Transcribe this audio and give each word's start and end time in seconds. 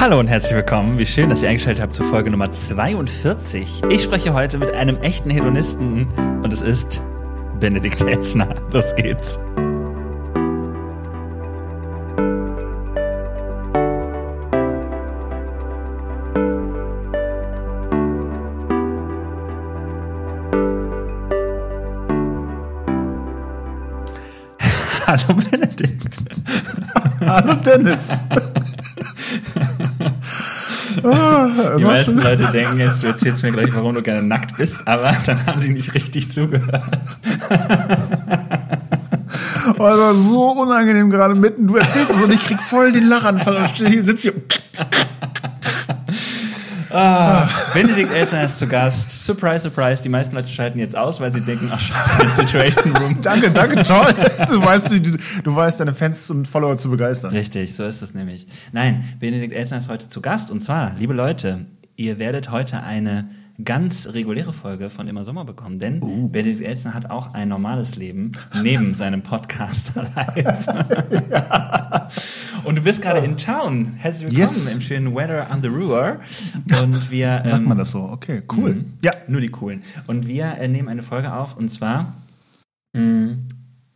Hallo 0.00 0.18
und 0.18 0.26
herzlich 0.28 0.56
willkommen. 0.56 0.96
Wie 0.96 1.04
schön, 1.04 1.28
dass 1.28 1.42
ihr 1.42 1.50
eingeschaltet 1.50 1.82
habt 1.82 1.92
zur 1.92 2.06
Folge 2.06 2.30
Nummer 2.30 2.50
42. 2.50 3.82
Ich 3.90 4.02
spreche 4.02 4.32
heute 4.32 4.56
mit 4.56 4.70
einem 4.70 4.96
echten 5.02 5.28
Hedonisten 5.28 6.06
und 6.42 6.50
es 6.54 6.62
ist 6.62 7.02
Benedikt 7.60 8.00
Elsner. 8.00 8.54
Los 8.72 8.96
geht's. 8.96 9.38
Hallo 25.06 25.34
Benedikt. 25.34 26.08
Hallo 27.20 27.52
Dennis. 27.56 28.24
Die 31.78 31.84
meisten 31.84 32.18
Leute 32.18 32.50
denken 32.52 32.78
jetzt, 32.78 33.02
du 33.02 33.06
erzählst 33.08 33.42
mir 33.42 33.52
gleich, 33.52 33.74
warum 33.74 33.94
du 33.94 34.02
gerne 34.02 34.22
nackt 34.22 34.56
bist, 34.56 34.86
aber 34.86 35.16
dann 35.26 35.46
haben 35.46 35.60
sie 35.60 35.68
nicht 35.68 35.94
richtig 35.94 36.32
zugehört. 36.32 36.82
Oh, 39.78 39.84
das 39.84 39.98
war 39.98 40.14
so 40.14 40.50
unangenehm 40.62 41.10
gerade 41.10 41.34
mitten. 41.34 41.66
Du 41.66 41.76
erzählst 41.76 42.10
es 42.10 42.24
und 42.24 42.34
ich 42.34 42.44
krieg 42.44 42.60
voll 42.60 42.92
den 42.92 43.08
Lachanfall 43.08 43.56
und 43.56 43.68
stehe 43.70 43.90
hier, 43.90 44.04
sitze 44.04 44.30
hier. 44.30 44.42
Ah, 46.92 47.48
Benedikt 47.72 48.12
Elsner 48.12 48.44
ist 48.44 48.58
zu 48.58 48.66
Gast. 48.66 49.24
Surprise, 49.24 49.68
surprise. 49.68 50.02
Die 50.02 50.08
meisten 50.08 50.34
Leute 50.34 50.48
schalten 50.48 50.78
jetzt 50.78 50.96
aus, 50.96 51.20
weil 51.20 51.32
sie 51.32 51.40
denken, 51.40 51.70
ach 51.72 51.78
scheiße, 51.78 52.46
Situation 52.46 52.96
Room. 52.96 53.18
Danke, 53.22 53.50
danke, 53.50 53.82
toll. 53.82 54.12
Du 54.48 54.64
weißt, 54.64 54.90
du, 54.90 55.16
du 55.44 55.54
weißt, 55.54 55.80
deine 55.80 55.94
Fans 55.94 56.30
und 56.30 56.48
Follower 56.48 56.76
zu 56.76 56.90
begeistern. 56.90 57.32
Richtig, 57.32 57.74
so 57.76 57.84
ist 57.84 58.02
es 58.02 58.14
nämlich. 58.14 58.46
Nein, 58.72 59.04
Benedikt 59.20 59.54
Elsner 59.54 59.78
ist 59.78 59.88
heute 59.88 60.08
zu 60.08 60.20
Gast. 60.20 60.50
Und 60.50 60.60
zwar, 60.60 60.94
liebe 60.98 61.14
Leute, 61.14 61.66
ihr 61.96 62.18
werdet 62.18 62.50
heute 62.50 62.82
eine 62.82 63.30
ganz 63.64 64.08
reguläre 64.12 64.52
Folge 64.52 64.90
von 64.90 65.08
Immer 65.08 65.24
Sommer 65.24 65.44
bekommen, 65.44 65.78
denn 65.78 66.30
Benedikt 66.30 66.62
Elsner 66.62 66.94
hat 66.94 67.10
auch 67.10 67.34
ein 67.34 67.48
normales 67.48 67.96
Leben 67.96 68.32
neben 68.62 68.94
seinem 68.94 69.22
Podcast 69.22 69.92
live. 69.96 70.66
Und 72.64 72.76
du 72.76 72.82
bist 72.82 73.02
gerade 73.02 73.20
in 73.24 73.36
Town. 73.36 73.94
Herzlich 73.96 74.30
willkommen 74.30 74.40
Yes. 74.40 74.74
im 74.74 74.80
schönen 74.80 75.14
Weather 75.14 75.48
on 75.52 75.62
the 75.62 75.68
Ruhr. 75.68 76.20
Und 76.82 77.10
wir 77.10 77.42
Sagt 77.44 77.54
ähm, 77.62 77.64
man 77.68 77.78
das 77.78 77.90
so? 77.90 78.02
Okay, 78.02 78.42
cool. 78.56 78.74
Mhm. 78.74 78.84
Ja, 79.02 79.10
Nur 79.28 79.40
die 79.40 79.48
coolen. 79.48 79.82
Und 80.06 80.26
wir 80.28 80.44
äh, 80.58 80.68
nehmen 80.68 80.88
eine 80.88 81.02
Folge 81.02 81.32
auf 81.32 81.56
und 81.56 81.68
zwar 81.68 82.14
mh, 82.94 83.34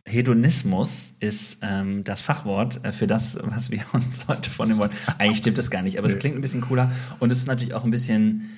Hedonismus 0.07 1.13
ist 1.19 1.57
ähm, 1.61 2.03
das 2.03 2.21
Fachwort 2.21 2.83
äh, 2.83 2.91
für 2.91 3.07
das, 3.07 3.39
was 3.41 3.71
wir 3.71 3.81
uns 3.93 4.27
heute 4.27 4.49
vornehmen 4.49 4.79
wollen. 4.79 4.91
Eigentlich 5.17 5.37
stimmt 5.37 5.57
das 5.57 5.71
gar 5.71 5.81
nicht, 5.81 5.97
aber 5.97 6.07
es 6.07 6.13
Nee. 6.13 6.19
klingt 6.19 6.35
ein 6.37 6.41
bisschen 6.41 6.61
cooler 6.61 6.91
und 7.19 7.31
es 7.31 7.39
ist 7.39 7.47
natürlich 7.47 7.73
auch 7.73 7.83
ein 7.83 7.91
bisschen, 7.91 8.49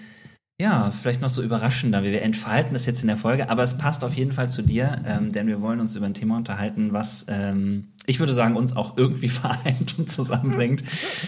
ja, 0.59 0.89
vielleicht 0.89 1.21
noch 1.21 1.29
so 1.29 1.43
überraschender. 1.43 2.03
Wir 2.03 2.23
entfalten 2.23 2.73
das 2.73 2.87
jetzt 2.87 3.01
in 3.01 3.07
der 3.07 3.17
Folge, 3.17 3.49
aber 3.49 3.61
es 3.61 3.77
passt 3.77 4.03
auf 4.03 4.15
jeden 4.15 4.31
Fall 4.31 4.49
zu 4.49 4.63
dir, 4.63 5.03
ähm, 5.05 5.31
denn 5.31 5.45
wir 5.47 5.61
wollen 5.61 5.79
uns 5.79 5.95
über 5.95 6.07
ein 6.07 6.15
Thema 6.15 6.35
unterhalten, 6.37 6.93
was 6.93 7.25
ähm, 7.29 7.89
ich 8.09 8.19
würde 8.19 8.33
sagen, 8.33 8.55
uns 8.55 8.75
auch 8.75 8.97
irgendwie 8.97 9.27
vereint 9.29 9.95
und 9.99 10.09
zusammenbringt. 10.09 10.83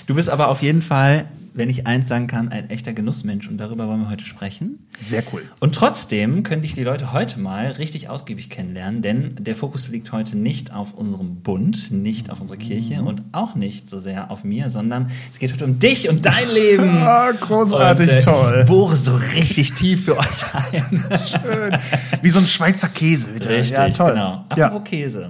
Du 0.07 0.15
bist 0.15 0.29
aber 0.29 0.47
auf 0.47 0.63
jeden 0.63 0.81
Fall, 0.81 1.25
wenn 1.53 1.69
ich 1.69 1.85
eins 1.85 2.07
sagen 2.07 2.27
kann, 2.27 2.49
ein 2.49 2.69
echter 2.69 2.93
Genussmensch 2.93 3.49
und 3.49 3.57
darüber 3.57 3.87
wollen 3.87 3.99
wir 3.99 4.09
heute 4.09 4.23
sprechen. 4.23 4.87
sehr 5.03 5.23
cool. 5.33 5.43
Und 5.59 5.75
trotzdem 5.75 6.43
könnte 6.43 6.65
ich 6.65 6.73
die 6.73 6.83
Leute 6.83 7.11
heute 7.11 7.39
mal 7.39 7.71
richtig 7.71 8.07
ausgiebig 8.07 8.49
kennenlernen, 8.49 9.01
denn 9.01 9.35
der 9.39 9.55
Fokus 9.55 9.89
liegt 9.89 10.11
heute 10.13 10.37
nicht 10.37 10.73
auf 10.73 10.93
unserem 10.93 11.41
Bund, 11.41 11.91
nicht 11.91 12.29
auf 12.29 12.39
unserer 12.39 12.57
Kirche 12.57 13.01
und 13.01 13.23
auch 13.33 13.55
nicht 13.55 13.89
so 13.89 13.99
sehr 13.99 14.31
auf 14.31 14.45
mir, 14.45 14.69
sondern 14.69 15.11
es 15.31 15.39
geht 15.39 15.51
heute 15.51 15.65
um 15.65 15.79
dich 15.79 16.07
und 16.07 16.25
dein 16.25 16.49
Leben. 16.53 16.89
Ah, 16.89 17.31
großartig, 17.31 18.09
und, 18.09 18.15
äh, 18.15 18.21
toll. 18.21 18.65
So 18.95 19.18
richtig 19.35 19.73
tief 19.73 20.05
für 20.05 20.17
euch 20.17 20.53
ein. 20.53 21.03
Schön. 21.27 21.77
Wie 22.21 22.29
so 22.29 22.39
ein 22.39 22.47
Schweizer 22.47 22.89
Käse. 22.89 23.33
Wieder. 23.35 23.49
Richtig, 23.49 23.77
ja, 23.77 23.89
toll. 23.89 24.11
genau. 24.13 24.45
Ja. 24.55 24.67
Apropos 24.67 24.89
Käse. 24.89 25.29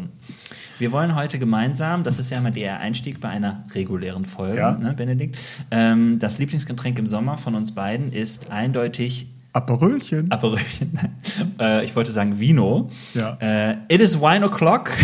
Wir 0.80 0.92
wollen 0.94 1.14
heute 1.16 1.40
gemeinsam, 1.40 2.06
das 2.06 2.20
ist 2.20 2.32
ja 2.32 2.38
immer 2.38 2.52
der 2.52 2.80
Einstieg 2.80 3.20
bei 3.20 3.28
einer 3.28 3.64
regulären 3.76 4.24
Folge, 4.24 4.60
Ja. 4.60 4.72
ne, 4.72 4.94
Benedikt. 4.94 5.38
Ähm, 5.72 6.20
das 6.20 6.38
Lieblingsgetränk 6.38 6.98
im 7.00 7.08
Sommer 7.08 7.38
von 7.38 7.56
uns 7.56 7.74
beiden 7.76 8.14
ist 8.14 8.50
eindeutig 8.50 9.28
Aperölchen. 9.52 10.32
Aperölchen. 10.32 10.98
äh, 11.60 11.84
ich 11.84 11.96
wollte 11.96 12.12
sagen 12.12 12.40
Vino. 12.40 12.92
Ja. 13.14 13.38
Äh, 13.42 13.78
it 13.90 14.00
is 14.00 14.22
wine 14.22 14.46
o'clock. 14.46 14.92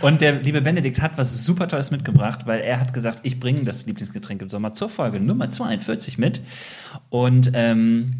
Und 0.00 0.20
der 0.20 0.32
liebe 0.32 0.62
Benedikt 0.62 1.00
hat 1.02 1.18
was 1.18 1.44
super 1.44 1.68
Tolles 1.68 1.90
mitgebracht, 1.90 2.46
weil 2.46 2.60
er 2.60 2.80
hat 2.80 2.94
gesagt, 2.94 3.20
ich 3.22 3.38
bringe 3.38 3.64
das 3.64 3.86
Lieblingsgetränk 3.86 4.40
im 4.42 4.48
Sommer 4.48 4.72
zur 4.72 4.88
Folge 4.88 5.20
Nummer 5.20 5.50
42 5.50 6.18
mit. 6.18 6.40
Und 7.10 7.50
ähm, 7.54 8.10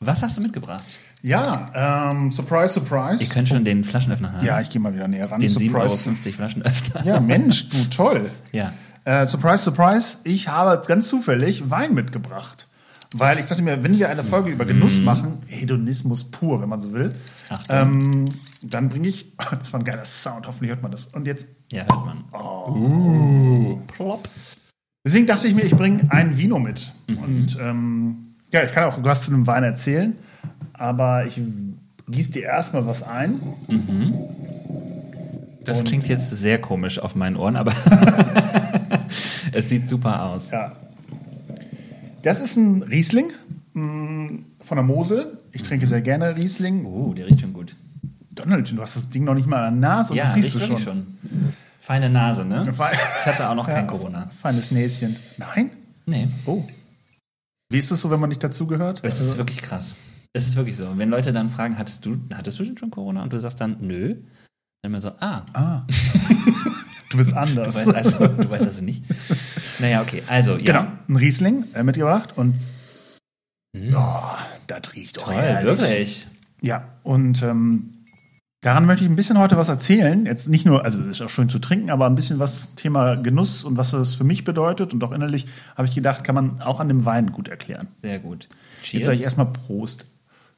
was 0.00 0.22
hast 0.22 0.36
du 0.36 0.42
mitgebracht? 0.42 0.84
Ja, 1.22 2.10
ähm, 2.12 2.30
surprise, 2.30 2.74
surprise. 2.74 3.22
Ihr 3.22 3.30
könnt 3.30 3.48
schon 3.48 3.64
den 3.64 3.82
Flaschenöffner 3.82 4.32
haben. 4.34 4.44
ja, 4.44 4.60
ich 4.60 4.68
gehe 4.68 4.80
mal 4.80 4.94
wieder 4.94 5.08
näher 5.08 5.30
ran. 5.30 5.40
den 5.40 5.48
7,50 5.48 5.74
Euro 5.74 5.88
surprise. 5.88 6.32
Flaschenöffner. 6.32 7.06
Ja, 7.06 7.20
Mensch, 7.20 7.70
du 7.70 7.84
toll. 7.88 8.30
Ja. 8.52 8.74
Äh, 9.04 9.26
surprise, 9.26 9.64
surprise. 9.64 10.18
Ich 10.24 10.48
habe 10.48 10.82
ganz 10.86 11.08
zufällig 11.08 11.70
Wein 11.70 11.94
mitgebracht. 11.94 12.68
Weil 13.16 13.38
ich 13.38 13.46
dachte 13.46 13.62
mir, 13.62 13.82
wenn 13.84 13.96
wir 13.96 14.10
eine 14.10 14.24
Folge 14.24 14.50
über 14.50 14.64
Genuss 14.64 15.00
machen, 15.00 15.38
Hedonismus 15.46 16.24
pur, 16.24 16.60
wenn 16.60 16.68
man 16.68 16.80
so 16.80 16.92
will, 16.92 17.14
Achtung. 17.48 17.76
ähm, 17.76 18.24
dann 18.72 18.88
bringe 18.88 19.08
ich, 19.08 19.32
das 19.50 19.72
war 19.72 19.80
ein 19.80 19.84
geiler 19.84 20.04
Sound, 20.04 20.46
hoffentlich 20.46 20.70
hört 20.70 20.82
man 20.82 20.90
das. 20.90 21.06
Und 21.06 21.26
jetzt, 21.26 21.48
Ja, 21.72 21.82
hört 21.82 22.06
man. 22.06 22.24
Oh. 22.32 23.78
Plopp. 23.92 24.28
deswegen 25.06 25.26
dachte 25.26 25.46
ich 25.46 25.54
mir, 25.54 25.62
ich 25.62 25.74
bringe 25.76 26.10
ein 26.10 26.36
Vino 26.38 26.58
mit. 26.58 26.92
Mhm. 27.08 27.18
Und 27.18 27.58
ähm, 27.60 28.16
ja, 28.52 28.62
ich 28.64 28.72
kann 28.72 28.84
auch 28.84 28.98
was 29.02 29.22
zu 29.22 29.30
dem 29.30 29.46
Wein 29.46 29.64
erzählen, 29.64 30.16
aber 30.72 31.26
ich 31.26 31.40
gieße 32.08 32.32
dir 32.32 32.42
erstmal 32.44 32.86
was 32.86 33.02
ein. 33.02 33.40
Das 35.64 35.80
Und- 35.80 35.88
klingt 35.88 36.08
jetzt 36.08 36.30
sehr 36.30 36.60
komisch 36.60 36.98
auf 36.98 37.14
meinen 37.14 37.36
Ohren, 37.36 37.56
aber 37.56 37.72
es 39.52 39.68
sieht 39.68 39.88
super 39.88 40.24
aus. 40.24 40.50
Ja. 40.50 40.72
Das 42.22 42.40
ist 42.40 42.56
ein 42.56 42.82
Riesling 42.82 43.32
mh, 43.74 44.38
von 44.60 44.76
der 44.76 44.84
Mosel. 44.84 45.38
Ich 45.52 45.62
trinke 45.62 45.86
sehr 45.86 46.00
gerne 46.02 46.36
Riesling. 46.36 46.84
Oh, 46.86 47.12
der 47.14 47.26
riecht 47.26 47.40
schon 47.40 47.52
gut. 47.52 47.76
Donald, 48.34 48.70
du 48.70 48.80
hast 48.80 48.96
das 48.96 49.08
Ding 49.10 49.24
noch 49.24 49.34
nicht 49.34 49.46
mal 49.46 49.64
an 49.66 49.80
der 49.80 49.88
Nase 49.90 50.12
und 50.12 50.16
ja, 50.18 50.24
das 50.24 50.34
riechst 50.36 50.54
du 50.54 50.60
schon. 50.60 50.78
schon. 50.78 51.06
Feine 51.80 52.08
Nase, 52.10 52.44
ne? 52.44 52.62
Ich 52.66 52.78
hatte 53.26 53.48
auch 53.48 53.54
noch 53.54 53.66
kein 53.66 53.86
Corona. 53.86 54.30
Feines 54.40 54.70
Näschen. 54.70 55.16
Nein? 55.36 55.70
Nee. 56.06 56.28
Oh. 56.46 56.64
Wie 57.70 57.78
ist 57.78 57.90
es 57.90 58.00
so, 58.00 58.10
wenn 58.10 58.20
man 58.20 58.28
nicht 58.28 58.42
dazugehört? 58.42 59.00
Es 59.02 59.20
ist 59.20 59.36
wirklich 59.36 59.60
krass. 59.62 59.96
Es 60.32 60.46
ist 60.46 60.56
wirklich 60.56 60.76
so. 60.76 60.86
Wenn 60.96 61.10
Leute 61.10 61.32
dann 61.32 61.50
fragen, 61.50 61.78
hattest 61.78 62.04
du, 62.06 62.16
hattest 62.32 62.58
du 62.58 62.64
denn 62.64 62.76
schon 62.78 62.90
Corona? 62.90 63.22
Und 63.22 63.32
du 63.32 63.38
sagst 63.38 63.60
dann, 63.60 63.76
nö. 63.80 64.14
Dann 64.82 64.92
immer 64.92 65.00
so, 65.00 65.10
ah, 65.20 65.44
Ah. 65.52 65.82
du 67.10 67.16
bist 67.16 67.32
du 67.32 67.36
anders. 67.36 67.86
weißt 67.86 67.94
also, 67.94 68.26
du 68.28 68.50
weißt 68.50 68.66
also 68.66 68.82
nicht. 68.82 69.04
Naja, 69.78 70.02
okay. 70.02 70.22
Also, 70.26 70.56
ja. 70.56 70.64
Genau, 70.64 70.86
ein 71.08 71.16
Riesling 71.16 71.64
äh, 71.74 71.82
mitgebracht 71.82 72.36
und 72.36 72.54
Mhm. 73.76 73.92
oh, 73.96 74.36
das 74.68 74.94
riecht 74.94 75.16
Toll, 75.16 75.34
wirklich. 75.62 76.28
Ja, 76.62 76.84
und 77.02 77.42
ähm, 77.42 77.93
daran 78.64 78.86
möchte 78.86 79.04
ich 79.04 79.10
ein 79.10 79.16
bisschen 79.16 79.38
heute 79.38 79.58
was 79.58 79.68
erzählen. 79.68 80.24
Jetzt 80.24 80.48
nicht 80.48 80.64
nur, 80.64 80.84
also 80.84 80.98
es 81.00 81.20
ist 81.20 81.22
auch 81.22 81.28
schön 81.28 81.50
zu 81.50 81.58
trinken, 81.58 81.90
aber 81.90 82.06
ein 82.06 82.14
bisschen 82.14 82.38
was 82.38 82.74
Thema 82.76 83.14
Genuss 83.14 83.62
und 83.62 83.76
was 83.76 83.90
das 83.90 84.14
für 84.14 84.24
mich 84.24 84.44
bedeutet 84.44 84.94
und 84.94 85.04
auch 85.04 85.12
innerlich, 85.12 85.46
habe 85.76 85.86
ich 85.86 85.94
gedacht, 85.94 86.24
kann 86.24 86.34
man 86.34 86.62
auch 86.62 86.80
an 86.80 86.88
dem 86.88 87.04
Wein 87.04 87.30
gut 87.30 87.48
erklären. 87.48 87.88
Sehr 88.00 88.18
gut. 88.18 88.48
Jetzt 88.80 88.90
Cheers. 88.90 89.06
sage 89.06 89.18
ich 89.18 89.24
erstmal 89.24 89.52
Prost. 89.52 90.06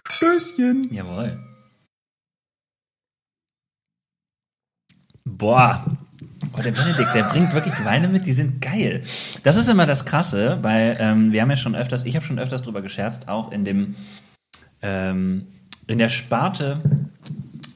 Stößchen. 0.09 0.89
Jawohl. 0.93 1.37
Boah. 5.25 5.85
Oh, 6.53 6.63
der 6.63 6.71
Benedikt, 6.71 7.13
der 7.13 7.25
bringt 7.25 7.53
wirklich 7.55 7.85
Weine 7.85 8.07
mit, 8.07 8.25
die 8.25 8.33
sind 8.33 8.63
geil. 8.63 9.03
Das 9.43 9.57
ist 9.57 9.69
immer 9.69 9.85
das 9.85 10.05
Krasse, 10.05 10.61
weil 10.63 10.97
ähm, 11.01 11.33
wir 11.33 11.43
haben 11.43 11.51
ja 11.51 11.57
schon 11.57 11.75
öfters, 11.75 12.05
ich 12.05 12.15
habe 12.15 12.25
schon 12.25 12.39
öfters 12.39 12.63
drüber 12.63 12.83
gescherzt, 12.83 13.29
auch 13.29 13.51
in 13.51 13.65
dem, 13.65 13.97
ähm, 14.81 15.49
in 15.89 15.99
der 15.99 16.09
Sparte 16.09 17.06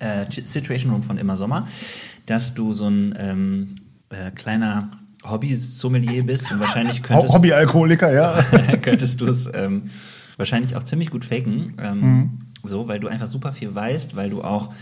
äh, 0.01 0.27
Situation 0.31 0.93
Room 0.93 1.03
von 1.03 1.19
Immer 1.19 1.37
Sommer, 1.37 1.69
dass 2.27 2.55
du 2.55 2.73
so 2.73 2.89
ein 2.89 3.15
ähm, 3.19 3.75
äh, 4.11 4.31
kleiner 4.33 4.91
Hobby-Sommelier 5.25 6.25
bist 6.25 6.51
und 6.51 6.61
wahrscheinlich 6.61 7.03
könntest, 7.03 7.35
Hobbyalkoholiker, 7.35 8.13
ja. 8.13 8.43
könntest 8.83 9.21
du 9.21 9.27
es 9.27 9.49
ähm, 9.53 9.91
wahrscheinlich 10.37 10.77
auch 10.77 10.83
ziemlich 10.83 11.11
gut 11.11 11.25
faken. 11.25 11.75
Ähm, 11.79 12.39
So, 12.63 12.89
weil 12.89 13.01
du 13.01 13.09
einfach 13.09 13.27
super 13.27 13.53
viel 13.53 13.75
weißt, 13.75 14.17
weil 14.17 14.29
du 14.31 14.43
auch, 14.43 14.73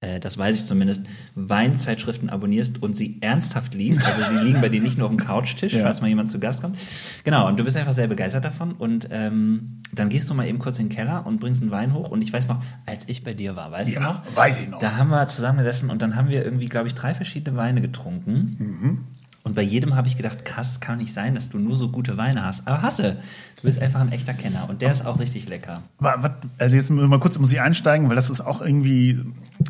äh, 0.00 0.20
das 0.20 0.38
weiß 0.38 0.54
ich 0.56 0.64
zumindest, 0.66 1.02
Weinzeitschriften 1.34 2.30
abonnierst 2.30 2.82
und 2.82 2.94
sie 2.94 3.18
ernsthaft 3.20 3.74
liest. 3.74 4.00
Also 4.04 4.22
sie 4.30 4.44
liegen 4.46 4.60
bei 4.60 4.68
dir 4.68 4.80
nicht 4.80 4.96
nur 4.98 5.06
auf 5.08 5.14
dem 5.14 5.18
Couchtisch, 5.18 5.72
Ja. 5.78 5.82
falls 5.82 6.00
mal 6.00 6.06
jemand 6.08 6.30
zu 6.30 6.38
Gast 6.38 6.60
kommt. 6.60 6.78
Genau, 7.24 7.48
und 7.48 7.58
du 7.58 7.64
bist 7.64 7.76
einfach 7.76 7.92
sehr 7.92 8.06
begeistert 8.06 8.44
davon. 8.44 8.72
Und 8.72 9.08
ähm, 9.10 9.80
dann 9.92 10.08
gehst 10.08 10.28
du 10.30 10.34
mal 10.34 10.46
eben 10.46 10.58
kurz 10.58 10.78
in 10.78 10.88
den 10.88 10.94
Keller 10.96 11.26
und 11.26 11.40
bringst 11.40 11.62
einen 11.62 11.70
Wein 11.70 11.94
hoch. 11.94 12.10
Und 12.10 12.22
ich 12.22 12.32
weiß 12.32 12.48
noch, 12.48 12.62
als 12.86 13.08
ich 13.08 13.24
bei 13.24 13.34
dir 13.34 13.56
war, 13.56 13.70
weißt 13.72 13.90
du 13.90 13.94
Ja, 13.94 14.00
noch? 14.00 14.36
weiß 14.36 14.60
ich 14.60 14.68
noch. 14.68 14.78
Da 14.78 14.96
haben 14.96 15.10
wir 15.10 15.26
zusammengesessen 15.28 15.90
und 15.90 16.02
dann 16.02 16.14
haben 16.14 16.28
wir 16.28 16.44
irgendwie, 16.44 16.66
glaube 16.66 16.86
ich, 16.88 16.94
drei 16.94 17.14
verschiedene 17.14 17.56
Weine 17.56 17.80
getrunken. 17.80 19.06
Und 19.48 19.54
bei 19.54 19.62
jedem 19.62 19.94
habe 19.94 20.08
ich 20.08 20.18
gedacht, 20.18 20.44
krass, 20.44 20.78
kann 20.78 20.98
nicht 20.98 21.14
sein, 21.14 21.34
dass 21.34 21.48
du 21.48 21.58
nur 21.58 21.78
so 21.78 21.88
gute 21.88 22.18
Weine 22.18 22.44
hast. 22.44 22.68
Aber 22.68 22.82
hasse, 22.82 23.16
du 23.56 23.62
bist 23.62 23.80
einfach 23.80 24.00
ein 24.00 24.12
echter 24.12 24.34
Kenner 24.34 24.68
und 24.68 24.82
der 24.82 24.92
ist 24.92 25.06
auch 25.06 25.18
richtig 25.18 25.48
lecker. 25.48 25.82
Also 26.58 26.76
jetzt 26.76 26.90
mal 26.90 27.18
kurz 27.18 27.38
muss 27.38 27.50
ich 27.50 27.58
einsteigen, 27.62 28.10
weil 28.10 28.16
das 28.16 28.28
ist 28.28 28.42
auch 28.42 28.60
irgendwie 28.60 29.18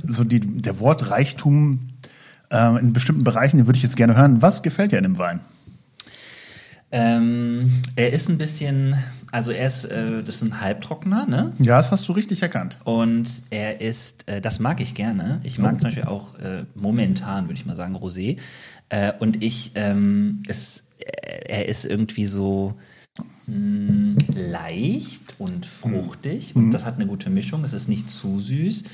so 0.04 0.24
die, 0.24 0.40
der 0.40 0.80
Wortreichtum 0.80 1.86
ähm, 2.50 2.76
in 2.78 2.92
bestimmten 2.92 3.22
Bereichen, 3.22 3.58
den 3.58 3.66
würde 3.66 3.76
ich 3.76 3.84
jetzt 3.84 3.96
gerne 3.96 4.16
hören. 4.16 4.42
Was 4.42 4.64
gefällt 4.64 4.90
dir 4.90 4.96
an 4.96 5.04
dem 5.04 5.16
Wein? 5.16 5.38
Ähm, 6.90 7.82
er 7.94 8.12
ist 8.12 8.28
ein 8.28 8.38
bisschen, 8.38 8.96
also 9.30 9.52
er 9.52 9.68
ist, 9.68 9.84
äh, 9.84 10.24
das 10.24 10.36
ist 10.36 10.42
ein 10.42 10.60
Halbtrockener, 10.60 11.26
ne? 11.26 11.52
Ja, 11.60 11.76
das 11.76 11.92
hast 11.92 12.08
du 12.08 12.12
richtig 12.12 12.42
erkannt. 12.42 12.78
Und 12.82 13.30
er 13.50 13.80
ist, 13.80 14.26
äh, 14.26 14.40
das 14.40 14.58
mag 14.58 14.80
ich 14.80 14.96
gerne. 14.96 15.40
Ich 15.44 15.58
mag 15.58 15.78
zum 15.80 15.88
Beispiel 15.90 16.04
auch 16.04 16.36
äh, 16.40 16.64
momentan, 16.74 17.44
würde 17.44 17.54
ich 17.54 17.66
mal 17.66 17.76
sagen, 17.76 17.94
Rosé. 17.94 18.38
Äh, 18.90 19.12
und 19.18 19.42
ich, 19.42 19.72
ähm, 19.74 20.40
es, 20.48 20.84
äh, 20.98 21.44
er 21.48 21.68
ist 21.68 21.84
irgendwie 21.84 22.26
so 22.26 22.74
mh, 23.46 24.16
leicht 24.34 25.34
und 25.38 25.66
fruchtig 25.66 26.54
und 26.56 26.70
das 26.70 26.84
hat 26.84 26.96
eine 26.96 27.06
gute 27.06 27.30
Mischung. 27.30 27.64
Es 27.64 27.72
ist 27.72 27.88
nicht 27.88 28.10
zu 28.10 28.40
süß. 28.40 28.84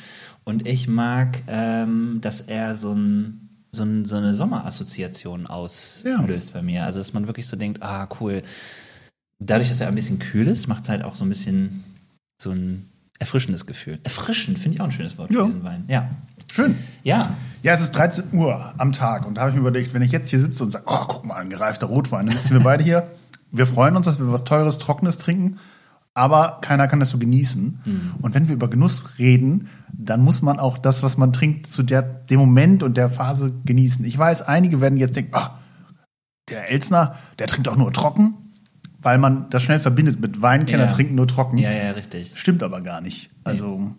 Und 0.44 0.66
ich 0.66 0.88
mag, 0.88 1.42
ähm, 1.46 2.18
dass 2.20 2.40
er 2.42 2.74
so 2.74 2.92
ein 2.92 3.40
so, 3.72 3.82
ein, 3.82 4.04
so 4.04 4.14
eine 4.14 4.36
Sommerassoziation 4.36 5.48
auslöst 5.48 6.52
bei 6.52 6.62
mir. 6.62 6.84
Also, 6.84 7.00
dass 7.00 7.12
man 7.12 7.26
wirklich 7.26 7.48
so 7.48 7.56
denkt, 7.56 7.82
ah, 7.82 8.08
cool. 8.20 8.42
Dadurch, 9.40 9.68
dass 9.68 9.80
er 9.80 9.88
ein 9.88 9.96
bisschen 9.96 10.20
kühl 10.20 10.46
ist, 10.46 10.68
macht 10.68 10.84
es 10.84 10.90
halt 10.90 11.02
auch 11.02 11.16
so 11.16 11.24
ein 11.24 11.28
bisschen 11.28 11.82
so 12.40 12.50
ein 12.50 12.88
erfrischendes 13.18 13.66
Gefühl. 13.66 13.98
Erfrischend 14.04 14.60
finde 14.60 14.76
ich 14.76 14.80
auch 14.80 14.84
ein 14.86 14.92
schönes 14.92 15.18
Wort 15.18 15.32
Ja. 15.32 15.40
für 15.40 15.46
diesen 15.46 15.64
Wein. 15.64 15.84
Ja. 15.88 16.08
Schön. 16.54 16.76
Ja. 17.02 17.34
Ja, 17.62 17.72
es 17.72 17.80
ist 17.80 17.92
13 17.96 18.26
Uhr 18.32 18.74
am 18.78 18.92
Tag 18.92 19.26
und 19.26 19.34
da 19.34 19.40
habe 19.40 19.50
ich 19.50 19.54
mir 19.56 19.62
überlegt, 19.62 19.92
wenn 19.92 20.02
ich 20.02 20.12
jetzt 20.12 20.28
hier 20.30 20.38
sitze 20.38 20.62
und 20.62 20.70
sage, 20.70 20.84
oh, 20.86 21.04
guck 21.08 21.26
mal, 21.26 21.36
ein 21.36 21.50
gereifter 21.50 21.86
Rotwein, 21.86 22.26
dann 22.26 22.36
sitzen 22.36 22.54
wir 22.54 22.60
beide 22.62 22.84
hier. 22.84 23.10
Wir 23.50 23.66
freuen 23.66 23.96
uns, 23.96 24.06
dass 24.06 24.20
wir 24.20 24.30
was 24.30 24.44
Teures, 24.44 24.78
Trockenes 24.78 25.18
trinken, 25.18 25.58
aber 26.12 26.58
keiner 26.60 26.86
kann 26.86 27.00
das 27.00 27.10
so 27.10 27.18
genießen. 27.18 28.14
Und 28.22 28.34
wenn 28.34 28.46
wir 28.46 28.54
über 28.54 28.68
Genuss 28.68 29.18
reden, 29.18 29.68
dann 29.92 30.20
muss 30.22 30.42
man 30.42 30.60
auch 30.60 30.78
das, 30.78 31.02
was 31.02 31.16
man 31.16 31.32
trinkt, 31.32 31.66
zu 31.66 31.82
der, 31.82 32.02
dem 32.02 32.38
Moment 32.38 32.84
und 32.84 32.96
der 32.96 33.10
Phase 33.10 33.52
genießen. 33.64 34.04
Ich 34.04 34.16
weiß, 34.16 34.42
einige 34.42 34.80
werden 34.80 34.96
jetzt 34.96 35.16
denken, 35.16 35.32
ah, 35.34 35.58
der 36.50 36.70
Elsner, 36.70 37.16
der 37.40 37.48
trinkt 37.48 37.66
auch 37.68 37.76
nur 37.76 37.92
trocken, 37.92 38.34
weil 39.00 39.18
man 39.18 39.50
das 39.50 39.62
schnell 39.64 39.80
verbindet 39.80 40.20
mit 40.20 40.40
Weinkenner 40.40 40.84
Ja. 40.84 40.88
trinken 40.88 41.16
nur 41.16 41.26
trocken. 41.26 41.58
Ja, 41.58 41.72
ja, 41.72 41.90
richtig. 41.92 42.32
Stimmt 42.34 42.62
aber 42.62 42.80
gar 42.80 43.00
nicht. 43.00 43.30
Also, 43.42 43.94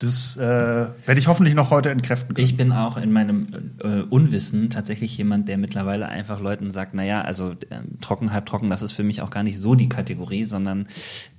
das 0.00 0.36
äh, 0.36 0.40
werde 0.40 1.18
ich 1.18 1.26
hoffentlich 1.26 1.56
noch 1.56 1.70
heute 1.70 1.90
entkräften 1.90 2.34
können. 2.34 2.46
Ich 2.46 2.56
bin 2.56 2.70
auch 2.70 2.96
in 2.96 3.10
meinem 3.10 3.48
äh, 3.82 4.02
Unwissen 4.02 4.70
tatsächlich 4.70 5.16
jemand, 5.18 5.48
der 5.48 5.58
mittlerweile 5.58 6.06
einfach 6.06 6.40
Leuten 6.40 6.70
sagt, 6.70 6.94
naja, 6.94 7.22
also 7.22 7.56
ähm, 7.70 7.98
trocken, 8.00 8.32
halb 8.32 8.46
trocken, 8.46 8.70
das 8.70 8.80
ist 8.82 8.92
für 8.92 9.02
mich 9.02 9.22
auch 9.22 9.30
gar 9.30 9.42
nicht 9.42 9.58
so 9.58 9.74
die 9.74 9.88
Kategorie, 9.88 10.44
sondern 10.44 10.86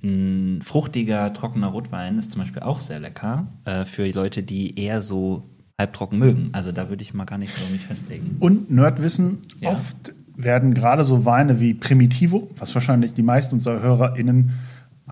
ein 0.04 0.60
fruchtiger, 0.62 1.32
trockener 1.32 1.68
Rotwein 1.68 2.18
ist 2.18 2.32
zum 2.32 2.42
Beispiel 2.42 2.62
auch 2.62 2.80
sehr 2.80 3.00
lecker 3.00 3.48
äh, 3.64 3.86
für 3.86 4.06
Leute, 4.12 4.44
die 4.44 4.78
eher 4.78 5.02
so 5.02 5.44
halbtrocken 5.78 6.20
mögen. 6.20 6.50
Also 6.52 6.74
da 6.74 6.90
würde 6.90 7.02
ich 7.02 7.14
mal 7.14 7.24
gar 7.24 7.38
nicht 7.38 7.54
so 7.56 7.62
mich 7.72 7.82
festlegen. 7.82 8.36
Und 8.42 8.70
Nerdwissen, 8.70 9.38
Ja. 9.62 9.72
oft 9.72 10.14
werden 10.36 10.74
gerade 10.74 11.06
so 11.06 11.24
Weine 11.24 11.62
wie 11.62 11.74
Primitivo, 11.74 12.50
was 12.58 12.74
wahrscheinlich 12.76 13.14
die 13.14 13.24
meisten 13.24 13.56
unserer 13.56 13.82
HörerInnen, 13.82 14.52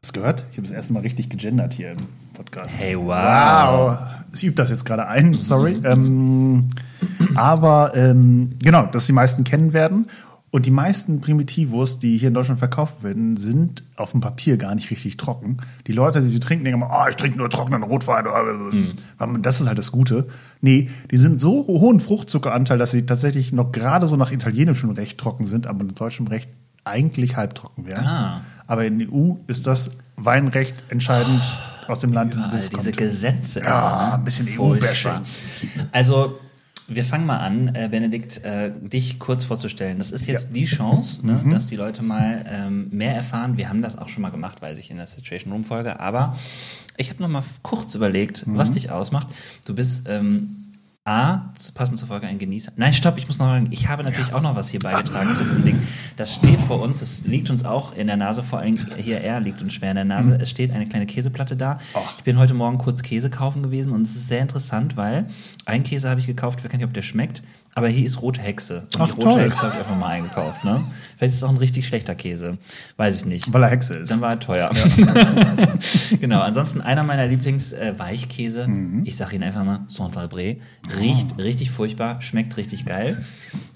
du 0.03 0.11
gehört? 0.19 0.45
Ich 0.51 0.57
habe 0.57 0.67
das 0.67 0.75
erste 0.75 0.91
Mal 0.93 0.99
richtig 0.99 1.29
gegendert 1.29 1.73
hier 1.73 1.91
im 1.91 1.97
Podcast. 2.37 2.79
Hey, 2.79 2.95
wow. 2.95 3.07
Wow. 3.07 3.97
Ich 4.31 4.43
übe 4.43 4.55
das 4.55 4.69
jetzt 4.69 4.85
gerade 4.85 5.07
ein, 5.07 5.33
sorry. 5.39 5.81
ähm, 5.83 6.69
aber 7.35 7.93
ähm, 7.95 8.51
genau, 8.61 8.85
dass 8.85 9.07
die 9.07 9.13
meisten 9.13 9.43
kennen 9.43 9.73
werden. 9.73 10.05
Und 10.51 10.65
die 10.65 10.71
meisten 10.71 11.19
Primitivos, 11.19 11.99
die 11.99 12.17
hier 12.17 12.29
in 12.29 12.33
Deutschland 12.35 12.59
verkauft 12.59 13.03
werden, 13.03 13.37
sind 13.37 13.83
auf 13.95 14.11
dem 14.11 14.21
Papier 14.21 14.57
gar 14.57 14.75
nicht 14.75 14.89
richtig 14.91 15.17
trocken. 15.17 15.57
Die 15.87 15.91
Leute, 15.93 16.21
die 16.21 16.29
sie 16.29 16.39
trinken, 16.39 16.63
denken 16.63 16.81
immer, 16.81 16.91
oh, 16.91 17.09
ich 17.09 17.15
trinke 17.15 17.39
nur 17.39 17.49
trockenen 17.49 17.83
Rotwein. 17.83 18.25
Mhm. 18.25 19.41
Das 19.41 19.59
ist 19.59 19.67
halt 19.67 19.77
das 19.79 19.91
Gute. 19.91 20.27
Nee, 20.61 20.89
die 21.11 21.17
sind 21.17 21.39
so 21.39 21.65
hohen 21.67 21.99
Fruchtzuckeranteil, 21.99 22.77
dass 22.77 22.91
sie 22.91 23.05
tatsächlich 23.05 23.51
noch 23.51 23.71
gerade 23.71 24.07
so 24.07 24.15
nach 24.15 24.31
italienischem 24.31 24.91
Recht 24.91 25.17
trocken 25.17 25.47
sind, 25.47 25.65
aber 25.67 25.83
nach 25.83 25.93
deutschem 25.93 26.27
Recht 26.27 26.51
eigentlich 26.85 27.35
halbtrocken 27.35 27.87
wären. 27.87 28.05
Ah. 28.05 28.41
Aber 28.67 28.85
in 28.85 28.99
der 28.99 29.11
EU 29.11 29.33
ist 29.47 29.67
das 29.67 29.91
Weinrecht 30.15 30.75
entscheidend 30.89 31.41
aus 31.89 31.99
dem 32.01 32.13
Land, 32.13 32.35
Überall 32.35 32.57
es 32.57 32.69
diese 32.69 32.83
kommt. 32.91 32.97
Gesetze. 32.97 33.61
Ja, 33.61 34.07
ne? 34.09 34.13
ein 34.15 34.23
bisschen. 34.23 34.47
EU-Bashing. 34.59 35.11
Also, 35.91 36.39
wir 36.89 37.03
fangen 37.03 37.25
mal 37.25 37.37
an, 37.37 37.75
äh, 37.75 37.89
Benedikt, 37.91 38.43
äh, 38.45 38.71
dich 38.79 39.19
kurz 39.19 39.43
vorzustellen. 39.43 39.97
Das 39.97 40.11
ist 40.11 40.25
jetzt 40.25 40.43
Ja. 40.45 40.49
Mhm. 40.49 40.53
die 40.53 40.65
Chance, 40.65 41.25
ne, 41.25 41.41
dass 41.51 41.67
die 41.67 41.75
Leute 41.75 42.01
mal 42.01 42.45
ähm, 42.49 42.87
mehr 42.91 43.13
erfahren. 43.13 43.57
Wir 43.57 43.67
haben 43.69 43.81
das 43.81 43.97
auch 43.97 44.07
schon 44.09 44.21
mal 44.21 44.29
gemacht, 44.29 44.61
weiß 44.61 44.79
ich, 44.79 44.89
in 44.89 44.97
der 44.97 45.07
Situation 45.07 45.51
Room 45.51 45.65
Folge. 45.65 45.99
Aber 45.99 46.37
ich 46.95 47.09
habe 47.09 47.21
noch 47.21 47.29
mal 47.29 47.43
kurz 47.61 47.93
überlegt, 47.95 48.47
Mhm. 48.47 48.57
was 48.57 48.71
dich 48.71 48.89
ausmacht. 48.89 49.27
Du 49.65 49.75
bist 49.75 50.05
ähm, 50.07 50.66
A, 51.07 51.53
passend 51.73 51.97
zur 51.97 52.09
Folge 52.09 52.27
ein 52.27 52.37
Genießer. 52.37 52.73
Nein, 52.75 52.91
stopp, 52.91 53.17
ich 53.17 53.29
muss 53.29 53.39
noch 53.39 53.45
sagen, 53.45 53.69
ich 53.71 53.87
habe 53.87 54.03
natürlich 54.03 54.33
auch 54.33 54.41
noch 54.41 54.57
was 54.57 54.67
hier 54.67 54.81
beigetragen 54.81 55.33
zu 55.33 55.41
diesem 55.41 55.63
Ding. 55.63 55.81
Das 56.17 56.35
steht 56.35 56.59
vor 56.59 56.81
uns, 56.81 56.99
das 56.99 57.21
liegt 57.25 57.49
uns 57.49 57.63
auch 57.63 57.95
in 57.95 58.07
der 58.07 58.17
Nase, 58.17 58.43
vor 58.43 58.59
allem 58.59 58.77
hier 58.97 59.21
er 59.21 59.39
liegt 59.39 59.61
uns 59.61 59.73
schwer 59.73 59.91
in 59.91 59.95
der 59.95 60.03
Nase. 60.03 60.33
Mhm. 60.33 60.41
Es 60.41 60.49
steht 60.49 60.73
eine 60.73 60.85
kleine 60.85 61.05
Käseplatte 61.05 61.55
da. 61.55 61.77
Ach. 61.93 62.17
Ich 62.17 62.25
bin 62.25 62.37
heute 62.37 62.53
Morgen 62.53 62.77
kurz 62.77 63.03
Käse 63.03 63.29
kaufen 63.29 63.63
gewesen 63.63 63.93
und 63.93 64.01
es 64.01 64.17
ist 64.17 64.27
sehr 64.27 64.41
interessant, 64.41 64.97
weil 64.97 65.29
einen 65.65 65.83
Käse 65.83 66.09
habe 66.09 66.19
ich 66.19 66.27
gekauft, 66.27 66.59
ich 66.59 66.65
weiß 66.65 66.73
nicht, 66.73 66.83
ob 66.83 66.93
der 66.93 67.03
schmeckt, 67.03 67.41
aber 67.77 67.89
hier 67.89 68.07
ist 68.07 68.23
rote 68.23 68.41
Hexe. 68.41 68.87
Und 68.95 69.01
Ach, 69.01 69.05
die 69.05 69.11
rote 69.11 69.25
toll. 69.27 69.39
Hexe 69.41 69.61
habe 69.61 69.73
ich 69.73 69.79
einfach 69.81 69.97
mal 69.99 70.07
eingekauft. 70.07 70.65
Ne? 70.65 70.81
Vielleicht 71.15 71.33
ist 71.33 71.37
es 71.37 71.43
auch 71.43 71.51
ein 71.51 71.57
richtig 71.57 71.85
schlechter 71.85 72.15
Käse. 72.15 72.57
Weiß 72.97 73.17
ich 73.17 73.25
nicht. 73.25 73.53
Weil 73.53 73.61
er 73.61 73.69
Hexe 73.69 73.93
ist. 73.97 74.09
Dann 74.11 74.19
war 74.19 74.31
er 74.31 74.39
teuer. 74.39 74.71
genau, 76.19 76.41
ansonsten 76.41 76.81
einer 76.81 77.03
meiner 77.03 77.27
Lieblings-Weichkäse, 77.27 78.67
Mhm. 78.67 79.03
ich 79.05 79.15
sage 79.15 79.35
ihn 79.35 79.43
einfach 79.43 79.63
mal, 79.63 79.81
Saint-Albré, 79.89 80.57
riecht 80.99 81.27
Oh. 81.37 81.41
richtig 81.41 81.69
furchtbar, 81.69 82.19
schmeckt 82.23 82.57
richtig 82.57 82.85
geil. 82.85 83.23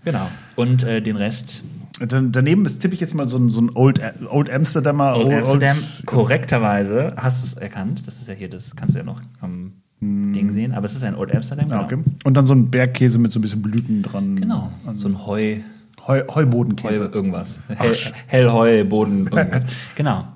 Genau. 0.03 0.27
Und 0.55 0.81
äh, 0.83 1.01
den 1.01 1.15
Rest, 1.15 1.61
Dann, 1.99 2.31
daneben 2.31 2.65
ist, 2.65 2.79
tippe 2.79 2.95
ich 2.95 3.01
jetzt 3.01 3.13
mal 3.13 3.27
so 3.27 3.37
ein, 3.37 3.49
so 3.49 3.61
ein 3.61 3.69
Old, 3.75 4.01
Old 4.31 4.49
Amsterdamer. 4.49 5.15
Old 5.15 5.31
Amsterdam, 5.31 5.77
korrekterweise, 6.07 7.13
hast 7.17 7.43
du 7.43 7.47
es 7.47 7.53
erkannt, 7.53 8.07
das 8.07 8.15
ist 8.15 8.27
ja 8.27 8.33
hier, 8.33 8.49
das 8.49 8.75
kannst 8.75 8.95
du 8.95 8.99
ja 8.99 9.05
noch 9.05 9.21
am 9.41 9.73
Ding 10.01 10.51
sehen, 10.51 10.73
aber 10.73 10.85
es 10.85 10.95
ist 10.95 11.03
ein 11.03 11.15
Old 11.15 11.33
Amsterdam, 11.33 11.69
genau. 11.69 11.83
okay. 11.83 11.97
Und 12.23 12.33
dann 12.33 12.45
so 12.47 12.55
ein 12.55 12.71
Bergkäse 12.71 13.19
mit 13.19 13.31
so 13.31 13.37
ein 13.37 13.43
bisschen 13.43 13.61
Blüten 13.61 14.01
dran. 14.01 14.35
Genau, 14.35 14.71
so 14.95 15.07
ein 15.07 15.27
Heu, 15.27 15.57
Heu, 16.07 16.21
Heu 16.21 16.33
Heubodenkäse. 16.35 17.11
irgendwas. 17.13 17.59
Hell, 17.67 17.95
Hellheu, 18.27 18.83
Boden, 18.85 19.27
irgendwas. 19.31 19.63
genau. 19.95 20.27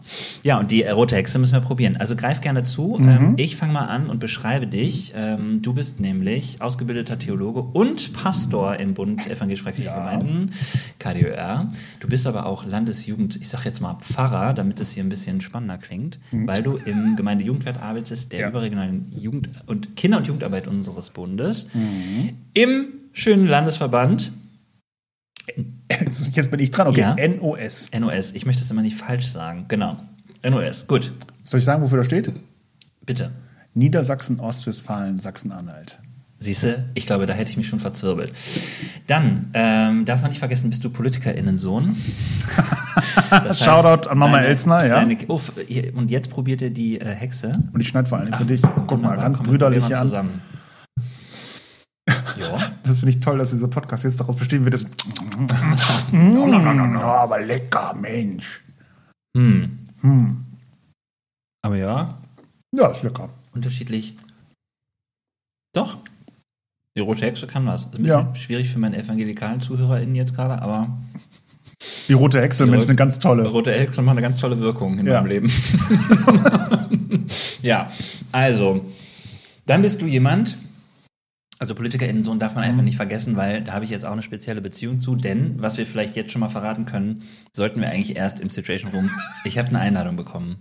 Ja, 0.43 0.59
und 0.59 0.69
die 0.71 0.83
rote 0.83 1.15
Hexe 1.15 1.39
müssen 1.39 1.53
wir 1.53 1.61
probieren. 1.61 1.97
Also 1.97 2.15
greif 2.15 2.39
gerne 2.41 2.61
zu. 2.63 2.97
Mhm. 2.99 3.09
Ähm, 3.09 3.33
ich 3.37 3.55
fange 3.55 3.73
mal 3.73 3.85
an 3.85 4.07
und 4.07 4.19
beschreibe 4.19 4.67
dich. 4.67 5.13
Ähm, 5.15 5.63
du 5.63 5.73
bist 5.73 5.99
nämlich 5.99 6.61
ausgebildeter 6.61 7.17
Theologe 7.17 7.61
und 7.61 8.13
Pastor 8.13 8.75
im 8.77 8.93
Bund 8.93 9.27
evangelisch-freikirchlicher 9.29 9.95
Gemeinden, 9.95 10.51
KDÖR. 10.99 11.67
Du 11.99 12.07
bist 12.07 12.27
aber 12.27 12.45
auch 12.45 12.65
Landesjugend, 12.65 13.35
ich 13.37 13.49
sage 13.49 13.63
jetzt 13.65 13.81
mal 13.81 13.95
Pfarrer, 13.99 14.53
damit 14.53 14.79
es 14.79 14.91
hier 14.91 15.03
ein 15.03 15.09
bisschen 15.09 15.41
spannender 15.41 15.77
klingt, 15.79 16.19
weil 16.31 16.61
du 16.61 16.77
im 16.77 17.15
Gemeindejugendwert 17.15 17.81
arbeitest, 17.81 18.31
der 18.31 18.39
Mhm. 18.39 18.43
Ja. 18.43 18.49
überregionalen 18.49 19.11
Jugend- 19.19 19.49
und 19.65 19.95
Kinder- 19.95 20.17
und 20.19 20.27
Jugendarbeit 20.27 20.67
unseres 20.67 21.09
Bundes. 21.09 21.67
Mhm. 21.73 22.29
Im 22.53 22.85
schönen 23.13 23.47
Landesverband 23.47 24.31
Jetzt 26.31 26.51
bin 26.51 26.59
ich 26.59 26.71
dran. 26.71 26.87
Okay, 26.87 27.01
Ja. 27.01 27.15
NOS. 27.27 27.87
NOS. 27.97 28.31
Ich 28.33 28.45
möchte 28.45 28.63
es 28.63 28.71
immer 28.71 28.81
nicht 28.81 28.97
falsch 28.97 29.27
sagen. 29.27 29.65
Genau. 29.67 29.97
NOS. 30.43 30.87
Gut. 30.87 31.11
Soll 31.43 31.59
ich 31.59 31.65
sagen, 31.65 31.81
wofür 31.81 31.97
das 31.99 32.07
steht? 32.07 32.31
Bitte. 33.05 33.31
Niedersachsen, 33.73 34.39
Ostwestfalen, 34.39 35.17
Sachsen-Anhalt. 35.17 35.99
Siehste, 36.39 36.85
ich 36.95 37.05
glaube, 37.05 37.25
da 37.25 37.33
hätte 37.33 37.49
ich 37.51 37.57
mich 37.57 37.67
schon 37.67 37.79
verzwirbelt. 37.79 38.33
Dann, 39.07 39.49
ähm, 39.53 40.05
darf 40.05 40.21
man 40.21 40.29
nicht 40.29 40.39
vergessen, 40.39 40.69
bist 40.69 40.83
du 40.83 40.89
PolitikerInnensohn. 40.89 41.95
Das 43.29 43.63
Shoutout 43.63 44.09
an 44.09 44.17
Mama 44.17 44.39
Elsner, 44.39 44.85
ja. 44.85 44.95
Deine, 44.95 45.17
oh, 45.27 45.39
und 45.95 46.11
jetzt 46.11 46.29
probiert 46.29 46.61
ihr 46.61 46.69
die 46.69 46.99
äh, 46.99 47.13
Hexe. 47.13 47.51
Und 47.73 47.81
ich 47.81 47.87
schneide 47.87 48.07
vor 48.07 48.19
allem 48.19 48.33
für 48.33 48.45
dich. 48.45 48.61
Guck 48.87 49.01
mal, 49.01 49.17
ganz 49.17 49.41
brüderlich 49.41 49.83
an. 49.83 50.03
zusammen. 50.03 50.41
Ja. 52.49 52.57
Das 52.83 52.99
finde 52.99 53.09
ich 53.11 53.19
toll, 53.19 53.37
dass 53.39 53.51
dieser 53.51 53.67
Podcast 53.67 54.03
jetzt 54.03 54.19
daraus 54.19 54.35
bestehen 54.35 54.63
wird. 54.63 54.75
Das 54.75 54.85
mm, 56.11 56.53
aber 56.97 57.39
lecker, 57.39 57.93
Mensch. 57.99 58.61
Hm. 59.35 59.79
Aber 61.63 61.75
ja, 61.77 62.17
Ja, 62.75 62.87
ist 62.89 63.01
lecker. 63.03 63.29
unterschiedlich. 63.53 64.15
Doch. 65.73 65.97
Die 66.95 67.01
rote 67.01 67.25
Hexe 67.25 67.47
kann 67.47 67.65
was. 67.65 67.81
Ist 67.81 67.87
ein 67.87 68.03
bisschen 68.03 68.05
Ja. 68.07 68.35
schwierig 68.35 68.69
für 68.69 68.79
meine 68.79 68.97
evangelikalen 68.97 69.61
ZuhörerInnen 69.61 70.15
jetzt 70.15 70.33
gerade, 70.35 70.61
aber 70.61 70.87
Die 72.07 72.13
rote 72.13 72.39
Hexe, 72.41 72.63
Die 72.65 72.71
Mensch, 72.71 72.85
eine 72.85 72.95
ganz 72.95 73.19
tolle. 73.19 73.47
Rote 73.47 73.71
Hexe 73.73 74.01
macht 74.01 74.13
eine 74.13 74.21
ganz 74.21 74.37
tolle 74.37 74.59
Wirkung 74.59 74.99
in 74.99 75.07
Ja. 75.07 75.15
meinem 75.21 75.27
Leben. 75.27 75.51
ja, 77.61 77.91
also, 78.31 78.85
dann 79.65 79.81
bist 79.81 80.01
du 80.01 80.05
jemand, 80.05 80.57
Also 81.57 81.73
PolitikerInnen-Sohn 81.75 82.37
darf 82.37 82.55
man 82.55 82.63
einfach 82.63 82.81
nicht 82.81 82.97
vergessen, 82.97 83.37
weil 83.37 83.61
da 83.61 83.73
habe 83.73 83.85
ich 83.85 83.91
jetzt 83.91 84.05
auch 84.05 84.11
eine 84.11 84.21
spezielle 84.21 84.61
Beziehung 84.61 84.99
zu. 84.99 85.15
Denn, 85.15 85.55
was 85.61 85.77
wir 85.77 85.85
vielleicht 85.85 86.15
jetzt 86.15 86.31
schon 86.31 86.41
mal 86.41 86.49
verraten 86.49 86.85
können, 86.85 87.23
sollten 87.53 87.79
wir 87.79 87.89
eigentlich 87.89 88.15
erst 88.15 88.39
im 88.39 88.49
Situation 88.49 88.91
Room. 88.91 89.09
Ich 89.45 89.57
habe 89.57 89.69
eine 89.69 89.79
Einladung 89.79 90.15
bekommen. 90.15 90.57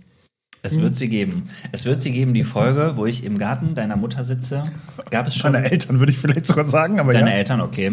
Es 0.61 0.81
wird 0.81 0.95
sie 0.95 1.09
geben. 1.09 1.43
Es 1.71 1.85
wird 1.85 2.01
sie 2.01 2.11
geben, 2.11 2.33
die 2.33 2.43
Folge, 2.43 2.93
wo 2.95 3.05
ich 3.05 3.23
im 3.23 3.37
Garten 3.37 3.75
deiner 3.75 3.97
Mutter 3.97 4.23
sitze. 4.23 4.63
Gab 5.11 5.27
es 5.27 5.35
schon 5.35 5.53
Deine 5.53 5.69
Eltern 5.69 5.99
würde 5.99 6.11
ich 6.11 6.17
vielleicht 6.17 6.47
sogar 6.47 6.65
sagen, 6.65 6.99
aber 6.99 7.13
deine 7.13 7.29
ja. 7.29 7.35
Eltern, 7.37 7.61
okay. 7.61 7.91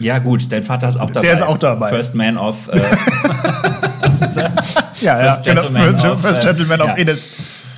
Ja, 0.00 0.18
gut, 0.18 0.50
dein 0.50 0.64
Vater 0.64 0.88
ist 0.88 0.96
auch 0.96 1.10
dabei. 1.10 1.20
Der 1.20 1.32
ist 1.34 1.42
auch 1.42 1.58
dabei. 1.58 1.90
First 1.90 2.16
Man 2.16 2.36
of. 2.36 2.68
Äh? 2.68 2.80
Ja, 5.00 5.18
ja, 5.18 5.32
First 5.32 5.44
genau. 5.44 5.62
Gentleman 5.62 5.90
First, 5.90 6.06
of, 6.06 6.20
First 6.20 6.42
äh, 6.42 6.44
Gentleman 6.44 6.80
of 6.80 6.88
ja. 6.88 6.96
Edith. 6.96 7.28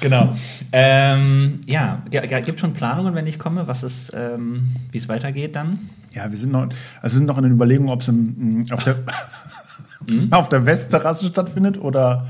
Genau. 0.00 0.36
Ähm, 0.72 1.60
ja, 1.66 2.02
gibt 2.08 2.60
schon 2.60 2.74
Planungen, 2.74 3.14
wenn 3.14 3.26
ich 3.26 3.38
komme, 3.38 3.66
was 3.66 3.82
ist, 3.82 4.12
ähm, 4.14 4.68
wie 4.92 4.98
es 4.98 5.08
weitergeht 5.08 5.56
dann? 5.56 5.90
Ja, 6.12 6.30
wir 6.30 6.38
sind 6.38 6.52
noch, 6.52 6.68
also 7.02 7.16
sind 7.16 7.26
noch 7.26 7.38
in 7.38 7.44
den 7.44 7.52
Überlegungen, 7.52 7.90
ob 7.90 8.00
es 8.00 8.08
mh, 8.08 8.72
auf, 8.74 8.84
der, 8.84 8.96
Hm? 10.08 10.28
auf 10.32 10.48
der 10.48 10.66
Westterrasse 10.66 11.26
stattfindet 11.26 11.80
oder, 11.80 12.26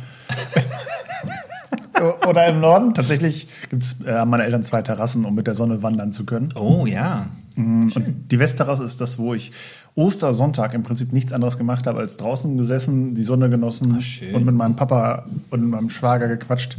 oder 2.26 2.46
im 2.46 2.60
Norden. 2.60 2.94
Tatsächlich 2.94 3.48
gibt's 3.68 3.96
äh, 4.04 4.12
haben 4.12 4.30
meine 4.30 4.44
Eltern 4.44 4.62
zwei 4.62 4.82
Terrassen, 4.82 5.24
um 5.24 5.34
mit 5.34 5.46
der 5.46 5.54
Sonne 5.54 5.82
wandern 5.82 6.12
zu 6.12 6.24
können. 6.24 6.52
Oh 6.54 6.86
ja. 6.86 7.26
Und 7.60 8.24
die 8.30 8.38
Westterrasse 8.38 8.84
ist 8.84 9.00
das, 9.00 9.18
wo 9.18 9.34
ich 9.34 9.52
Ostersonntag 9.94 10.72
im 10.74 10.82
Prinzip 10.82 11.12
nichts 11.12 11.32
anderes 11.32 11.58
gemacht 11.58 11.86
habe, 11.86 11.98
als 11.98 12.16
draußen 12.16 12.56
gesessen, 12.56 13.14
die 13.14 13.22
Sonne 13.22 13.50
genossen 13.50 13.96
Ah, 13.98 14.00
schön. 14.00 14.34
und 14.34 14.44
mit 14.44 14.54
meinem 14.54 14.76
Papa 14.76 15.26
und 15.50 15.60
mit 15.60 15.70
meinem 15.70 15.90
Schwager 15.90 16.28
gequatscht. 16.28 16.78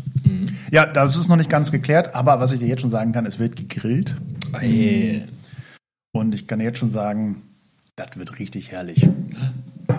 Ja, 0.72 0.86
das 0.86 1.16
ist 1.18 1.28
noch 1.28 1.36
nicht 1.36 1.50
ganz 1.50 1.72
geklärt, 1.72 2.16
aber 2.16 2.40
was 2.40 2.52
ich 2.52 2.60
dir 2.60 2.68
jetzt 2.68 2.82
schon 2.82 2.90
sagen 2.90 3.12
kann, 3.12 3.26
es 3.26 3.38
wird 3.40 3.56
gegrillt. 3.58 4.16
Ey, 4.60 5.24
Und 6.14 6.34
ich 6.34 6.48
kann 6.48 6.60
dir 6.60 6.66
jetzt 6.66 6.80
schon 6.80 6.92
sagen, 6.92 7.42
das 7.96 8.18
wird 8.18 8.40
richtig 8.40 8.72
herrlich. 8.72 9.08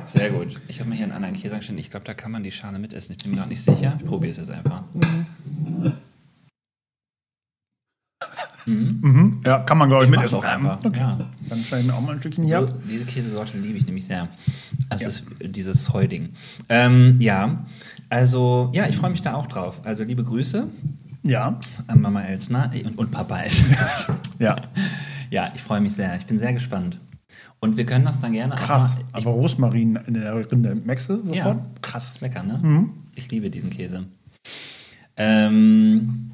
sehr 0.05 0.31
gut. 0.31 0.61
Ich 0.69 0.81
habe 0.81 0.89
mir 0.89 0.97
hier 0.97 1.05
einen 1.05 1.13
anderen 1.13 1.35
Käse 1.35 1.55
angestellt. 1.55 1.79
Ich 1.79 1.91
glaube, 1.91 2.05
da 2.07 2.15
kann 2.15 2.33
man 2.33 2.43
die 2.43 2.51
Schale 2.53 2.79
mitessen. 2.79 3.15
Ich 3.17 3.23
bin 3.23 3.35
mir 3.35 3.41
noch 3.41 3.47
nicht 3.47 3.63
sicher. 3.63 3.97
Ich 4.01 4.07
probiere 4.07 4.31
es 4.31 4.39
jetzt 4.39 4.51
einfach. 4.51 4.83
Mhm. 4.95 5.93
Ja, 9.45 9.59
kann 9.61 9.79
man, 9.79 9.89
glaube 9.89 10.05
ich, 10.05 10.11
mitessen. 10.11 10.39
doch 10.41 10.45
einfach. 10.45 10.79
Okay. 10.85 10.99
Ja. 11.01 11.19
Dann 11.49 11.65
schneide 11.65 11.83
ich 11.83 11.87
mir 11.89 11.95
auch 11.95 12.01
mal 12.01 12.13
ein 12.15 12.21
Stückchen 12.21 12.45
hier 12.45 12.59
So, 12.59 12.65
ab. 12.73 12.79
diese 12.91 13.05
Käsesorte 13.05 13.59
liebe 13.59 13.77
ich 13.79 13.87
nämlich 13.87 14.07
sehr. 14.07 14.29
Das 14.89 15.03
Ja. 15.03 15.09
ist 15.09 15.25
dieses 15.41 15.93
Heuding. 15.93 16.31
Ähm, 16.69 17.17
ja, 17.21 17.65
also, 18.09 18.71
ja, 18.75 18.87
ich 18.89 18.97
freue 18.97 19.11
mich 19.11 19.23
da 19.23 19.35
auch 19.35 19.47
drauf. 19.47 19.81
Also, 19.85 20.05
liebe 20.05 20.23
Grüße 20.25 20.67
Ja, 21.25 21.59
an 21.87 22.01
Mama 22.01 22.23
Elsner 22.23 22.71
und, 22.85 22.99
und 22.99 23.11
Papa 23.11 23.39
Elsner. 23.41 23.77
ja. 24.39 24.57
ja, 25.31 25.53
ich 25.55 25.63
freue 25.63 25.81
mich 25.81 25.95
sehr. 25.95 26.17
Ich 26.17 26.27
bin 26.27 26.39
sehr 26.39 26.53
gespannt. 26.53 27.01
Und 27.61 27.77
wir 27.77 27.87
können 27.87 28.05
das 28.05 28.19
dann 28.21 28.33
gerne 28.33 28.57
Krass. 28.57 28.95
auch 28.97 28.97
mal. 28.99 29.05
Aber 29.13 29.31
Rosmarin 29.31 29.97
in 30.07 30.15
der 30.15 30.51
Rinde 30.51 30.75
du 31.09 31.19
sofort? 31.25 31.35
Ja. 31.35 31.67
Krass. 31.81 32.21
lecker, 32.21 32.43
ne? 32.43 32.89
Ich 33.15 33.31
liebe 33.31 33.51
diesen 33.51 33.71
Käse. 33.71 34.05
Ähm, 35.17 36.32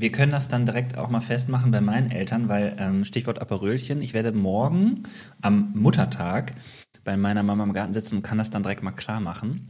wir 0.00 0.12
können 0.12 0.32
das 0.32 0.48
dann 0.48 0.66
direkt 0.66 0.98
auch 0.98 1.10
mal 1.10 1.20
festmachen 1.20 1.70
bei 1.70 1.80
meinen 1.80 2.10
Eltern, 2.10 2.48
weil 2.48 2.74
ähm, 2.78 3.04
Stichwort 3.04 3.40
Aperölchen, 3.40 4.02
ich 4.02 4.14
werde 4.14 4.32
morgen 4.32 5.04
am 5.42 5.70
Muttertag 5.74 6.54
bei 7.06 7.16
meiner 7.16 7.44
Mama 7.44 7.62
im 7.62 7.72
Garten 7.72 7.94
sitzen 7.94 8.16
und 8.16 8.22
kann 8.22 8.36
das 8.36 8.50
dann 8.50 8.64
direkt 8.64 8.82
mal 8.82 8.90
klar 8.90 9.20
machen. 9.20 9.68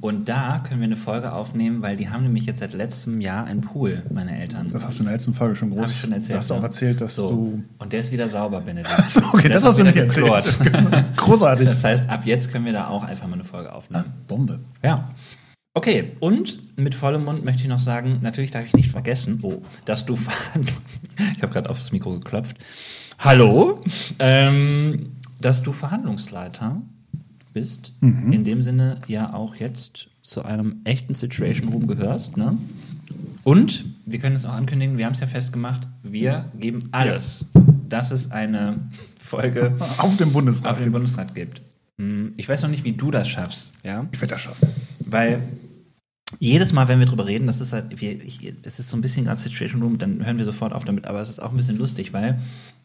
Und 0.00 0.28
da 0.30 0.62
können 0.66 0.80
wir 0.80 0.86
eine 0.86 0.96
Folge 0.96 1.32
aufnehmen, 1.32 1.82
weil 1.82 1.96
die 1.96 2.08
haben 2.08 2.22
nämlich 2.22 2.46
jetzt 2.46 2.60
seit 2.60 2.72
letztem 2.72 3.20
Jahr 3.20 3.44
einen 3.44 3.60
Pool, 3.60 4.02
meine 4.10 4.40
Eltern. 4.40 4.70
Das 4.72 4.86
hast 4.86 4.98
du 4.98 5.02
in 5.02 5.04
der 5.04 5.14
letzten 5.14 5.34
Folge 5.34 5.54
schon 5.56 5.70
groß. 5.70 5.82
Hab 5.82 5.90
ich 5.90 6.00
schon 6.00 6.12
erzählt. 6.12 6.38
Hast 6.38 6.48
du 6.48 6.54
auch 6.54 6.60
ne? 6.60 6.64
erzählt, 6.64 7.00
dass 7.02 7.16
so. 7.16 7.28
du. 7.28 7.64
Und 7.78 7.92
der 7.92 8.00
ist 8.00 8.12
wieder 8.12 8.28
sauber, 8.30 8.62
Benedikt. 8.62 8.88
Achso, 8.98 9.20
okay, 9.30 9.50
das 9.50 9.62
hast 9.62 9.78
du 9.78 9.84
nicht 9.84 9.96
erzählt. 9.96 10.58
Großartig. 11.16 11.68
Das 11.68 11.84
heißt, 11.84 12.08
ab 12.08 12.22
jetzt 12.24 12.50
können 12.50 12.64
wir 12.64 12.72
da 12.72 12.88
auch 12.88 13.04
einfach 13.04 13.28
mal 13.28 13.34
eine 13.34 13.44
Folge 13.44 13.72
aufnehmen. 13.72 14.06
Bombe. 14.26 14.58
Ja. 14.82 15.10
Okay, 15.74 16.12
und 16.18 16.58
mit 16.76 16.96
vollem 16.96 17.24
Mund 17.24 17.44
möchte 17.44 17.62
ich 17.62 17.68
noch 17.68 17.78
sagen, 17.78 18.18
natürlich 18.22 18.50
darf 18.50 18.66
ich 18.66 18.72
nicht 18.74 18.90
vergessen, 18.90 19.38
oh, 19.42 19.62
dass 19.84 20.04
du 20.04 20.14
ich 21.36 21.42
habe 21.42 21.52
gerade 21.52 21.70
aufs 21.70 21.92
Mikro 21.92 22.12
geklopft. 22.14 22.56
Hallo, 23.20 23.80
ähm, 24.18 25.12
dass 25.40 25.62
du 25.62 25.70
Verhandlungsleiter 25.72 26.82
bist, 27.52 27.92
in 28.00 28.44
dem 28.44 28.62
Sinne 28.62 28.98
ja 29.06 29.32
auch 29.32 29.54
jetzt 29.56 30.08
zu 30.22 30.42
einem 30.44 30.80
echten 30.84 31.14
Situation 31.14 31.68
Room 31.68 31.86
gehörst, 31.86 32.36
ne? 32.36 32.56
Und 33.44 33.84
wir 34.06 34.18
können 34.18 34.36
es 34.36 34.44
auch 34.44 34.52
ankündigen, 34.52 34.98
wir 34.98 35.06
haben 35.06 35.14
es 35.14 35.20
ja 35.20 35.26
festgemacht, 35.26 35.86
wir 36.02 36.46
geben 36.58 36.88
alles, 36.92 37.44
dass 37.88 38.10
es 38.10 38.30
eine 38.32 38.76
Folge 39.22 39.74
Auf 39.98 40.16
dem 40.16 40.32
Bundesrat. 40.32 40.72
auf 40.72 40.80
den 40.80 40.92
Bundesrat 40.92 41.34
gibt. 41.34 41.60
Hm, 41.98 42.34
Ich 42.36 42.48
weiß 42.48 42.62
noch 42.62 42.70
nicht, 42.70 42.84
wie 42.84 42.92
du 42.92 43.10
das 43.10 43.28
schaffst, 43.28 43.72
ja? 43.84 44.06
ich 44.12 44.20
werde 44.20 44.34
das 44.34 44.42
schaffen. 44.42 44.68
Weil 45.06 45.42
jedes 46.38 46.72
Mal, 46.72 46.88
wenn 46.88 46.98
wir 47.00 47.06
drüber 47.06 47.26
reden, 47.26 47.46
das 47.46 47.60
ist 47.60 47.72
halt, 47.72 48.00
wir, 48.00 48.12
ich, 48.22 48.54
es 48.62 48.78
ist 48.78 48.88
so 48.90 48.96
ein 48.96 49.00
bisschen 49.00 49.24
gerade 49.24 49.40
Situation 49.40 49.82
Room, 49.82 49.98
dann 49.98 50.24
hören 50.24 50.38
wir 50.38 50.44
sofort 50.44 50.72
auf 50.72 50.84
damit, 50.84 51.06
aber 51.06 51.20
es 51.20 51.28
ist 51.28 51.40
auch 51.40 51.50
ein 51.50 51.56
bisschen 51.56 51.78
lustig, 51.78 52.12
weil 52.12 52.38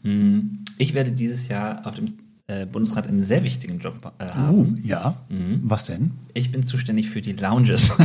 mh, 0.04 0.42
ich 0.78 0.94
werde 0.94 1.12
dieses 1.12 1.48
Jahr 1.48 1.82
auf 1.86 1.96
dem 1.96 2.06
äh, 2.48 2.66
Bundesrat 2.66 3.08
einen 3.08 3.24
sehr 3.24 3.44
wichtigen 3.44 3.80
Job 3.80 4.12
äh, 4.20 4.28
haben. 4.30 4.58
Uh, 4.58 4.68
ja. 4.84 5.16
Was 5.64 5.86
denn? 5.86 6.12
Ich 6.34 6.52
bin 6.52 6.64
zuständig 6.64 7.10
für 7.10 7.22
die 7.22 7.34
Lounges. 7.34 7.92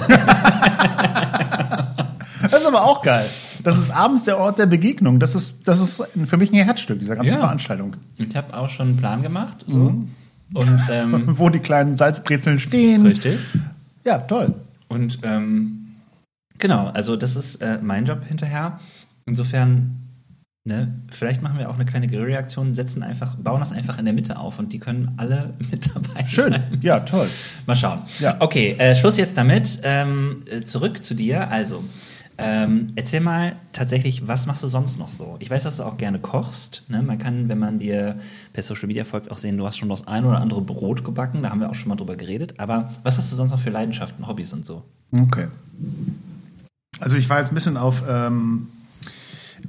Das 2.50 2.62
ist 2.62 2.66
aber 2.68 2.84
auch 2.84 3.02
geil. 3.02 3.28
Das 3.62 3.78
ist 3.78 3.90
abends 3.90 4.24
der 4.24 4.38
Ort 4.38 4.58
der 4.58 4.64
Begegnung. 4.66 5.20
Das 5.20 5.34
ist, 5.34 5.68
das 5.68 5.78
ist 5.80 6.02
für 6.26 6.36
mich 6.38 6.50
ein 6.52 6.64
Herzstück 6.64 6.98
dieser 6.98 7.14
ganzen 7.16 7.34
Ja. 7.34 7.38
Veranstaltung. 7.38 7.96
ich 8.16 8.34
habe 8.34 8.56
auch 8.56 8.70
schon 8.70 8.88
einen 8.88 8.96
Plan 8.96 9.22
gemacht. 9.22 9.64
So. 9.66 10.02
Und 10.54 10.80
ähm, 10.90 11.22
Wo 11.38 11.50
die 11.50 11.58
kleinen 11.58 11.94
Salzbrezeln 11.96 12.58
stehen. 12.58 13.04
richtig. 13.06 13.38
Ja, 14.04 14.18
toll. 14.18 14.54
Und 14.90 15.20
ähm, 15.22 15.94
genau, 16.58 16.88
also 16.88 17.16
das 17.16 17.36
ist 17.36 17.62
äh, 17.62 17.78
mein 17.80 18.04
Job 18.04 18.24
hinterher. 18.24 18.80
Insofern, 19.24 19.96
ne, 20.64 20.92
vielleicht 21.10 21.42
machen 21.42 21.58
wir 21.58 21.70
auch 21.70 21.76
eine 21.76 21.84
kleine 21.84 22.08
Grillreaktion, 22.08 22.72
setzen 22.72 23.04
einfach, 23.04 23.36
bauen 23.36 23.60
das 23.60 23.70
einfach 23.70 23.98
in 23.98 24.04
der 24.04 24.14
Mitte 24.14 24.36
auf 24.36 24.58
und 24.58 24.72
die 24.72 24.80
können 24.80 25.14
alle 25.16 25.52
mit 25.70 25.88
dabei 25.94 26.26
Schön. 26.26 26.52
sein. 26.52 26.78
Ja, 26.82 27.00
toll. 27.00 27.28
Mal 27.66 27.76
schauen. 27.76 28.00
Ja. 28.18 28.36
Okay, 28.40 28.72
äh, 28.78 28.96
Schluss 28.96 29.16
jetzt 29.16 29.38
damit. 29.38 29.78
Ähm, 29.84 30.42
äh, 30.50 30.62
zurück 30.62 31.04
zu 31.04 31.14
dir. 31.14 31.48
Also, 31.50 31.84
ähm, 32.42 32.92
erzähl 32.96 33.20
mal 33.20 33.54
tatsächlich, 33.72 34.26
was 34.26 34.46
machst 34.46 34.62
du 34.62 34.68
sonst 34.68 34.98
noch 34.98 35.08
so? 35.08 35.36
Ich 35.40 35.50
weiß, 35.50 35.64
dass 35.64 35.76
du 35.76 35.84
auch 35.84 35.98
gerne 35.98 36.18
kochst. 36.18 36.84
Ne? 36.88 37.02
Man 37.02 37.18
kann, 37.18 37.48
wenn 37.48 37.58
man 37.58 37.78
dir 37.78 38.16
per 38.52 38.62
Social 38.62 38.86
Media 38.86 39.04
folgt, 39.04 39.30
auch 39.30 39.36
sehen, 39.36 39.58
du 39.58 39.66
hast 39.66 39.76
schon 39.76 39.90
das 39.90 40.06
ein 40.06 40.24
oder 40.24 40.40
andere 40.40 40.62
Brot 40.62 41.04
gebacken. 41.04 41.42
Da 41.42 41.50
haben 41.50 41.60
wir 41.60 41.68
auch 41.68 41.74
schon 41.74 41.90
mal 41.90 41.96
drüber 41.96 42.16
geredet. 42.16 42.54
Aber 42.58 42.92
was 43.02 43.18
hast 43.18 43.30
du 43.30 43.36
sonst 43.36 43.50
noch 43.50 43.60
für 43.60 43.68
Leidenschaften, 43.70 44.26
Hobbys 44.26 44.54
und 44.54 44.64
so? 44.64 44.84
Okay. 45.12 45.48
Also 46.98 47.16
ich 47.16 47.28
war 47.28 47.40
jetzt 47.40 47.52
ein 47.52 47.54
bisschen 47.54 47.76
auf 47.76 48.04
ähm, 48.08 48.68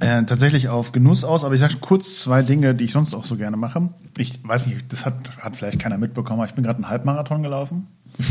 äh, 0.00 0.22
tatsächlich 0.24 0.68
auf 0.68 0.92
Genuss 0.92 1.24
aus, 1.24 1.44
aber 1.44 1.54
ich 1.54 1.60
sage 1.60 1.76
kurz 1.80 2.20
zwei 2.20 2.42
Dinge, 2.42 2.74
die 2.74 2.84
ich 2.84 2.92
sonst 2.92 3.14
auch 3.14 3.24
so 3.24 3.36
gerne 3.36 3.58
mache. 3.58 3.90
Ich 4.16 4.40
weiß 4.42 4.66
nicht, 4.68 4.90
das 4.90 5.04
hat, 5.04 5.36
hat 5.38 5.56
vielleicht 5.56 5.78
keiner 5.78 5.98
mitbekommen, 5.98 6.40
aber 6.40 6.48
ich 6.48 6.54
bin 6.54 6.64
gerade 6.64 6.76
einen 6.76 6.88
Halbmarathon 6.88 7.42
gelaufen. 7.42 7.86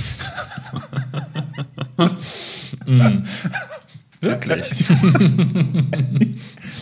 Wirklich? 4.21 4.85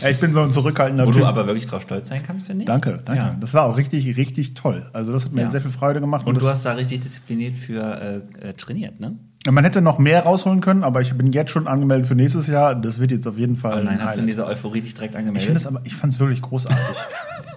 Ja, 0.02 0.08
ich 0.10 0.18
bin 0.20 0.34
so 0.34 0.42
ein 0.42 0.52
zurückhaltender 0.52 1.06
Wo 1.06 1.12
Typ. 1.12 1.22
du 1.22 1.28
aber 1.28 1.46
wirklich 1.46 1.66
drauf 1.66 1.82
stolz 1.82 2.08
sein 2.08 2.22
kannst, 2.26 2.46
finde 2.48 2.64
ich. 2.64 2.68
danke, 2.68 3.02
danke. 3.04 3.22
Ja. 3.22 3.36
Das 3.40 3.54
war 3.54 3.64
auch 3.64 3.76
richtig, 3.78 4.16
richtig 4.16 4.54
toll. 4.54 4.86
Also 4.94 5.12
das 5.12 5.26
hat 5.26 5.34
mir 5.34 5.42
Ja. 5.42 5.50
sehr 5.50 5.60
viel 5.62 5.72
Freude 5.72 6.00
gemacht. 6.00 6.26
Und 6.26 6.36
das, 6.36 6.44
du 6.44 6.50
hast 6.50 6.66
da 6.66 6.72
richtig 6.74 7.02
diszipliniert 7.02 7.56
für 7.56 8.24
äh, 8.42 8.50
äh, 8.50 8.54
trainiert, 8.54 9.00
ne? 9.00 9.16
man 9.50 9.64
hätte 9.64 9.82
noch 9.82 9.98
mehr 10.00 10.24
rausholen 10.24 10.62
können, 10.62 10.84
aber 10.84 11.02
ich 11.02 11.14
bin 11.14 11.32
jetzt 11.32 11.50
schon 11.52 11.66
angemeldet 11.68 12.08
für 12.08 12.14
nächstes 12.16 12.48
Jahr. 12.48 12.76
Das 12.76 13.00
wird 13.00 13.12
jetzt 13.12 13.28
auf 13.28 13.38
jeden 13.38 13.58
Fall. 13.58 13.80
Oh 13.82 13.84
nein, 13.84 14.00
ein 14.00 14.06
hast 14.06 14.18
du 14.18 14.22
in 14.22 14.28
dieser 14.28 14.46
Euphorie 14.46 14.82
dich 14.82 14.94
direkt 14.94 15.14
Ich 15.14 15.18
angemeldet? 15.18 15.46
finde 15.46 15.58
es 15.58 15.66
aber, 15.68 15.82
ich 15.86 15.96
fand 15.96 16.14
es 16.14 16.20
wirklich 16.20 16.42
großartig. 16.42 16.80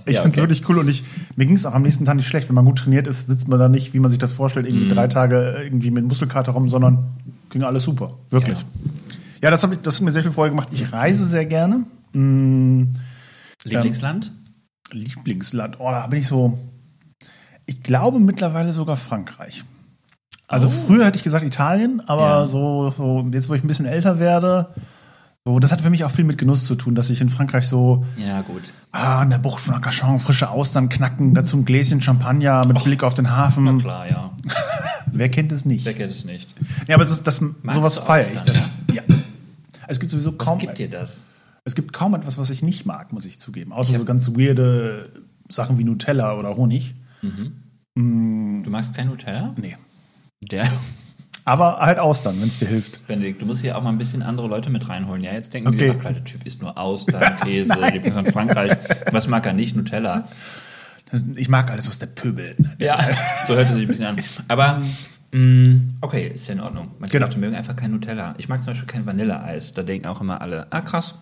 Ich 0.05 0.15
Ja, 0.17 0.23
finde 0.23 0.33
es 0.35 0.39
okay. 0.39 0.43
wirklich 0.51 0.69
cool 0.69 0.79
und 0.79 0.89
ich, 0.89 1.05
mir 1.37 1.47
ging 1.47 1.55
es 1.55 1.65
auch 1.65 1.75
am 1.75 1.83
nächsten 1.83 2.05
Tag 2.05 2.17
nicht 2.17 2.27
schlecht. 2.27 2.49
Wenn 2.49 2.57
man 2.57 2.65
gut 2.65 2.77
trainiert 2.81 3.07
ist, 3.07 3.29
sitzt 3.31 3.47
man 3.47 3.61
da 3.61 3.69
nicht, 3.69 3.95
wie 3.95 4.01
man 4.01 4.11
sich 4.11 4.19
das 4.19 4.33
vorstellt, 4.33 4.67
Mhm. 4.69 4.73
irgendwie 4.75 4.95
drei 4.97 5.07
Tage 5.07 5.61
irgendwie 5.63 5.93
mit 5.93 6.05
Muskelkater 6.05 6.51
rum, 6.53 6.69
sondern 6.69 7.05
ging 7.51 7.63
alles 7.63 7.85
super. 7.85 8.09
Wirklich. 8.31 8.59
Ja. 8.59 8.65
Ja, 9.43 9.51
das, 9.51 9.63
ich, 9.65 9.79
das 9.81 9.97
hat 9.97 10.03
mir 10.03 10.13
sehr 10.13 10.23
viel 10.23 10.33
Freude 10.33 10.51
gemacht. 10.51 10.69
Ich 10.73 10.93
reise 10.93 11.25
sehr 11.27 11.45
gerne. 11.47 11.85
Mm, 12.13 12.85
Lieblingsland? 13.65 14.33
Lieblingsland. 14.91 15.77
Oh, 15.81 15.91
da 15.91 16.07
bin 16.07 16.21
ich 16.21 16.29
so. 16.29 16.59
Ich 17.67 17.83
glaube 17.83 18.19
mittlerweile 18.21 18.73
sogar 18.73 18.97
Frankreich. 18.97 19.65
Also 20.49 20.67
Oh. 20.67 20.71
früher 20.87 21.07
hätte 21.07 21.17
ich 21.17 21.23
gesagt 21.25 21.45
Italien, 21.45 22.03
aber 22.07 22.41
Ja. 22.43 22.47
so, 22.47 22.91
so 22.91 23.27
jetzt, 23.33 23.49
wo 23.49 23.55
ich 23.55 23.65
ein 23.65 23.67
bisschen 23.69 23.87
älter 23.87 24.19
werde, 24.19 24.69
so, 25.45 25.59
das 25.59 25.73
hat 25.73 25.81
für 25.81 25.91
mich 25.91 26.05
auch 26.05 26.11
viel 26.11 26.25
mit 26.25 26.39
Genuss 26.39 26.65
zu 26.65 26.75
tun, 26.77 26.95
dass 26.95 27.11
ich 27.11 27.21
in 27.21 27.29
Frankreich 27.29 27.67
so 27.67 28.05
Ja, 28.17 28.43
gut. 28.43 28.63
Ah, 28.93 29.21
an 29.21 29.31
der 29.31 29.39
Bucht 29.39 29.61
von 29.61 29.75
Arcachon, 29.75 30.21
frische 30.21 30.51
Austern 30.51 30.89
knacken, 30.89 31.35
dazu 31.35 31.57
ein 31.57 31.65
Gläschen 31.65 32.01
Champagner 32.01 32.63
mit 32.69 32.83
Blick 32.85 33.03
auf 33.03 33.15
den 33.15 33.25
Na 33.25 33.37
Hafen. 33.39 33.79
klar, 33.81 34.09
ja. 34.09 34.31
Wer 35.07 35.31
kennt 35.31 35.51
es 35.53 35.65
nicht? 35.65 35.85
Wer 35.85 35.95
kennt 35.95 36.13
es 36.13 36.25
nicht? 36.25 36.55
Ja, 36.87 36.97
aber 36.97 37.05
das, 37.05 37.23
das, 37.23 37.37
sowas 37.39 37.97
feiere 37.99 38.27
ich. 38.29 38.35
Ja. 38.55 38.55
Es 39.93 40.01
gibt 40.01 40.11
sowieso 40.11 40.33
Was 40.39 40.47
kaum. 40.47 40.59
gibt 40.59 40.79
dir 40.79 40.89
das? 40.89 41.23
Es 41.65 41.75
gibt 41.75 41.93
kaum 41.93 42.15
etwas, 42.15 42.39
was 42.39 42.51
ich 42.51 42.63
nicht 42.63 42.87
mag, 42.87 43.13
muss 43.13 43.25
ich 43.25 43.39
zugeben. 43.39 43.73
Außer 43.73 43.95
so 43.97 44.05
ganz 44.05 44.29
weirde 44.31 45.11
Sachen 45.49 45.79
wie 45.79 45.85
Nutella 45.85 46.35
oder 46.37 46.57
Honig. 46.57 46.95
Du 47.95 48.71
magst 48.71 48.95
kein 48.95 49.09
Nutella? 49.09 49.55
Nee. 49.57 49.77
Der, 50.41 50.69
Aber 51.45 51.79
halt 51.79 51.99
Austern, 51.99 52.41
wenn 52.41 52.49
es 52.49 52.59
dir 52.59 52.67
hilft. 52.69 53.07
Benedikt, 53.07 53.43
du 53.43 53.47
musst 53.47 53.61
hier 53.61 53.77
auch 53.79 53.83
mal 53.83 53.91
ein 53.91 53.99
bisschen 53.99 54.23
andere 54.23 54.49
Leute 54.49 54.71
mit 54.71 54.89
reinholen. 54.89 55.23
Ja, 55.23 55.33
jetzt 55.35 55.53
denken 55.53 55.71
die, 55.73 55.85
Okay. 55.85 55.93
ach, 55.97 56.01
klar, 56.01 56.13
der 56.15 56.25
Typ 56.25 56.45
isst 56.47 56.63
nur 56.63 56.77
Austern, 56.79 57.37
Käse, 57.45 57.73
in 57.75 58.27
Frankreich. 58.33 58.77
Was 59.13 59.29
mag 59.29 59.47
er 59.47 59.53
nicht? 59.53 59.77
Nutella. 59.77 60.27
Ich 61.37 61.49
mag 61.49 61.71
alles, 61.71 61.87
was 61.89 61.99
der 61.99 62.07
Pöbel. 62.07 62.57
Ja, 62.79 62.99
so 63.47 63.55
hört 63.55 63.67
es 63.69 63.73
sich 63.75 63.83
ein 63.83 63.89
bisschen 63.89 64.07
an. 64.07 64.17
Aber, 64.49 64.83
okay, 66.01 66.29
ist 66.35 66.47
ja 66.47 66.55
in 66.55 66.61
Ordnung. 66.61 66.89
Manche 66.99 67.13
Genau. 67.13 67.27
Leute 67.27 67.39
mögen 67.39 67.55
einfach 67.55 67.75
kein 67.77 67.91
Nutella. 67.91 68.35
Ich 68.39 68.49
mag 68.49 68.63
zum 68.63 68.73
Beispiel 68.73 68.87
kein 68.87 69.07
Vanilleeis. 69.07 69.73
Da 69.73 69.83
denken 69.83 70.07
auch 70.07 70.21
immer 70.21 70.41
alle, 70.41 70.67
ah, 70.71 70.81
krass. 70.83 71.15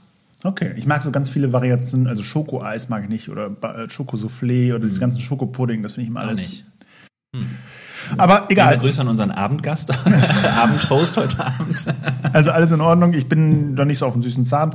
Okay, 0.43 0.73
ich 0.77 0.87
mag 0.87 1.03
so 1.03 1.11
ganz 1.11 1.29
viele 1.29 1.53
Variationen, 1.53 2.07
also 2.07 2.23
Schokoeis 2.23 2.89
mag 2.89 3.03
ich 3.05 3.11
nicht 3.11 3.29
oder 3.29 3.51
äh, 3.63 3.89
Schokosoufflé 3.91 4.75
oder 4.75 4.89
das 4.89 4.99
ganze 4.99 5.21
Schokopudding, 5.21 5.83
das 5.83 5.93
finde 5.93 6.05
ich 6.05 6.11
immer 6.11 6.21
Auch 6.23 6.29
alles. 6.29 6.39
nicht. 6.49 6.65
Aber 8.17 8.41
Liebe 8.41 8.53
egal, 8.53 8.79
Grüße 8.79 9.01
an 9.03 9.09
unseren 9.09 9.31
Abendgast, 9.31 9.91
Abendhost 10.57 11.17
heute 11.17 11.45
Abend. 11.45 11.85
also 12.33 12.51
alles 12.51 12.73
in 12.73 12.81
Ordnung. 12.81 13.13
Ich 13.13 13.29
bin 13.29 13.77
doch 13.77 13.85
nicht 13.85 13.99
so 13.99 14.07
auf 14.07 14.15
dem 14.15 14.23
süßen 14.23 14.45
Zahn. 14.45 14.75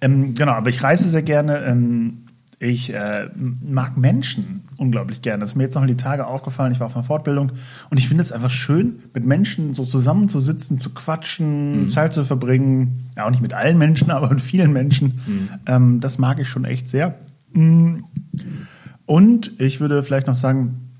Ähm, 0.00 0.34
genau, 0.34 0.52
aber 0.52 0.68
ich 0.68 0.82
reise 0.82 1.08
sehr 1.08 1.22
gerne. 1.22 1.58
Ähm, 1.64 2.25
ich 2.58 2.94
äh, 2.94 3.28
mag 3.34 3.98
Menschen 3.98 4.62
unglaublich 4.78 5.20
gerne. 5.20 5.40
Das 5.40 5.50
ist 5.50 5.56
mir 5.56 5.64
jetzt 5.64 5.74
noch 5.74 5.82
in 5.82 5.88
die 5.88 5.96
Tage 5.96 6.26
aufgefallen. 6.26 6.72
Ich 6.72 6.80
war 6.80 6.86
auf 6.86 6.96
einer 6.96 7.04
Fortbildung 7.04 7.52
und 7.90 7.98
ich 7.98 8.08
finde 8.08 8.22
es 8.22 8.32
einfach 8.32 8.50
schön, 8.50 9.00
mit 9.12 9.26
Menschen 9.26 9.74
so 9.74 9.84
zusammenzusitzen, 9.84 10.80
zu 10.80 10.94
quatschen, 10.94 11.88
Zeit 11.90 12.14
zu 12.14 12.24
verbringen. 12.24 13.10
Ja, 13.14 13.26
auch 13.26 13.30
nicht 13.30 13.42
mit 13.42 13.52
allen 13.52 13.76
Menschen, 13.76 14.10
aber 14.12 14.30
mit 14.30 14.40
vielen 14.40 14.72
Menschen. 14.72 15.58
Ähm, 15.66 16.00
das 16.00 16.18
mag 16.18 16.38
ich 16.38 16.48
schon 16.48 16.64
echt 16.64 16.88
sehr. 16.88 17.18
Mm. 17.52 18.00
Und 19.04 19.52
ich 19.60 19.80
würde 19.80 20.02
vielleicht 20.02 20.26
noch 20.26 20.34
sagen, 20.34 20.90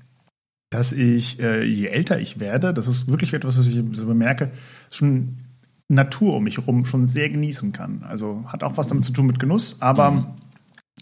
dass 0.69 0.91
ich, 0.91 1.39
äh, 1.39 1.63
je 1.63 1.87
älter 1.87 2.19
ich 2.19 2.39
werde, 2.39 2.73
das 2.73 2.87
ist 2.87 3.09
wirklich 3.09 3.33
etwas, 3.33 3.57
was 3.57 3.67
ich 3.67 3.81
so 3.93 4.05
bemerke, 4.05 4.51
schon 4.91 5.39
Natur 5.89 6.35
um 6.35 6.43
mich 6.43 6.57
herum 6.57 6.85
schon 6.85 7.07
sehr 7.07 7.29
genießen 7.29 7.71
kann. 7.71 8.03
Also 8.07 8.43
hat 8.47 8.63
auch 8.63 8.77
was 8.77 8.87
damit 8.87 9.05
zu 9.05 9.13
tun 9.13 9.25
mit 9.25 9.39
Genuss, 9.39 9.77
aber 9.79 10.35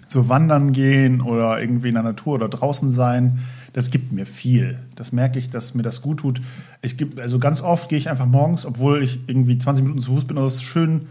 so 0.08 0.30
wandern 0.30 0.72
gehen 0.72 1.22
oder 1.22 1.60
irgendwie 1.60 1.90
in 1.90 1.96
der 1.96 2.04
Natur 2.04 2.36
oder 2.36 2.50
draußen 2.50 2.92
sein, 2.92 3.40
das 3.74 3.92
gibt 3.92 4.12
mir 4.12 4.26
viel. 4.26 4.80
Das 4.96 5.12
merke 5.12 5.40
ich, 5.40 5.50
dass 5.50 5.74
mir 5.74 5.84
das 5.84 6.02
gut 6.02 6.20
tut. 6.20 6.42
Ich 6.82 6.98
geb, 6.98 7.20
also 7.20 7.40
ganz 7.40 7.62
oft 7.62 7.90
gehe 7.90 7.98
ich 7.98 8.10
einfach 8.10 8.26
morgens, 8.26 8.66
obwohl 8.66 9.04
ich 9.04 9.20
irgendwie 9.28 9.58
20 9.58 9.84
Minuten 9.84 10.02
zu 10.02 10.14
Fuß 10.14 10.26
bin, 10.26 10.38
oder 10.38 10.50
schön 10.50 11.08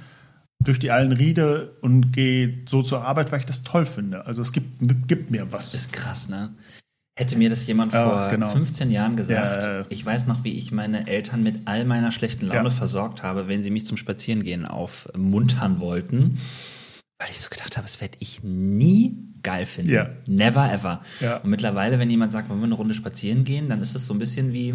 durch 0.63 0.79
die 0.79 0.91
Allenriede 0.91 1.73
und 1.83 2.13
gehe 2.13 2.61
so 2.67 2.83
zur 2.83 3.05
Arbeit, 3.05 3.33
weil 3.33 3.41
ich 3.41 3.47
das 3.47 3.65
toll 3.65 3.85
finde. 3.85 4.27
Also 4.27 4.41
es 4.41 4.53
gibt, 4.53 4.77
gibt 5.09 5.31
mir 5.31 5.53
was. 5.53 5.73
Das 5.73 5.83
ist 5.83 5.93
krass, 5.93 6.29
ne? 6.29 6.51
Hätte 7.17 7.37
mir 7.37 7.49
das 7.51 7.67
jemand 7.67 7.93
vor 7.93 8.29
genau. 8.31 8.49
15 8.49 8.91
Jahren 8.91 9.15
gesagt, 9.15 9.63
Ja, 9.63 9.85
ich 9.89 10.05
weiß 10.05 10.27
noch, 10.27 10.43
wie 10.43 10.53
ich 10.59 10.73
meine 10.73 11.07
Eltern 11.07 11.43
mit 11.43 11.61
all 11.67 11.85
meiner 11.85 12.11
schlechten 12.11 12.47
Laune 12.47 12.65
Ja. 12.65 12.71
versorgt 12.71 13.23
habe, 13.23 13.47
wenn 13.47 13.63
sie 13.63 13.71
mich 13.71 13.87
zum 13.87 13.97
Spazierengehen 13.97 14.65
aufmuntern 14.67 15.79
wollten, 15.79 16.39
weil 17.25 17.31
ich 17.31 17.41
so 17.41 17.49
gedacht 17.49 17.79
habe, 17.79 17.87
das 17.87 18.03
werde 18.03 18.19
ich 18.21 18.43
nie 18.45 19.17
geil 19.43 19.65
finden. 19.65 19.91
Ja. 19.91 20.11
Never 20.29 20.71
ever. 20.71 21.01
Ja. 21.21 21.39
Und 21.39 21.49
mittlerweile, 21.49 21.99
wenn 21.99 22.11
jemand 22.11 22.33
sagt, 22.33 22.51
wollen 22.51 22.61
wir 22.61 22.67
eine 22.67 22.75
Runde 22.75 22.93
spazieren 22.93 23.45
gehen, 23.45 23.71
dann 23.71 23.81
ist 23.81 23.95
es 23.97 24.07
so 24.07 24.13
ein 24.13 24.19
bisschen 24.19 24.53
wie, 24.53 24.75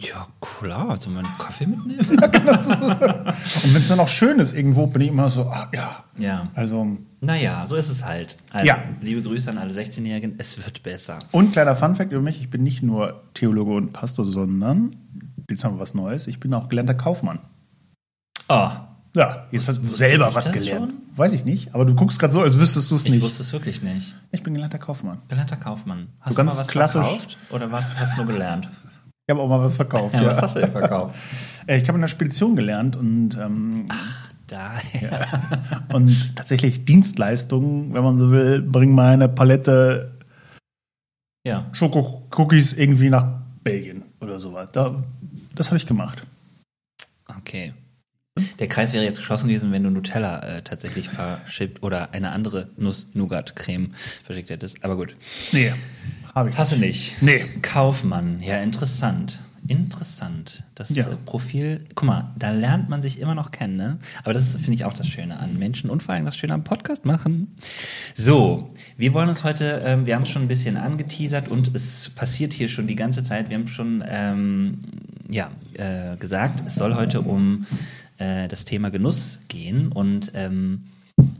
ja 0.00 0.26
klar, 0.40 0.96
sollen 0.96 1.14
wir 1.14 1.24
einen 1.24 1.38
Kaffee 1.38 1.66
mitnehmen? 1.66 2.00
Und 2.08 2.18
wenn 2.18 3.82
es 3.82 3.86
dann 3.88 4.00
auch 4.00 4.08
schön 4.08 4.40
ist 4.40 4.52
irgendwo, 4.52 4.88
bin 4.88 5.02
ich 5.02 5.08
immer 5.08 5.30
so, 5.30 5.42
ah, 5.42 5.70
ja. 5.72 6.04
ja. 6.18 6.48
Also, 6.56 6.98
Naja, 7.20 7.64
so 7.66 7.76
ist 7.76 7.88
es 7.88 8.04
halt. 8.04 8.36
Also, 8.50 8.66
Ja. 8.66 8.82
Liebe 9.00 9.22
Grüße 9.22 9.48
an 9.48 9.58
alle 9.58 9.72
16-Jährigen, 9.72 10.34
es 10.38 10.56
wird 10.56 10.82
besser. 10.82 11.18
und 11.30 11.52
kleiner 11.52 11.76
Funfact 11.76 12.10
über 12.10 12.22
mich, 12.22 12.40
ich 12.40 12.50
bin 12.50 12.64
nicht 12.64 12.82
nur 12.82 13.22
Theologe 13.34 13.74
und 13.74 13.92
Pastor, 13.92 14.24
sondern, 14.24 14.96
jetzt 15.48 15.64
haben 15.64 15.76
wir 15.76 15.80
was 15.80 15.94
Neues, 15.94 16.26
ich 16.26 16.40
bin 16.40 16.52
auch 16.52 16.68
gelernter 16.68 16.94
Kaufmann. 16.94 17.38
Oh, 18.48 18.70
Ja, 19.16 19.46
jetzt 19.50 19.68
hast 19.68 19.78
du 19.78 19.84
selber 19.86 20.26
du 20.28 20.34
was 20.34 20.52
gelernt. 20.52 20.92
Weiß 21.16 21.32
ich 21.32 21.44
nicht, 21.46 21.74
aber 21.74 21.86
du 21.86 21.94
guckst 21.94 22.18
gerade 22.18 22.32
so, 22.34 22.42
als 22.42 22.58
wüsstest 22.58 22.90
du 22.90 22.96
es 22.96 23.06
ich 23.06 23.12
nicht. 23.12 23.22
wusste 23.22 23.42
es 23.42 23.52
wirklich 23.52 23.80
nicht. 23.82 24.14
Ich 24.30 24.42
bin 24.42 24.52
gelernter 24.52 24.78
Kaufmann. 24.78 25.18
Gelernter 25.28 25.56
Kaufmann. 25.56 26.08
Hast 26.20 26.34
du 26.34 26.36
ganz 26.36 26.54
mal 26.54 26.60
was 26.60 26.68
klassisch. 26.68 27.00
verkauft 27.06 27.38
oder 27.50 27.72
was 27.72 27.98
hast 27.98 28.12
du 28.18 28.24
nur 28.24 28.32
gelernt? 28.34 28.68
Ich 29.26 29.32
habe 29.32 29.40
auch 29.40 29.48
mal 29.48 29.60
was 29.60 29.76
verkauft. 29.76 30.14
Ja, 30.14 30.22
ja. 30.22 30.28
Was 30.28 30.42
hast 30.42 30.56
du 30.56 30.60
denn 30.60 30.70
verkauft? 30.70 31.14
Äh, 31.66 31.78
Ich 31.80 31.88
habe 31.88 31.96
in 31.96 32.02
der 32.02 32.08
Spedition 32.08 32.54
gelernt 32.54 32.94
und, 32.94 33.36
ähm, 33.38 33.88
Daher. 34.46 35.26
und 35.92 36.36
tatsächlich 36.36 36.84
Dienstleistungen, 36.84 37.92
wenn 37.92 38.04
man 38.04 38.18
so 38.18 38.30
will, 38.30 38.62
bringen 38.62 38.94
meine 38.94 39.28
Palette 39.28 40.16
Ja. 41.44 41.66
Schoko-Cookies 41.72 42.74
irgendwie 42.74 43.10
nach 43.10 43.26
Belgien 43.64 44.04
oder 44.20 44.38
sowas. 44.38 44.68
Da, 44.72 45.02
das 45.56 45.68
habe 45.68 45.78
ich 45.78 45.86
gemacht. 45.86 46.22
Okay. 47.38 47.74
Der 48.58 48.68
Kreis 48.68 48.92
wäre 48.92 49.04
jetzt 49.04 49.18
geschlossen 49.18 49.48
gewesen, 49.48 49.72
wenn 49.72 49.82
du 49.82 49.90
Nutella 49.90 50.40
äh, 50.40 50.62
tatsächlich 50.62 51.08
verschickt 51.08 51.82
oder 51.82 52.12
eine 52.12 52.32
andere 52.32 52.68
Nuss-Nougat-Creme 52.76 53.92
verschickt 54.24 54.50
hättest. 54.50 54.84
Aber 54.84 54.96
gut. 54.96 55.14
Nee, 55.52 55.72
habe 56.34 56.50
ich. 56.50 56.58
Hast 56.58 56.72
du 56.72 56.76
nicht? 56.76 57.22
Nee. 57.22 57.44
Kaufmann. 57.62 58.40
Ja, 58.42 58.58
interessant. 58.58 59.40
Interessant. 59.68 60.62
Das 60.74 60.90
Ja. 60.90 61.06
Profil, 61.24 61.84
guck 61.94 62.06
mal, 62.06 62.30
da 62.38 62.50
lernt 62.50 62.88
man 62.88 63.02
sich 63.02 63.18
immer 63.18 63.34
noch 63.34 63.50
kennen, 63.50 63.76
ne? 63.76 63.98
Aber 64.22 64.32
das 64.32 64.54
finde 64.54 64.74
ich, 64.74 64.84
auch 64.84 64.94
das 64.94 65.08
Schöne 65.08 65.40
an 65.40 65.58
Menschen 65.58 65.90
und 65.90 66.02
vor 66.04 66.14
allem 66.14 66.24
das 66.24 66.36
Schöne 66.36 66.54
am 66.54 66.62
Podcast 66.62 67.04
machen. 67.04 67.54
So, 68.14 68.72
wir 68.96 69.12
wollen 69.12 69.28
uns 69.28 69.42
heute, 69.42 69.82
ähm, 69.84 70.06
wir 70.06 70.14
haben 70.14 70.22
es 70.22 70.28
schon 70.28 70.42
ein 70.42 70.48
bisschen 70.48 70.76
angeteasert 70.76 71.48
und 71.48 71.74
es 71.74 72.10
passiert 72.10 72.52
hier 72.52 72.68
schon 72.68 72.86
die 72.86 72.96
ganze 72.96 73.24
Zeit. 73.24 73.48
Wir 73.48 73.56
haben 73.58 73.66
schon 73.66 74.04
ähm, 74.06 74.78
ja, 75.28 75.50
äh, 75.74 76.16
gesagt, 76.16 76.62
es 76.66 76.76
soll 76.76 76.94
heute 76.94 77.22
um 77.22 77.66
äh, 78.18 78.48
das 78.48 78.64
Thema 78.64 78.90
Genuss 78.90 79.40
gehen. 79.48 79.92
Und 79.92 80.32
ähm, 80.34 80.84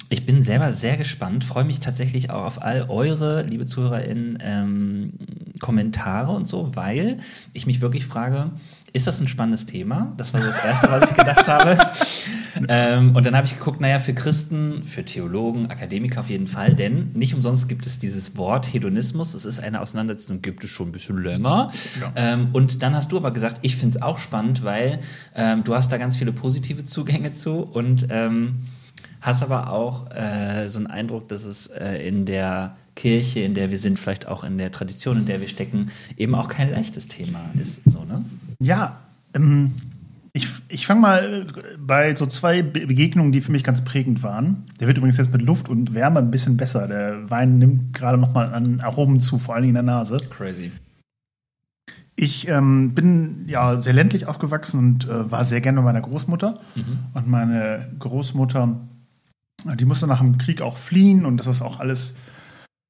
ich 0.08 0.24
bin 0.24 0.42
selber 0.42 0.72
sehr 0.72 0.96
gespannt, 0.96 1.44
freue 1.44 1.64
mich 1.64 1.80
tatsächlich 1.80 2.30
auch 2.30 2.44
auf 2.44 2.62
all 2.62 2.86
eure, 2.88 3.42
liebe 3.42 3.66
ZuhörerInnen, 3.66 4.38
ähm, 4.40 5.12
Kommentare 5.60 6.32
und 6.32 6.46
so, 6.46 6.74
weil 6.74 7.18
ich 7.52 7.66
mich 7.66 7.80
wirklich 7.80 8.06
frage, 8.06 8.50
ist 8.96 9.06
das 9.06 9.20
ein 9.20 9.28
spannendes 9.28 9.66
Thema? 9.66 10.12
Das 10.16 10.32
war 10.32 10.40
so 10.40 10.48
das 10.48 10.64
Erste, 10.64 10.90
was 10.90 11.10
ich 11.10 11.16
gedacht 11.16 11.46
habe. 11.46 11.78
Ähm, 12.68 13.14
und 13.14 13.26
dann 13.26 13.36
habe 13.36 13.46
ich 13.46 13.58
geguckt, 13.58 13.82
naja, 13.82 13.98
für 13.98 14.14
Christen, 14.14 14.82
für 14.82 15.04
Theologen, 15.04 15.66
Akademiker 15.70 16.20
auf 16.20 16.30
jeden 16.30 16.46
Fall, 16.46 16.74
denn 16.74 17.10
nicht 17.12 17.34
umsonst 17.34 17.68
gibt 17.68 17.84
es 17.84 17.98
dieses 17.98 18.38
Wort 18.38 18.72
Hedonismus. 18.72 19.34
Es 19.34 19.44
ist 19.44 19.58
eine 19.58 19.82
Auseinandersetzung, 19.82 20.40
gibt 20.40 20.64
es 20.64 20.70
schon 20.70 20.88
ein 20.88 20.92
bisschen 20.92 21.22
länger. 21.22 21.70
Ja. 22.00 22.12
Ähm, 22.16 22.48
und 22.54 22.82
dann 22.82 22.94
hast 22.94 23.12
du 23.12 23.18
aber 23.18 23.30
gesagt, 23.30 23.58
ich 23.60 23.76
finde 23.76 23.98
es 23.98 24.02
auch 24.02 24.18
spannend, 24.18 24.64
weil 24.64 25.00
ähm, 25.34 25.64
du 25.64 25.74
hast 25.74 25.92
da 25.92 25.98
ganz 25.98 26.16
viele 26.16 26.32
positive 26.32 26.86
Zugänge 26.86 27.34
zu 27.34 27.58
und 27.58 28.06
ähm, 28.08 28.64
hast 29.20 29.42
aber 29.42 29.70
auch 29.70 30.10
äh, 30.12 30.70
so 30.70 30.78
einen 30.78 30.86
Eindruck, 30.86 31.28
dass 31.28 31.44
es 31.44 31.66
äh, 31.66 32.08
in 32.08 32.24
der 32.24 32.74
Kirche, 32.94 33.40
in 33.40 33.54
der 33.54 33.70
wir 33.70 33.78
sind, 33.78 33.98
vielleicht 33.98 34.26
auch 34.26 34.42
in 34.42 34.56
der 34.56 34.72
Tradition, 34.72 35.18
in 35.18 35.26
der 35.26 35.40
wir 35.40 35.48
stecken, 35.48 35.90
eben 36.16 36.34
auch 36.34 36.48
kein 36.48 36.70
leichtes 36.70 37.06
Thema 37.06 37.40
ist. 37.60 37.82
So, 37.84 38.04
ne? 38.04 38.24
Ja, 38.60 39.00
ähm, 39.34 39.72
ich, 40.32 40.48
ich 40.68 40.86
fange 40.86 41.00
mal 41.00 41.46
äh, 41.48 41.76
bei 41.78 42.14
so 42.14 42.26
zwei 42.26 42.62
Be 42.62 42.86
Begegnungen, 42.86 43.32
die 43.32 43.40
für 43.40 43.52
mich 43.52 43.64
ganz 43.64 43.82
prägend 43.84 44.22
waren. 44.22 44.64
Der 44.80 44.86
wird 44.86 44.98
übrigens 44.98 45.16
jetzt 45.16 45.32
mit 45.32 45.42
Luft 45.42 45.68
und 45.68 45.94
Wärme 45.94 46.18
ein 46.18 46.30
bisschen 46.30 46.56
besser. 46.56 46.86
Der 46.86 47.30
Wein 47.30 47.58
nimmt 47.58 47.94
gerade 47.94 48.18
noch 48.18 48.34
mal 48.34 48.52
an 48.52 48.80
Aromen 48.80 49.18
zu, 49.18 49.38
vor 49.38 49.54
allem 49.54 49.68
in 49.68 49.74
der 49.74 49.82
Nase. 49.82 50.18
Crazy. 50.30 50.72
Ich 52.16 52.48
ähm, 52.48 52.94
bin 52.94 53.44
ja 53.46 53.78
sehr 53.80 53.92
ländlich 53.92 54.26
aufgewachsen 54.26 54.78
und 54.78 55.08
äh, 55.08 55.30
war 55.30 55.44
sehr 55.44 55.60
gerne 55.60 55.78
bei 55.80 55.84
meiner 55.84 56.00
Großmutter. 56.00 56.58
Und 57.12 57.28
meine 57.28 57.86
Großmutter, 57.98 58.80
die 59.78 59.84
musste 59.84 60.06
nach 60.06 60.20
dem 60.20 60.38
Krieg 60.38 60.62
auch 60.62 60.78
fliehen 60.78 61.26
und 61.26 61.36
das 61.36 61.46
ist 61.46 61.60
auch 61.60 61.78
alles 61.78 62.14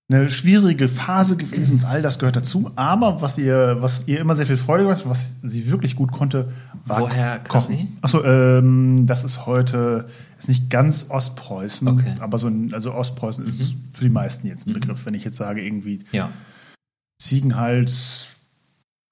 eine 0.08 0.28
schwierige 0.28 0.86
Phase 0.88 1.36
gewesen 1.36 1.78
und 1.78 1.84
all 1.84 2.00
das 2.00 2.18
gehört 2.20 2.36
dazu. 2.36 2.70
Aber 2.76 3.20
was 3.22 3.38
ihr, 3.38 3.78
was 3.80 4.06
ihr 4.06 4.20
immer 4.20 4.36
sehr 4.36 4.46
viel 4.46 4.56
Freude 4.56 4.84
gemacht 4.84 5.00
hat, 5.00 5.10
was 5.10 5.36
sie 5.42 5.68
wirklich 5.68 5.96
gut 5.96 6.12
konnte, 6.12 6.52
war 6.84 7.00
Woher 7.00 7.40
Kochen. 7.40 7.96
Achso, 8.02 8.22
ähm, 8.24 9.06
das 9.08 9.24
ist 9.24 9.46
heute, 9.46 10.08
ist 10.38 10.48
nicht 10.48 10.70
ganz 10.70 11.06
Ostpreußen, 11.08 11.88
Okay. 11.88 12.14
aber 12.20 12.38
so 12.38 12.46
ein, 12.46 12.72
also 12.72 12.94
Ostpreußen 12.94 13.44
ist 13.46 13.74
für 13.94 14.04
die 14.04 14.10
meisten 14.10 14.46
jetzt 14.46 14.68
ein 14.68 14.74
Begriff. 14.74 15.06
Wenn 15.06 15.14
ich 15.14 15.24
jetzt 15.24 15.38
sage, 15.38 15.64
irgendwie 15.64 16.04
Ja. 16.12 16.30
Ziegenhals, 17.20 18.28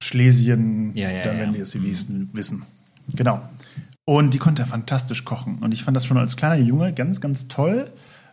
Schlesien, 0.03 0.93
Ja, 0.95 1.11
ja, 1.11 1.23
dann 1.25 1.39
werden 1.39 1.55
die 1.55 1.61
es 1.61 1.71
die 1.71 1.79
nächsten 1.81 2.29
wissen. 2.35 2.63
Genau. 3.15 3.43
Und 4.05 4.35
die 4.35 4.39
konnte 4.39 4.65
fantastisch 4.67 5.25
kochen. 5.25 5.59
Und 5.61 5.73
ich 5.73 5.83
fand 5.83 5.97
das 5.97 6.05
schon 6.05 6.19
als 6.19 6.37
kleiner 6.37 6.63
Junge 6.63 6.93
ganz, 6.93 7.21
ganz 7.21 7.49
toll, 7.49 7.91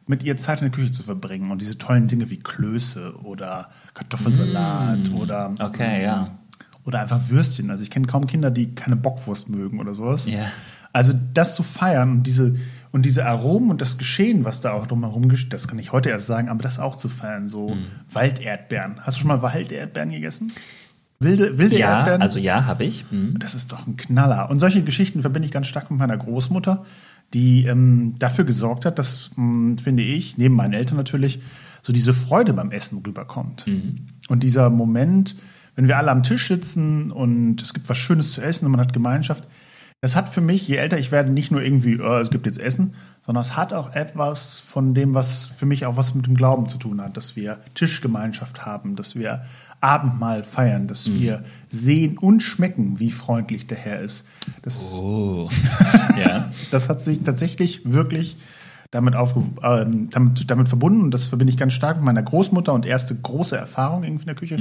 mit 0.08 0.24
ihr 0.24 0.36
Zeit 0.38 0.62
in 0.62 0.70
der 0.70 0.76
Küche 0.78 0.92
zu 0.92 1.04
verbringen. 1.04 1.52
Und 1.52 1.62
diese 1.62 1.78
tollen 1.78 2.08
Dinge 2.08 2.30
wie 2.30 2.38
Klöße 2.38 3.14
oder 3.24 3.70
Kartoffelsalat 3.94 5.12
oder, 5.14 5.54
Okay, 5.60 6.04
ja. 6.04 6.32
oder 6.86 7.02
einfach 7.02 7.30
Würstchen. 7.30 7.70
Also 7.72 7.84
ich 7.84 7.90
kenne 7.90 8.08
kaum 8.08 8.28
Kinder, 8.28 8.52
die 8.52 8.74
keine 8.76 8.96
Bockwurst 8.96 9.50
mögen 9.50 9.80
oder 9.80 9.94
sowas. 9.94 10.28
Ja. 10.28 10.46
Also 10.94 11.14
das 11.34 11.56
zu 11.56 11.64
feiern 11.64 12.12
und 12.12 12.28
diese 12.28 12.56
Und 12.94 13.06
diese 13.06 13.26
Aromen 13.26 13.70
und 13.72 13.80
das 13.80 13.98
Geschehen, 13.98 14.44
was 14.44 14.60
da 14.60 14.74
auch 14.74 14.86
drumherum 14.86 15.30
geschieht, 15.30 15.54
das 15.54 15.70
kann 15.70 15.80
ich 15.80 15.94
heute 15.94 16.10
erst 16.10 16.28
sagen, 16.28 16.50
aber 16.50 16.62
das 16.62 16.78
auch 16.78 16.98
zu 16.98 17.08
feiern, 17.08 17.48
so 17.48 17.70
Mhm. 17.70 17.86
Walderdbeeren. 18.12 18.96
Hast 19.00 19.16
du 19.16 19.22
schon 19.22 19.30
mal 19.30 19.42
Walderdbeeren 19.42 20.12
gegessen? 20.12 20.52
Wilde, 21.22 21.58
wilde 21.58 21.80
Ja, 21.80 22.00
Erdbeeren? 22.00 22.22
also 22.22 22.38
ja, 22.38 22.66
habe 22.66 22.84
ich. 22.84 23.06
Mhm. 23.10 23.40
Das 23.40 23.56
ist 23.56 23.72
doch 23.72 23.88
ein 23.88 23.96
Knaller. 23.96 24.50
Und 24.50 24.60
solche 24.60 24.84
Geschichten 24.84 25.22
verbinde 25.22 25.46
ich 25.46 25.54
ganz 25.54 25.68
stark 25.68 25.90
mit 25.90 26.00
meiner 26.02 26.18
Großmutter, 26.18 26.84
die 27.34 27.66
ähm, 27.66 28.14
dafür 28.20 28.46
gesorgt 28.46 28.86
hat, 28.86 29.00
dass, 29.00 29.32
mh, 29.36 29.82
finde 29.82 30.04
ich, 30.04 30.38
neben 30.38 30.56
meinen 30.56 30.74
Eltern 30.74 30.98
natürlich, 30.98 31.42
so 31.82 31.94
diese 31.94 32.14
Freude 32.14 32.54
beim 32.54 32.72
Essen 32.72 33.02
rüberkommt. 33.06 33.66
Und 34.30 34.44
dieser 34.44 34.70
Moment, 34.70 35.36
wenn 35.76 35.88
wir 35.88 35.98
alle 35.98 36.12
am 36.12 36.24
Tisch 36.24 36.48
sitzen 36.48 37.12
und 37.12 37.62
es 37.62 37.74
gibt 37.74 37.90
was 37.90 37.98
Schönes 37.98 38.34
zu 38.34 38.42
essen 38.42 38.66
und 38.66 38.72
man 38.72 38.82
hat 38.82 38.94
Gemeinschaft, 38.94 39.48
das 40.00 40.16
hat 40.16 40.30
für 40.30 40.42
mich, 40.42 40.68
je 40.68 40.78
älter 40.78 40.98
ich 40.98 41.12
werde, 41.12 41.32
nicht 41.32 41.52
nur 41.52 41.62
irgendwie, 41.62 42.00
oh, 42.00 42.18
es 42.18 42.32
gibt 42.32 42.46
jetzt 42.48 42.60
Essen, 42.60 42.96
sondern 43.24 43.42
es 43.42 43.56
hat 43.56 43.72
auch 43.72 43.94
etwas 43.94 44.60
von 44.60 44.94
dem, 44.96 45.14
was 45.14 45.54
für 45.56 45.68
mich 45.68 45.86
auch 45.86 45.96
was 45.96 46.16
mit 46.16 46.26
dem 46.26 46.34
Glauben 46.36 46.68
zu 46.68 46.78
tun 46.78 47.02
hat, 47.02 47.18
dass 47.18 47.36
wir 47.36 47.60
Tischgemeinschaft 47.76 48.66
haben, 48.66 48.96
dass 48.96 49.16
wir 49.16 49.44
Abendmahl 49.82 50.44
feiern, 50.44 50.88
dass 50.88 51.12
wir 51.12 51.44
sehen 51.68 52.18
und 52.18 52.42
schmecken, 52.42 53.00
wie 53.00 53.12
freundlich 53.12 53.68
der 53.68 53.78
Herr 53.78 54.00
ist. 54.00 54.26
Das, 54.62 54.94
Oh. 54.94 55.50
ja. 56.20 56.52
das 56.70 56.88
hat 56.88 57.04
sich 57.04 57.24
tatsächlich 57.24 57.82
wirklich 57.92 58.38
damit, 58.92 59.16
aufge 59.16 59.44
ähm, 59.64 60.10
damit, 60.12 60.50
damit 60.52 60.68
verbunden 60.68 61.02
und 61.02 61.14
das 61.14 61.26
verbinde 61.26 61.52
ich 61.52 61.58
ganz 61.58 61.74
stark 61.74 61.98
mit 61.98 62.06
meiner 62.06 62.22
Großmutter 62.22 62.74
und 62.74 62.86
erste 62.86 63.16
große 63.16 63.58
Erfahrung 63.58 64.04
irgendwie 64.04 64.24
in 64.24 64.28
der 64.28 64.36
Küche. 64.36 64.60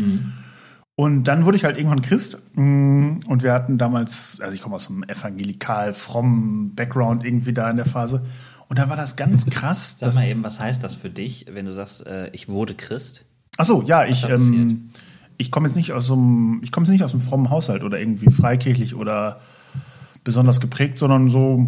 Und 0.96 1.24
dann 1.24 1.44
wurde 1.44 1.56
ich 1.56 1.64
halt 1.64 1.76
irgendwann 1.76 2.02
Christ 2.02 2.38
mm, 2.54 3.20
und 3.26 3.42
wir 3.42 3.52
hatten 3.52 3.78
damals, 3.78 4.38
also 4.40 4.54
ich 4.54 4.62
komme 4.62 4.76
aus 4.76 4.88
einem 4.88 5.02
evangelikal 5.02 5.94
frommen 5.94 6.74
Background 6.74 7.24
irgendwie 7.24 7.52
da 7.52 7.70
in 7.70 7.76
der 7.76 7.87
Phase 7.87 8.22
und 8.68 8.78
da 8.78 8.88
war 8.88 8.96
das 8.96 9.16
ganz 9.16 9.46
krass. 9.50 9.96
Sag 9.98 10.14
mal 10.14 10.26
eben, 10.26 10.44
was 10.44 10.61
heißt 10.61 10.83
das 10.83 10.94
für 10.94 11.11
dich, 11.11 11.46
wenn 11.50 11.66
du 11.66 11.74
sagst, 11.74 12.06
äh, 12.06 12.30
ich 12.33 12.48
wurde 12.48 12.74
Christ? 12.74 13.24
ach 13.61 13.64
so, 13.64 13.83
ja, 13.83 14.06
ich, 14.06 14.24
ähm, 14.28 14.88
ich 15.40 15.50
komme 15.50 15.66
jetzt 15.68 15.76
nicht 15.76 15.92
aus 15.92 16.07
so 16.07 16.14
einem, 16.14 16.61
ich 16.62 16.70
komme 16.70 16.85
jetzt 16.85 16.92
nicht 16.92 17.03
aus 17.03 17.14
einem 17.14 17.22
frommen 17.22 17.48
Haushalt 17.48 17.83
oder 17.83 17.98
irgendwie 17.98 18.31
freikirchlich 18.31 18.94
oder 18.94 19.40
besonders 20.22 20.61
geprägt, 20.61 20.98
sondern 20.98 21.31
so, 21.31 21.66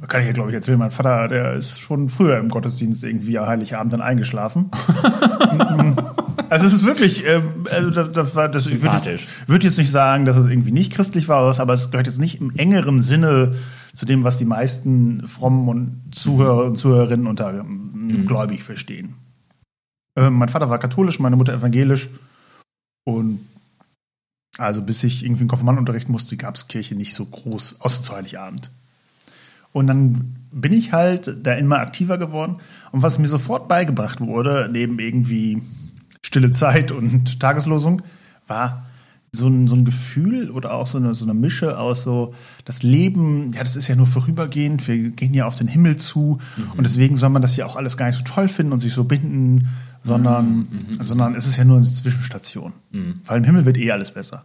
da 0.00 0.06
kann 0.06 0.20
ich 0.20 0.28
ja 0.28 0.32
glaube 0.32 0.50
ich 0.50 0.54
erzählen, 0.54 0.78
mein 0.78 0.92
Vater, 0.92 1.26
der 1.26 1.54
ist 1.54 1.80
schon 1.80 2.08
früher 2.08 2.38
im 2.38 2.48
Gottesdienst 2.48 3.02
irgendwie 3.02 3.36
am 3.38 3.48
Heiligabend 3.48 3.92
dann 3.92 4.00
eingeschlafen. 4.00 4.70
also 6.48 6.66
es 6.66 6.72
ist 6.72 6.84
wirklich, 6.84 7.26
ähm, 7.26 7.66
also 7.68 8.04
das, 8.04 8.36
war 8.36 8.48
das, 8.48 8.66
ich 8.68 8.80
würde 8.80 9.18
würd 9.48 9.64
jetzt 9.64 9.78
nicht 9.78 9.90
sagen, 9.90 10.24
dass 10.24 10.36
es 10.36 10.46
irgendwie 10.46 10.72
nicht 10.72 10.92
christlich 10.92 11.26
war, 11.26 11.58
aber 11.58 11.72
es 11.72 11.90
gehört 11.90 12.06
jetzt 12.06 12.20
nicht 12.20 12.40
im 12.40 12.54
engeren 12.56 13.02
Sinne 13.02 13.56
zu 13.92 14.06
dem, 14.06 14.22
was 14.22 14.38
die 14.38 14.44
meisten 14.44 15.26
frommen 15.26 15.68
und 15.68 16.14
Zuhörer 16.14 16.64
und 16.66 16.76
Zuhörerinnen 16.76 17.26
unter 17.26 17.52
ähm, 17.54 18.24
gläubig 18.24 18.62
verstehen. 18.62 19.14
Ähm, 20.16 20.34
mein 20.34 20.48
Vater 20.48 20.70
war 20.70 20.78
katholisch, 20.78 21.18
meine 21.18 21.34
Mutter 21.34 21.54
evangelisch. 21.54 22.08
Und 23.06 23.38
also 24.58 24.82
bis 24.82 25.04
ich 25.04 25.24
irgendwie 25.24 25.42
einen 25.42 25.48
Konfirmandenunterricht 25.48 26.08
musste, 26.08 26.36
gab 26.36 26.56
es 26.56 26.66
Kirche 26.66 26.96
nicht 26.96 27.14
so 27.14 27.24
groß, 27.24 27.80
außer 27.80 28.02
zu 28.02 28.12
Heiligabend. 28.12 28.70
Und 29.72 29.86
dann 29.86 30.36
bin 30.50 30.72
ich 30.72 30.92
halt 30.92 31.36
da 31.42 31.52
immer 31.52 31.78
aktiver 31.78 32.18
geworden. 32.18 32.56
Und 32.90 33.02
was 33.02 33.18
mir 33.18 33.28
sofort 33.28 33.68
beigebracht 33.68 34.20
wurde, 34.20 34.68
neben 34.72 34.98
irgendwie 34.98 35.62
stille 36.22 36.50
Zeit 36.50 36.90
und 36.90 37.38
Tageslosung, 37.40 38.02
war 38.48 38.86
so 39.32 39.46
ein, 39.46 39.68
so 39.68 39.76
ein 39.76 39.84
Gefühl 39.84 40.50
oder 40.50 40.72
auch 40.72 40.86
so 40.86 40.98
eine, 40.98 41.14
so 41.14 41.26
eine 41.26 41.34
Mische 41.34 41.78
aus 41.78 42.02
so, 42.02 42.34
das 42.64 42.82
Leben, 42.82 43.52
ja, 43.52 43.62
das 43.62 43.76
ist 43.76 43.86
ja 43.86 43.94
nur 43.94 44.06
vorübergehend, 44.06 44.88
wir 44.88 45.10
gehen 45.10 45.34
ja 45.34 45.46
auf 45.46 45.56
den 45.56 45.68
Himmel 45.68 45.98
zu 45.98 46.38
und 46.76 46.84
deswegen 46.84 47.16
soll 47.16 47.28
man 47.28 47.42
das 47.42 47.56
ja 47.56 47.66
auch 47.66 47.76
alles 47.76 47.98
gar 47.98 48.06
nicht 48.06 48.16
so 48.16 48.24
toll 48.24 48.48
finden 48.48 48.72
und 48.72 48.80
sich 48.80 48.94
so 48.94 49.04
binden, 49.04 49.68
sondern, 50.06 50.68
sondern 51.02 51.34
es 51.34 51.46
ist 51.46 51.56
ja 51.56 51.64
nur 51.64 51.76
eine 51.78 51.86
Zwischenstation. 51.86 52.72
Weil 53.24 53.38
im 53.38 53.44
Himmel 53.44 53.64
wird 53.64 53.76
eh 53.78 53.90
alles 53.92 54.12
besser. 54.12 54.44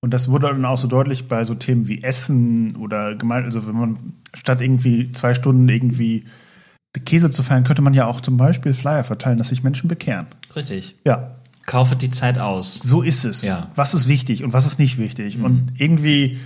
Und 0.00 0.12
das 0.12 0.28
wurde 0.28 0.48
dann 0.48 0.64
auch 0.64 0.78
so 0.78 0.88
deutlich 0.88 1.28
bei 1.28 1.44
so 1.44 1.54
Themen 1.54 1.86
wie 1.86 2.02
Essen 2.02 2.74
oder 2.76 3.14
gemeint, 3.14 3.46
also 3.46 3.66
wenn 3.68 3.76
man 3.76 3.96
statt 4.34 4.60
irgendwie 4.60 5.12
zwei 5.12 5.34
Stunden 5.34 5.68
irgendwie 5.68 6.24
Käse 7.04 7.30
zu 7.30 7.42
feiern, 7.42 7.64
könnte 7.64 7.82
man 7.82 7.94
ja 7.94 8.06
auch 8.06 8.20
zum 8.20 8.36
Beispiel 8.36 8.74
Flyer 8.74 9.04
verteilen, 9.04 9.38
dass 9.38 9.50
sich 9.50 9.62
Menschen 9.62 9.88
bekehren. 9.88 10.26
Richtig. 10.56 10.96
Ja, 11.06 11.36
Kaufet 11.66 12.02
die 12.02 12.10
Zeit 12.10 12.38
aus. 12.38 12.80
so 12.82 13.02
ist 13.02 13.24
es. 13.24 13.42
Ja. 13.42 13.70
Was 13.74 13.94
ist 13.94 14.08
wichtig 14.08 14.42
und 14.42 14.52
was 14.52 14.66
ist 14.66 14.78
nicht 14.78 14.98
wichtig? 14.98 15.40
Und 15.40 15.74
irgendwie 15.78 16.40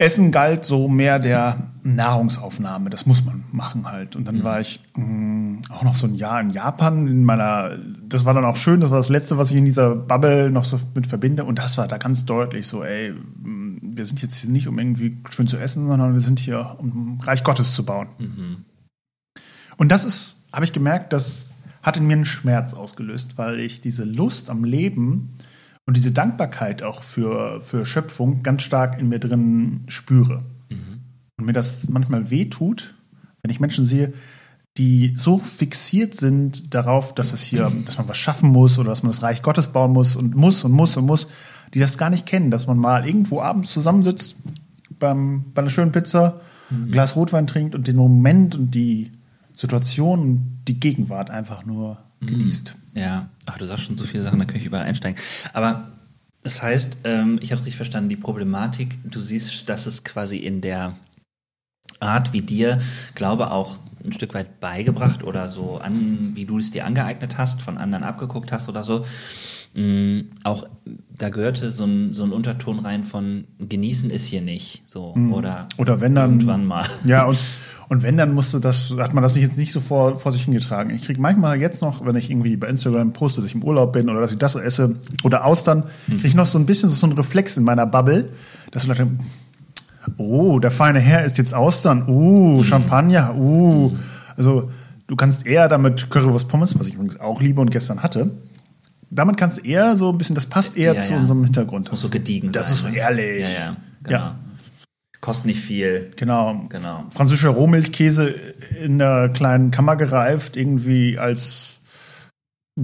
Essen 0.00 0.32
galt 0.32 0.64
so 0.64 0.88
mehr 0.88 1.18
der 1.18 1.72
Nahrungsaufnahme. 1.82 2.88
Das 2.88 3.04
muss 3.04 3.22
man 3.22 3.44
machen 3.52 3.90
halt. 3.90 4.16
Und 4.16 4.26
dann 4.26 4.42
war 4.42 4.58
ich 4.58 4.80
mh, 4.96 5.60
auch 5.68 5.82
noch 5.82 5.94
so 5.94 6.06
ein 6.06 6.14
Jahr 6.14 6.40
in 6.40 6.48
Japan 6.48 7.06
in 7.06 7.22
meiner. 7.22 7.76
Das 8.08 8.24
war 8.24 8.32
dann 8.32 8.46
auch 8.46 8.56
schön. 8.56 8.80
Das 8.80 8.90
war 8.90 8.96
das 8.96 9.10
Letzte, 9.10 9.36
was 9.36 9.50
ich 9.50 9.58
in 9.58 9.66
dieser 9.66 9.94
Bubble 9.94 10.50
noch 10.50 10.64
so 10.64 10.80
mit 10.94 11.06
verbinde. 11.06 11.44
Und 11.44 11.58
das 11.58 11.76
war 11.76 11.86
da 11.86 11.98
ganz 11.98 12.24
deutlich 12.24 12.66
so, 12.66 12.82
ey, 12.82 13.12
mh, 13.12 13.80
wir 13.82 14.06
sind 14.06 14.22
jetzt 14.22 14.36
hier 14.36 14.48
nicht, 14.48 14.68
um 14.68 14.78
irgendwie 14.78 15.18
schön 15.28 15.46
zu 15.46 15.58
essen, 15.58 15.86
sondern 15.86 16.14
wir 16.14 16.20
sind 16.20 16.38
hier, 16.38 16.76
um 16.78 17.20
Reich 17.22 17.44
Gottes 17.44 17.74
zu 17.74 17.84
bauen. 17.84 18.08
Und 19.76 19.92
das 19.92 20.06
ist, 20.06 20.38
habe 20.50 20.64
ich 20.64 20.72
gemerkt, 20.72 21.12
das 21.12 21.52
hat 21.82 21.98
in 21.98 22.06
mir 22.06 22.14
einen 22.14 22.24
Schmerz 22.24 22.72
ausgelöst, 22.72 23.36
weil 23.36 23.60
ich 23.60 23.82
diese 23.82 24.04
Lust 24.04 24.48
am 24.48 24.64
Leben 24.64 25.30
und 25.90 25.96
diese 25.96 26.12
Dankbarkeit 26.12 26.84
auch 26.84 27.02
für, 27.02 27.60
für 27.62 27.84
Schöpfung 27.84 28.44
ganz 28.44 28.62
stark 28.62 29.00
in 29.00 29.08
mir 29.08 29.18
drin 29.18 29.80
spüre. 29.88 30.44
Und 31.36 31.46
mir 31.46 31.52
das 31.52 31.88
manchmal 31.88 32.30
wehtut, 32.30 32.94
wenn 33.42 33.50
ich 33.50 33.58
Menschen 33.58 33.84
sehe, 33.84 34.12
die 34.78 35.14
so 35.16 35.38
fixiert 35.38 36.14
sind 36.14 36.76
darauf, 36.76 37.12
dass 37.12 37.32
es 37.32 37.42
hier, 37.42 37.72
dass 37.86 37.98
man 37.98 38.06
was 38.06 38.18
schaffen 38.18 38.50
muss 38.50 38.78
oder 38.78 38.90
dass 38.90 39.02
man 39.02 39.10
das 39.10 39.24
Reich 39.24 39.42
Gottes 39.42 39.66
bauen 39.66 39.92
muss 39.92 40.14
und 40.14 40.36
muss 40.36 40.62
und 40.62 40.70
muss 40.70 40.96
und 40.96 41.06
muss, 41.06 41.26
die 41.74 41.80
das 41.80 41.98
gar 41.98 42.08
nicht 42.08 42.24
kennen, 42.24 42.52
dass 42.52 42.68
man 42.68 42.78
mal 42.78 43.04
irgendwo 43.04 43.40
abends 43.40 43.72
zusammensitzt 43.72 44.36
beim, 45.00 45.46
bei 45.54 45.62
einer 45.62 45.72
schönen 45.72 45.90
Pizza, 45.90 46.40
ein 46.70 46.92
Glas 46.92 47.16
Rotwein 47.16 47.48
trinkt 47.48 47.74
und 47.74 47.88
den 47.88 47.96
Moment 47.96 48.54
und 48.54 48.76
die 48.76 49.10
Situation 49.54 50.20
und 50.20 50.60
die 50.68 50.78
Gegenwart 50.78 51.30
einfach 51.30 51.66
nur 51.66 51.98
genießt. 52.20 52.74
Ja, 52.94 53.28
ach, 53.46 53.58
du 53.58 53.66
sagst 53.66 53.84
schon 53.84 53.96
so 53.96 54.04
viele 54.04 54.22
Sachen, 54.22 54.38
da 54.38 54.44
kann 54.44 54.56
ich 54.56 54.66
überall 54.66 54.84
einsteigen. 54.86 55.18
Aber 55.52 55.88
das 56.42 56.62
heißt, 56.62 56.98
ähm, 57.04 57.38
ich 57.42 57.50
habe 57.50 57.56
es 57.60 57.66
richtig 57.66 57.76
verstanden, 57.76 58.08
die 58.08 58.16
Problematik, 58.16 58.98
du 59.04 59.20
siehst, 59.20 59.68
dass 59.68 59.86
es 59.86 60.04
quasi 60.04 60.36
in 60.38 60.60
der 60.60 60.96
Art, 61.98 62.32
wie 62.32 62.40
dir 62.42 62.80
Glaube 63.14 63.50
auch 63.50 63.78
ein 64.04 64.12
Stück 64.12 64.32
weit 64.32 64.60
beigebracht 64.60 65.22
oder 65.22 65.48
so 65.50 65.78
an, 65.78 66.32
wie 66.34 66.46
du 66.46 66.56
es 66.58 66.70
dir 66.70 66.86
angeeignet 66.86 67.36
hast, 67.36 67.60
von 67.60 67.76
anderen 67.76 68.04
abgeguckt 68.04 68.52
hast 68.52 68.68
oder 68.70 68.82
so. 68.84 69.04
Mm, 69.74 70.20
auch 70.42 70.66
da 71.16 71.28
gehörte 71.28 71.70
so 71.70 71.84
ein, 71.84 72.12
so 72.14 72.24
ein 72.24 72.32
Unterton 72.32 72.78
rein 72.78 73.04
von 73.04 73.44
genießen 73.58 74.10
ist 74.10 74.24
hier 74.24 74.40
nicht. 74.40 74.82
So, 74.86 75.14
oder, 75.32 75.68
Oder 75.76 76.00
wenn 76.00 76.14
dann- 76.14 76.30
irgendwann 76.30 76.64
mal. 76.64 76.86
Ja, 77.04 77.24
und, 77.26 77.38
und 77.90 78.04
wenn, 78.04 78.16
dann 78.16 78.32
musste 78.32 78.60
das, 78.60 78.94
hat 78.98 79.14
man 79.14 79.22
das 79.24 79.34
jetzt 79.34 79.58
nicht 79.58 79.72
so 79.72 79.80
vor, 79.80 80.16
vor 80.16 80.30
sich 80.30 80.44
hingetragen. 80.44 80.94
Ich 80.94 81.02
kriege 81.02 81.20
manchmal 81.20 81.58
jetzt 81.60 81.82
noch, 81.82 82.06
wenn 82.06 82.14
ich 82.14 82.30
irgendwie 82.30 82.56
bei 82.56 82.68
Instagram 82.68 83.12
poste, 83.12 83.40
dass 83.40 83.50
ich 83.50 83.56
im 83.56 83.64
Urlaub 83.64 83.92
bin 83.92 84.08
oder 84.08 84.20
dass 84.20 84.30
ich 84.30 84.38
das 84.38 84.54
esse 84.54 84.94
oder 85.24 85.44
Austern, 85.44 85.82
kriege 86.08 86.28
ich 86.28 86.34
noch 86.36 86.46
so 86.46 86.56
ein 86.56 86.66
bisschen 86.66 86.88
so 86.88 87.04
einen 87.04 87.16
Reflex 87.16 87.56
in 87.56 87.64
meiner 87.64 87.86
Bubble, 87.86 88.28
dass 88.70 88.86
Leute, 88.86 89.08
oh, 90.18 90.60
der 90.60 90.70
feine 90.70 91.00
Herr 91.00 91.24
ist 91.24 91.36
jetzt 91.36 91.52
Austern, 91.52 92.08
uh, 92.08 92.62
Champagner, 92.62 93.34
uh. 93.34 93.90
Also 94.36 94.70
du 95.08 95.16
kannst 95.16 95.44
eher 95.44 95.66
damit 95.66 96.10
Currywurst 96.10 96.48
Pommes, 96.48 96.78
was 96.78 96.86
ich 96.86 96.94
übrigens 96.94 97.18
auch 97.18 97.42
liebe 97.42 97.60
und 97.60 97.72
gestern 97.72 98.04
hatte, 98.04 98.30
damit 99.10 99.36
kannst 99.36 99.58
du 99.58 99.62
eher 99.62 99.96
so 99.96 100.10
ein 100.10 100.16
bisschen, 100.18 100.36
das 100.36 100.46
passt 100.46 100.76
eher 100.76 100.94
Ja, 100.94 101.00
zu 101.00 101.12
ja. 101.14 101.18
unserem 101.18 101.42
Hintergrund. 101.42 101.90
Muss 101.90 102.00
so 102.00 102.08
gediegen 102.08 102.52
Das 102.52 102.68
sein, 102.68 102.76
ist 102.76 102.82
so 102.82 102.88
ne? 102.88 102.96
ehrlich. 102.96 103.40
Ja, 103.40 103.48
ja, 103.48 103.76
genau. 104.04 104.18
Ja. 104.18 104.36
Kostet 105.20 105.46
nicht 105.46 105.60
viel. 105.60 106.10
Genau. 106.16 106.64
Genau. 106.70 107.04
Französischer 107.10 107.50
Rohmilchkäse 107.50 108.34
in 108.82 108.98
der 108.98 109.28
kleinen 109.28 109.70
Kammer 109.70 109.96
gereift, 109.96 110.56
irgendwie 110.56 111.18
als 111.18 111.80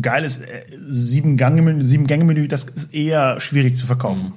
geiles 0.03 0.38
äh, 0.38 0.64
Sieben-Gänge-Menü, 0.77 2.49
das 2.49 2.64
ist 2.64 2.92
eher 2.92 3.40
schwierig 3.40 3.77
zu 3.77 3.87
verkaufen. 3.87 4.33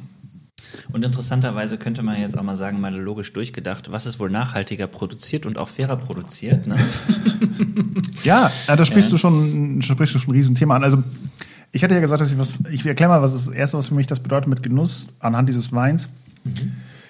Und 0.93 1.03
interessanterweise 1.03 1.77
könnte 1.77 2.03
man 2.03 2.19
jetzt 2.19 2.37
auch 2.37 2.43
mal 2.43 2.55
sagen, 2.55 2.79
mal 2.79 2.95
logisch 2.95 3.33
durchgedacht, 3.33 3.91
was 3.91 4.05
ist 4.05 4.19
wohl 4.19 4.29
nachhaltiger 4.29 4.87
produziert 4.87 5.45
und 5.45 5.57
auch 5.57 5.67
fairer 5.67 5.97
produziert? 5.97 6.67
Ne? 6.67 6.77
Ja, 8.23 8.51
da 8.67 8.83
sprichst 8.85 9.09
Ja. 9.09 9.15
du 9.15 9.17
schon, 9.17 9.81
sprichst 9.81 10.13
du 10.13 10.19
schon 10.19 10.31
ein 10.31 10.35
Riesenthema 10.35 10.75
an. 10.75 10.83
Also 10.83 11.01
ich 11.71 11.83
hatte 11.83 11.93
ja 11.93 12.01
gesagt, 12.01 12.21
dass 12.21 12.31
ich 12.33 12.37
was, 12.37 12.59
ich 12.69 12.85
erkläre 12.85 13.09
mal, 13.11 13.21
was 13.21 13.31
das 13.33 13.47
erste, 13.47 13.77
was 13.77 13.87
für 13.87 13.95
mich 13.95 14.07
das 14.07 14.19
bedeutet 14.19 14.49
mit 14.49 14.61
Genuss 14.61 15.07
anhand 15.19 15.47
dieses 15.47 15.71
Weins. 15.71 16.09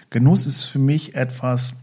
Genuss 0.10 0.46
ist 0.46 0.64
für 0.64 0.80
mich 0.80 1.16
etwas, 1.16 1.76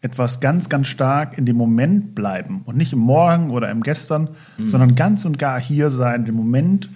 etwas 0.00 0.40
ganz, 0.40 0.68
ganz 0.68 0.86
stark 0.86 1.36
in 1.36 1.46
dem 1.46 1.56
Moment 1.56 2.14
bleiben 2.14 2.62
und 2.64 2.76
nicht 2.76 2.92
im 2.92 3.00
Morgen 3.00 3.50
oder 3.50 3.70
im 3.70 3.82
Gestern, 3.82 4.30
sondern 4.64 4.94
ganz 4.94 5.24
und 5.24 5.38
gar 5.38 5.60
hier 5.60 5.90
sein, 5.90 6.26
im 6.26 6.34
Moment 6.34 6.88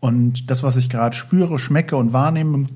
und 0.00 0.50
das, 0.50 0.62
was 0.62 0.76
ich 0.76 0.88
gerade 0.88 1.16
spüre, 1.16 1.58
schmecke 1.58 1.96
und 1.96 2.12
wahrnehme, 2.12 2.68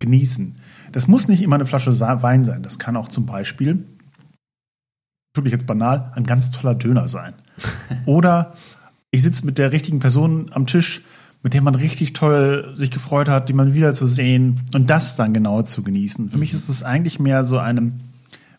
genießen. 0.00 0.56
Das 0.92 1.08
muss 1.08 1.28
nicht 1.28 1.42
immer 1.42 1.56
eine 1.56 1.66
Flasche 1.66 1.98
Wein 2.00 2.44
sein. 2.44 2.62
Das 2.62 2.78
kann 2.78 2.96
auch 2.96 3.08
zum 3.08 3.26
Beispiel 3.26 3.84
wirklich 5.34 5.52
jetzt 5.52 5.66
banal, 5.66 6.10
ein 6.14 6.24
ganz 6.24 6.50
toller 6.50 6.74
Döner 6.74 7.08
sein. 7.08 7.34
Oder 8.06 8.54
ich 9.10 9.22
sitze 9.22 9.44
mit 9.46 9.58
der 9.58 9.72
richtigen 9.72 10.00
Person 10.00 10.50
am 10.52 10.66
Tisch, 10.66 11.04
mit 11.48 11.54
der 11.54 11.62
man 11.62 11.74
richtig 11.74 12.12
toll 12.12 12.72
sich 12.74 12.90
gefreut 12.90 13.26
hat, 13.26 13.48
die 13.48 13.54
man 13.54 13.72
wiederzusehen 13.72 14.60
und 14.74 14.90
das 14.90 15.16
dann 15.16 15.32
genau 15.32 15.62
zu 15.62 15.82
genießen. 15.82 16.28
Für 16.28 16.36
mich 16.36 16.52
ist 16.52 16.68
es 16.68 16.82
eigentlich 16.82 17.18
mehr 17.20 17.42
so 17.42 17.56
eine 17.56 17.92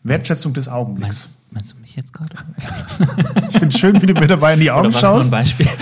Wertschätzung 0.02 0.54
des 0.54 0.66
Augenblicks. 0.66 1.38
Meinst, 1.52 1.52
meinst 1.52 1.72
du 1.72 1.76
mich 1.82 1.94
jetzt 1.94 2.12
gerade? 2.12 2.34
Ich 3.48 3.58
finde 3.60 3.78
schön, 3.78 4.02
wie 4.02 4.06
du 4.06 4.14
mir 4.14 4.26
dabei 4.26 4.54
in 4.54 4.60
die 4.60 4.72
Augen 4.72 4.88
Oder 4.88 4.96
was 4.96 5.02
nur 5.02 5.10
ein 5.12 5.16
schaust. 5.18 5.30
Beispiel? 5.30 5.68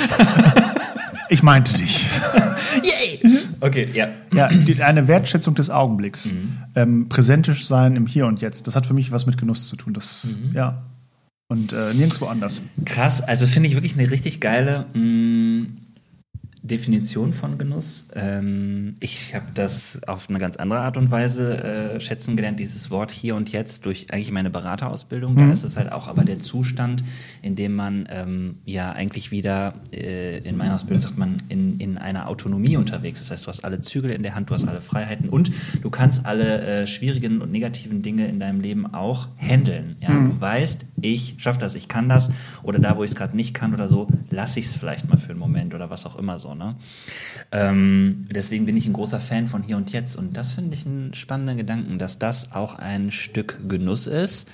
Ich 1.30 1.42
meinte 1.42 1.74
dich. 1.74 2.08
Yay! 2.82 3.20
Okay, 3.60 3.86
ja. 3.92 4.08
Ja, 4.32 4.46
eine 4.82 5.08
Wertschätzung 5.08 5.54
des 5.54 5.68
Augenblicks. 5.68 6.32
Ähm, 6.74 7.10
präsentisch 7.10 7.66
sein 7.66 7.96
im 7.96 8.06
Hier 8.06 8.26
und 8.26 8.40
Jetzt. 8.40 8.66
Das 8.66 8.74
hat 8.74 8.86
für 8.86 8.94
mich 8.94 9.12
was 9.12 9.26
mit 9.26 9.36
Genuss 9.36 9.68
zu 9.68 9.76
tun. 9.76 9.92
Das, 9.92 10.26
ja. 10.54 10.82
Und 11.48 11.74
äh, 11.74 11.92
nirgendwo 11.92 12.26
anders. 12.26 12.62
Krass, 12.86 13.20
also 13.20 13.46
finde 13.46 13.68
ich 13.68 13.74
wirklich 13.74 13.92
eine 13.98 14.10
richtig 14.10 14.40
geile 14.40 14.86
mh, 14.94 15.66
Definition 16.62 17.32
von 17.32 17.58
Genuss. 17.58 18.08
Ähm, 18.14 18.94
ich 19.00 19.34
habe 19.34 19.46
das 19.54 20.00
auf 20.06 20.28
eine 20.28 20.38
ganz 20.38 20.56
andere 20.56 20.80
Art 20.80 20.96
und 20.96 21.10
Weise 21.10 21.62
äh, 21.62 22.00
schätzen 22.00 22.36
gelernt, 22.36 22.58
dieses 22.58 22.90
Wort 22.90 23.10
hier 23.12 23.36
und 23.36 23.52
jetzt 23.52 23.86
durch 23.86 24.12
eigentlich 24.12 24.32
meine 24.32 24.50
Beraterausbildung. 24.50 25.36
Da 25.36 25.52
ist 25.52 25.64
es 25.64 25.76
halt 25.76 25.92
auch 25.92 26.08
aber 26.08 26.24
der 26.24 26.40
Zustand, 26.40 27.04
in 27.42 27.56
dem 27.56 27.74
man 27.74 28.08
ähm, 28.10 28.56
ja 28.64 28.92
eigentlich 28.92 29.30
wieder, 29.30 29.74
äh, 29.92 30.38
in 30.38 30.56
meiner 30.56 30.74
Ausbildung 30.74 31.00
sagt 31.00 31.18
man, 31.18 31.42
in, 31.48 31.78
in 31.78 31.98
einer 31.98 32.28
Autonomie 32.28 32.76
unterwegs 32.76 33.20
ist. 33.20 33.30
Das 33.30 33.38
heißt, 33.38 33.46
du 33.46 33.48
hast 33.48 33.64
alle 33.64 33.80
Zügel 33.80 34.10
in 34.10 34.22
der 34.22 34.34
Hand, 34.34 34.50
du 34.50 34.54
hast 34.54 34.66
alle 34.66 34.80
Freiheiten 34.80 35.28
und 35.28 35.50
du 35.82 35.90
kannst 35.90 36.26
alle 36.26 36.60
äh, 36.62 36.86
schwierigen 36.86 37.40
und 37.40 37.52
negativen 37.52 38.02
Dinge 38.02 38.26
in 38.26 38.40
deinem 38.40 38.60
Leben 38.60 38.92
auch 38.92 39.28
handeln. 39.38 39.96
Ja? 40.00 40.08
Du 40.08 40.40
weißt, 40.40 40.86
ich 41.00 41.36
schaffe 41.38 41.60
das, 41.60 41.74
ich 41.74 41.88
kann 41.88 42.08
das 42.08 42.30
oder 42.62 42.78
da, 42.78 42.96
wo 42.96 43.04
ich 43.04 43.10
es 43.10 43.16
gerade 43.16 43.36
nicht 43.36 43.54
kann 43.54 43.74
oder 43.74 43.88
so, 43.88 44.08
lasse 44.30 44.58
ich 44.58 44.66
es 44.66 44.76
vielleicht 44.76 45.08
mal 45.08 45.16
für 45.16 45.30
einen 45.30 45.38
Moment 45.38 45.74
oder 45.74 45.90
was 45.90 46.06
auch 46.06 46.16
immer 46.16 46.38
so. 46.38 46.54
Ne? 46.58 46.76
Ähm, 47.52 48.28
deswegen 48.30 48.66
bin 48.66 48.76
ich 48.76 48.86
ein 48.86 48.92
großer 48.92 49.20
Fan 49.20 49.46
von 49.46 49.62
hier 49.62 49.76
und 49.76 49.92
jetzt 49.92 50.16
und 50.16 50.36
das 50.36 50.52
finde 50.52 50.74
ich 50.74 50.84
einen 50.84 51.14
spannenden 51.14 51.56
Gedanken, 51.56 51.98
dass 51.98 52.18
das 52.18 52.52
auch 52.52 52.74
ein 52.74 53.10
Stück 53.10 53.58
Genuss 53.68 54.06
ist. 54.06 54.48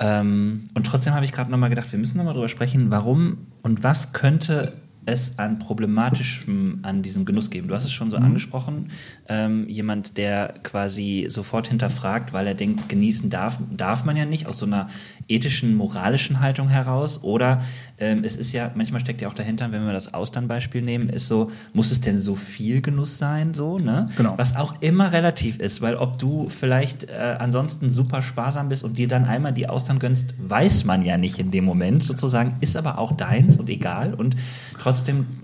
Ähm, 0.00 0.64
und 0.74 0.84
trotzdem 0.84 1.14
habe 1.14 1.24
ich 1.24 1.32
gerade 1.32 1.50
nochmal 1.50 1.70
gedacht, 1.70 1.92
wir 1.92 1.98
müssen 1.98 2.16
nochmal 2.18 2.34
drüber 2.34 2.48
sprechen, 2.48 2.90
warum 2.90 3.46
und 3.62 3.84
was 3.84 4.12
könnte 4.12 4.72
es 5.04 5.38
an 5.38 5.58
problematischem 5.58 6.80
an 6.82 7.02
diesem 7.02 7.24
Genuss 7.24 7.50
geben? 7.50 7.68
Du 7.68 7.74
hast 7.74 7.84
es 7.84 7.92
schon 7.92 8.10
so 8.10 8.16
angesprochen. 8.16 8.90
Ähm, 9.28 9.68
jemand, 9.68 10.16
der 10.16 10.54
quasi 10.62 11.26
sofort 11.28 11.68
hinterfragt, 11.68 12.32
weil 12.32 12.46
er 12.46 12.54
denkt, 12.54 12.88
genießen 12.88 13.30
darf, 13.30 13.58
darf 13.70 14.04
man 14.04 14.16
ja 14.16 14.24
nicht, 14.24 14.46
aus 14.46 14.58
so 14.58 14.66
einer 14.66 14.88
ethischen, 15.28 15.74
moralischen 15.74 16.40
Haltung 16.40 16.68
heraus. 16.68 17.22
Oder 17.22 17.62
ähm, 17.98 18.24
es 18.24 18.36
ist 18.36 18.52
ja, 18.52 18.70
manchmal 18.74 19.00
steckt 19.00 19.20
ja 19.20 19.28
auch 19.28 19.34
dahinter, 19.34 19.72
wenn 19.72 19.84
wir 19.86 19.92
das 19.92 20.12
Austernbeispiel 20.12 20.82
nehmen, 20.82 21.08
ist 21.08 21.28
so, 21.28 21.50
muss 21.72 21.90
es 21.90 22.00
denn 22.00 22.20
so 22.20 22.34
viel 22.34 22.80
Genuss 22.82 23.18
sein, 23.18 23.54
so, 23.54 23.78
ne? 23.78 24.08
Genau. 24.16 24.36
Was 24.36 24.56
auch 24.56 24.80
immer 24.80 25.12
relativ 25.12 25.58
ist, 25.58 25.80
weil 25.82 25.96
ob 25.96 26.18
du 26.18 26.48
vielleicht 26.48 27.04
äh, 27.04 27.36
ansonsten 27.38 27.90
super 27.90 28.22
sparsam 28.22 28.68
bist 28.68 28.84
und 28.84 28.98
dir 28.98 29.08
dann 29.08 29.24
einmal 29.24 29.52
die 29.52 29.68
Austern 29.68 29.98
gönnst, 29.98 30.34
weiß 30.38 30.84
man 30.84 31.04
ja 31.04 31.16
nicht 31.16 31.38
in 31.38 31.50
dem 31.50 31.64
Moment 31.64 32.04
sozusagen, 32.04 32.56
ist 32.60 32.76
aber 32.76 32.98
auch 32.98 33.12
deins 33.12 33.56
und 33.56 33.68
egal. 33.68 34.14
Und 34.14 34.36
trotzdem 34.78 34.91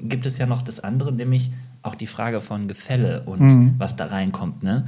gibt 0.03 0.27
es 0.27 0.39
ja 0.39 0.47
noch 0.47 0.63
das 0.63 0.81
andere, 0.81 1.13
nämlich 1.13 1.51
auch 1.83 1.95
die 1.95 2.07
Frage 2.07 2.41
von 2.41 2.69
Gefälle 2.69 3.23
und 3.25 3.75
was 3.79 3.97
da 3.97 4.07
reinkommt, 4.07 4.63
ne? 4.63 4.85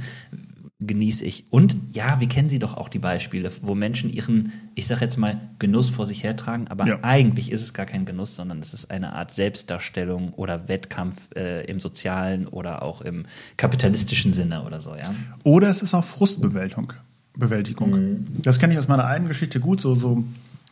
Genieße 0.83 1.23
ich. 1.25 1.45
Und 1.51 1.77
ja, 1.91 2.19
wir 2.19 2.27
kennen 2.27 2.49
sie 2.49 2.57
doch 2.57 2.75
auch 2.75 2.89
die 2.89 2.97
Beispiele, 2.97 3.51
wo 3.61 3.75
Menschen 3.75 4.09
ihren, 4.11 4.51
ich 4.73 4.87
sag 4.87 4.99
jetzt 5.01 5.15
mal, 5.17 5.39
Genuss 5.59 5.91
vor 5.91 6.07
sich 6.07 6.23
hertragen, 6.23 6.67
aber 6.69 6.87
Ja. 6.87 6.99
eigentlich 7.03 7.51
ist 7.51 7.61
es 7.61 7.73
gar 7.75 7.85
kein 7.85 8.05
Genuss, 8.05 8.35
sondern 8.35 8.59
es 8.61 8.73
ist 8.73 8.89
eine 8.89 9.13
Art 9.13 9.29
Selbstdarstellung 9.31 10.33
oder 10.33 10.67
Wettkampf 10.69 11.29
äh, 11.35 11.63
im 11.65 11.79
sozialen 11.79 12.47
oder 12.47 12.81
auch 12.81 13.01
im 13.01 13.25
kapitalistischen 13.57 14.33
Sinne 14.33 14.63
oder 14.63 14.81
so, 14.81 14.95
ja. 14.95 15.13
Oder 15.43 15.69
es 15.69 15.83
ist 15.83 15.93
auch 15.93 16.03
Frustbewältigung. 16.03 16.93
Bewältigung. 17.37 18.25
Das 18.41 18.57
kenne 18.57 18.73
ich 18.73 18.79
aus 18.79 18.87
meiner 18.87 19.05
eigenen 19.05 19.27
Geschichte 19.29 19.59
gut, 19.59 19.79
so, 19.81 19.93
so 19.93 20.23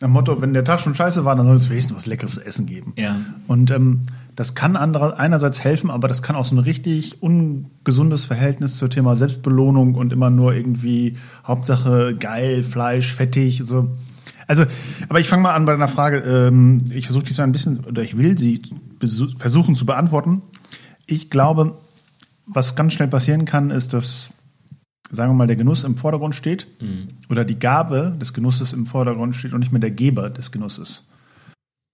am 0.02 0.12
Motto, 0.12 0.42
wenn 0.42 0.54
der 0.54 0.64
Tag 0.64 0.80
schon 0.80 0.96
scheiße 0.96 1.26
war, 1.26 1.36
dann 1.36 1.46
soll 1.46 1.56
es 1.56 1.70
wenigstens 1.70 1.98
was 1.98 2.06
Leckeres 2.06 2.36
zu 2.36 2.46
essen 2.46 2.66
geben. 2.66 2.94
Ja. 2.98 3.16
Und 3.48 3.72
ähm, 3.72 4.02
das 4.36 4.56
kann 4.56 4.76
andere, 4.78 5.20
einerseits 5.20 5.64
helfen, 5.64 5.90
aber 5.90 6.08
das 6.08 6.24
kann 6.24 6.38
auch 6.38 6.46
so 6.46 6.56
ein 6.56 6.60
richtig 6.60 7.22
ungesundes 7.22 8.26
Verhältnis 8.26 8.78
zum 8.78 8.90
Thema 8.90 9.16
Selbstbelohnung 9.16 9.96
und 9.96 10.14
immer 10.14 10.30
nur 10.30 10.54
irgendwie 10.54 11.18
Hauptsache 11.46 12.16
geil, 12.16 12.64
Fleisch, 12.64 13.14
fettig, 13.14 13.64
so. 13.66 13.90
Also, 14.48 14.64
aber 15.10 15.20
ich 15.20 15.28
fange 15.28 15.44
mal 15.44 15.54
an 15.54 15.66
bei 15.66 15.74
einer 15.74 15.88
Frage. 15.88 16.20
Ähm, 16.20 16.84
ich 16.90 17.06
versuche 17.06 17.26
die 17.26 17.34
so 17.34 17.44
ein 17.44 17.52
bisschen, 17.52 17.82
oder 17.86 18.02
ich 18.02 18.18
will 18.18 18.38
sie 18.38 18.62
versuchen 19.38 19.76
zu 19.76 19.86
beantworten. 19.86 20.42
Ich 21.06 21.30
glaube, 21.30 21.78
was 22.48 22.76
ganz 22.76 22.94
schnell 22.94 23.10
passieren 23.10 23.46
kann, 23.46 23.70
ist, 23.70 23.94
dass, 23.94 24.32
sagen 25.10 25.32
wir 25.32 25.36
mal, 25.36 25.48
der 25.48 25.56
Genuss 25.56 25.84
im 25.84 25.98
Vordergrund 25.98 26.36
steht 26.36 26.68
oder 27.30 27.46
die 27.46 27.60
Gabe 27.60 28.16
des 28.20 28.34
Genusses 28.34 28.74
im 28.74 28.86
Vordergrund 28.86 29.36
steht 29.36 29.54
und 29.54 29.60
nicht 29.60 29.72
mehr 29.72 29.82
der 29.82 29.92
Geber 29.92 30.30
des 30.30 30.52
Genusses. 30.52 31.06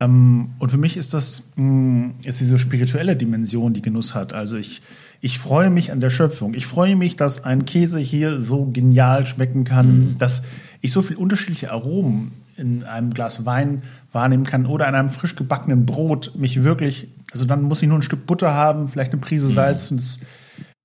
Ähm, 0.01 0.51
und 0.60 0.69
für 0.71 0.78
mich 0.78 0.97
ist 0.97 1.13
das 1.13 1.43
mh, 1.56 2.15
ist 2.25 2.39
diese 2.39 2.58
spirituelle 2.58 3.15
Dimension, 3.15 3.73
die 3.73 3.82
Genuss 3.82 4.13
hat. 4.13 4.34
Also 4.34 4.58
ich, 4.58 4.82
ich 5.21 5.39
freue 5.39 5.69
mich 5.69 5.91
an 5.91 6.01
der 6.01 6.10
Schöpfung. 6.10 6.54
Ich 6.54 6.65
freue 6.65 6.95
mich, 6.95 7.15
dass 7.15 7.43
ein 7.43 7.65
Käse 7.65 7.99
hier 7.99 8.41
so 8.41 8.65
genial 8.65 9.25
schmecken 9.25 9.63
kann, 9.63 10.15
dass 10.19 10.43
ich 10.82 10.91
so 10.91 11.01
viel 11.01 11.15
unterschiedliche 11.15 11.71
Aromen 11.71 12.34
in 12.58 12.84
einem 12.84 13.13
Glas 13.13 13.45
Wein 13.45 13.84
wahrnehmen 14.12 14.45
kann 14.45 14.65
oder 14.65 14.88
an 14.88 14.95
einem 14.95 15.10
frisch 15.10 15.36
gebackenen 15.36 15.86
Brot 15.86 16.34
mich 16.36 16.63
wirklich, 16.63 17.10
also 17.32 17.45
dann 17.45 17.63
muss 17.63 17.82
ich 17.82 17.88
nur 17.88 17.97
ein 17.97 18.01
Stück 18.01 18.25
Butter 18.25 18.54
haben, 18.54 18.88
vielleicht 18.88 19.12
eine 19.12 19.21
Prise 19.21 19.49
Salz 19.49 19.91
und, 19.91 19.99
es, 19.99 20.19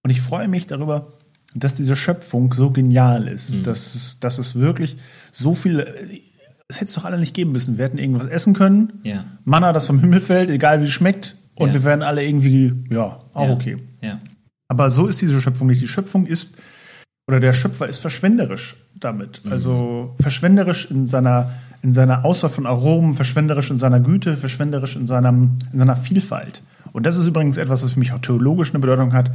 und 0.02 0.10
ich 0.10 0.20
freue 0.20 0.48
mich 0.48 0.66
darüber, 0.66 1.12
dass 1.54 1.74
diese 1.74 1.96
Schöpfung 1.96 2.52
so 2.54 2.70
genial 2.70 3.26
ist, 3.28 3.66
dass, 3.66 3.94
es, 3.94 4.20
dass 4.20 4.38
es 4.38 4.54
wirklich 4.54 4.96
so 5.32 5.54
viel, 5.54 5.80
es 6.68 6.76
hätte 6.76 6.86
es 6.86 6.94
doch 6.94 7.04
alle 7.04 7.18
nicht 7.18 7.34
geben 7.34 7.52
müssen. 7.52 7.76
Wir 7.76 7.84
hätten 7.84 7.98
irgendwas 7.98 8.26
essen 8.26 8.54
können, 8.54 9.00
Ja. 9.02 9.24
Manna, 9.44 9.72
das 9.72 9.86
vom 9.86 9.98
Himmel 10.00 10.20
fällt, 10.20 10.50
egal 10.50 10.80
wie 10.80 10.84
es 10.84 10.92
schmeckt, 10.92 11.36
und 11.56 11.68
Ja. 11.68 11.74
wir 11.74 11.84
wären 11.84 12.02
alle 12.02 12.24
irgendwie, 12.24 12.72
ja, 12.90 13.20
auch 13.34 13.46
ja. 13.48 13.52
okay. 13.52 13.76
Ja. 14.00 14.18
Aber 14.68 14.88
so 14.90 15.06
ist 15.08 15.20
diese 15.20 15.40
Schöpfung 15.40 15.66
nicht. 15.66 15.82
Die 15.82 15.88
Schöpfung 15.88 16.26
ist, 16.26 16.54
oder 17.26 17.40
der 17.40 17.52
Schöpfer 17.52 17.88
ist 17.88 17.98
verschwenderisch 17.98 18.76
damit. 18.98 19.42
Also 19.50 20.14
verschwenderisch 20.20 20.90
in 20.90 21.06
seiner, 21.06 21.52
in 21.82 21.92
seiner 21.92 22.24
Auswahl 22.24 22.50
von 22.50 22.66
Aromen, 22.66 23.14
verschwenderisch 23.14 23.70
in 23.70 23.78
seiner 23.78 24.00
Güte, 24.00 24.36
verschwenderisch 24.36 24.94
in, 24.96 25.06
seinem, 25.08 25.58
in 25.72 25.78
seiner 25.80 25.96
Vielfalt. 25.96 26.62
Und 26.92 27.06
das 27.06 27.16
ist 27.16 27.26
übrigens 27.26 27.56
etwas, 27.56 27.82
was 27.82 27.94
für 27.94 27.98
mich 27.98 28.12
auch 28.12 28.20
theologisch 28.20 28.70
eine 28.70 28.78
Bedeutung 28.78 29.12
hat. 29.12 29.30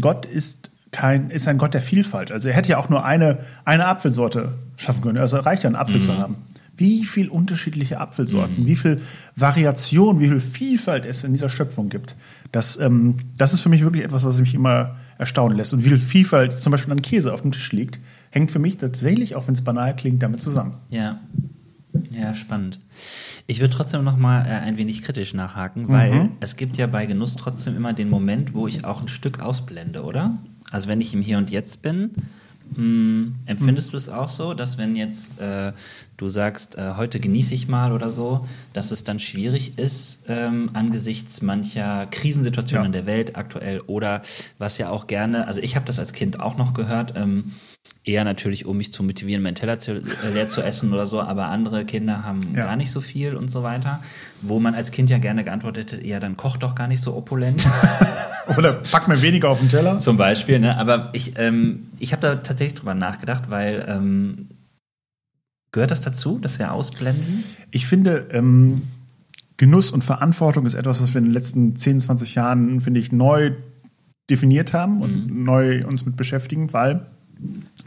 Gott 0.00 0.26
ist 0.26 0.70
kein, 0.92 1.30
ist 1.30 1.48
ein 1.48 1.58
Gott 1.58 1.74
der 1.74 1.82
Vielfalt. 1.82 2.32
Also 2.32 2.48
er 2.48 2.54
hätte 2.54 2.70
ja 2.70 2.78
auch 2.78 2.88
nur 2.88 3.04
eine, 3.04 3.38
eine 3.64 3.86
Apfelsorte 3.86 4.54
schaffen 4.76 5.02
können. 5.02 5.18
Also 5.18 5.38
reicht 5.38 5.62
ja, 5.62 5.68
einen 5.68 5.76
Apfel 5.76 6.00
zu 6.00 6.16
haben. 6.16 6.36
Wie 6.76 7.04
viel 7.04 7.28
unterschiedliche 7.28 8.00
Apfelsorten, 8.00 8.66
wie 8.66 8.76
viel 8.76 9.00
Variation, 9.34 10.20
wie 10.20 10.28
viel 10.28 10.40
Vielfalt 10.40 11.06
es 11.06 11.24
in 11.24 11.32
dieser 11.32 11.48
Schöpfung 11.48 11.88
gibt. 11.88 12.16
Das, 12.52 12.78
ähm, 12.78 13.18
das 13.36 13.54
ist 13.54 13.60
für 13.60 13.70
mich 13.70 13.82
wirklich 13.82 14.04
etwas, 14.04 14.24
was 14.24 14.38
mich 14.38 14.54
immer 14.54 14.96
erstaunen 15.18 15.56
lässt. 15.56 15.72
Und 15.72 15.84
wie 15.84 15.88
viel 15.88 15.98
Vielfalt 15.98 16.58
zum 16.58 16.70
Beispiel 16.70 16.92
an 16.92 17.00
Käse 17.00 17.32
auf 17.32 17.40
dem 17.40 17.52
Tisch 17.52 17.72
liegt, 17.72 17.98
hängt 18.30 18.50
für 18.50 18.58
mich 18.58 18.76
tatsächlich, 18.76 19.34
auch 19.36 19.46
wenn 19.46 19.54
es 19.54 19.62
banal 19.62 19.96
klingt, 19.96 20.22
damit 20.22 20.40
zusammen. 20.40 20.74
Ja. 20.90 21.18
Ja, 22.10 22.34
spannend. 22.34 22.78
Ich 23.46 23.60
würde 23.60 23.74
trotzdem 23.74 24.04
noch 24.04 24.18
mal 24.18 24.44
äh, 24.44 24.50
ein 24.50 24.76
wenig 24.76 25.02
kritisch 25.02 25.32
nachhaken, 25.32 25.88
weil 25.88 26.30
es 26.40 26.56
gibt 26.56 26.76
ja 26.76 26.86
bei 26.86 27.06
Genuss 27.06 27.36
trotzdem 27.36 27.74
immer 27.74 27.94
den 27.94 28.10
Moment, 28.10 28.54
wo 28.54 28.66
ich 28.66 28.84
auch 28.84 29.00
ein 29.00 29.08
Stück 29.08 29.40
ausblende, 29.40 30.02
oder? 30.02 30.38
Also 30.70 30.88
wenn 30.88 31.00
ich 31.00 31.14
im 31.14 31.22
Hier 31.22 31.38
und 31.38 31.50
Jetzt 31.50 31.82
bin, 31.82 32.10
mh, 32.74 33.32
empfindest 33.46 33.92
du 33.92 33.96
es 33.96 34.08
auch 34.08 34.28
so, 34.28 34.54
dass 34.54 34.78
wenn 34.78 34.96
jetzt 34.96 35.40
äh, 35.40 35.72
du 36.16 36.28
sagst, 36.28 36.76
äh, 36.76 36.94
heute 36.96 37.20
genieße 37.20 37.54
ich 37.54 37.68
mal 37.68 37.92
oder 37.92 38.10
so, 38.10 38.46
dass 38.72 38.90
es 38.90 39.04
dann 39.04 39.18
schwierig 39.18 39.78
ist 39.78 40.20
ähm, 40.28 40.70
angesichts 40.72 41.42
mancher 41.42 42.06
Krisensituationen 42.10 42.82
Ja. 42.84 42.86
in 42.86 42.92
der 42.92 43.06
Welt 43.06 43.36
aktuell 43.36 43.80
oder 43.86 44.22
was 44.58 44.78
ja 44.78 44.90
auch 44.90 45.06
gerne, 45.06 45.46
also 45.46 45.60
ich 45.60 45.76
habe 45.76 45.86
das 45.86 45.98
als 45.98 46.12
Kind 46.12 46.40
auch 46.40 46.56
noch 46.56 46.74
gehört, 46.74 47.14
ähm, 47.16 47.52
eher 48.04 48.22
natürlich, 48.24 48.66
um 48.66 48.76
mich 48.76 48.92
zu 48.92 49.02
motivieren, 49.02 49.42
meinen 49.42 49.56
Teller 49.56 49.78
zu, 49.80 49.92
äh, 49.96 50.00
leer 50.32 50.48
zu 50.48 50.62
essen 50.62 50.92
oder 50.92 51.06
so, 51.06 51.20
aber 51.20 51.46
andere 51.46 51.84
Kinder 51.84 52.22
haben 52.22 52.40
Ja. 52.54 52.64
gar 52.66 52.76
nicht 52.76 52.92
so 52.92 53.00
viel 53.00 53.34
und 53.34 53.50
so 53.50 53.62
weiter, 53.64 54.00
wo 54.42 54.60
man 54.60 54.74
als 54.74 54.92
Kind 54.92 55.10
ja 55.10 55.18
gerne 55.18 55.42
geantwortet 55.42 55.92
hätte, 55.92 56.06
ja, 56.06 56.20
dann 56.20 56.36
koch 56.36 56.56
doch 56.56 56.74
gar 56.76 56.86
nicht 56.86 57.02
so 57.02 57.16
opulent. 57.16 57.66
Oder 58.56 58.74
pack 58.74 59.08
mir 59.08 59.20
weniger 59.22 59.48
auf 59.50 59.58
den 59.58 59.68
Teller. 59.68 59.98
Zum 59.98 60.16
Beispiel, 60.16 60.60
ne? 60.60 60.78
Aber 60.78 61.10
ich, 61.14 61.36
ähm, 61.36 61.88
ich 61.98 62.12
habe 62.12 62.22
da 62.22 62.36
tatsächlich 62.36 62.78
drüber 62.78 62.94
nachgedacht, 62.94 63.50
weil 63.50 63.84
ähm, 63.88 64.46
gehört 65.72 65.90
das 65.90 66.00
dazu, 66.00 66.38
dass 66.38 66.60
wir 66.60 66.72
ausblenden? 66.72 67.42
Ich 67.72 67.86
finde, 67.88 68.28
ähm, 68.30 68.82
Genuss 69.56 69.90
und 69.90 70.04
Verantwortung 70.04 70.64
ist 70.64 70.74
etwas, 70.74 71.02
was 71.02 71.12
wir 71.12 71.18
in 71.18 71.24
den 71.24 71.34
letzten 71.34 71.74
10, 71.74 71.98
20 71.98 72.36
Jahren, 72.36 72.80
finde 72.80 73.00
ich, 73.00 73.10
neu 73.10 73.50
definiert 74.30 74.72
haben 74.72 75.02
und 75.02 75.26
neu 75.44 75.84
uns 75.84 76.06
mit 76.06 76.16
beschäftigen, 76.16 76.72
weil 76.72 77.06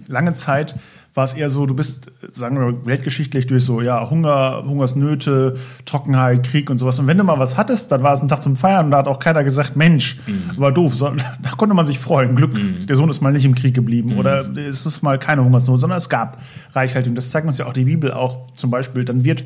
lange 0.08 0.34
Zeit 0.34 0.76
war 1.16 1.26
es 1.26 1.34
eher 1.34 1.50
so, 1.50 1.66
du 1.66 1.76
bist, 1.76 2.12
sagen 2.32 2.58
wir, 2.58 2.86
weltgeschichtlich 2.86 3.48
durch 3.48 3.66
so, 3.66 3.82
ja, 3.82 4.10
Hunger, 4.10 4.64
Hungersnöte, 4.66 5.58
Trockenheit, 5.86 6.44
Krieg 6.44 6.70
und 6.70 6.78
sowas. 6.78 7.00
Und 7.00 7.08
wenn 7.08 7.18
du 7.18 7.24
mal 7.24 7.40
was 7.40 7.58
hattest, 7.58 7.92
dann 7.92 8.04
war 8.04 8.14
es 8.14 8.22
ein 8.22 8.28
Tag 8.28 8.44
zum 8.44 8.56
Feiern 8.56 8.86
und 8.86 8.92
da 8.92 9.00
hat 9.00 9.08
auch 9.08 9.20
keiner 9.20 9.44
gesagt, 9.44 9.76
Mensch, 9.76 10.18
mhm. 10.28 10.58
war 10.58 10.72
doof. 10.72 10.96
So, 10.96 11.10
da 11.10 11.50
konnte 11.58 11.76
man 11.76 11.86
sich 11.86 12.00
freuen. 12.00 12.36
Glück, 12.36 12.54
mhm. 12.54 12.86
der 12.88 12.96
Sohn 12.96 13.10
ist 13.10 13.22
mal 13.22 13.34
nicht 13.34 13.46
im 13.46 13.56
Krieg 13.56 13.74
geblieben 13.74 14.14
mhm. 14.14 14.20
oder 14.20 14.50
es 14.56 14.86
ist 14.86 15.02
mal 15.02 15.18
keine 15.18 15.44
Hungersnot, 15.44 15.80
sondern 15.80 15.98
es 15.98 16.10
gab 16.10 16.42
Reichhaltung. 16.74 17.16
Das 17.16 17.32
zeigt 17.32 17.48
uns 17.48 17.58
ja 17.58 17.66
auch 17.66 17.74
die 17.74 17.86
Bibel 17.86 18.12
auch 18.14 18.54
zum 18.54 18.70
Beispiel. 18.70 19.04
Dann 19.04 19.24
wird 19.24 19.44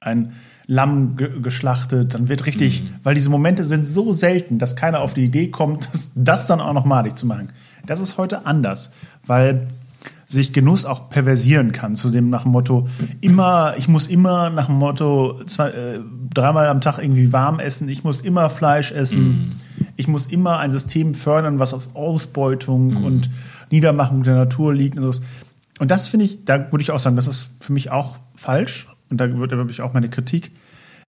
ein 0.00 0.32
Lamm 0.66 1.16
ge 1.16 1.40
geschlachtet, 1.42 2.14
dann 2.14 2.28
wird 2.28 2.46
richtig, 2.46 2.84
mhm. 2.84 2.94
weil 3.02 3.16
diese 3.16 3.28
Momente 3.28 3.64
sind 3.64 3.84
so 3.84 4.12
selten, 4.12 4.60
dass 4.60 4.76
keiner 4.76 5.00
auf 5.00 5.14
die 5.14 5.24
Idee 5.24 5.48
kommt, 5.48 5.88
das, 5.92 6.12
das 6.14 6.46
dann 6.46 6.60
auch 6.60 6.72
noch 6.72 6.84
malig 6.84 7.16
zu 7.16 7.26
machen. 7.26 7.48
Das 7.86 8.00
ist 8.00 8.18
heute 8.18 8.46
anders, 8.46 8.90
weil 9.26 9.68
sich 10.30 10.52
Genuss 10.52 10.84
auch 10.84 11.10
perversieren 11.10 11.72
kann, 11.72 11.96
zu 11.96 12.08
dem 12.08 12.30
nach 12.30 12.44
dem 12.44 12.52
Motto, 12.52 12.88
immer, 13.20 13.74
ich 13.76 13.88
muss 13.88 14.06
immer 14.06 14.48
nach 14.50 14.66
dem 14.66 14.76
Motto 14.76 15.42
zwei, 15.46 15.70
äh, 15.70 16.00
dreimal 16.32 16.68
am 16.68 16.80
Tag 16.80 16.98
irgendwie 16.98 17.32
warm 17.32 17.58
essen, 17.58 17.88
ich 17.88 18.04
muss 18.04 18.20
immer 18.20 18.48
Fleisch 18.48 18.92
essen, 18.92 19.22
mm. 19.22 19.52
ich 19.96 20.06
muss 20.06 20.26
immer 20.26 20.58
ein 20.58 20.70
System 20.70 21.14
fördern, 21.14 21.58
was 21.58 21.74
auf 21.74 21.96
Ausbeutung 21.96 22.94
mm. 22.94 23.04
und 23.04 23.30
Niedermachung 23.70 24.22
der 24.22 24.36
Natur 24.36 24.72
liegt 24.72 24.96
und 24.96 25.12
so. 25.12 25.20
Und 25.80 25.90
das 25.90 26.06
finde 26.06 26.26
ich, 26.26 26.44
da 26.44 26.70
würde 26.70 26.82
ich 26.82 26.92
auch 26.92 27.00
sagen, 27.00 27.16
das 27.16 27.26
ist 27.26 27.50
für 27.58 27.72
mich 27.72 27.90
auch 27.90 28.16
falsch 28.36 28.86
und 29.10 29.20
da 29.20 29.36
würde 29.36 29.66
ich 29.68 29.82
auch 29.82 29.94
meine 29.94 30.08
Kritik. 30.08 30.52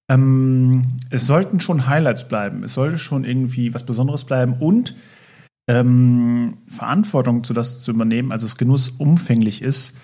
Ähm, 0.09 0.99
es 1.11 1.27
sollten 1.27 1.61
schon 1.61 1.87
Highlights 1.87 2.27
bleiben, 2.27 2.65
es 2.65 2.75
sollte 2.75 2.99
schon 2.99 3.23
irgendwie 3.23 3.73
was 3.73 3.87
Besonderes 3.87 4.25
bleiben 4.25 4.55
und 4.59 4.97
ähm, 5.68 6.59
Verantwortung 6.68 7.44
zu 7.44 7.53
das 7.53 7.83
zu 7.83 7.92
übernehmen, 7.92 8.33
also 8.33 8.46
das 8.46 8.57
Genuss 8.57 8.88
umfänglich 8.88 9.62
ist, 9.62 9.94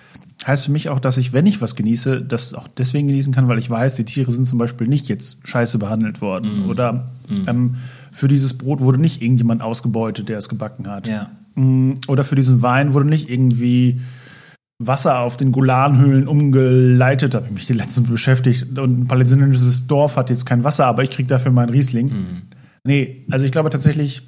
heißt 0.45 0.65
für 0.65 0.71
mich 0.71 0.89
auch, 0.89 0.99
dass 0.99 1.17
ich, 1.17 1.33
wenn 1.33 1.45
ich 1.45 1.61
was 1.61 1.75
genieße, 1.75 2.21
das 2.21 2.53
auch 2.53 2.67
deswegen 2.67 3.07
genießen 3.07 3.33
kann, 3.33 3.47
weil 3.47 3.57
ich 3.57 3.69
weiß, 3.69 3.95
die 3.95 4.05
Tiere 4.05 4.31
sind 4.31 4.45
zum 4.45 4.57
Beispiel 4.57 4.87
nicht 4.87 5.09
jetzt 5.09 5.45
scheiße 5.45 5.79
behandelt 5.79 6.21
worden 6.21 6.65
mm. 6.65 6.69
oder 6.69 6.93
mm. 7.27 7.47
Ähm, 7.47 7.75
für 8.11 8.27
dieses 8.27 8.57
Brot 8.57 8.79
wurde 8.79 8.99
nicht 8.99 9.21
irgendjemand 9.21 9.61
ausgebeutet, 9.61 10.29
der 10.29 10.37
es 10.37 10.47
gebacken 10.49 10.87
hat. 10.87 11.07
Ja. 11.07 11.29
Mm, 11.55 11.95
oder 12.07 12.23
für 12.23 12.35
diesen 12.35 12.61
Wein 12.61 12.93
wurde 12.93 13.09
nicht 13.09 13.29
irgendwie 13.29 13.99
Wasser 14.81 15.19
auf 15.19 15.35
den 15.35 15.51
Golanhöhlen 15.51 16.27
umgeleitet, 16.27 17.35
habe 17.35 17.47
ich 17.47 17.51
mich 17.51 17.65
die 17.65 17.73
letzten 17.73 18.05
beschäftigt 18.05 18.79
und 18.79 19.01
ein 19.01 19.07
palästinensisches 19.07 19.87
Dorf 19.87 20.15
hat 20.15 20.29
jetzt 20.29 20.45
kein 20.45 20.63
Wasser, 20.63 20.85
aber 20.85 21.03
ich 21.03 21.09
kriege 21.09 21.27
dafür 21.27 21.51
meinen 21.51 21.69
Riesling. 21.69 22.07
Mm. 22.07 22.41
Nee, 22.85 23.25
also 23.29 23.43
ich 23.43 23.51
glaube 23.51 23.69
tatsächlich, 23.69 24.23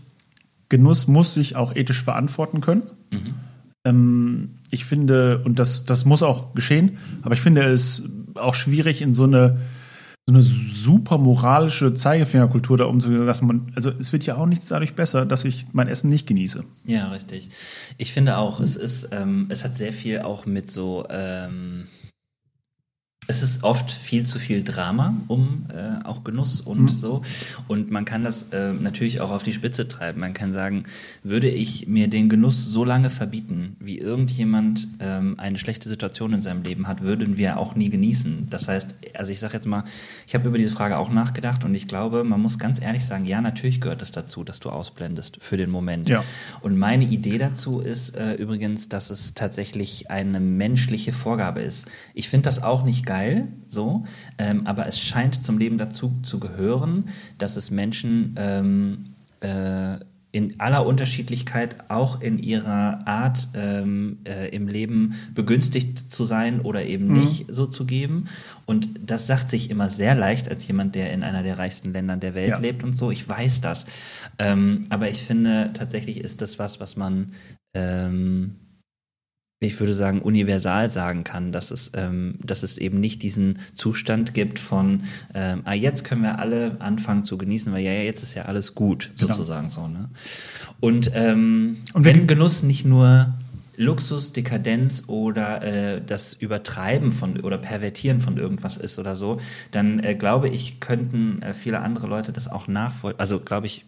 Genuss 0.71 1.07
muss 1.07 1.33
sich 1.33 1.57
auch 1.57 1.75
ethisch 1.75 2.01
verantworten 2.01 2.61
können. 2.61 2.83
Mhm. 3.11 3.33
Ähm, 3.83 4.49
ich 4.71 4.85
finde, 4.85 5.41
und 5.43 5.59
das, 5.59 5.85
das 5.85 6.05
muss 6.05 6.23
auch 6.23 6.55
geschehen, 6.55 6.97
aber 7.23 7.33
ich 7.33 7.41
finde 7.41 7.63
es 7.63 8.03
auch 8.35 8.55
schwierig, 8.55 9.01
in 9.01 9.13
so 9.13 9.25
eine, 9.25 9.59
so 10.25 10.33
eine 10.33 10.41
super 10.41 11.17
moralische 11.17 11.93
Zeigefingerkultur 11.93 12.77
da 12.77 12.85
umzugehen. 12.85 13.27
Also 13.75 13.91
es 13.99 14.13
wird 14.13 14.25
ja 14.25 14.37
auch 14.37 14.45
nichts 14.45 14.67
dadurch 14.67 14.93
besser, 14.93 15.25
dass 15.25 15.43
ich 15.43 15.65
mein 15.73 15.89
Essen 15.89 16.09
nicht 16.09 16.25
genieße. 16.25 16.63
Ja, 16.85 17.09
richtig. 17.09 17.49
Ich 17.97 18.13
finde 18.13 18.37
auch, 18.37 18.61
es 18.61 18.77
ist, 18.77 19.09
ähm, 19.11 19.47
es 19.49 19.65
hat 19.65 19.77
sehr 19.77 19.91
viel 19.91 20.19
auch 20.19 20.45
mit 20.45 20.71
so 20.71 21.05
ähm 21.09 21.83
es 23.31 23.41
ist 23.41 23.63
oft 23.63 23.89
viel 23.91 24.25
zu 24.25 24.39
viel 24.39 24.61
Drama 24.61 25.15
um 25.27 25.65
äh, 25.69 26.05
auch 26.05 26.25
Genuss 26.25 26.59
und 26.59 26.81
mhm. 26.81 26.89
so. 26.89 27.21
Und 27.69 27.89
man 27.89 28.03
kann 28.03 28.23
das 28.23 28.51
äh, 28.51 28.73
natürlich 28.73 29.21
auch 29.21 29.31
auf 29.31 29.43
die 29.43 29.53
Spitze 29.53 29.87
treiben. 29.87 30.19
Man 30.19 30.33
kann 30.33 30.51
sagen, 30.51 30.83
würde 31.23 31.49
ich 31.49 31.87
mir 31.87 32.09
den 32.09 32.27
Genuss 32.27 32.65
so 32.65 32.83
lange 32.83 33.09
verbieten, 33.09 33.77
wie 33.79 33.99
irgendjemand 33.99 34.89
ähm, 34.99 35.35
eine 35.39 35.57
schlechte 35.57 35.87
Situation 35.87 36.33
in 36.33 36.41
seinem 36.41 36.63
Leben 36.63 36.87
hat, 36.89 37.01
würden 37.01 37.37
wir 37.37 37.57
auch 37.57 37.73
nie 37.75 37.89
genießen. 37.89 38.47
Das 38.49 38.67
heißt, 38.67 38.95
also 39.13 39.31
ich 39.31 39.39
sage 39.39 39.53
jetzt 39.53 39.65
mal, 39.65 39.85
ich 40.27 40.35
habe 40.35 40.49
über 40.49 40.57
diese 40.57 40.71
Frage 40.71 40.97
auch 40.97 41.09
nachgedacht 41.09 41.63
und 41.63 41.73
ich 41.73 41.87
glaube, 41.87 42.25
man 42.25 42.41
muss 42.41 42.59
ganz 42.59 42.81
ehrlich 42.81 43.05
sagen, 43.05 43.23
ja, 43.23 43.39
natürlich 43.39 43.79
gehört 43.79 44.01
es 44.01 44.11
dazu, 44.11 44.43
dass 44.43 44.59
du 44.59 44.69
ausblendest 44.69 45.37
für 45.39 45.55
den 45.55 45.69
Moment. 45.69 46.09
Ja. 46.09 46.25
Und 46.59 46.77
meine 46.77 47.05
Idee 47.05 47.37
dazu 47.37 47.79
ist 47.79 48.17
äh, 48.17 48.33
übrigens, 48.33 48.89
dass 48.89 49.09
es 49.09 49.33
tatsächlich 49.35 50.11
eine 50.11 50.41
menschliche 50.41 51.13
Vorgabe 51.13 51.61
ist. 51.61 51.87
Ich 52.13 52.27
finde 52.27 52.45
das 52.45 52.61
auch 52.61 52.83
nicht 52.83 53.05
geil, 53.05 53.20
so, 53.69 54.03
ähm, 54.37 54.67
aber 54.67 54.87
es 54.87 54.99
scheint 54.99 55.43
zum 55.43 55.57
Leben 55.57 55.77
dazu 55.77 56.13
zu 56.23 56.39
gehören, 56.39 57.05
dass 57.37 57.55
es 57.55 57.71
Menschen 57.71 58.35
ähm, 58.37 59.05
äh, 59.39 59.97
in 60.33 60.59
aller 60.59 60.85
Unterschiedlichkeit 60.85 61.75
auch 61.89 62.21
in 62.21 62.39
ihrer 62.39 63.05
Art 63.05 63.49
ähm, 63.53 64.19
äh, 64.23 64.47
im 64.55 64.67
Leben 64.67 65.15
begünstigt 65.33 66.09
zu 66.09 66.23
sein 66.23 66.61
oder 66.61 66.85
eben 66.85 67.07
mhm. 67.07 67.19
nicht 67.19 67.45
so 67.49 67.65
zu 67.65 67.85
geben. 67.85 68.25
Und 68.65 68.89
das 69.05 69.27
sagt 69.27 69.49
sich 69.49 69.69
immer 69.69 69.89
sehr 69.89 70.15
leicht 70.15 70.47
als 70.47 70.65
jemand, 70.67 70.95
der 70.95 71.11
in 71.11 71.23
einer 71.23 71.43
der 71.43 71.59
reichsten 71.59 71.91
Länder 71.91 72.15
der 72.15 72.33
Welt 72.33 72.49
ja. 72.49 72.59
lebt 72.59 72.83
und 72.83 72.97
so. 72.97 73.11
Ich 73.11 73.27
weiß 73.27 73.59
das. 73.59 73.85
Ähm, 74.39 74.81
aber 74.89 75.09
ich 75.09 75.21
finde, 75.21 75.71
tatsächlich 75.73 76.21
ist 76.21 76.41
das 76.41 76.59
was, 76.59 76.79
was 76.79 76.95
man 76.95 77.33
ähm, 77.73 78.55
ich 79.63 79.79
würde 79.79 79.93
sagen, 79.93 80.21
universal 80.21 80.89
sagen 80.89 81.23
kann, 81.23 81.51
dass 81.51 81.69
es, 81.69 81.91
ähm, 81.93 82.35
dass 82.43 82.63
es 82.63 82.79
eben 82.79 82.99
nicht 82.99 83.21
diesen 83.21 83.59
Zustand 83.75 84.33
gibt 84.33 84.57
von, 84.57 85.03
ähm, 85.35 85.61
ah, 85.65 85.73
jetzt 85.73 86.03
können 86.03 86.23
wir 86.23 86.39
alle 86.39 86.77
anfangen 86.79 87.23
zu 87.23 87.37
genießen, 87.37 87.71
weil 87.71 87.83
ja, 87.83 87.91
jetzt 87.91 88.23
ist 88.23 88.33
ja 88.33 88.45
alles 88.45 88.73
gut, 88.73 89.11
genau. 89.19 89.31
sozusagen 89.33 89.69
so. 89.69 89.87
Ne? 89.87 90.09
Und, 90.79 91.11
ähm, 91.13 91.77
Und 91.93 92.05
wenn 92.05 92.25
Genuss 92.25 92.63
nicht 92.63 92.85
nur 92.85 93.35
Luxus, 93.77 94.33
Dekadenz 94.33 95.03
oder 95.07 95.61
äh, 95.61 96.01
das 96.05 96.33
Übertreiben 96.33 97.11
von 97.11 97.39
oder 97.39 97.59
Pervertieren 97.59 98.19
von 98.19 98.37
irgendwas 98.37 98.77
ist 98.77 98.97
oder 98.97 99.15
so, 99.15 99.39
dann 99.69 99.99
äh, 99.99 100.15
glaube 100.15 100.49
ich, 100.49 100.79
könnten 100.79 101.41
äh, 101.43 101.53
viele 101.53 101.81
andere 101.81 102.07
Leute 102.07 102.31
das 102.31 102.47
auch 102.47 102.67
nachvollziehen. 102.67 103.19
Also 103.19 103.39
glaube 103.39 103.67
ich, 103.67 103.85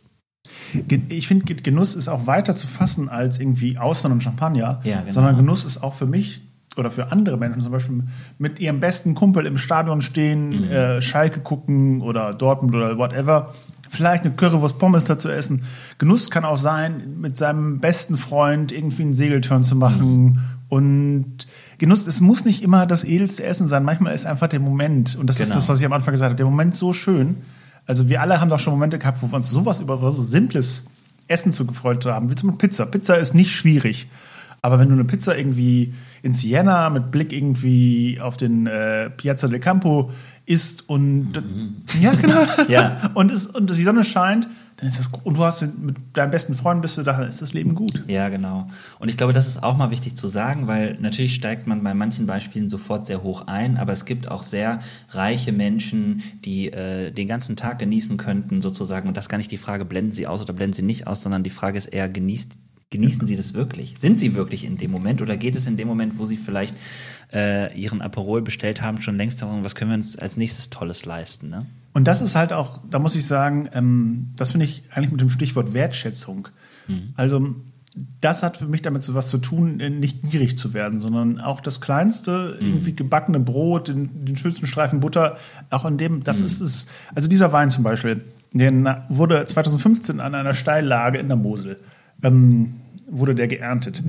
ich 1.10 1.28
finde, 1.28 1.54
Genuss 1.56 1.96
ist 1.96 2.08
auch 2.08 2.28
weiter 2.28 2.56
zu 2.56 2.68
fassen 2.68 3.10
als 3.10 3.40
irgendwie 3.40 3.78
Austern 3.78 4.12
und 4.12 4.22
Champagner, 4.22 4.82
ja, 4.84 5.02
genau. 5.02 5.12
sondern 5.12 5.38
Genuss 5.38 5.66
ist 5.66 5.84
auch 5.84 5.94
für 5.94 6.06
mich 6.06 6.42
oder 6.76 6.90
für 6.90 7.12
andere 7.12 7.38
Menschen 7.38 7.62
zum 7.62 7.72
Beispiel 7.72 8.04
mit 8.40 8.60
ihrem 8.60 8.80
besten 8.80 9.14
Kumpel 9.16 9.46
im 9.46 9.58
Stadion 9.58 10.02
stehen, 10.02 10.66
mhm. 10.66 10.72
äh, 10.72 11.02
Schalke 11.02 11.40
gucken 11.42 12.02
oder 12.02 12.32
Dortmund 12.32 12.74
oder 12.76 12.98
whatever. 12.98 13.54
Vielleicht 13.90 14.24
eine 14.24 14.34
Currywurst 14.34 14.80
Pommes 14.80 15.04
dazu 15.04 15.30
essen. 15.30 15.64
Genuss 16.00 16.32
kann 16.32 16.46
auch 16.46 16.58
sein, 16.58 17.20
mit 17.22 17.38
seinem 17.38 17.78
besten 17.78 18.18
Freund 18.18 18.72
irgendwie 18.72 19.04
einen 19.04 19.14
Segelturn 19.14 19.64
zu 19.64 19.76
machen. 19.76 20.24
Mhm. 20.24 20.40
Und 20.68 21.48
Genuss, 21.78 22.08
es 22.08 22.20
muss 22.20 22.44
nicht 22.44 22.64
immer 22.64 22.88
das 22.88 23.04
edelste 23.04 23.44
Essen 23.44 23.68
sein. 23.68 23.84
Manchmal 23.84 24.16
ist 24.16 24.26
einfach 24.26 24.48
der 24.48 24.60
Moment, 24.60 25.16
und 25.16 25.28
das 25.30 25.38
genau. 25.38 25.50
ist 25.50 25.56
das, 25.56 25.70
was 25.70 25.80
ich 25.80 25.86
am 25.86 25.94
Anfang 25.94 26.14
gesagt 26.14 26.30
habe, 26.30 26.38
der 26.38 26.48
Moment 26.48 26.76
so 26.76 26.92
schön, 26.92 27.38
also 27.86 28.10
wir 28.10 28.22
alle 28.22 28.40
haben 28.40 28.50
doch 28.50 28.60
schon 28.60 28.74
Momente 28.74 29.00
gehabt, 29.00 29.22
wo 29.22 29.28
wir 29.28 29.36
uns 29.36 29.50
sowas 29.50 29.80
über 29.80 29.98
so 29.98 30.22
simples 30.22 30.86
Essen 31.28 31.54
zu 31.54 31.66
gefreut 31.66 32.06
haben, 32.06 32.30
wie 32.30 32.36
zum 32.36 32.50
Beispiel 32.50 32.70
Pizza. 32.70 32.86
Pizza 32.86 33.16
ist 33.16 33.34
nicht 33.34 33.52
schwierig. 33.52 34.08
Aber 34.62 34.80
wenn 34.80 34.88
du 34.88 34.94
eine 34.94 35.04
Pizza 35.04 35.38
irgendwie 35.38 35.94
in 36.22 36.32
Siena 36.32 36.90
mit 36.90 37.12
Blick 37.12 37.34
irgendwie 37.34 38.20
auf 38.22 38.38
den 38.38 38.66
äh, 38.66 39.10
Piazza 39.10 39.50
del 39.50 39.60
Campo 39.60 40.12
isst 40.46 40.88
und 40.90 41.34
mhm. 41.34 41.76
ja 42.02 42.14
genau 42.14 42.44
ja. 42.68 43.12
und, 43.14 43.32
es, 43.32 43.48
und 43.48 43.70
die 43.70 43.84
Sonne 43.84 44.04
scheint 44.04 44.48
dann 44.78 44.88
ist 44.88 45.00
das 45.00 45.12
und 45.24 45.38
du 45.38 45.44
hast 45.44 45.62
mit 45.62 45.96
deinem 46.14 46.32
besten 46.32 46.56
Freund 46.56 46.82
bist 46.82 46.98
du 46.98 47.04
da, 47.04 47.14
dann 47.14 47.30
ist 47.30 47.42
das 47.42 47.54
Leben 47.54 47.76
gut. 47.76 48.04
Ja, 48.08 48.30
genau. 48.30 48.68
Und 49.00 49.10
ich 49.10 49.18
glaube, 49.18 49.34
das 49.34 49.48
ist 49.48 49.62
auch 49.62 49.78
mal 49.78 49.92
wichtig 49.92 50.16
zu 50.16 50.28
sagen, 50.28 50.68
weil 50.68 50.98
natürlich 51.00 51.36
steigt 51.36 51.68
man 51.68 51.84
bei 51.84 51.94
manchen 51.94 52.26
Beispielen 52.26 52.70
sofort 52.70 53.08
sehr 53.08 53.24
hoch 53.24 53.48
ein, 53.48 53.78
aber 53.78 53.94
es 53.94 54.06
gibt 54.06 54.30
auch 54.30 54.44
sehr 54.44 54.80
reiche 55.10 55.52
Menschen, 55.52 56.24
die 56.44 56.72
äh, 56.72 57.12
den 57.12 57.28
ganzen 57.28 57.56
Tag 57.56 57.80
genießen 57.80 58.18
könnten, 58.18 58.62
sozusagen. 58.62 59.08
Und 59.08 59.18
das 59.18 59.26
ist 59.26 59.30
gar 59.30 59.38
nicht 59.38 59.52
die 59.52 59.58
Frage, 59.58 59.86
blenden 59.86 60.12
sie 60.12 60.28
aus 60.28 60.42
oder 60.42 60.54
blenden 60.54 60.74
sie 60.74 60.84
nicht 60.84 61.08
aus, 61.08 61.22
sondern 61.22 61.44
die 61.44 61.50
Frage 61.50 61.78
ist 61.78 61.88
eher, 61.88 62.10
genießt 62.10 62.54
Genießen 62.94 63.26
Sie 63.26 63.36
das 63.36 63.56
wirklich? 63.56 63.96
Sind 63.98 64.20
Sie 64.20 64.36
wirklich 64.36 64.66
in 64.66 64.78
dem 64.78 64.92
Moment 64.92 65.20
oder 65.24 65.36
geht 65.36 65.56
es 65.56 65.66
in 65.66 65.78
dem 65.78 65.88
Moment, 65.88 66.20
wo 66.20 66.26
Sie 66.26 66.38
vielleicht 66.38 66.76
äh, 67.34 67.76
Ihren 67.76 68.04
Aperol 68.04 68.44
bestellt 68.44 68.84
haben, 68.84 69.02
schon 69.02 69.18
längst 69.18 69.42
darum, 69.42 69.66
was 69.66 69.74
können 69.74 69.90
wir 69.90 69.96
uns 69.96 70.16
als 70.16 70.38
nächstes 70.38 70.70
Tolles 70.70 71.04
leisten? 71.04 71.50
Ne? 71.50 71.66
Und 71.94 72.06
das 72.06 72.22
ist 72.22 72.36
halt 72.36 72.54
auch, 72.54 72.80
da 72.90 73.00
muss 73.00 73.16
ich 73.16 73.26
sagen, 73.26 73.70
ähm, 73.74 74.32
das 74.36 74.52
finde 74.52 74.66
ich 74.66 74.84
eigentlich 74.92 75.12
mit 75.12 75.22
dem 75.22 75.30
Stichwort 75.30 75.74
Wertschätzung. 75.74 76.48
Mhm. 76.88 77.14
Also 77.16 77.56
das 78.20 78.42
hat 78.42 78.58
für 78.58 78.66
mich 78.66 78.82
damit 78.82 79.04
so 79.04 79.14
was 79.14 79.30
zu 79.30 79.38
tun, 79.38 79.80
äh, 79.80 79.90
nicht 79.90 80.22
gierig 80.24 80.58
zu 80.58 80.74
werden, 80.74 81.00
sondern 81.00 81.40
auch 81.40 81.62
das 81.62 81.82
kleinste, 81.82 82.58
mhm. 82.60 82.68
irgendwie 82.68 82.94
gebackene 82.94 83.40
Brot, 83.40 83.88
den, 83.88 84.26
den, 84.26 84.36
schönsten 84.36 84.66
Streifen 84.66 85.00
Butter, 85.00 85.38
auch 85.70 85.86
in 85.86 85.98
dem, 85.98 86.24
das 86.24 86.40
mhm. 86.40 86.48
ist 86.48 86.62
es. 86.62 86.88
Also 87.14 87.30
dieser 87.30 87.52
Wein 87.54 87.70
zum 87.70 87.84
Beispiel, 87.84 88.24
der 88.54 89.06
wurde 89.10 89.46
2015 89.46 90.20
an 90.20 90.36
einer 90.36 90.54
Steillage 90.54 91.18
in 91.20 91.28
der 91.28 91.38
Mosel. 91.38 91.80
Ähm, 92.22 92.76
wurde 93.08 93.36
der 93.36 93.48
geerntet. 93.48 94.04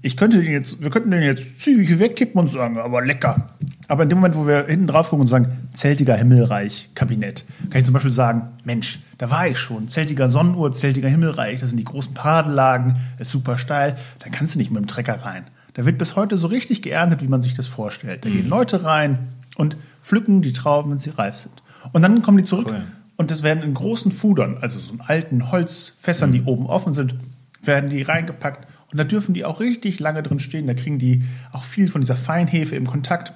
Ich 0.00 0.16
könnte 0.16 0.42
den 0.42 0.52
jetzt, 0.52 0.82
wir 0.82 0.90
könnten 0.90 1.10
den 1.10 1.22
jetzt 1.22 1.60
zügig 1.60 1.98
wegkippen 1.98 2.40
und 2.40 2.50
sagen, 2.50 2.78
aber 2.78 3.04
lecker. 3.04 3.50
Aber 3.88 4.02
in 4.02 4.10
dem 4.10 4.18
Moment, 4.18 4.36
wo 4.36 4.46
wir 4.46 4.66
hinten 4.66 4.86
drauf 4.86 5.08
gucken 5.08 5.22
und 5.22 5.28
sagen, 5.28 5.68
Zeltiger 5.72 6.14
Himmelreich, 6.16 6.90
Kabinett, 6.94 7.44
kann 7.70 7.80
ich 7.80 7.84
zum 7.86 7.94
Beispiel 7.94 8.12
sagen, 8.12 8.50
Mensch, 8.64 9.00
da 9.16 9.30
war 9.30 9.48
ich 9.48 9.58
schon. 9.58 9.88
Zeltiger 9.88 10.28
Sonnenuhr, 10.28 10.72
Zeltiger 10.72 11.08
Himmelreich, 11.08 11.58
das 11.60 11.70
sind 11.70 11.78
die 11.78 11.84
großen 11.84 12.12
Paradenlagen, 12.14 12.96
ist 13.18 13.30
super 13.30 13.56
steil. 13.58 13.96
Da 14.18 14.28
kannst 14.30 14.54
du 14.54 14.58
nicht 14.58 14.70
mit 14.70 14.82
dem 14.82 14.86
Trecker 14.88 15.22
rein. 15.24 15.44
Da 15.74 15.86
wird 15.86 15.96
bis 15.98 16.16
heute 16.16 16.36
so 16.36 16.48
richtig 16.48 16.82
geerntet, 16.82 17.22
wie 17.22 17.28
man 17.28 17.40
sich 17.40 17.54
das 17.54 17.66
vorstellt. 17.66 18.24
Da 18.24 18.28
gehen 18.28 18.46
Leute 18.48 18.84
rein 18.84 19.18
und 19.56 19.76
pflücken 20.02 20.42
die 20.42 20.52
Trauben, 20.52 20.90
wenn 20.90 20.98
sie 20.98 21.10
reif 21.10 21.36
sind. 21.38 21.62
Und 21.92 22.02
dann 22.02 22.20
kommen 22.22 22.36
die 22.36 22.44
zurück 22.44 22.68
Cool. 22.68 22.82
und 23.16 23.30
das 23.30 23.42
werden 23.42 23.62
in 23.62 23.72
großen 23.74 24.12
Fudern, 24.12 24.58
also 24.60 24.78
so 24.80 24.92
in 24.92 25.00
alten 25.00 25.50
Holzfässern, 25.50 26.32
die 26.32 26.42
oben 26.42 26.66
offen 26.66 26.92
sind, 26.92 27.14
werden 27.62 27.88
die 27.90 28.02
reingepackt. 28.02 28.66
Und 28.90 28.98
da 28.98 29.04
dürfen 29.04 29.34
die 29.34 29.44
auch 29.44 29.60
richtig 29.60 29.98
lange 30.00 30.22
drin 30.22 30.38
stehen. 30.40 30.66
Da 30.66 30.74
kriegen 30.74 30.98
die 30.98 31.24
auch 31.52 31.64
viel 31.64 31.88
von 31.88 32.00
dieser 32.00 32.16
Feinhefe 32.16 32.74
im 32.76 32.86
Kontakt. 32.86 33.32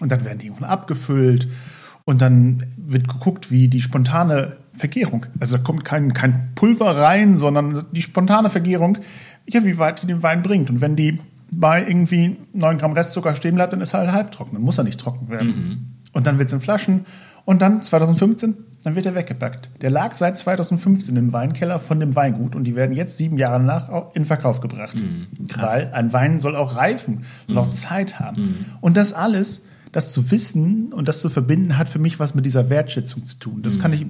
Und 0.00 0.10
dann 0.10 0.24
werden 0.24 0.38
die 0.38 0.46
irgendwann 0.46 0.70
abgefüllt. 0.70 1.48
Und 2.04 2.22
dann 2.22 2.64
wird 2.76 3.08
geguckt, 3.08 3.50
wie 3.50 3.68
die 3.68 3.80
spontane 3.80 4.56
Vergärung, 4.72 5.26
also 5.38 5.56
da 5.56 5.62
kommt 5.62 5.84
kein, 5.84 6.14
kein 6.14 6.50
Pulver 6.54 6.96
rein, 6.96 7.36
sondern 7.36 7.84
die 7.92 8.02
spontane 8.02 8.48
Vergärung, 8.50 8.98
ja, 9.46 9.62
wie 9.64 9.78
weit 9.78 10.02
die 10.02 10.06
den 10.06 10.22
Wein 10.22 10.42
bringt. 10.42 10.70
Und 10.70 10.80
wenn 10.80 10.96
die 10.96 11.20
bei 11.50 11.86
irgendwie 11.86 12.36
9 12.52 12.78
Gramm 12.78 12.92
Restzucker 12.92 13.34
stehen 13.34 13.56
bleibt, 13.56 13.72
dann 13.72 13.80
ist 13.80 13.92
er 13.92 14.00
halt 14.00 14.12
halbtrocken. 14.12 14.54
Dann 14.54 14.62
muss 14.62 14.78
er 14.78 14.84
nicht 14.84 15.00
trocken 15.00 15.28
werden. 15.28 16.00
Und 16.12 16.26
dann 16.26 16.38
wird 16.38 16.48
es 16.48 16.52
in 16.52 16.60
Flaschen. 16.60 17.04
Und 17.44 17.60
dann 17.62 17.82
2015, 17.82 18.54
dann 18.84 18.94
wird 18.94 19.06
er 19.06 19.14
weggepackt. 19.14 19.70
Der 19.82 19.90
lag 19.90 20.14
seit 20.14 20.38
2015 20.38 21.16
im 21.16 21.32
Weinkeller 21.32 21.80
von 21.80 21.98
dem 21.98 22.14
Weingut 22.14 22.54
und 22.54 22.64
die 22.64 22.76
werden 22.76 22.94
jetzt 22.94 23.16
sieben 23.16 23.38
Jahre 23.38 23.92
auch 23.92 24.14
in 24.14 24.24
Verkauf 24.24 24.60
gebracht. 24.60 24.96
krass. 25.48 25.72
Weil 25.72 25.92
ein 25.92 26.12
Wein 26.12 26.38
soll 26.38 26.54
auch 26.54 26.76
reifen, 26.76 27.24
soll 27.48 27.58
auch 27.58 27.70
Zeit 27.70 28.20
haben. 28.20 28.66
Und 28.80 28.96
das 28.96 29.12
alles, 29.12 29.62
das 29.92 30.12
zu 30.12 30.30
wissen 30.30 30.92
und 30.92 31.08
das 31.08 31.20
zu 31.20 31.28
verbinden, 31.28 31.76
hat 31.76 31.88
für 31.88 31.98
mich 31.98 32.20
was 32.20 32.34
mit 32.34 32.46
dieser 32.46 32.70
Wertschätzung 32.70 33.24
zu 33.24 33.38
tun. 33.38 33.62
Das 33.62 33.80
kann 33.80 33.92
ich, 33.92 34.06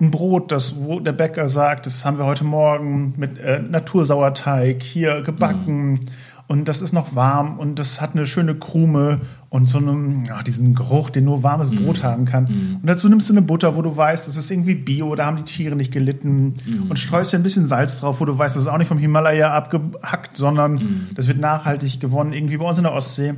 ein 0.00 0.10
Brot, 0.10 0.52
das, 0.52 0.76
wo 0.76 1.00
der 1.00 1.12
Bäcker 1.12 1.48
sagt, 1.48 1.86
das 1.86 2.04
haben 2.04 2.18
wir 2.18 2.24
heute 2.24 2.44
Morgen 2.44 3.14
mit 3.16 3.36
äh, 3.38 3.60
Natursauerteig 3.60 4.82
hier 4.82 5.22
gebacken. 5.22 6.00
Und 6.46 6.66
das 6.66 6.80
ist 6.80 6.94
noch 6.94 7.14
warm 7.14 7.58
und 7.58 7.78
das 7.78 8.00
hat 8.00 8.14
eine 8.14 8.24
schöne 8.24 8.54
Krume 8.54 9.20
und 9.50 9.68
so 9.68 9.76
einen, 9.76 10.24
ja, 10.24 10.42
diesen 10.42 10.74
Geruch, 10.74 11.10
den 11.10 11.26
nur 11.26 11.42
warmes 11.42 11.70
Brot 11.70 12.02
haben 12.02 12.24
kann. 12.24 12.46
Und 12.80 12.86
dazu 12.86 13.06
nimmst 13.10 13.28
du 13.28 13.34
eine 13.34 13.42
Butter, 13.42 13.76
wo 13.76 13.82
du 13.82 13.94
weißt, 13.94 14.26
das 14.26 14.36
ist 14.36 14.50
irgendwie 14.50 14.74
Bio, 14.74 15.14
da 15.14 15.26
haben 15.26 15.36
die 15.36 15.42
Tiere 15.42 15.76
nicht 15.76 15.92
gelitten. 15.92 16.54
Und 16.88 16.98
streust 16.98 17.34
dir 17.34 17.36
ein 17.36 17.42
bisschen 17.42 17.66
Salz 17.66 18.00
drauf, 18.00 18.20
wo 18.20 18.24
du 18.24 18.38
weißt, 18.38 18.56
das 18.56 18.62
ist 18.62 18.68
auch 18.68 18.78
nicht 18.78 18.88
vom 18.88 18.96
Himalaya 18.96 19.52
abgehackt, 19.52 20.38
sondern 20.38 21.08
das 21.14 21.28
wird 21.28 21.38
nachhaltig 21.38 22.00
gewonnen, 22.00 22.32
irgendwie 22.32 22.56
bei 22.56 22.64
uns 22.64 22.78
in 22.78 22.84
der 22.84 22.94
Ostsee. 22.94 23.34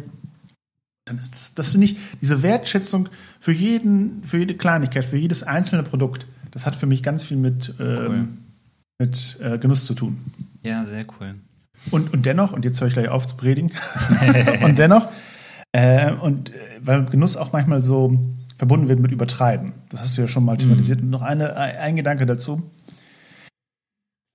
Dann 1.11 1.19
ist 1.19 1.35
das, 1.35 1.55
das 1.55 1.73
finde 1.73 1.87
ich, 1.87 1.97
diese 2.21 2.41
Wertschätzung 2.45 3.09
für 3.41 3.51
jeden, 3.51 4.23
für 4.23 4.39
jede 4.39 4.55
Kleinigkeit, 4.55 5.05
für 5.05 5.17
jedes 5.17 5.43
einzelne 5.43 5.83
Produkt, 5.83 6.29
das 6.53 6.67
hat 6.67 6.77
für 6.77 6.87
mich 6.87 7.03
ganz 7.03 7.25
viel 7.25 7.37
mit, 7.37 7.75
ähm, 7.81 8.07
Cool. 8.07 8.29
mit 9.01 9.39
äh, 9.43 9.59
Genuss 9.59 9.87
zu 9.87 9.95
tun. 9.95 10.19
Ja, 10.63 10.85
sehr 10.85 11.05
cool. 11.19 11.35
Und, 11.91 12.13
und 12.13 12.27
dennoch, 12.27 12.53
und 12.53 12.65
jetzt 12.65 12.81
höre 12.81 12.87
ich 12.87 12.93
gleich 12.95 13.09
auf 13.09 13.27
zu 13.27 13.35
predigen, 13.35 13.73
und 14.63 14.79
dennoch, 14.79 15.09
äh, 15.73 16.13
und 16.13 16.51
äh, 16.51 16.53
weil 16.81 17.05
Genuss 17.07 17.37
auch 17.37 17.53
manchmal 17.53 17.83
so 17.83 18.17
verbunden 18.57 18.87
wird 18.87 19.01
mit 19.01 19.11
Übertreiben. 19.11 19.73
Das 19.89 20.03
hast 20.03 20.17
du 20.17 20.21
ja 20.21 20.29
schon 20.29 20.45
mal 20.45 20.59
thematisiert. 20.59 21.01
Und 21.01 21.11
noch 21.11 21.23
eine, 21.23 21.57
ein 21.57 21.77
ein 21.77 21.97
Gedanke 21.97 22.25
dazu. 22.25 22.71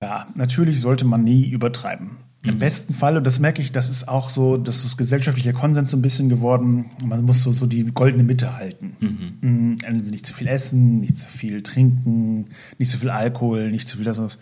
Ja, 0.02 0.26
natürlich 0.34 0.80
sollte 0.80 1.06
man 1.06 1.24
nie 1.24 1.48
übertreiben. 1.48 2.18
Im 2.46 2.58
besten 2.58 2.94
Fall, 2.94 3.16
und 3.16 3.26
das 3.26 3.40
merke 3.40 3.60
ich, 3.60 3.72
das 3.72 3.88
ist 3.88 4.08
auch 4.08 4.30
so, 4.30 4.56
das 4.56 4.84
ist 4.84 4.96
gesellschaftlicher 4.96 5.52
Konsens 5.52 5.90
so 5.90 5.96
ein 5.96 6.02
bisschen 6.02 6.28
geworden, 6.28 6.90
man 7.04 7.22
muss 7.22 7.42
so, 7.42 7.52
so 7.52 7.66
die 7.66 7.84
goldene 7.84 8.22
Mitte 8.22 8.56
halten. 8.56 8.96
Mhm. 9.00 9.76
Also 9.84 10.10
nicht 10.10 10.26
zu 10.26 10.34
viel 10.34 10.46
essen, 10.46 11.00
nicht 11.00 11.16
zu 11.16 11.28
viel 11.28 11.62
trinken, 11.62 12.46
nicht 12.78 12.90
zu 12.90 12.98
viel 12.98 13.10
Alkohol, 13.10 13.70
nicht 13.70 13.88
zu 13.88 13.96
viel 13.96 14.04
das, 14.04 14.18
und 14.18 14.26
das. 14.26 14.38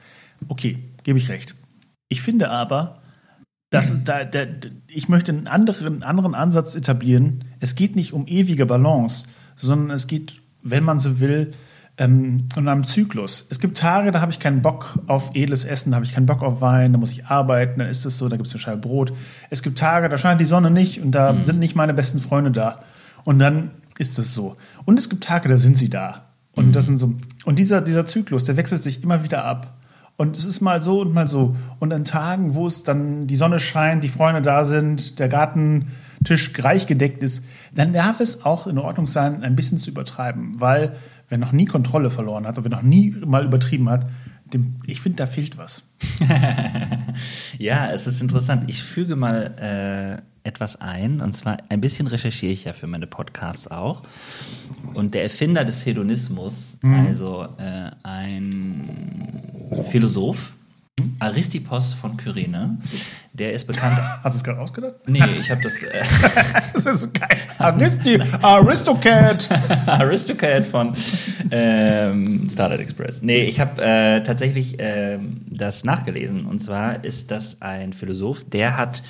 Okay, 0.49 0.79
gebe 1.03 1.19
ich 1.19 1.29
recht. 1.29 1.55
Ich 2.09 2.23
finde 2.23 2.51
aber, 2.51 3.03
dass 3.71 4.05
da, 4.05 4.25
da, 4.25 4.47
ich 4.87 5.09
möchte 5.09 5.33
einen 5.33 5.49
anderen, 5.49 6.03
anderen 6.03 6.35
Ansatz 6.35 6.77
etablieren. 6.77 7.45
Es 7.59 7.75
geht 7.75 7.97
nicht 7.97 8.13
um 8.13 8.27
ewige 8.29 8.67
Balance, 8.67 9.25
sondern 9.57 9.91
es 9.91 10.07
geht, 10.07 10.41
wenn 10.63 10.85
man 10.85 11.01
so 11.01 11.19
will, 11.19 11.53
ähm, 11.97 12.49
um 12.57 12.67
einen 12.67 12.85
Zyklus. 12.85 13.47
Es 13.51 13.61
gibt 13.61 13.79
Tage, 13.79 14.11
da 14.11 14.21
habe 14.21 14.33
ich 14.33 14.41
keinen 14.41 14.63
Bock 14.63 14.99
auf 15.07 15.31
edles 15.35 15.65
Essen, 15.65 15.91
da 15.91 15.97
habe 15.97 16.05
ich 16.05 16.15
keinen 16.15 16.27
Bock 16.27 16.43
auf 16.43 16.61
Wein, 16.61 16.93
da 16.93 16.99
muss 16.99 17.13
ich 17.13 17.27
arbeiten, 17.27 17.79
dann 17.79 17.89
ist 17.89 18.05
es 18.05 18.19
so, 18.19 18.29
da 18.29 18.37
gibt 18.37 18.47
es 18.47 18.53
eine 18.53 18.61
Scheibe 18.61 18.81
Brot. 18.81 19.13
Es 19.51 19.63
gibt 19.63 19.79
Tage, 19.79 20.09
da 20.09 20.19
scheint 20.19 20.41
die 20.41 20.45
Sonne 20.45 20.71
nicht 20.71 21.01
und 21.01 21.13
da 21.13 21.45
sind 21.45 21.59
nicht 21.59 21.77
meine 21.77 21.95
besten 21.95 22.21
Freunde 22.21 22.51
da. 22.51 22.81
Und 23.25 23.39
dann 23.39 23.71
ist 23.99 24.19
es 24.19 24.35
so. 24.35 24.57
Und 24.85 24.99
es 24.99 25.09
gibt 25.09 25.25
Tage, 25.25 25.49
da 25.49 25.57
sind 25.57 25.79
sie 25.79 25.89
da. 25.89 26.27
Und 26.53 26.77
das 26.77 26.85
sind 26.87 26.99
so. 26.99 27.15
Und 27.45 27.59
dieser, 27.59 27.81
dieser 27.81 28.05
Zyklus, 28.05 28.45
der 28.45 28.57
wechselt 28.57 28.83
sich 28.83 29.03
immer 29.03 29.25
wieder 29.25 29.45
ab. 29.45 29.79
Und 30.17 30.37
es 30.37 30.45
ist 30.45 30.61
mal 30.61 30.81
so 30.83 31.01
und 31.01 31.13
mal 31.13 31.27
so. 31.27 31.57
Und 31.81 31.93
an 31.93 32.05
Tagen, 32.05 32.55
wo 32.55 32.67
es 32.67 32.85
dann 32.85 33.27
die 33.27 33.37
Sonne 33.37 33.59
scheint, 33.59 34.05
die 34.05 34.09
Freunde 34.09 34.43
da 34.43 34.63
sind, 34.65 35.19
der 35.19 35.29
Gartentisch 35.29 36.53
reich 36.59 36.87
gedeckt 36.87 37.23
ist, 37.25 37.45
dann 37.73 37.93
darf 37.93 38.21
es 38.21 38.45
auch 38.45 38.69
in 38.69 38.79
Ordnung 38.79 39.09
sein, 39.09 39.43
ein 39.43 39.57
bisschen 39.57 39.79
zu 39.79 39.91
übertreiben. 39.91 40.61
Weil 40.61 40.95
wer 41.35 41.39
noch 41.41 41.51
nie 41.51 41.65
Kontrolle 41.65 42.11
verloren 42.11 42.47
hat 42.47 42.59
und 42.59 42.65
wer 42.65 42.71
noch 42.71 42.83
nie 42.83 43.11
mal 43.11 43.45
übertrieben 43.45 43.91
hat, 43.91 44.07
dem, 44.53 44.77
ich 44.87 45.01
finde, 45.01 45.17
da 45.17 45.27
fehlt 45.27 45.59
was. 45.59 45.83
Ja, 47.59 47.91
es 47.91 48.09
ist 48.09 48.21
interessant. 48.21 48.65
Ich 48.67 48.83
füge 48.83 49.15
mal 49.15 50.23
äh, 50.45 50.49
etwas 50.49 50.81
ein. 50.81 51.21
Und 51.21 51.33
zwar 51.33 51.59
ein 51.69 51.81
bisschen 51.81 52.09
recherchiere 52.09 52.53
ich 52.53 52.65
ja 52.65 52.73
für 52.73 52.89
meine 52.89 53.07
Podcasts 53.07 53.69
auch. 53.69 54.03
Und 54.93 55.15
der 55.15 55.23
Erfinder 55.23 55.65
des 55.65 55.87
Hedonismus, 55.87 56.79
also 56.83 57.47
äh, 57.59 57.91
ein 58.03 59.41
Philosoph, 59.91 60.53
Aristippos 61.19 61.95
von 61.95 62.17
Kyrene, 62.17 62.79
der 63.33 63.53
ist 63.53 63.67
bekannt. 63.67 63.99
Hast 64.23 64.35
du 64.35 64.39
es 64.39 64.45
gerade 64.45 64.61
ausgedacht? 64.61 64.97
Nee, 65.07 65.25
ich 65.39 65.51
habe 65.51 65.63
das. 65.63 65.83
Äh, 65.83 66.05
Das 66.75 66.87
ist 66.87 67.01
so 67.01 67.09
geil. 67.13 67.39
Aristi, 67.59 68.21
Aristocat. 68.43 69.49
Aristocat 69.87 70.65
von 70.65 70.93
ähm, 71.51 72.49
Starlight 72.51 72.81
Express. 72.81 73.23
Nee, 73.23 73.45
ich 73.45 73.59
habe 73.61 73.83
äh, 73.83 74.23
tatsächlich 74.23 74.77
ähm, 74.79 75.41
das 75.47 75.85
nachgelesen. 75.85 76.47
Und 76.47 76.61
zwar 76.61 77.05
ist 77.05 77.31
das 77.31 77.63
ein 77.63 77.93
Philosoph, 77.93 78.45
der 78.45 78.77
hat 78.77 79.03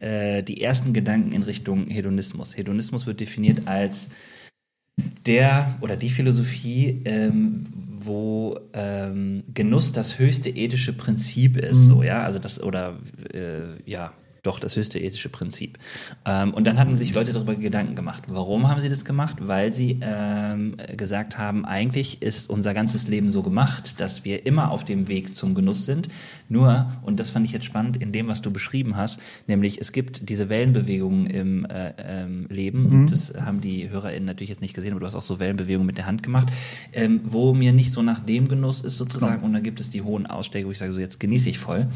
äh, 0.00 0.42
die 0.42 0.62
ersten 0.62 0.92
Gedanken 0.92 1.32
in 1.32 1.42
Richtung 1.42 1.86
Hedonismus. 1.88 2.56
Hedonismus 2.56 3.06
wird 3.06 3.20
definiert 3.20 3.68
als 3.68 4.08
der 5.26 5.74
oder 5.80 5.96
die 5.96 6.10
Philosophie, 6.10 7.02
ähm, 7.04 7.66
wo 8.04 8.58
ähm, 8.72 9.42
Genuss 9.52 9.92
das 9.92 10.18
höchste 10.18 10.50
ethische 10.50 10.92
Prinzip 10.92 11.56
ist, 11.56 11.86
so 11.86 12.02
ja, 12.02 12.22
also 12.22 12.38
das 12.38 12.62
oder 12.62 12.98
äh, 13.32 13.80
ja, 13.84 14.12
doch 14.42 14.60
das 14.60 14.76
höchste 14.76 14.98
ethische 14.98 15.28
Prinzip. 15.28 15.78
Ähm, 16.24 16.54
und 16.54 16.66
dann 16.66 16.78
hatten 16.78 16.96
sich 16.98 17.14
Leute 17.14 17.32
darüber 17.32 17.54
Gedanken 17.54 17.94
gemacht. 17.94 18.24
Warum 18.28 18.68
haben 18.68 18.80
sie 18.80 18.88
das 18.88 19.04
gemacht? 19.04 19.36
Weil 19.40 19.72
sie 19.72 20.00
ähm, 20.02 20.76
gesagt 20.96 21.38
haben, 21.38 21.64
eigentlich 21.64 22.22
ist 22.22 22.48
unser 22.50 22.74
ganzes 22.74 23.08
Leben 23.08 23.30
so 23.30 23.42
gemacht, 23.42 24.00
dass 24.00 24.24
wir 24.24 24.46
immer 24.46 24.70
auf 24.70 24.84
dem 24.84 25.08
Weg 25.08 25.34
zum 25.34 25.54
Genuss 25.54 25.86
sind. 25.86 26.08
Nur, 26.48 26.90
und 27.02 27.20
das 27.20 27.30
fand 27.30 27.46
ich 27.46 27.52
jetzt 27.52 27.64
spannend 27.64 27.96
in 27.96 28.12
dem, 28.12 28.28
was 28.28 28.42
du 28.42 28.50
beschrieben 28.50 28.96
hast, 28.96 29.20
nämlich 29.46 29.80
es 29.80 29.92
gibt 29.92 30.28
diese 30.28 30.48
Wellenbewegungen 30.48 31.26
im 31.26 31.64
äh, 31.66 31.92
ähm, 31.98 32.46
Leben, 32.48 32.86
und 32.86 33.12
das 33.12 33.32
haben 33.34 33.60
die 33.60 33.88
HörerInnen 33.88 34.24
natürlich 34.24 34.48
jetzt 34.48 34.60
nicht 34.60 34.74
gesehen, 34.74 34.92
aber 34.92 35.00
du 35.00 35.06
hast 35.06 35.14
auch 35.14 35.22
so 35.22 35.38
Wellenbewegungen 35.38 35.86
mit 35.86 35.98
der 35.98 36.06
Hand 36.06 36.22
gemacht, 36.22 36.48
ähm, 36.92 37.20
wo 37.24 37.54
mir 37.54 37.72
nicht 37.72 37.92
so 37.92 38.02
nach 38.02 38.20
dem 38.20 38.48
Genuss 38.48 38.80
ist 38.80 38.96
sozusagen, 38.96 39.44
und 39.44 39.52
dann 39.52 39.62
gibt 39.62 39.80
es 39.80 39.90
die 39.90 40.02
hohen 40.02 40.26
Ausschläge, 40.26 40.66
wo 40.66 40.72
ich 40.72 40.78
sage, 40.78 40.92
so 40.92 41.00
jetzt 41.00 41.20
genieße 41.20 41.50
ich 41.50 41.58
voll. 41.58 41.86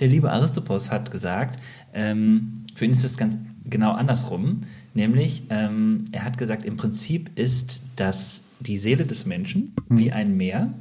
Der 0.00 0.08
liebe 0.08 0.30
Aristoppos 0.30 0.90
hat 0.90 1.10
gesagt, 1.10 1.58
ähm, 1.96 2.52
für 2.74 2.84
ihn 2.84 2.92
ist 2.92 3.04
das 3.04 3.16
ganz 3.16 3.36
genau 3.64 3.92
andersrum, 3.92 4.60
nämlich 4.94 5.44
ähm, 5.50 6.04
er 6.12 6.24
hat 6.24 6.38
gesagt, 6.38 6.64
im 6.64 6.76
Prinzip 6.76 7.30
ist 7.34 7.82
das 7.96 8.44
die 8.60 8.78
Seele 8.78 9.04
des 9.04 9.26
Menschen 9.26 9.74
wie 9.88 10.12
ein 10.12 10.36
Meer. 10.36 10.72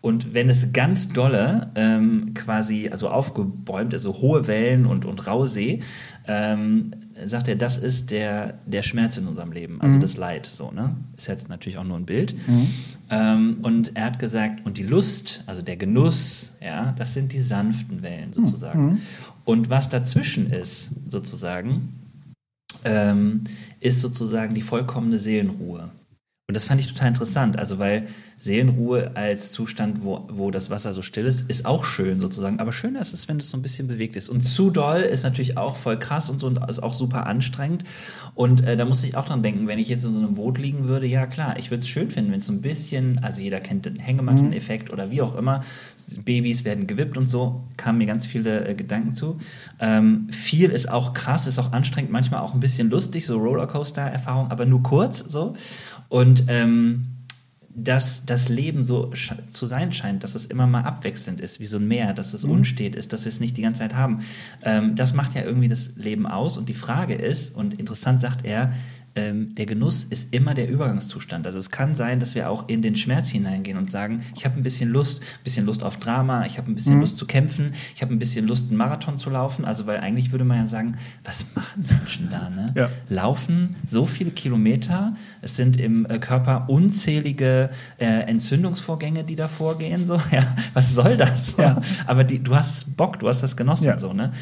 Und 0.00 0.34
wenn 0.34 0.48
es 0.50 0.72
ganz 0.72 1.10
dolle 1.10 1.70
ähm, 1.76 2.34
quasi, 2.34 2.88
also 2.88 3.08
aufgebäumt, 3.08 3.92
also 3.92 4.14
hohe 4.14 4.48
Wellen 4.48 4.84
und, 4.84 5.04
und 5.04 5.26
raue 5.28 5.46
See, 5.46 5.80
ähm, 6.26 6.90
sagt 7.28 7.48
er, 7.48 7.56
das 7.56 7.78
ist 7.78 8.10
der, 8.10 8.54
der 8.66 8.82
Schmerz 8.82 9.16
in 9.16 9.26
unserem 9.26 9.52
Leben, 9.52 9.80
also 9.80 9.96
das 10.00 10.16
Leid, 10.16 10.46
so, 10.46 10.70
ne? 10.70 10.94
Ist 11.16 11.28
jetzt 11.28 11.48
natürlich 11.48 11.78
auch 11.78 11.84
nur 11.84 11.96
ein 11.96 12.06
Bild. 12.06 12.34
Ähm, 13.10 13.58
und 13.62 13.96
er 13.96 14.06
hat 14.06 14.18
gesagt, 14.18 14.64
und 14.64 14.78
die 14.78 14.82
Lust, 14.84 15.44
also 15.46 15.62
der 15.62 15.76
Genuss, 15.76 16.52
ja, 16.62 16.94
das 16.98 17.14
sind 17.14 17.32
die 17.32 17.40
sanften 17.40 18.02
Wellen 18.02 18.32
sozusagen. 18.32 19.00
Und 19.44 19.70
was 19.70 19.88
dazwischen 19.88 20.50
ist, 20.50 20.90
sozusagen, 21.08 21.88
ähm, 22.84 23.42
ist 23.80 24.00
sozusagen 24.00 24.54
die 24.54 24.62
vollkommene 24.62 25.18
Seelenruhe. 25.18 25.90
Und 26.52 26.56
das 26.56 26.66
fand 26.66 26.82
ich 26.82 26.86
total 26.86 27.08
interessant. 27.08 27.58
Also, 27.58 27.78
weil 27.78 28.08
Seelenruhe 28.36 29.12
als 29.14 29.52
Zustand, 29.52 30.04
wo, 30.04 30.28
wo 30.28 30.50
das 30.50 30.68
Wasser 30.68 30.92
so 30.92 31.00
still 31.00 31.24
ist, 31.24 31.48
ist 31.48 31.64
auch 31.64 31.86
schön 31.86 32.20
sozusagen. 32.20 32.60
Aber 32.60 32.74
schöner 32.74 33.00
ist 33.00 33.14
es, 33.14 33.26
wenn 33.26 33.38
es 33.38 33.48
so 33.48 33.56
ein 33.56 33.62
bisschen 33.62 33.88
bewegt 33.88 34.16
ist. 34.16 34.28
Und 34.28 34.42
zu 34.42 34.68
doll 34.68 35.00
ist 35.00 35.22
natürlich 35.22 35.56
auch 35.56 35.76
voll 35.76 35.98
krass 35.98 36.28
und 36.28 36.40
so 36.40 36.48
und 36.48 36.58
ist 36.68 36.82
auch 36.82 36.92
super 36.92 37.26
anstrengend. 37.26 37.84
Und 38.34 38.66
äh, 38.66 38.76
da 38.76 38.84
muss 38.84 39.02
ich 39.02 39.16
auch 39.16 39.24
dran 39.24 39.42
denken, 39.42 39.66
wenn 39.66 39.78
ich 39.78 39.88
jetzt 39.88 40.04
in 40.04 40.12
so 40.12 40.18
einem 40.18 40.34
Boot 40.34 40.58
liegen 40.58 40.88
würde, 40.88 41.06
ja 41.06 41.26
klar, 41.26 41.56
ich 41.56 41.70
würde 41.70 41.82
es 41.82 41.88
schön 41.88 42.10
finden, 42.10 42.32
wenn 42.32 42.40
es 42.40 42.46
so 42.46 42.52
ein 42.52 42.60
bisschen, 42.60 43.22
also 43.22 43.40
jeder 43.40 43.60
kennt 43.60 43.86
den 43.86 43.96
Hängematten-Effekt 43.96 44.92
oder 44.92 45.10
wie 45.10 45.22
auch 45.22 45.36
immer, 45.36 45.62
Babys 46.24 46.64
werden 46.64 46.86
gewippt 46.86 47.16
und 47.16 47.30
so, 47.30 47.62
kamen 47.76 47.98
mir 47.98 48.06
ganz 48.06 48.26
viele 48.26 48.66
äh, 48.66 48.74
Gedanken 48.74 49.14
zu. 49.14 49.38
Ähm, 49.78 50.26
viel 50.30 50.70
ist 50.70 50.90
auch 50.90 51.12
krass, 51.12 51.46
ist 51.46 51.60
auch 51.60 51.72
anstrengend, 51.72 52.10
manchmal 52.10 52.40
auch 52.40 52.54
ein 52.54 52.60
bisschen 52.60 52.90
lustig, 52.90 53.24
so 53.24 53.38
Rollercoaster-Erfahrung, 53.38 54.50
aber 54.50 54.66
nur 54.66 54.82
kurz 54.82 55.20
so. 55.20 55.54
Und 56.12 56.44
ähm, 56.48 57.06
dass 57.74 58.26
das 58.26 58.50
Leben 58.50 58.82
so 58.82 59.10
zu 59.48 59.64
sein 59.64 59.94
scheint, 59.94 60.22
dass 60.22 60.34
es 60.34 60.44
immer 60.44 60.66
mal 60.66 60.82
abwechselnd 60.82 61.40
ist, 61.40 61.58
wie 61.58 61.64
so 61.64 61.78
ein 61.78 61.88
Meer, 61.88 62.12
dass 62.12 62.34
es 62.34 62.44
mhm. 62.44 62.50
unstet 62.50 62.94
ist, 62.94 63.14
dass 63.14 63.24
wir 63.24 63.30
es 63.30 63.40
nicht 63.40 63.56
die 63.56 63.62
ganze 63.62 63.78
Zeit 63.78 63.94
haben. 63.94 64.20
Ähm, 64.62 64.94
das 64.94 65.14
macht 65.14 65.34
ja 65.34 65.42
irgendwie 65.42 65.68
das 65.68 65.92
Leben 65.96 66.26
aus. 66.26 66.58
Und 66.58 66.68
die 66.68 66.74
Frage 66.74 67.14
ist, 67.14 67.56
und 67.56 67.80
interessant 67.80 68.20
sagt 68.20 68.44
er, 68.44 68.74
ähm, 69.14 69.54
der 69.54 69.66
Genuss 69.66 70.04
ist 70.04 70.32
immer 70.34 70.54
der 70.54 70.68
Übergangszustand. 70.68 71.46
Also 71.46 71.58
es 71.58 71.70
kann 71.70 71.94
sein, 71.94 72.18
dass 72.20 72.34
wir 72.34 72.48
auch 72.48 72.68
in 72.68 72.82
den 72.82 72.96
Schmerz 72.96 73.28
hineingehen 73.28 73.76
und 73.76 73.90
sagen, 73.90 74.22
ich 74.36 74.44
habe 74.44 74.56
ein 74.56 74.62
bisschen 74.62 74.90
Lust, 74.90 75.20
ein 75.20 75.44
bisschen 75.44 75.66
Lust 75.66 75.82
auf 75.82 75.98
Drama, 75.98 76.46
ich 76.46 76.58
habe 76.58 76.70
ein 76.70 76.74
bisschen 76.74 76.94
mhm. 76.94 77.02
Lust 77.02 77.18
zu 77.18 77.26
kämpfen, 77.26 77.72
ich 77.94 78.02
habe 78.02 78.14
ein 78.14 78.18
bisschen 78.18 78.46
Lust, 78.46 78.68
einen 78.68 78.78
Marathon 78.78 79.18
zu 79.18 79.30
laufen. 79.30 79.64
Also 79.64 79.86
weil 79.86 80.00
eigentlich 80.00 80.32
würde 80.32 80.44
man 80.44 80.58
ja 80.58 80.66
sagen, 80.66 80.96
was 81.24 81.44
machen 81.54 81.84
Menschen 81.88 82.28
da? 82.30 82.48
Ne? 82.48 82.72
Ja. 82.74 82.88
Laufen 83.08 83.76
so 83.86 84.06
viele 84.06 84.30
Kilometer, 84.30 85.14
es 85.42 85.56
sind 85.56 85.78
im 85.78 86.06
äh, 86.06 86.18
Körper 86.18 86.68
unzählige 86.68 87.70
äh, 87.98 88.06
Entzündungsvorgänge, 88.06 89.24
die 89.24 89.36
da 89.36 89.48
vorgehen. 89.48 90.06
So. 90.06 90.20
Ja, 90.32 90.56
was 90.72 90.94
soll 90.94 91.18
das? 91.18 91.56
Ja. 91.58 91.82
Aber 92.06 92.24
die, 92.24 92.38
du 92.38 92.54
hast 92.54 92.96
Bock, 92.96 93.20
du 93.20 93.28
hast 93.28 93.42
das 93.42 93.54
genossen. 93.54 93.98
So, 93.98 94.14
ne? 94.14 94.32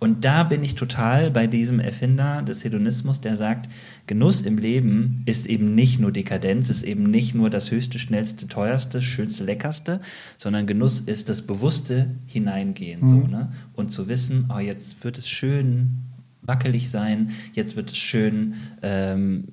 Und 0.00 0.24
da 0.24 0.44
bin 0.44 0.64
ich 0.64 0.74
total 0.76 1.30
bei 1.30 1.46
diesem 1.46 1.78
Erfinder 1.78 2.40
des 2.40 2.64
Hedonismus, 2.64 3.20
der 3.20 3.36
sagt, 3.36 3.70
Genuss 4.06 4.40
im 4.40 4.56
Leben 4.56 5.22
ist 5.26 5.46
eben 5.46 5.74
nicht 5.74 6.00
nur 6.00 6.10
Dekadenz, 6.10 6.70
ist 6.70 6.82
eben 6.82 7.04
nicht 7.04 7.34
nur 7.34 7.50
das 7.50 7.70
höchste, 7.70 7.98
schnellste, 7.98 8.48
teuerste, 8.48 9.02
schönste, 9.02 9.44
leckerste, 9.44 10.00
sondern 10.38 10.66
Genuss 10.66 11.00
ist 11.00 11.28
das 11.28 11.42
bewusste 11.42 12.16
Hineingehen. 12.26 13.02
Mhm. 13.02 13.06
So, 13.06 13.16
ne? 13.26 13.52
Und 13.74 13.92
zu 13.92 14.08
wissen, 14.08 14.48
oh, 14.48 14.58
jetzt 14.58 15.04
wird 15.04 15.18
es 15.18 15.28
schön, 15.28 16.09
wackelig 16.50 16.90
sein, 16.90 17.30
jetzt 17.54 17.76
wird 17.76 17.92
es 17.92 17.96
schön 17.96 18.54
ähm, 18.82 19.44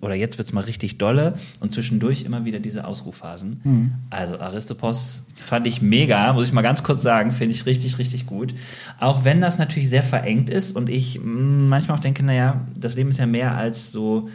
oder 0.00 0.14
jetzt 0.14 0.38
wird 0.38 0.48
es 0.48 0.54
mal 0.54 0.64
richtig 0.64 0.96
dolle 0.96 1.34
und 1.60 1.72
zwischendurch 1.72 2.22
immer 2.22 2.46
wieder 2.46 2.58
diese 2.58 2.86
Ausrufphasen. 2.86 3.60
Mhm. 3.62 3.92
Also 4.08 4.40
Aristopos 4.40 5.24
fand 5.34 5.66
ich 5.66 5.82
mega, 5.82 6.32
muss 6.32 6.48
ich 6.48 6.54
mal 6.54 6.62
ganz 6.62 6.82
kurz 6.82 7.02
sagen, 7.02 7.32
finde 7.32 7.54
ich 7.54 7.66
richtig, 7.66 7.98
richtig 7.98 8.24
gut. 8.24 8.54
Auch 8.98 9.24
wenn 9.24 9.42
das 9.42 9.58
natürlich 9.58 9.90
sehr 9.90 10.02
verengt 10.02 10.48
ist 10.48 10.74
und 10.74 10.88
ich 10.88 11.20
mm, 11.20 11.68
manchmal 11.68 11.98
auch 11.98 12.02
denke, 12.02 12.24
naja, 12.24 12.62
das 12.74 12.96
Leben 12.96 13.10
ist 13.10 13.18
ja 13.18 13.26
mehr 13.26 13.54
als 13.56 13.92
so 13.92 14.30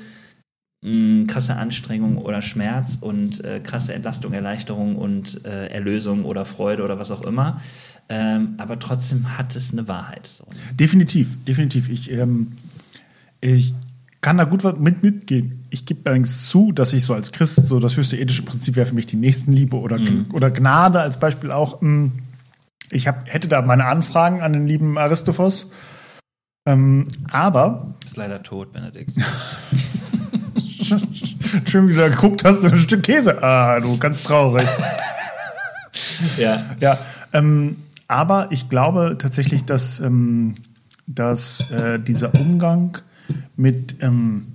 mh, 0.83 0.91
mm, 0.91 1.27
krasse 1.27 1.55
Anstrengung 1.55 2.17
oder 2.19 2.43
Schmerz 2.43 2.99
und 3.01 3.43
äh, 3.43 3.59
krasse 3.59 3.93
Entlastung, 3.95 4.33
Erleichterung 4.33 4.97
und 4.97 5.45
äh, 5.45 5.67
Erlösung 5.67 6.25
oder 6.25 6.45
Freude 6.45 6.83
oder 6.83 6.99
was 6.99 7.09
auch 7.09 7.23
immer. 7.23 7.59
Ähm, 8.09 8.55
aber 8.57 8.79
trotzdem 8.79 9.37
hat 9.37 9.55
es 9.55 9.71
eine 9.71 9.87
Wahrheit. 9.87 10.27
So. 10.27 10.45
Definitiv, 10.73 11.43
definitiv. 11.45 11.89
Ich, 11.89 12.11
ähm, 12.11 12.53
ich 13.41 13.73
kann 14.21 14.37
da 14.37 14.43
gut 14.45 14.63
mit, 14.79 15.03
mitgehen. 15.03 15.63
Ich 15.69 15.85
gebe 15.85 16.01
allerdings 16.05 16.47
zu, 16.47 16.71
dass 16.71 16.93
ich 16.93 17.03
so 17.03 17.13
als 17.13 17.31
Christ 17.31 17.65
so 17.65 17.79
das 17.79 17.97
höchste 17.97 18.17
ethische 18.17 18.43
Prinzip 18.43 18.75
wäre 18.75 18.85
für 18.85 18.95
mich 18.95 19.07
die 19.07 19.15
Nächstenliebe 19.15 19.75
oder, 19.75 19.99
mhm. 19.99 20.27
oder 20.33 20.49
Gnade 20.51 21.01
als 21.01 21.19
Beispiel 21.19 21.51
auch. 21.51 21.81
Hm, 21.81 22.13
ich 22.89 23.07
hab, 23.07 23.27
hätte 23.31 23.47
da 23.47 23.61
meine 23.61 23.85
Anfragen 23.85 24.41
an 24.41 24.53
den 24.53 24.67
lieben 24.67 24.97
Aristophos. 24.97 25.69
Ähm, 26.65 27.07
aber. 27.31 27.95
Ist 28.05 28.15
leider 28.15 28.41
tot, 28.41 28.71
Benedikt. 28.71 29.11
Schön, 31.65 31.89
wie 31.89 31.93
du 31.93 31.99
da 31.99 32.09
geguckt 32.09 32.43
hast, 32.43 32.63
ein 32.63 32.77
Stück 32.77 33.03
Käse. 33.03 33.41
Ah, 33.43 33.79
du, 33.79 33.97
ganz 33.97 34.23
traurig. 34.23 34.67
ja. 36.37 36.63
Ja. 36.79 36.97
Ähm, 37.33 37.77
aber 38.13 38.51
ich 38.51 38.69
glaube 38.69 39.15
tatsächlich, 39.17 39.65
dass, 39.65 39.99
ähm, 39.99 40.53
dass 41.07 41.67
äh, 41.71 41.99
dieser 41.99 42.35
Umgang 42.35 42.99
mit, 43.55 43.95
ähm, 44.01 44.45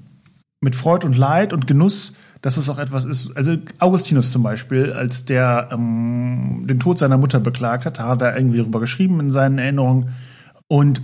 mit 0.61 0.77
Freud 0.77 1.05
und 1.05 1.17
Leid 1.17 1.53
und 1.53 1.67
Genuss, 1.67 2.13
dass 2.41 2.57
es 2.57 2.69
auch 2.69 2.79
etwas 2.79 3.05
ist. 3.05 3.37
Also 3.37 3.57
Augustinus 3.81 4.31
zum 4.31 4.45
Beispiel, 4.45 4.93
als 4.93 5.25
der 5.25 5.71
ähm, 5.73 6.67
den 6.69 6.79
Tod 6.79 7.01
seiner 7.01 7.19
Mutter 7.19 7.41
beklagt 7.41 7.85
hat, 7.85 7.99
hat 7.99 8.23
er 8.23 8.37
irgendwie 8.37 8.59
darüber 8.59 8.79
geschrieben 8.79 9.19
in 9.19 9.31
seinen 9.33 9.59
Erinnerungen. 9.59 10.11
Und 10.69 11.03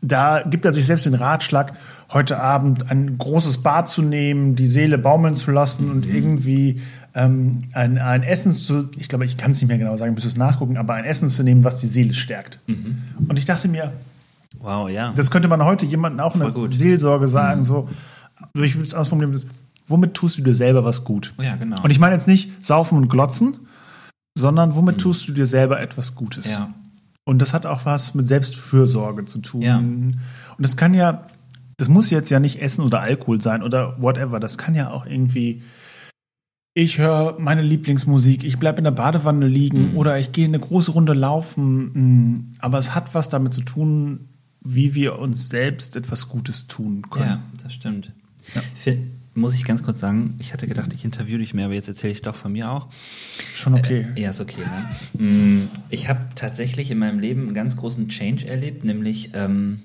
da 0.00 0.42
gibt 0.42 0.64
er 0.64 0.72
sich 0.72 0.86
selbst 0.86 1.06
den 1.06 1.14
Ratschlag, 1.14 1.72
heute 2.12 2.38
Abend 2.40 2.88
ein 2.88 3.18
großes 3.18 3.64
Bad 3.64 3.88
zu 3.88 4.02
nehmen, 4.02 4.54
die 4.54 4.68
Seele 4.68 4.98
baumeln 4.98 5.34
zu 5.34 5.50
lassen 5.50 5.90
und 5.90 6.06
mhm. 6.06 6.14
irgendwie 6.14 6.80
ähm, 7.16 7.62
ein, 7.72 7.96
ein 7.96 8.22
Essen 8.22 8.52
zu, 8.52 8.90
ich 8.98 9.08
glaube, 9.08 9.24
ich 9.24 9.38
kann 9.38 9.50
es 9.50 9.60
nicht 9.60 9.68
mehr 9.68 9.78
genau 9.78 9.96
sagen, 9.96 10.12
müsste 10.12 10.28
es 10.28 10.36
nachgucken, 10.36 10.76
aber 10.76 10.94
ein 10.94 11.04
Essen 11.04 11.30
zu 11.30 11.42
nehmen, 11.42 11.64
was 11.64 11.80
die 11.80 11.86
Seele 11.86 12.12
stärkt. 12.12 12.60
Mhm. 12.66 12.98
Und 13.26 13.38
ich 13.38 13.46
dachte 13.46 13.68
mir, 13.68 13.94
wow, 14.60 14.88
ja. 14.90 15.12
Das 15.12 15.30
könnte 15.30 15.48
man 15.48 15.64
heute 15.64 15.86
jemandem 15.86 16.20
auch 16.20 16.34
in 16.34 16.40
der. 16.40 16.50
Seelsorge 16.50 17.26
sagen, 17.26 17.60
mhm. 17.60 17.64
so, 17.64 17.88
also 18.54 18.64
ich 18.64 18.74
würde 18.74 18.86
es 18.86 18.94
anders 18.94 19.08
formulieren, 19.08 19.40
womit 19.88 20.12
tust 20.12 20.36
du 20.36 20.42
dir 20.42 20.52
selber 20.52 20.84
was 20.84 21.04
gut? 21.04 21.32
Ja, 21.40 21.56
genau. 21.56 21.82
Und 21.82 21.90
ich 21.90 21.98
meine 21.98 22.14
jetzt 22.14 22.28
nicht 22.28 22.62
saufen 22.62 22.98
und 22.98 23.08
glotzen, 23.08 23.60
sondern 24.36 24.76
womit 24.76 24.96
mhm. 24.96 25.00
tust 25.00 25.26
du 25.26 25.32
dir 25.32 25.46
selber 25.46 25.80
etwas 25.80 26.14
Gutes? 26.14 26.50
Ja. 26.50 26.68
Und 27.24 27.40
das 27.40 27.54
hat 27.54 27.64
auch 27.64 27.86
was 27.86 28.14
mit 28.14 28.28
Selbstfürsorge 28.28 29.24
zu 29.24 29.38
tun. 29.38 29.62
Ja. 29.62 29.78
Und 29.78 30.18
das 30.58 30.76
kann 30.76 30.92
ja, 30.92 31.26
das 31.78 31.88
muss 31.88 32.10
jetzt 32.10 32.28
ja 32.28 32.40
nicht 32.40 32.60
Essen 32.60 32.84
oder 32.84 33.00
Alkohol 33.00 33.40
sein 33.40 33.62
oder 33.62 33.96
whatever. 34.00 34.38
Das 34.38 34.58
kann 34.58 34.74
ja 34.74 34.90
auch 34.90 35.06
irgendwie 35.06 35.62
ich 36.78 36.98
höre 36.98 37.36
meine 37.38 37.62
Lieblingsmusik, 37.62 38.44
ich 38.44 38.58
bleibe 38.58 38.76
in 38.76 38.84
der 38.84 38.90
Badewanne 38.90 39.46
liegen 39.46 39.92
mhm. 39.92 39.96
oder 39.96 40.18
ich 40.18 40.32
gehe 40.32 40.44
eine 40.44 40.58
große 40.58 40.90
Runde 40.90 41.14
laufen. 41.14 41.84
Mm, 41.94 42.52
aber 42.58 42.76
es 42.76 42.94
hat 42.94 43.14
was 43.14 43.30
damit 43.30 43.54
zu 43.54 43.62
tun, 43.62 44.28
wie 44.60 44.94
wir 44.94 45.18
uns 45.18 45.48
selbst 45.48 45.96
etwas 45.96 46.28
Gutes 46.28 46.66
tun 46.66 47.06
können. 47.08 47.30
Ja, 47.30 47.42
das 47.62 47.72
stimmt. 47.72 48.12
Ja. 48.54 48.92
muss 49.32 49.54
ich 49.54 49.64
ganz 49.64 49.82
kurz 49.84 50.00
sagen, 50.00 50.34
ich 50.38 50.52
hatte 50.52 50.66
gedacht, 50.66 50.92
ich 50.94 51.02
interviewe 51.02 51.38
dich 51.38 51.54
mehr, 51.54 51.64
aber 51.64 51.74
jetzt 51.74 51.88
erzähle 51.88 52.12
ich 52.12 52.20
doch 52.20 52.34
von 52.34 52.52
mir 52.52 52.70
auch. 52.70 52.88
Schon 53.54 53.72
okay. 53.72 54.08
Äh, 54.14 54.20
ja, 54.20 54.30
ist 54.30 54.42
okay. 54.42 54.60
Ne? 54.60 55.24
Mm, 55.26 55.68
ich 55.88 56.10
habe 56.10 56.20
tatsächlich 56.34 56.90
in 56.90 56.98
meinem 56.98 57.20
Leben 57.20 57.44
einen 57.44 57.54
ganz 57.54 57.78
großen 57.78 58.10
Change 58.10 58.46
erlebt, 58.46 58.84
nämlich 58.84 59.30
ähm, 59.32 59.80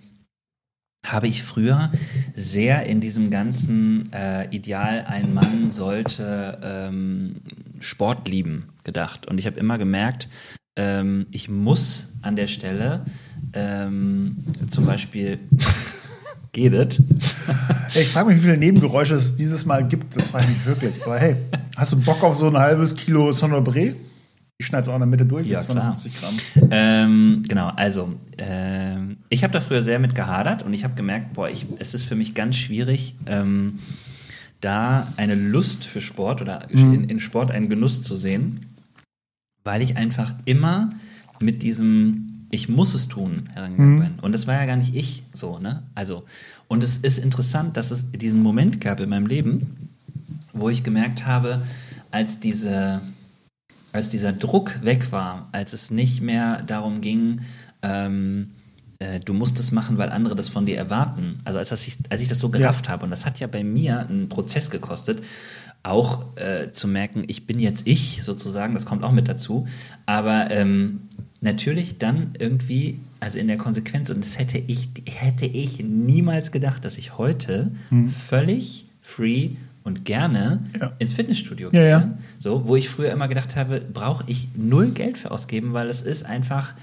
habe 1.05 1.27
ich 1.27 1.43
früher 1.43 1.91
sehr 2.35 2.85
in 2.85 3.01
diesem 3.01 3.31
ganzen 3.31 4.11
äh, 4.13 4.47
Ideal, 4.55 5.05
ein 5.07 5.33
Mann 5.33 5.71
sollte 5.71 6.59
ähm, 6.63 7.41
Sport 7.79 8.27
lieben, 8.27 8.69
gedacht. 8.83 9.27
Und 9.27 9.37
ich 9.37 9.45
habe 9.47 9.59
immer 9.59 9.77
gemerkt, 9.77 10.29
ähm, 10.75 11.25
ich 11.31 11.49
muss 11.49 12.13
an 12.21 12.35
der 12.35 12.47
Stelle 12.47 13.05
ähm, 13.53 14.37
zum 14.69 14.85
Beispiel. 14.85 15.39
Geht 16.53 16.73
es? 16.73 17.01
Ich 17.93 18.07
frage 18.07 18.29
mich, 18.29 18.37
wie 18.37 18.43
viele 18.43 18.57
Nebengeräusche 18.57 19.15
es 19.15 19.35
dieses 19.35 19.65
Mal 19.65 19.85
gibt. 19.85 20.15
Das 20.15 20.33
war 20.33 20.39
nicht 20.45 20.65
wirklich. 20.65 21.03
Aber 21.03 21.19
hey, 21.19 21.35
hast 21.75 21.91
du 21.91 21.99
Bock 21.99 22.23
auf 22.23 22.37
so 22.37 22.47
ein 22.47 22.57
halbes 22.57 22.95
Kilo 22.95 23.31
Sonobré? 23.31 23.95
Ich 24.61 24.67
schneide 24.67 24.83
es 24.83 24.89
auch 24.89 24.93
in 24.93 24.99
der 24.99 25.07
Mitte 25.07 25.25
durch, 25.25 25.47
ja, 25.47 25.57
250 25.57 26.13
Gramm. 26.19 26.37
Ähm, 26.69 27.43
genau, 27.47 27.69
also 27.69 28.13
ähm, 28.37 29.17
ich 29.29 29.43
habe 29.43 29.51
da 29.51 29.59
früher 29.59 29.81
sehr 29.81 29.97
mit 29.97 30.13
gehadert 30.13 30.61
und 30.61 30.75
ich 30.75 30.83
habe 30.83 30.93
gemerkt, 30.93 31.33
boah, 31.33 31.49
ich, 31.49 31.65
es 31.79 31.95
ist 31.95 32.03
für 32.03 32.13
mich 32.13 32.35
ganz 32.35 32.57
schwierig, 32.57 33.15
ähm, 33.25 33.79
da 34.59 35.11
eine 35.17 35.33
Lust 35.33 35.83
für 35.83 35.99
Sport 35.99 36.43
oder 36.43 36.67
mhm. 36.71 36.93
in, 36.93 37.03
in, 37.05 37.19
Sport 37.19 37.49
einen 37.49 37.69
Genuss 37.69 38.03
zu 38.03 38.15
sehen, 38.17 38.67
weil 39.63 39.81
ich 39.81 39.97
einfach 39.97 40.31
immer 40.45 40.91
mit 41.39 41.63
diesem 41.63 42.27
ich 42.51 42.69
muss 42.69 42.93
es 42.93 43.07
tun 43.07 43.49
herangegangen 43.53 43.95
mhm. 43.95 43.99
bin. 43.99 44.13
Und 44.21 44.33
das 44.33 44.45
war 44.45 44.53
ja 44.53 44.67
gar 44.67 44.75
nicht 44.75 44.93
ich 44.93 45.23
so, 45.33 45.57
ne? 45.57 45.81
Also, 45.95 46.25
und 46.67 46.83
es 46.83 46.99
ist 46.99 47.17
interessant, 47.17 47.77
dass 47.77 47.89
es 47.89 48.11
diesen 48.11 48.43
Moment 48.43 48.79
gab 48.79 48.99
in 48.99 49.09
meinem 49.09 49.25
Leben, 49.25 49.89
wo 50.53 50.69
ich 50.69 50.83
gemerkt 50.83 51.25
habe, 51.25 51.63
als 52.11 52.39
diese 52.39 53.01
als 53.91 54.09
dieser 54.09 54.31
Druck 54.31 54.83
weg 54.83 55.11
war, 55.11 55.49
als 55.51 55.73
es 55.73 55.91
nicht 55.91 56.21
mehr 56.21 56.63
darum 56.63 57.01
ging, 57.01 57.41
ähm, 57.81 58.51
äh, 58.99 59.19
du 59.19 59.33
musst 59.33 59.59
es 59.59 59.71
machen, 59.71 59.97
weil 59.97 60.09
andere 60.09 60.35
das 60.35 60.49
von 60.49 60.65
dir 60.65 60.77
erwarten. 60.77 61.39
Also 61.43 61.59
als, 61.59 61.71
ich, 61.87 61.97
als 62.09 62.21
ich 62.21 62.29
das 62.29 62.39
so 62.39 62.49
gerafft 62.49 62.85
ja. 62.85 62.93
habe, 62.93 63.05
und 63.05 63.11
das 63.11 63.25
hat 63.25 63.39
ja 63.39 63.47
bei 63.47 63.63
mir 63.63 64.07
einen 64.07 64.29
Prozess 64.29 64.69
gekostet, 64.69 65.23
auch 65.83 66.37
äh, 66.37 66.71
zu 66.71 66.87
merken, 66.87 67.23
ich 67.27 67.47
bin 67.47 67.59
jetzt 67.59 67.87
ich 67.87 68.21
sozusagen, 68.21 68.73
das 68.73 68.85
kommt 68.85 69.03
auch 69.03 69.11
mit 69.11 69.27
dazu, 69.27 69.67
aber 70.05 70.51
ähm, 70.51 71.01
natürlich 71.41 71.97
dann 71.97 72.33
irgendwie, 72.37 72.99
also 73.19 73.39
in 73.39 73.47
der 73.47 73.57
Konsequenz, 73.57 74.11
und 74.11 74.23
das 74.23 74.37
hätte 74.37 74.59
ich, 74.59 74.89
hätte 75.05 75.47
ich 75.47 75.79
niemals 75.79 76.51
gedacht, 76.51 76.85
dass 76.85 76.99
ich 76.99 77.17
heute 77.17 77.71
hm. 77.89 78.07
völlig 78.07 78.85
free 79.01 79.51
und 79.83 80.05
gerne 80.05 80.59
Ja. 80.79 80.91
ins 80.99 81.13
Fitnessstudio 81.13 81.67
Ja, 81.71 81.79
gehe. 81.79 81.89
ja. 81.89 82.09
So, 82.39 82.67
wo 82.67 82.75
ich 82.75 82.89
früher 82.89 83.11
immer 83.11 83.27
gedacht 83.27 83.55
habe, 83.55 83.81
brauche 83.81 84.23
ich 84.27 84.49
null 84.55 84.91
Geld 84.91 85.17
für 85.17 85.31
ausgeben, 85.31 85.73
weil 85.73 85.89
es 85.89 86.01
ist 86.01 86.23
einfach 86.25 86.73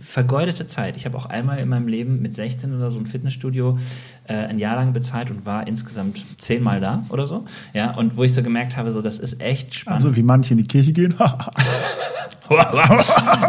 vergeudete 0.00 0.66
Zeit. 0.66 0.96
Ich 0.96 1.06
habe 1.06 1.16
auch 1.16 1.26
einmal 1.26 1.58
in 1.58 1.68
meinem 1.68 1.86
Leben 1.86 2.20
mit 2.20 2.34
16 2.34 2.74
oder 2.74 2.90
so 2.90 2.98
ein 2.98 3.06
Fitnessstudio 3.06 3.78
äh, 4.26 4.34
ein 4.34 4.58
Jahr 4.58 4.76
lang 4.76 4.92
bezahlt 4.92 5.30
und 5.30 5.46
war 5.46 5.66
insgesamt 5.66 6.40
zehnmal 6.40 6.80
da 6.80 7.04
oder 7.10 7.26
so. 7.26 7.44
Ja, 7.72 7.94
und 7.94 8.16
wo 8.16 8.24
ich 8.24 8.34
so 8.34 8.42
gemerkt 8.42 8.76
habe, 8.76 8.90
so 8.90 9.02
das 9.02 9.18
ist 9.18 9.40
echt 9.40 9.74
spannend. 9.74 10.04
Also 10.04 10.16
wie 10.16 10.22
manche 10.22 10.54
in 10.54 10.58
die 10.58 10.66
Kirche 10.66 10.92
gehen. 10.92 11.14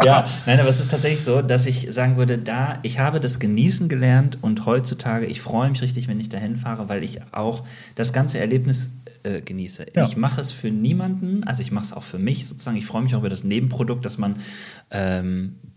ja, 0.04 0.24
nein, 0.46 0.60
aber 0.60 0.68
es 0.68 0.80
ist 0.80 0.90
tatsächlich 0.90 1.24
so, 1.24 1.42
dass 1.42 1.66
ich 1.66 1.92
sagen 1.92 2.16
würde, 2.16 2.38
da, 2.38 2.78
ich 2.82 2.98
habe 2.98 3.20
das 3.20 3.40
Genießen 3.40 3.88
gelernt 3.88 4.38
und 4.40 4.66
heutzutage, 4.66 5.26
ich 5.26 5.40
freue 5.40 5.68
mich 5.68 5.82
richtig, 5.82 6.08
wenn 6.08 6.20
ich 6.20 6.28
dahin 6.28 6.56
fahre, 6.56 6.88
weil 6.88 7.02
ich 7.02 7.20
auch 7.32 7.64
das 7.94 8.12
ganze 8.12 8.38
Erlebnis 8.38 8.90
äh, 9.24 9.40
genieße. 9.40 9.86
Ja. 9.94 10.06
Ich 10.06 10.16
mache 10.16 10.40
es 10.40 10.52
für 10.52 10.70
niemanden, 10.70 11.44
also 11.44 11.60
ich 11.60 11.72
mache 11.72 11.84
es 11.84 11.92
auch 11.92 12.04
für 12.04 12.18
mich 12.18 12.46
sozusagen. 12.46 12.76
Ich 12.76 12.86
freue 12.86 13.02
mich 13.02 13.14
auch 13.14 13.20
über 13.20 13.28
das 13.28 13.44
Nebenprodukt, 13.44 14.04
dass 14.04 14.18
man 14.18 14.36
ähm, 14.90 15.56
äh, 15.62 15.75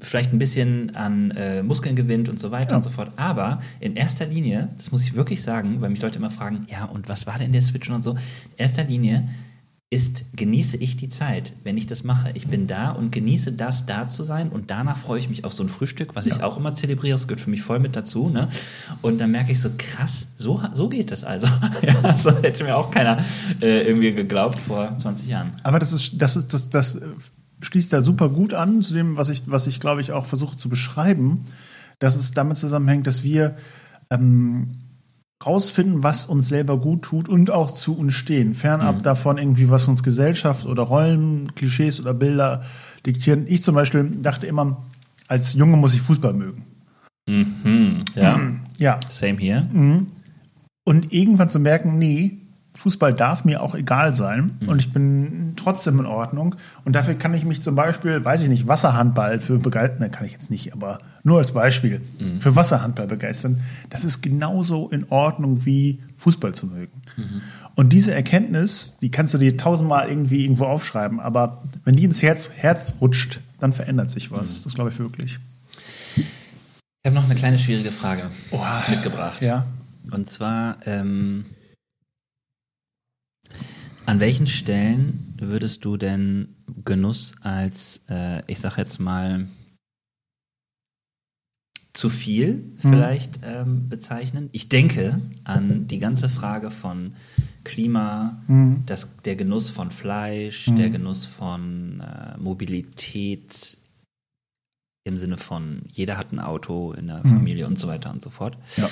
vielleicht 0.00 0.32
ein 0.32 0.38
bisschen 0.38 0.96
an 0.96 1.30
äh, 1.32 1.62
Muskeln 1.62 1.94
gewinnt 1.94 2.28
und 2.28 2.40
so 2.40 2.50
weiter 2.50 2.70
Ja. 2.72 2.76
und 2.76 2.82
so 2.82 2.90
fort. 2.90 3.12
Aber 3.16 3.60
in 3.80 3.94
erster 3.94 4.26
Linie, 4.26 4.70
das 4.76 4.90
muss 4.90 5.04
ich 5.04 5.14
wirklich 5.14 5.42
sagen, 5.42 5.80
weil 5.80 5.90
mich 5.90 6.02
Leute 6.02 6.18
immer 6.18 6.30
fragen, 6.30 6.66
ja, 6.68 6.84
und 6.84 7.08
was 7.08 7.26
war 7.26 7.38
denn 7.38 7.52
der 7.52 7.62
Switch 7.62 7.88
und 7.88 8.02
so? 8.02 8.12
In 8.12 8.18
erster 8.56 8.82
Linie 8.84 9.28
ist, 9.88 10.24
genieße 10.34 10.78
ich 10.78 10.96
die 10.96 11.10
Zeit, 11.10 11.52
wenn 11.64 11.76
ich 11.76 11.86
das 11.86 12.02
mache. 12.02 12.30
Ich 12.32 12.46
bin 12.46 12.66
da 12.66 12.92
und 12.92 13.12
genieße 13.12 13.52
das, 13.52 13.84
da 13.84 14.08
zu 14.08 14.24
sein 14.24 14.48
und 14.48 14.70
danach 14.70 14.96
freue 14.96 15.18
ich 15.18 15.28
mich 15.28 15.44
auf 15.44 15.52
so 15.52 15.62
ein 15.62 15.68
Frühstück, 15.68 16.16
was 16.16 16.26
ich 16.26 16.42
auch 16.42 16.56
immer 16.56 16.72
zelebriere. 16.72 17.14
Das 17.14 17.28
gehört 17.28 17.42
für 17.42 17.50
mich 17.50 17.60
voll 17.60 17.78
mit 17.78 17.94
dazu. 17.94 18.30
Ne? 18.30 18.48
Und 19.02 19.18
dann 19.18 19.30
merke 19.30 19.52
ich 19.52 19.60
so, 19.60 19.68
krass, 19.76 20.28
so, 20.36 20.62
so 20.72 20.88
geht 20.88 21.10
das 21.10 21.24
also. 21.24 21.46
ja, 21.82 22.16
so 22.16 22.32
hätte 22.42 22.64
mir 22.64 22.74
auch 22.74 22.90
keiner 22.90 23.22
äh, 23.60 23.82
irgendwie 23.86 24.12
geglaubt 24.14 24.58
vor 24.58 24.96
20 24.96 25.28
Jahren. 25.28 25.50
Aber 25.62 25.78
das 25.78 25.92
ist, 25.92 26.14
das 26.20 26.36
ist, 26.36 26.54
das, 26.54 26.70
das 26.70 26.94
äh, 26.94 27.02
schließt 27.62 27.92
da 27.92 28.02
super 28.02 28.28
gut 28.28 28.54
an 28.54 28.82
zu 28.82 28.94
dem, 28.94 29.16
was 29.16 29.28
ich, 29.28 29.44
was 29.46 29.66
ich 29.66 29.80
glaube 29.80 30.00
ich 30.00 30.12
auch 30.12 30.26
versuche 30.26 30.56
zu 30.56 30.68
beschreiben, 30.68 31.40
dass 31.98 32.16
es 32.16 32.32
damit 32.32 32.58
zusammenhängt, 32.58 33.06
dass 33.06 33.22
wir 33.22 33.56
ähm, 34.10 34.72
rausfinden, 35.44 36.02
was 36.02 36.26
uns 36.26 36.48
selber 36.48 36.78
gut 36.78 37.02
tut 37.02 37.28
und 37.28 37.50
auch 37.50 37.70
zu 37.70 37.96
uns 37.96 38.14
stehen. 38.14 38.54
Fernab 38.54 39.02
davon 39.02 39.38
irgendwie, 39.38 39.70
was 39.70 39.88
uns 39.88 40.02
Gesellschaft 40.02 40.66
oder 40.66 40.82
Rollen, 40.84 41.54
Klischees 41.54 42.00
oder 42.00 42.14
Bilder 42.14 42.62
diktieren. 43.06 43.46
Ich 43.48 43.62
zum 43.62 43.74
Beispiel 43.74 44.08
dachte 44.22 44.46
immer, 44.46 44.82
als 45.28 45.54
Junge 45.54 45.76
muss 45.76 45.94
ich 45.94 46.00
Fußball 46.00 46.32
mögen. 46.32 46.64
Mhm. 47.28 48.04
Ja, 48.14 48.40
Ja. 48.78 48.98
same 49.08 49.38
hier. 49.38 49.68
Und 50.84 51.12
irgendwann 51.12 51.48
zu 51.48 51.60
merken, 51.60 51.98
nee, 51.98 52.38
Fußball 52.74 53.12
darf 53.12 53.44
mir 53.44 53.62
auch 53.62 53.74
egal 53.74 54.14
sein 54.14 54.52
und 54.66 54.80
ich 54.80 54.92
bin 54.92 55.52
trotzdem 55.56 55.98
in 55.98 56.06
Ordnung. 56.06 56.54
Und 56.84 56.96
dafür 56.96 57.14
kann 57.14 57.34
ich 57.34 57.44
mich 57.44 57.62
zum 57.62 57.74
Beispiel, 57.74 58.24
weiß 58.24 58.42
ich 58.42 58.48
nicht, 58.48 58.66
Wasserhandball 58.66 59.40
für 59.40 59.58
begeistern, 59.58 59.98
ne, 60.00 60.10
kann 60.10 60.24
ich 60.24 60.32
jetzt 60.32 60.50
nicht, 60.50 60.72
aber 60.72 60.98
nur 61.22 61.38
als 61.38 61.52
Beispiel, 61.52 62.00
für 62.38 62.56
Wasserhandball 62.56 63.06
begeistern. 63.06 63.60
Das 63.90 64.04
ist 64.04 64.22
genauso 64.22 64.88
in 64.88 65.04
Ordnung 65.10 65.66
wie 65.66 66.00
Fußball 66.16 66.54
zu 66.54 66.66
mögen. 66.66 67.02
Und 67.74 67.92
diese 67.92 68.14
Erkenntnis, 68.14 68.96
die 69.00 69.10
kannst 69.10 69.34
du 69.34 69.38
dir 69.38 69.56
tausendmal 69.56 70.08
irgendwie 70.08 70.44
irgendwo 70.44 70.64
aufschreiben, 70.64 71.20
aber 71.20 71.62
wenn 71.84 71.94
die 71.96 72.04
ins 72.04 72.22
Herz, 72.22 72.50
Herz 72.56 72.96
rutscht, 73.00 73.40
dann 73.60 73.72
verändert 73.72 74.10
sich 74.10 74.32
was. 74.32 74.62
Das 74.62 74.74
glaube 74.74 74.90
ich 74.90 74.98
wirklich. 74.98 75.38
Ich 76.16 76.24
habe 77.06 77.14
noch 77.14 77.24
eine 77.24 77.34
kleine 77.34 77.58
schwierige 77.58 77.92
Frage 77.92 78.30
Oha. 78.50 78.82
mitgebracht. 78.88 79.42
Ja. 79.42 79.66
Und 80.10 80.28
zwar, 80.28 80.76
ähm, 80.86 81.44
an 84.06 84.20
welchen 84.20 84.46
Stellen 84.46 85.34
würdest 85.38 85.84
du 85.84 85.96
denn 85.96 86.54
Genuss 86.84 87.34
als, 87.40 88.00
äh, 88.08 88.42
ich 88.46 88.60
sag 88.60 88.76
jetzt 88.78 89.00
mal, 89.00 89.46
zu 91.92 92.08
viel 92.08 92.72
vielleicht 92.78 93.40
ähm, 93.44 93.88
bezeichnen? 93.88 94.48
Ich 94.52 94.68
denke 94.68 95.20
an 95.44 95.86
die 95.88 95.98
ganze 95.98 96.28
Frage 96.28 96.70
von 96.70 97.12
Klima, 97.64 98.42
das, 98.86 99.08
der 99.24 99.36
Genuss 99.36 99.70
von 99.70 99.90
Fleisch, 99.90 100.70
der 100.76 100.90
Genuss 100.90 101.26
von 101.26 102.00
äh, 102.00 102.36
Mobilität 102.38 103.76
im 105.04 105.18
Sinne 105.18 105.36
von 105.36 105.82
jeder 105.92 106.16
hat 106.16 106.32
ein 106.32 106.38
Auto 106.40 106.92
in 106.92 107.08
der 107.08 107.22
Familie 107.24 107.66
und 107.66 107.78
so 107.78 107.88
weiter 107.88 108.10
und 108.10 108.22
so 108.22 108.30
fort. 108.30 108.56
Ja. 108.76 108.88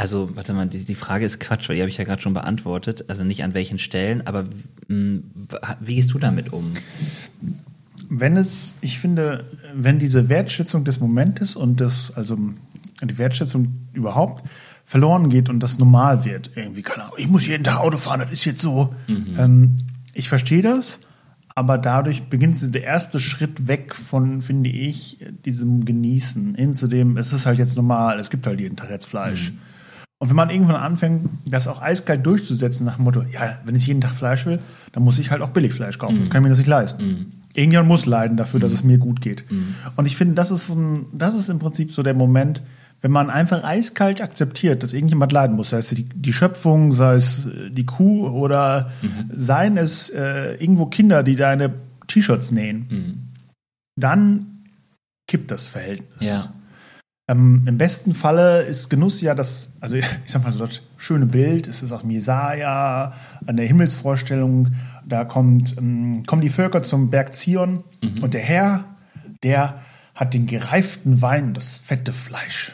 Also, 0.00 0.34
warte 0.34 0.54
mal, 0.54 0.66
die, 0.66 0.84
die 0.84 0.94
Frage 0.94 1.26
ist 1.26 1.40
Quatsch, 1.40 1.68
weil 1.68 1.76
die 1.76 1.82
habe 1.82 1.90
ich 1.90 1.98
ja 1.98 2.04
gerade 2.04 2.22
schon 2.22 2.32
beantwortet. 2.32 3.04
Also 3.08 3.22
nicht 3.22 3.44
an 3.44 3.52
welchen 3.52 3.78
Stellen, 3.78 4.26
aber 4.26 4.44
mh, 4.88 5.20
wie 5.78 5.96
gehst 5.96 6.14
du 6.14 6.18
damit 6.18 6.54
um? 6.54 6.72
Wenn 8.08 8.38
es, 8.38 8.76
ich 8.80 8.98
finde, 8.98 9.44
wenn 9.74 9.98
diese 9.98 10.30
Wertschätzung 10.30 10.86
des 10.86 11.00
Momentes 11.00 11.54
und 11.54 11.82
das, 11.82 12.16
also 12.16 12.38
die 13.02 13.18
Wertschätzung 13.18 13.74
überhaupt 13.92 14.42
verloren 14.86 15.28
geht 15.28 15.50
und 15.50 15.60
das 15.62 15.78
normal 15.78 16.24
wird, 16.24 16.52
irgendwie, 16.54 16.80
keine 16.80 17.04
Ahnung, 17.04 17.16
ich 17.18 17.28
muss 17.28 17.46
jeden 17.46 17.64
Tag 17.64 17.80
Auto 17.80 17.98
fahren, 17.98 18.20
das 18.20 18.30
ist 18.30 18.46
jetzt 18.46 18.62
so. 18.62 18.94
Ähm, 19.38 19.84
ich 20.14 20.30
verstehe 20.30 20.62
das, 20.62 20.98
aber 21.54 21.76
dadurch 21.76 22.22
beginnt 22.22 22.74
der 22.74 22.84
erste 22.84 23.20
Schritt 23.20 23.68
weg 23.68 23.94
von, 23.94 24.40
finde 24.40 24.70
ich, 24.70 25.18
diesem 25.44 25.84
Genießen 25.84 26.54
hin 26.54 26.72
zu 26.72 26.88
dem, 26.88 27.18
es 27.18 27.34
ist 27.34 27.44
halt 27.44 27.58
jetzt 27.58 27.76
normal, 27.76 28.18
es 28.18 28.30
gibt 28.30 28.46
halt 28.46 28.60
jeden 28.60 28.76
Tag 28.76 28.88
jetzt 28.88 29.04
Fleisch. 29.04 29.52
Und 30.22 30.28
wenn 30.28 30.36
man 30.36 30.50
irgendwann 30.50 30.76
anfängt, 30.76 31.30
das 31.46 31.66
auch 31.66 31.80
eiskalt 31.80 32.26
durchzusetzen 32.26 32.84
nach 32.84 32.96
dem 32.96 33.04
Motto, 33.04 33.22
ja, 33.22 33.58
wenn 33.64 33.74
ich 33.74 33.86
jeden 33.86 34.02
Tag 34.02 34.14
Fleisch 34.14 34.44
will, 34.44 34.58
dann 34.92 35.02
muss 35.02 35.18
ich 35.18 35.30
halt 35.30 35.40
auch 35.40 35.50
Billigfleisch 35.50 35.98
kaufen. 35.98 36.18
Das 36.20 36.28
kann 36.28 36.42
ich 36.42 36.44
mir 36.44 36.48
das 36.50 36.58
nicht 36.58 36.66
leisten. 36.66 37.32
Irgendjemand 37.54 37.88
muss 37.88 38.04
leiden 38.04 38.36
dafür, 38.36 38.60
dass 38.60 38.72
es 38.72 38.84
mir 38.84 38.98
gut 38.98 39.22
geht. 39.22 39.46
Und 39.96 40.06
ich 40.06 40.16
finde, 40.16 40.34
das 40.34 40.50
ist, 40.50 40.66
so 40.66 40.74
ein, 40.74 41.06
das 41.14 41.34
ist 41.34 41.48
im 41.48 41.58
Prinzip 41.58 41.90
so 41.92 42.02
der 42.02 42.12
Moment, 42.12 42.62
wenn 43.00 43.10
man 43.10 43.30
einfach 43.30 43.64
eiskalt 43.64 44.20
akzeptiert, 44.20 44.82
dass 44.82 44.92
irgendjemand 44.92 45.32
leiden 45.32 45.56
muss, 45.56 45.70
sei 45.70 45.78
es 45.78 45.88
die, 45.88 46.04
die 46.04 46.34
Schöpfung, 46.34 46.92
sei 46.92 47.14
es 47.14 47.46
äh, 47.46 47.70
die 47.70 47.86
Kuh 47.86 48.28
oder 48.28 48.90
seien 49.34 49.78
es 49.78 50.10
äh, 50.10 50.56
irgendwo 50.56 50.84
Kinder, 50.84 51.22
die 51.22 51.34
deine 51.34 51.72
T-Shirts 52.08 52.52
nähen, 52.52 53.32
dann 53.96 54.64
kippt 55.26 55.50
das 55.50 55.66
Verhältnis. 55.66 56.28
Ja. 56.28 56.52
Ähm, 57.30 57.62
Im 57.66 57.78
besten 57.78 58.12
Falle 58.12 58.62
ist 58.62 58.90
Genuss 58.90 59.20
ja 59.20 59.34
das, 59.34 59.68
also 59.80 59.96
ich 59.96 60.04
sag 60.26 60.42
mal 60.42 60.52
so 60.52 60.66
das 60.66 60.82
schöne 60.96 61.26
Bild, 61.26 61.68
es 61.68 61.82
ist 61.82 61.92
aus 61.92 62.02
Jesaja, 62.06 63.12
an 63.46 63.56
der 63.56 63.66
Himmelsvorstellung, 63.66 64.72
da 65.06 65.24
kommt, 65.24 65.78
ähm, 65.78 66.24
kommen 66.26 66.42
die 66.42 66.48
Völker 66.48 66.82
zum 66.82 67.10
Berg 67.10 67.34
Zion. 67.34 67.84
Und 68.20 68.34
der 68.34 68.40
Herr, 68.40 68.84
der 69.44 69.80
hat 70.14 70.34
den 70.34 70.46
gereiften 70.46 71.22
Wein, 71.22 71.54
das 71.54 71.76
fette 71.76 72.12
Fleisch. 72.12 72.72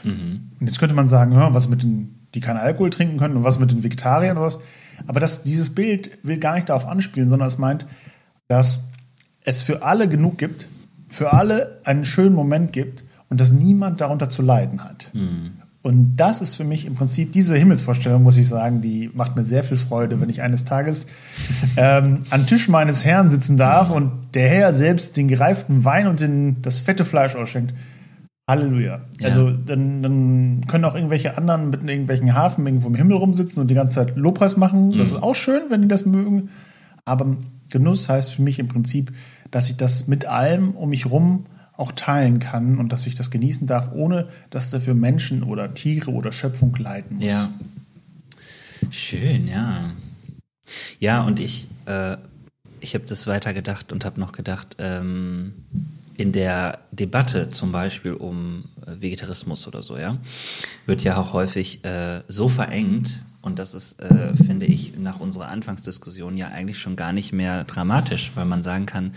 Und 0.61 0.67
jetzt 0.67 0.79
könnte 0.79 0.95
man 0.95 1.07
sagen, 1.07 1.35
hör, 1.35 1.53
was 1.53 1.69
mit 1.69 1.83
den, 1.83 2.27
die 2.35 2.41
keinen 2.41 2.57
Alkohol 2.57 2.91
trinken 2.91 3.19
können 3.19 3.37
und 3.37 3.45
was 3.45 3.59
mit 3.59 3.71
den 3.71 3.85
Vegetariern 3.85 4.37
oder 4.37 4.47
was. 4.47 4.59
Aber 5.07 5.21
das, 5.21 5.43
dieses 5.43 5.75
Bild 5.75 6.19
will 6.23 6.39
gar 6.39 6.55
nicht 6.55 6.71
darauf 6.71 6.87
anspielen, 6.87 7.29
sondern 7.29 7.49
es 7.49 7.59
meint, 7.59 7.87
dass 8.49 8.85
es 9.45 9.63
für 9.63 9.83
alle 9.83 10.09
genug 10.09 10.39
gibt, 10.39 10.69
für 11.09 11.33
alle 11.35 11.81
einen 11.85 12.05
schönen 12.05 12.35
Moment 12.35 12.73
gibt 12.73 13.05
und 13.29 13.41
dass 13.41 13.53
niemand 13.53 14.01
darunter 14.01 14.29
zu 14.29 14.43
leiden 14.43 14.85
hat. 14.85 15.13
Und 15.87 16.17
das 16.17 16.41
ist 16.41 16.57
für 16.57 16.65
mich 16.65 16.85
im 16.85 16.97
Prinzip 16.97 17.31
diese 17.31 17.57
Himmelsvorstellung, 17.57 18.21
muss 18.21 18.37
ich 18.37 18.49
sagen, 18.49 18.83
die 18.83 19.09
macht 19.15 19.37
mir 19.37 19.45
sehr 19.45 19.63
viel 19.63 19.77
Freude, 19.77 20.21
wenn 20.21 20.29
ich 20.29 20.43
eines 20.43 20.65
Tages 20.65 21.07
ähm, 21.77 22.21
an 22.31 22.47
Tisch 22.47 22.69
meines 22.69 23.05
Herrn 23.05 23.31
sitzen 23.31 23.57
darf 23.57 23.91
und 23.91 24.11
der 24.35 24.49
Herr 24.49 24.73
selbst 24.73 25.17
den 25.17 25.29
gereiften 25.29 25.85
Wein 25.85 26.09
und 26.09 26.19
den, 26.19 26.61
das 26.61 26.81
fette 26.81 27.05
Fleisch 27.05 27.37
ausschenkt. 27.37 27.73
Halleluja. 28.49 29.01
Ja. 29.21 29.29
Also 29.29 29.53
dann, 29.53 30.03
dann 30.03 30.61
können 30.67 30.85
auch 30.85 30.97
irgendwelche 30.97 31.39
anderen 31.39 31.71
mit 31.71 31.89
irgendwelchen 31.89 32.35
Hafen 32.35 32.67
irgendwo 32.67 32.89
im 32.89 32.97
Himmel 32.97 33.17
rumsitzen 33.17 33.61
und 33.61 33.69
die 33.69 33.75
ganze 33.75 33.95
Zeit 33.95 34.17
Lobpreis 34.17 34.57
machen. 34.57 34.99
Das 34.99 35.11
ist 35.11 35.23
auch 35.23 35.37
schön, 35.37 35.63
wenn 35.69 35.83
die 35.83 35.89
das 35.89 36.05
mögen. 36.05 36.51
Aber 37.05 37.37
Genuss 37.71 38.09
heißt 38.09 38.35
für 38.35 38.43
mich 38.43 38.59
im 38.59 38.67
Prinzip, 38.67 39.13
dass 39.53 39.69
ich 39.69 39.77
das 39.77 40.09
mit 40.09 40.27
allem 40.27 40.71
um 40.71 40.91
mich 40.91 41.07
rum 41.07 41.47
auch 41.77 41.93
teilen 41.93 42.39
kann 42.39 42.79
und 42.79 42.93
dass 42.93 43.07
ich 43.07 43.15
das 43.15 43.31
genießen 43.31 43.67
darf, 43.67 43.91
ohne 43.93 44.29
dass 44.51 44.71
dafür 44.71 44.95
Menschen 44.95 45.43
oder 45.43 45.75
Tiere 45.75 46.11
oder 46.11 46.33
Schöpfung 46.33 46.75
leiden 46.77 47.17
muss. 47.19 47.27
Ja. 47.27 47.51
Schön, 48.91 49.49
ja. 49.49 49.91
Ja, 50.99 51.23
und 51.23 51.41
ich, 51.41 51.69
äh, 51.87 52.17
ich 52.81 52.95
habe 52.95 53.05
das 53.07 53.27
weitergedacht 53.27 53.93
und 53.93 54.05
habe 54.05 54.21
noch 54.21 54.33
gedacht, 54.33 54.77
ähm, 54.79 55.55
in 56.17 56.33
der 56.33 56.79
Debatte 56.93 57.51
zum 57.51 57.73
Beispiel 57.73 58.15
um 58.15 58.65
äh, 58.87 59.03
Vegetarismus 59.03 59.67
oder 59.67 59.83
so, 59.83 59.99
ja, 59.99 60.17
wird 60.87 61.03
ja 61.05 61.19
auch 61.19 61.33
häufig 61.33 61.85
äh, 61.85 62.23
so 62.29 62.49
verengt, 62.49 63.23
und 63.47 63.61
das 63.61 63.75
ist, 63.75 64.01
äh, 64.01 64.35
finde 64.37 64.67
ich, 64.67 64.99
nach 64.99 65.21
unserer 65.21 65.49
Anfangsdiskussion 65.49 66.37
ja 66.37 66.49
eigentlich 66.49 66.79
schon 66.79 66.97
gar 66.97 67.13
nicht 67.13 67.33
mehr 67.33 67.63
dramatisch, 67.63 68.33
weil 68.35 68.45
man 68.45 68.65
sagen 68.65 68.87
kann, 68.87 69.13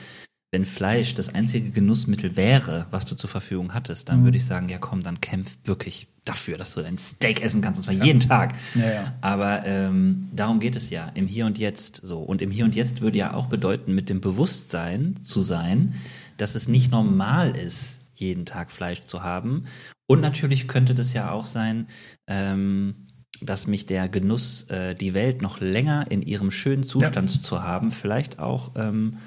wenn 0.51 0.65
Fleisch 0.65 1.13
das 1.13 1.33
einzige 1.33 1.69
Genussmittel 1.69 2.35
wäre, 2.35 2.87
was 2.89 3.05
du 3.05 3.15
zur 3.15 3.29
Verfügung 3.29 3.73
hattest, 3.73 4.09
dann 4.09 4.23
würde 4.23 4.37
ich 4.37 4.45
sagen, 4.45 4.67
ja 4.67 4.79
komm, 4.79 5.01
dann 5.01 5.21
kämpf 5.21 5.57
wirklich 5.63 6.07
dafür, 6.25 6.57
dass 6.57 6.73
du 6.73 6.81
dein 6.81 6.97
Steak 6.97 7.43
essen 7.43 7.61
kannst, 7.61 7.79
und 7.79 7.83
zwar 7.83 8.05
jeden 8.05 8.19
Tag. 8.19 8.53
Ja, 8.75 8.91
ja. 8.91 9.13
Aber 9.21 9.65
ähm, 9.65 10.29
darum 10.35 10.59
geht 10.59 10.75
es 10.75 10.89
ja, 10.89 11.09
im 11.13 11.27
Hier 11.27 11.45
und 11.45 11.57
Jetzt 11.57 12.01
so. 12.03 12.19
Und 12.19 12.41
im 12.41 12.51
Hier 12.51 12.65
und 12.65 12.75
Jetzt 12.75 13.01
würde 13.01 13.17
ja 13.17 13.33
auch 13.33 13.47
bedeuten, 13.47 13.93
mit 13.93 14.09
dem 14.09 14.21
Bewusstsein 14.21 15.15
zu 15.23 15.41
sein, 15.41 15.95
dass 16.37 16.55
es 16.55 16.67
nicht 16.67 16.91
normal 16.91 17.55
ist, 17.55 17.99
jeden 18.15 18.45
Tag 18.45 18.71
Fleisch 18.71 19.01
zu 19.01 19.23
haben. 19.23 19.65
Und 20.07 20.21
natürlich 20.21 20.67
könnte 20.67 20.95
das 20.95 21.13
ja 21.13 21.31
auch 21.31 21.45
sein, 21.45 21.87
ähm, 22.27 23.07
dass 23.41 23.67
mich 23.67 23.85
der 23.85 24.09
Genuss, 24.09 24.63
äh, 24.63 24.95
die 24.95 25.13
Welt 25.13 25.41
noch 25.41 25.59
länger 25.59 26.09
in 26.09 26.21
ihrem 26.21 26.51
schönen 26.51 26.83
Zustand 26.83 27.29
zu 27.43 27.63
haben, 27.63 27.91
vielleicht 27.91 28.39
auch 28.39 28.71
ähm, 28.75 29.17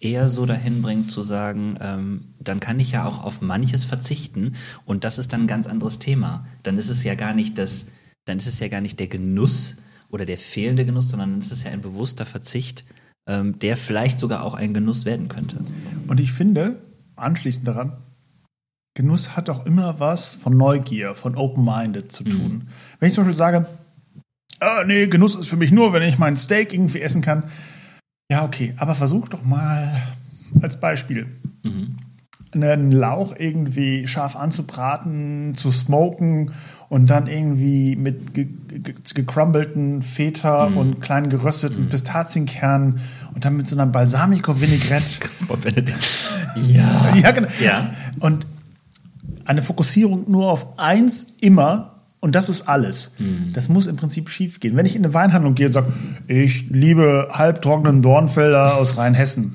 eher 0.00 0.28
so 0.28 0.46
dahin 0.46 0.82
bringt 0.82 1.10
zu 1.10 1.22
sagen, 1.22 1.76
ähm, 1.80 2.34
dann 2.38 2.58
kann 2.58 2.80
ich 2.80 2.92
ja 2.92 3.04
auch 3.04 3.22
auf 3.22 3.40
manches 3.42 3.84
verzichten 3.84 4.54
und 4.84 5.04
das 5.04 5.18
ist 5.18 5.32
dann 5.32 5.42
ein 5.42 5.46
ganz 5.46 5.66
anderes 5.66 5.98
Thema. 5.98 6.46
Dann 6.62 6.78
ist 6.78 6.88
es 6.88 7.04
ja 7.04 7.14
gar 7.14 7.34
nicht 7.34 7.58
das, 7.58 7.86
dann 8.24 8.38
ist 8.38 8.46
es 8.46 8.60
ja 8.60 8.68
gar 8.68 8.80
nicht 8.80 8.98
der 8.98 9.08
Genuss 9.08 9.76
oder 10.08 10.24
der 10.24 10.38
fehlende 10.38 10.84
Genuss, 10.84 11.08
sondern 11.10 11.32
dann 11.32 11.40
ist 11.40 11.52
es 11.52 11.64
ja 11.64 11.70
ein 11.70 11.82
bewusster 11.82 12.26
Verzicht, 12.26 12.84
ähm, 13.26 13.58
der 13.58 13.76
vielleicht 13.76 14.18
sogar 14.18 14.42
auch 14.42 14.54
ein 14.54 14.74
Genuss 14.74 15.04
werden 15.04 15.28
könnte. 15.28 15.58
Und 16.08 16.18
ich 16.18 16.32
finde, 16.32 16.80
anschließend 17.16 17.68
daran, 17.68 17.98
Genuss 18.94 19.36
hat 19.36 19.48
auch 19.50 19.66
immer 19.66 20.00
was 20.00 20.36
von 20.36 20.56
Neugier, 20.56 21.14
von 21.14 21.36
Open-Minded 21.36 22.10
zu 22.10 22.24
tun. 22.24 22.68
Wenn 22.98 23.08
ich 23.08 23.14
zum 23.14 23.22
Beispiel 23.22 23.36
sage, 23.36 23.66
ah, 24.58 24.82
nee, 24.84 25.06
Genuss 25.06 25.36
ist 25.36 25.48
für 25.48 25.56
mich 25.56 25.70
nur, 25.70 25.92
wenn 25.92 26.02
ich 26.02 26.18
mein 26.18 26.36
Steak 26.36 26.72
irgendwie 26.72 27.00
essen 27.00 27.22
kann. 27.22 27.44
Ja, 28.30 28.44
okay, 28.44 28.74
aber 28.76 28.94
versuch 28.94 29.28
doch 29.28 29.44
mal 29.44 29.92
als 30.62 30.78
Beispiel 30.78 31.26
einen 32.52 32.92
Lauch 32.92 33.34
irgendwie 33.38 34.06
scharf 34.06 34.36
anzubraten, 34.36 35.54
zu 35.56 35.70
smoken 35.70 36.52
und 36.88 37.08
dann 37.08 37.26
irgendwie 37.26 37.94
mit 37.96 38.34
ge 38.34 38.48
ge 38.68 38.94
gecrumbelten 39.14 40.02
Feta 40.02 40.64
und 40.64 41.00
kleinen 41.00 41.28
gerösteten 41.28 41.88
Pistazienkernen 41.88 43.00
und 43.34 43.44
dann 43.44 43.56
mit 43.56 43.68
so 43.68 43.76
einer 43.76 43.86
Balsamico-Vinaigrette. 43.86 45.28
Ja. 46.66 47.14
Ja, 47.14 47.30
genau. 47.30 47.48
Ja. 47.60 47.90
Und 48.18 48.46
eine 49.44 49.62
Fokussierung 49.62 50.28
nur 50.28 50.50
auf 50.50 50.78
eins 50.78 51.26
immer 51.40 51.89
und 52.20 52.34
das 52.34 52.48
ist 52.48 52.68
alles. 52.68 53.12
Mhm. 53.18 53.52
Das 53.52 53.68
muss 53.68 53.86
im 53.86 53.96
Prinzip 53.96 54.28
schief 54.28 54.60
gehen. 54.60 54.76
Wenn 54.76 54.86
ich 54.86 54.94
in 54.96 55.04
eine 55.04 55.14
Weinhandlung 55.14 55.54
gehe 55.54 55.66
und 55.66 55.72
sage, 55.72 55.92
ich 56.28 56.66
liebe 56.70 57.28
halbtrockenen 57.32 58.02
Dornfelder 58.02 58.76
aus 58.76 58.96
Rheinhessen. 58.98 59.54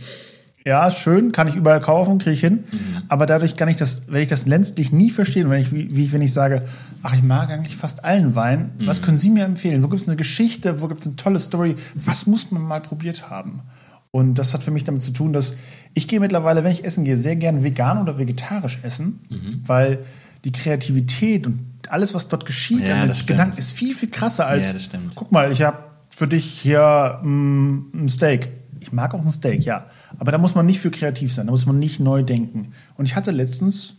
Ja, 0.67 0.89
schön, 0.89 1.31
kann 1.31 1.47
ich 1.47 1.55
überall 1.55 1.79
kaufen, 1.79 2.17
kriege 2.17 2.31
ich 2.33 2.39
hin. 2.39 2.63
Mhm. 2.71 2.77
Aber 3.07 3.27
dadurch 3.27 3.55
kann 3.55 3.69
ich 3.69 3.77
das, 3.77 4.01
wenn 4.07 4.23
ich 4.23 4.27
das 4.29 4.47
letztlich 4.47 4.91
nie 4.91 5.11
verstehen, 5.11 5.47
wenn 5.51 5.61
ich, 5.61 5.71
wie, 5.71 5.95
wie 5.95 6.11
wenn 6.11 6.23
ich 6.23 6.33
sage, 6.33 6.63
ach, 7.03 7.13
ich 7.13 7.21
mag 7.21 7.51
eigentlich 7.51 7.75
fast 7.75 8.03
allen 8.03 8.33
Wein, 8.33 8.71
Mhm. 8.79 8.87
was 8.87 9.03
können 9.03 9.19
Sie 9.19 9.29
mir 9.29 9.45
empfehlen? 9.45 9.83
Wo 9.83 9.89
gibt 9.89 10.01
es 10.01 10.07
eine 10.07 10.17
Geschichte? 10.17 10.81
Wo 10.81 10.87
gibt 10.87 11.01
es 11.01 11.07
eine 11.07 11.17
tolle 11.17 11.39
Story? 11.39 11.75
Was 11.93 12.25
muss 12.25 12.49
man 12.49 12.63
mal 12.63 12.81
probiert 12.81 13.29
haben? 13.29 13.61
Und 14.09 14.39
das 14.39 14.55
hat 14.55 14.63
für 14.63 14.71
mich 14.71 14.85
damit 14.85 15.03
zu 15.03 15.11
tun, 15.11 15.33
dass 15.33 15.53
ich 15.93 16.07
gehe 16.07 16.19
mittlerweile, 16.19 16.63
wenn 16.63 16.71
ich 16.71 16.83
essen 16.83 17.03
gehe, 17.03 17.17
sehr 17.17 17.35
gern 17.35 17.63
vegan 17.63 18.01
oder 18.01 18.17
vegetarisch 18.17 18.79
essen, 18.81 19.19
Mhm. 19.29 19.61
weil 19.67 19.99
die 20.45 20.51
Kreativität 20.51 21.45
und 21.45 21.59
alles, 21.91 22.13
was 22.13 22.27
dort 22.27 22.45
geschieht, 22.45 22.87
Ja, 22.87 23.01
an 23.01 23.07
den. 23.07 23.25
Gedanken, 23.25 23.57
ist 23.57 23.71
viel, 23.71 23.95
viel 23.95 24.09
krasser 24.09 24.47
als, 24.47 24.67
Ja, 24.67 24.73
das 24.73 24.83
stimmt. 24.83 25.15
guck 25.15 25.31
mal, 25.31 25.51
ich 25.51 25.61
habe 25.61 25.77
für 26.09 26.27
dich 26.27 26.45
hier 26.45 27.19
mm, 27.23 27.79
ein 27.93 28.09
Steak. 28.09 28.49
Ich 28.79 28.91
mag 28.93 29.13
auch 29.13 29.23
ein 29.25 29.31
Steak, 29.31 29.63
ja. 29.65 29.85
Aber 30.19 30.31
da 30.31 30.37
muss 30.37 30.53
man 30.55 30.65
nicht 30.65 30.79
für 30.79 30.91
kreativ 30.91 31.33
sein, 31.33 31.47
da 31.47 31.51
muss 31.51 31.65
man 31.65 31.79
nicht 31.79 31.99
neu 31.99 32.23
denken. 32.23 32.73
Und 32.95 33.05
ich 33.05 33.15
hatte 33.15 33.31
letztens 33.31 33.95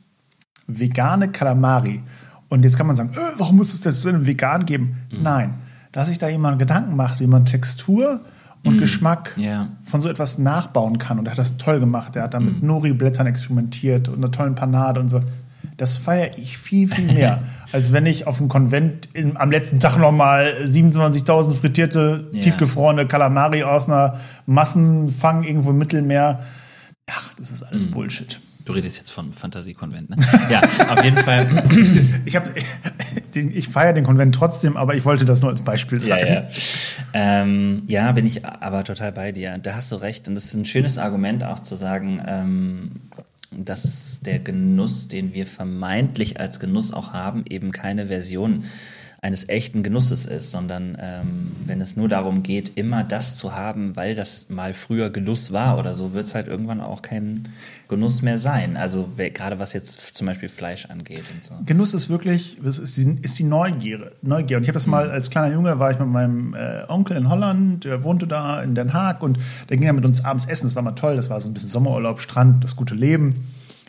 vegane 0.66 1.28
Kalamari. 1.30 2.02
Und 2.48 2.64
jetzt 2.64 2.76
kann 2.76 2.86
man 2.86 2.94
sagen, 2.96 3.10
äh, 3.14 3.18
warum 3.38 3.56
muss 3.56 3.74
es 3.74 3.80
das 3.80 4.02
denn 4.02 4.26
vegan 4.26 4.64
geben? 4.66 4.96
Mhm. 5.12 5.22
Nein, 5.22 5.54
dass 5.92 6.08
sich 6.08 6.18
da 6.18 6.28
jemand 6.28 6.58
Gedanken 6.58 6.94
macht, 6.96 7.20
wie 7.20 7.26
man 7.26 7.44
Textur 7.44 8.20
und 8.64 8.78
Geschmack 8.78 9.36
Mhm. 9.36 9.42
Ja. 9.42 9.68
von 9.84 10.00
so 10.00 10.08
etwas 10.08 10.38
nachbauen 10.38 10.98
kann. 10.98 11.18
Und 11.18 11.26
er 11.26 11.32
hat 11.32 11.38
das 11.38 11.56
toll 11.56 11.80
gemacht. 11.80 12.16
Er 12.16 12.22
hat 12.24 12.34
da 12.34 12.40
mit 12.40 12.62
Mhm. 12.62 12.66
Nori-Blättern 12.68 13.26
experimentiert 13.26 14.08
und 14.08 14.16
einer 14.16 14.30
tollen 14.30 14.54
Panade 14.54 15.00
und 15.00 15.08
so. 15.08 15.20
Das 15.76 15.96
feiere 15.96 16.36
ich 16.38 16.58
viel, 16.58 16.88
viel 16.88 17.12
mehr, 17.12 17.42
als 17.72 17.92
wenn 17.92 18.06
ich 18.06 18.26
auf 18.26 18.38
dem 18.38 18.48
Konvent 18.48 19.08
in, 19.12 19.36
am 19.36 19.50
letzten 19.50 19.80
Tag 19.80 19.98
nochmal 19.98 20.54
27.000 20.64 21.54
frittierte, 21.54 22.28
Ja. 22.32 22.40
tiefgefrorene 22.42 23.06
Kalamari 23.06 23.62
aus 23.62 23.86
einer 23.88 24.18
Massenfang 24.46 25.44
irgendwo 25.44 25.70
im 25.70 25.78
Mittelmeer. 25.78 26.40
Ach, 27.10 27.34
das 27.38 27.50
ist 27.50 27.60
Mhm. 27.62 27.68
alles 27.70 27.90
Bullshit. 27.90 28.40
Du 28.64 28.72
redest 28.72 28.96
jetzt 28.96 29.10
von 29.12 29.32
Fantasiekonvent, 29.32 30.10
ne? 30.10 30.16
Ja, 30.50 30.60
auf 30.60 31.04
jeden 31.04 31.18
Fall. 31.18 31.46
Ich, 32.24 32.34
hab, 32.34 32.48
ich 33.34 33.68
feiere 33.68 33.92
den 33.92 34.02
Konvent 34.02 34.34
trotzdem, 34.34 34.76
aber 34.76 34.96
ich 34.96 35.04
wollte 35.04 35.24
das 35.24 35.40
nur 35.40 35.52
als 35.52 35.60
Beispiel 35.62 35.98
Ja, 36.00 36.04
sagen. 36.18 36.26
ja. 36.32 36.44
Ähm, 37.12 37.82
ja, 37.86 38.10
bin 38.10 38.26
ich 38.26 38.44
aber 38.44 38.82
total 38.82 39.12
bei 39.12 39.30
dir. 39.30 39.56
Da 39.58 39.74
hast 39.76 39.92
du 39.92 39.96
recht. 39.96 40.26
Und 40.26 40.34
das 40.34 40.46
ist 40.46 40.54
ein 40.54 40.64
schönes 40.64 40.98
Argument 40.98 41.44
auch 41.44 41.60
zu 41.60 41.76
sagen, 41.76 42.20
ähm, 42.26 42.90
dass 43.50 44.20
der 44.20 44.38
Genuss, 44.38 45.08
den 45.08 45.34
wir 45.34 45.46
vermeintlich 45.46 46.40
als 46.40 46.60
Genuss 46.60 46.92
auch 46.92 47.12
haben, 47.12 47.44
eben 47.48 47.72
keine 47.72 48.06
Version 48.06 48.64
eines 49.22 49.48
echten 49.48 49.82
Genusses 49.82 50.26
ist, 50.26 50.50
sondern 50.50 50.96
ähm, 51.00 51.52
wenn 51.64 51.80
es 51.80 51.96
nur 51.96 52.08
darum 52.08 52.42
geht, 52.42 52.76
immer 52.76 53.02
das 53.02 53.34
zu 53.36 53.54
haben, 53.54 53.96
weil 53.96 54.14
das 54.14 54.48
mal 54.50 54.74
früher 54.74 55.10
Genuss 55.10 55.52
war 55.52 55.78
oder 55.78 55.94
so, 55.94 56.12
wird 56.12 56.26
es 56.26 56.34
halt 56.34 56.48
irgendwann 56.48 56.80
auch 56.80 57.02
kein 57.02 57.42
Genuss 57.88 58.22
mehr 58.22 58.38
sein. 58.38 58.76
Also 58.76 59.08
gerade 59.16 59.58
was 59.58 59.72
jetzt 59.72 60.14
zum 60.14 60.26
Beispiel 60.26 60.48
Fleisch 60.48 60.86
angeht 60.86 61.22
und 61.34 61.44
so. 61.44 61.54
Genuss 61.64 61.94
ist 61.94 62.08
wirklich, 62.08 62.58
ist 62.62 62.96
die, 62.96 63.18
ist 63.22 63.38
die 63.38 63.44
Neugier. 63.44 64.12
Neugier. 64.22 64.58
Und 64.58 64.64
ich 64.64 64.68
habe 64.68 64.74
das 64.74 64.86
mal 64.86 65.10
als 65.10 65.30
kleiner 65.30 65.52
Junge, 65.54 65.78
war 65.78 65.90
ich 65.90 65.98
mit 65.98 66.08
meinem 66.08 66.54
äh, 66.54 66.84
Onkel 66.88 67.16
in 67.16 67.28
Holland, 67.28 67.84
der 67.84 68.04
wohnte 68.04 68.26
da 68.26 68.62
in 68.62 68.74
Den 68.74 68.92
Haag 68.92 69.22
und 69.22 69.38
der 69.68 69.76
ging 69.76 69.86
ja 69.86 69.92
mit 69.92 70.04
uns 70.04 70.24
abends 70.24 70.46
essen. 70.46 70.66
Das 70.66 70.76
war 70.76 70.82
mal 70.82 70.92
toll. 70.92 71.16
Das 71.16 71.30
war 71.30 71.40
so 71.40 71.48
ein 71.48 71.54
bisschen 71.54 71.70
Sommerurlaub, 71.70 72.20
Strand, 72.20 72.62
das 72.62 72.76
gute 72.76 72.94
Leben. 72.94 73.46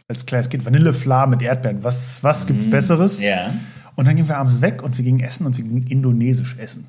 Als 0.08 0.26
kleines 0.26 0.48
Kind 0.48 0.66
Vanillefla 0.66 1.26
mit 1.28 1.42
Erdbeeren. 1.42 1.84
Was, 1.84 2.24
was 2.24 2.48
gibt's 2.48 2.70
Besseres? 2.70 3.20
Ja. 3.20 3.54
Und 3.98 4.08
dann 4.08 4.16
gingen 4.16 4.30
wir 4.30 4.38
abends 4.38 4.62
weg 4.62 4.82
und 4.84 4.98
wir 4.98 5.04
gingen 5.04 5.20
essen 5.20 5.46
und 5.46 5.58
wir 5.58 5.66
gingen 5.66 5.86
indonesisch 5.88 6.56
essen. 6.58 6.88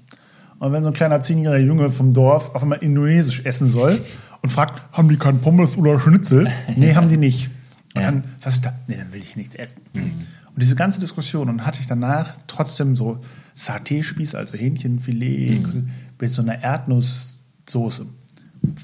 Und 0.60 0.72
wenn 0.72 0.82
so 0.84 0.90
ein 0.90 0.94
kleiner 0.94 1.20
zehnjähriger 1.20 1.64
Junge 1.66 1.90
vom 1.90 2.12
Dorf 2.12 2.54
auf 2.54 2.62
einmal 2.62 2.78
indonesisch 2.78 3.42
essen 3.44 3.68
soll 3.70 4.00
und 4.42 4.50
fragt, 4.50 4.82
haben 4.92 5.08
die 5.08 5.16
keinen 5.16 5.40
Pommes 5.40 5.76
oder 5.76 5.98
Schnitzel? 5.98 6.48
Nee, 6.76 6.94
haben 6.94 7.08
die 7.08 7.16
nicht. 7.16 7.50
Und 7.94 8.02
Ja. 8.02 8.10
dann 8.10 8.24
saß 8.38 8.54
ich 8.56 8.60
da, 8.60 8.74
nee, 8.86 8.96
dann 8.96 9.12
will 9.12 9.20
ich 9.20 9.34
nichts 9.36 9.56
essen. 9.56 9.80
Und 9.94 10.62
diese 10.62 10.76
ganze 10.76 11.00
Diskussion 11.00 11.48
und 11.48 11.64
hatte 11.66 11.80
ich 11.80 11.86
danach 11.86 12.34
trotzdem 12.46 12.94
so 12.94 13.18
Saté-Spieß, 13.56 14.34
also 14.36 14.54
Hähnchenfilet, 14.54 15.62
mit 16.20 16.30
so 16.30 16.42
einer 16.42 16.62
Erdnusssoße. 16.62 18.06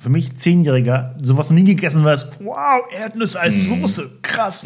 Für 0.01 0.09
mich 0.09 0.35
Zehnjähriger, 0.37 1.17
sowas 1.23 1.51
noch 1.51 1.57
nie 1.57 1.65
gegessen, 1.65 2.05
weil 2.05 2.15
es, 2.15 2.27
wow, 2.41 2.81
Erdnüsse 3.03 3.41
als 3.41 3.67
Soße, 3.67 4.11
krass. 4.23 4.65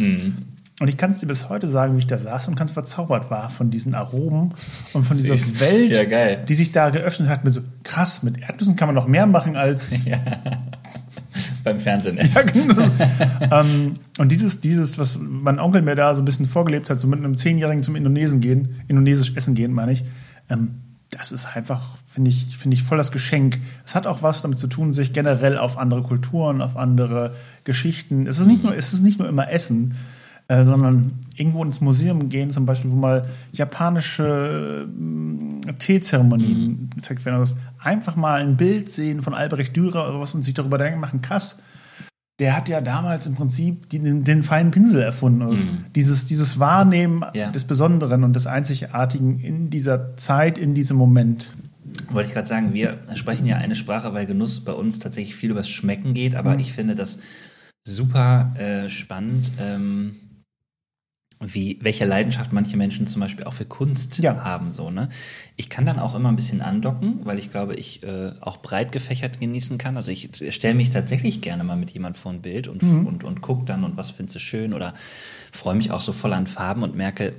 Und 0.81 0.87
ich 0.87 0.97
kann 0.97 1.11
es 1.11 1.19
dir 1.19 1.27
bis 1.27 1.49
heute 1.49 1.69
sagen, 1.69 1.95
wie 1.95 1.99
ich 1.99 2.07
da 2.07 2.19
saß 2.19 2.47
und 2.49 2.55
ganz 2.55 2.71
verzaubert 2.71 3.31
war 3.31 3.51
von 3.51 3.71
diesen 3.71 3.95
Aromen 3.95 4.55
und 4.93 5.05
von 5.05 5.17
dieser 5.17 5.37
Süß. 5.37 5.59
Welt, 5.61 6.11
Ja, 6.11 6.37
die 6.37 6.55
sich 6.55 6.71
da 6.71 6.91
geöffnet 6.91 7.29
hat. 7.29 7.43
Mit 7.43 7.53
so, 7.53 7.63
krass, 7.83 8.23
mit 8.23 8.39
Erdnüssen 8.41 8.77
kann 8.77 8.87
man 8.87 8.95
noch 8.95 9.09
mehr 9.09 9.27
machen 9.27 9.57
als 9.57 10.05
Beim 11.65 11.81
Fernsehen 11.81 12.17
Ja, 12.17 12.23
essen. 12.23 12.47
genau. 12.53 12.83
ähm, 13.51 13.97
und 14.19 14.31
dieses, 14.31 14.61
dieses, 14.61 14.99
was 14.99 15.19
mein 15.21 15.59
Onkel 15.59 15.83
mir 15.83 15.97
da 15.97 16.15
so 16.15 16.23
ein 16.23 16.25
bisschen 16.25 16.47
vorgelebt 16.47 16.91
hat, 16.91 17.01
so 17.01 17.09
mit 17.09 17.19
einem 17.19 17.37
Zehnjährigen 17.37 17.83
zum 17.83 17.97
Indonesen 17.97 18.41
gehen, 18.41 18.81
indonesisch 18.87 19.33
essen 19.35 19.55
gehen, 19.57 19.73
meine 19.73 19.93
ich, 19.93 20.05
ähm, 20.49 20.77
das 21.11 21.33
ist 21.33 21.57
einfach, 21.57 21.97
finde 22.07 22.31
ich, 22.31 22.57
finde 22.57 22.77
ich 22.77 22.83
voll 22.83 22.99
das 22.99 23.11
Geschenk. 23.13 23.59
Es 23.85 23.95
hat 23.95 24.07
auch 24.07 24.23
was 24.23 24.43
damit 24.43 24.59
zu 24.59 24.67
tun, 24.67 24.93
sich 24.93 25.13
generell 25.13 25.59
auf 25.59 25.79
andere 25.79 26.03
Kulturen, 26.03 26.61
auf 26.61 26.77
andere 26.77 27.35
Geschichten. 27.65 28.27
Es 28.27 28.39
ist 28.39 28.47
nicht 28.47 28.63
nur, 28.63 28.77
es 28.77 28.93
ist 28.93 29.03
nicht 29.03 29.19
nur 29.19 29.29
immer 29.29 29.51
Essen, 29.51 29.97
äh, 30.49 30.65
sondern 30.65 31.13
irgendwo 31.37 31.63
ins 31.63 31.81
Museum 31.81 32.29
gehen, 32.31 32.51
zum 32.51 32.67
Beispiel, 32.67 32.91
wo 32.91 32.97
mal 32.97 33.27
japanische 33.53 34.89
äh, 35.69 35.73
Teezeremonien 35.75 36.91
gezeigt 36.97 37.25
werden. 37.25 37.39
Also 37.41 37.57
einfach 37.79 38.17
mal 38.17 38.41
ein 38.41 38.57
Bild 38.57 38.89
sehen 38.91 39.23
von 39.23 39.35
Albrecht 39.35 39.77
Dürer 39.77 40.09
oder 40.09 40.21
was 40.21 40.35
und 40.35 40.43
sich 40.43 40.55
darüber 40.55 40.79
Gedanken 40.79 41.01
machen, 41.01 41.23
krass, 41.23 41.59
der 42.39 42.57
hat 42.57 42.69
ja 42.69 42.81
damals 42.81 43.27
im 43.27 43.35
Prinzip 43.35 43.89
die, 43.91 43.99
den, 43.99 44.23
den 44.25 44.43
feinen 44.43 44.71
Pinsel 44.71 45.03
erfunden. 45.03 45.43
Also 45.43 45.69
dieses, 45.97 46.25
dieses 46.27 46.59
Wahrnehmen 46.61 47.25
Ja. 47.35 47.51
des 47.51 47.65
Besonderen 47.65 48.23
und 48.25 48.35
des 48.35 48.47
Einzigartigen 48.47 49.41
in 49.41 49.71
dieser 49.71 50.17
Zeit, 50.17 50.57
in 50.57 50.73
diesem 50.75 50.97
Moment. 50.97 51.53
Wollte 52.11 52.29
ich 52.29 52.35
gerade 52.35 52.47
sagen, 52.47 52.73
wir 52.75 52.99
sprechen 53.17 53.45
ja 53.47 53.57
eine 53.57 53.75
Sprache, 53.75 54.15
weil 54.15 54.25
Genuss 54.27 54.61
bei 54.61 54.73
uns 54.73 54.99
tatsächlich 55.01 55.35
viel 55.35 55.51
übers 55.51 55.69
Schmecken 55.69 56.15
geht, 56.15 56.37
aber 56.37 56.55
Mhm. 56.55 56.61
ich 56.61 56.73
finde 56.73 56.95
das 56.95 57.19
super 57.85 58.55
äh, 58.57 58.89
spannend, 58.89 59.51
ähm, 59.61 60.13
wie, 61.41 61.79
welche 61.83 62.05
Leidenschaft 62.05 62.53
manche 62.53 62.77
Menschen 62.77 63.07
zum 63.07 63.21
Beispiel 63.21 63.45
auch 63.45 63.53
für 63.53 63.65
Kunst 63.65 64.19
Ja. 64.19 64.43
haben. 64.43 64.73
So, 64.73 64.91
ne? 64.91 65.09
Ich 65.57 65.69
kann 65.71 65.87
dann 65.87 66.01
auch 66.01 66.15
immer 66.17 66.31
ein 66.31 66.37
bisschen 66.37 66.61
andocken, 66.63 67.21
weil 67.25 67.39
ich 67.39 67.53
glaube, 67.53 67.77
ich 67.77 68.03
äh, 68.03 68.33
auch 68.41 68.57
breit 68.57 68.91
gefächert 68.91 69.39
genießen 69.39 69.79
kann. 69.79 69.97
Also 69.97 70.11
ich 70.11 70.31
stelle 70.51 70.75
mich 70.75 70.91
tatsächlich 70.91 71.41
gerne 71.41 71.63
mal 71.63 71.77
mit 71.77 71.91
jemand 71.91 72.17
vor 72.17 72.33
ein 72.33 72.43
Bild 72.43 72.67
und, 72.67 72.83
Mhm. 72.83 73.07
und, 73.07 73.23
und 73.25 73.41
gucke 73.41 73.65
dann 73.67 73.85
und 73.85 73.97
was 73.97 74.11
findest 74.11 74.35
du 74.37 74.41
schön 74.41 74.75
oder 74.75 74.95
freue 75.53 75.77
mich 75.77 75.93
auch 75.93 76.01
so 76.01 76.13
voll 76.13 76.33
an 76.33 76.49
Farben 76.49 76.83
und 76.83 76.97
merke, 76.97 77.33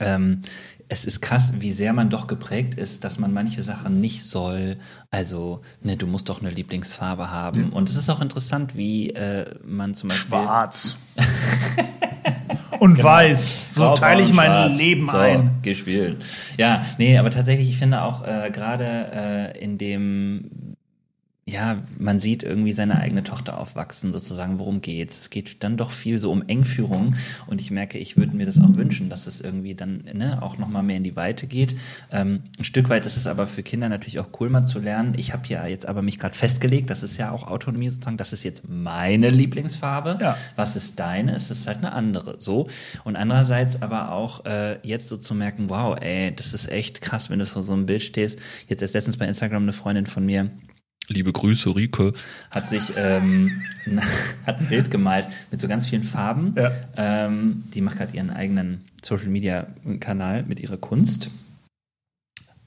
ähm, 0.00 0.42
es 0.88 1.06
ist 1.06 1.22
krass, 1.22 1.54
wie 1.60 1.72
sehr 1.72 1.94
man 1.94 2.10
doch 2.10 2.26
geprägt 2.26 2.74
ist, 2.74 3.04
dass 3.04 3.18
man 3.18 3.32
manche 3.32 3.62
Sachen 3.62 4.00
nicht 4.02 4.24
soll. 4.24 4.76
Also, 5.10 5.62
ne, 5.80 5.96
du 5.96 6.06
musst 6.06 6.28
doch 6.28 6.40
eine 6.42 6.50
Lieblingsfarbe 6.50 7.30
haben. 7.30 7.70
Und 7.70 7.88
es 7.88 7.96
ist 7.96 8.10
auch 8.10 8.20
interessant, 8.20 8.76
wie 8.76 9.08
äh, 9.10 9.54
man 9.66 9.94
zum 9.94 10.10
Beispiel. 10.10 10.28
Schwarz. 10.38 10.96
Und 12.82 12.94
Genau. 12.96 13.10
weiß. 13.10 13.66
So 13.68 13.82
Grau, 13.82 13.94
teile 13.94 14.24
ich 14.24 14.34
mein 14.34 14.50
schwarz. 14.50 14.76
Leben 14.76 15.08
so, 15.08 15.16
ein. 15.16 15.50
Gespielt. 15.62 16.16
Ja, 16.58 16.84
nee, 16.98 17.16
aber 17.16 17.30
tatsächlich, 17.30 17.70
ich 17.70 17.78
finde 17.78 18.02
auch 18.02 18.26
äh, 18.26 18.50
gerade 18.50 19.52
äh, 19.54 19.62
in 19.62 19.78
dem, 19.78 20.50
ja, 21.44 21.82
man 21.98 22.20
sieht 22.20 22.44
irgendwie 22.44 22.72
seine 22.72 23.00
eigene 23.00 23.24
Tochter 23.24 23.58
aufwachsen, 23.58 24.12
sozusagen, 24.12 24.60
worum 24.60 24.80
geht's? 24.80 25.22
Es 25.22 25.30
geht 25.30 25.64
dann 25.64 25.76
doch 25.76 25.90
viel 25.90 26.20
so 26.20 26.30
um 26.30 26.46
Engführung 26.46 27.16
und 27.48 27.60
ich 27.60 27.72
merke, 27.72 27.98
ich 27.98 28.16
würde 28.16 28.36
mir 28.36 28.46
das 28.46 28.60
auch 28.60 28.76
wünschen, 28.76 29.08
dass 29.08 29.26
es 29.26 29.40
irgendwie 29.40 29.74
dann 29.74 30.04
ne, 30.12 30.40
auch 30.40 30.56
nochmal 30.56 30.84
mehr 30.84 30.96
in 30.96 31.02
die 31.02 31.16
Weite 31.16 31.48
geht. 31.48 31.74
Ähm, 32.12 32.44
ein 32.60 32.64
Stück 32.64 32.88
weit 32.90 33.06
ist 33.06 33.16
es 33.16 33.26
aber 33.26 33.48
für 33.48 33.64
Kinder 33.64 33.88
natürlich 33.88 34.20
auch 34.20 34.28
cool 34.38 34.50
mal 34.50 34.66
zu 34.66 34.78
lernen. 34.78 35.14
Ich 35.18 35.32
habe 35.32 35.48
ja 35.48 35.66
jetzt 35.66 35.86
aber 35.86 36.00
mich 36.00 36.20
gerade 36.20 36.34
festgelegt, 36.34 36.90
das 36.90 37.02
ist 37.02 37.16
ja 37.16 37.32
auch 37.32 37.48
Autonomie 37.48 37.88
sozusagen, 37.88 38.18
das 38.18 38.32
ist 38.32 38.44
jetzt 38.44 38.62
meine 38.68 39.28
Lieblingsfarbe. 39.28 40.18
Ja. 40.20 40.36
Was 40.54 40.76
ist 40.76 41.00
deine? 41.00 41.34
Es 41.34 41.50
ist 41.50 41.66
halt 41.66 41.78
eine 41.78 41.90
andere. 41.90 42.36
So. 42.38 42.68
Und 43.02 43.16
andererseits 43.16 43.82
aber 43.82 44.12
auch 44.12 44.44
äh, 44.44 44.78
jetzt 44.86 45.08
so 45.08 45.16
zu 45.16 45.34
merken, 45.34 45.68
wow, 45.68 45.98
ey, 46.00 46.32
das 46.32 46.54
ist 46.54 46.70
echt 46.70 47.00
krass, 47.00 47.30
wenn 47.30 47.40
du 47.40 47.46
vor 47.46 47.62
so 47.62 47.72
einem 47.72 47.86
Bild 47.86 48.04
stehst. 48.04 48.38
Jetzt 48.68 48.80
erst 48.80 48.94
letztens 48.94 49.16
bei 49.16 49.26
Instagram 49.26 49.64
eine 49.64 49.72
Freundin 49.72 50.06
von 50.06 50.24
mir, 50.24 50.52
liebe 51.08 51.32
Grüße, 51.32 51.74
Rike, 51.74 52.14
hat 52.50 52.68
sich 52.68 52.92
ähm, 52.96 53.62
hat 54.46 54.60
ein 54.60 54.68
Bild 54.68 54.90
gemalt 54.90 55.28
mit 55.50 55.60
so 55.60 55.68
ganz 55.68 55.88
vielen 55.88 56.04
Farben. 56.04 56.54
Ja. 56.56 56.72
Ähm, 56.96 57.64
die 57.74 57.80
macht 57.80 57.96
gerade 57.96 58.16
ihren 58.16 58.30
eigenen 58.30 58.84
Social 59.02 59.28
Media 59.28 59.66
Kanal 60.00 60.44
mit 60.44 60.60
ihrer 60.60 60.76
Kunst. 60.76 61.30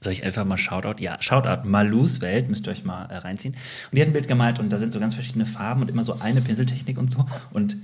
Soll 0.02 0.14
ich 0.14 0.24
einfach 0.24 0.46
mal 0.46 0.58
Shoutout? 0.58 1.02
Ja, 1.02 1.20
Shoutout 1.22 1.68
Malus 1.68 2.22
Welt, 2.22 2.50
müsst 2.50 2.68
ihr 2.68 2.72
euch 2.72 2.84
mal 2.84 3.06
äh, 3.06 3.18
reinziehen. 3.18 3.56
Und 3.56 3.96
die 3.98 4.02
hat 4.02 4.10
ein 4.10 4.14
Bild 4.14 4.28
gemalt 4.28 4.60
und 4.60 4.70
da 4.70 4.78
sind 4.78 4.94
so 4.94 5.00
ganz 5.00 5.16
verschiedene 5.16 5.46
Farben 5.46 5.82
und 5.82 5.90
immer 5.90 6.04
so 6.04 6.20
eine 6.20 6.42
Pinseltechnik 6.42 6.98
und 6.98 7.12
so. 7.12 7.26
Und 7.52 7.78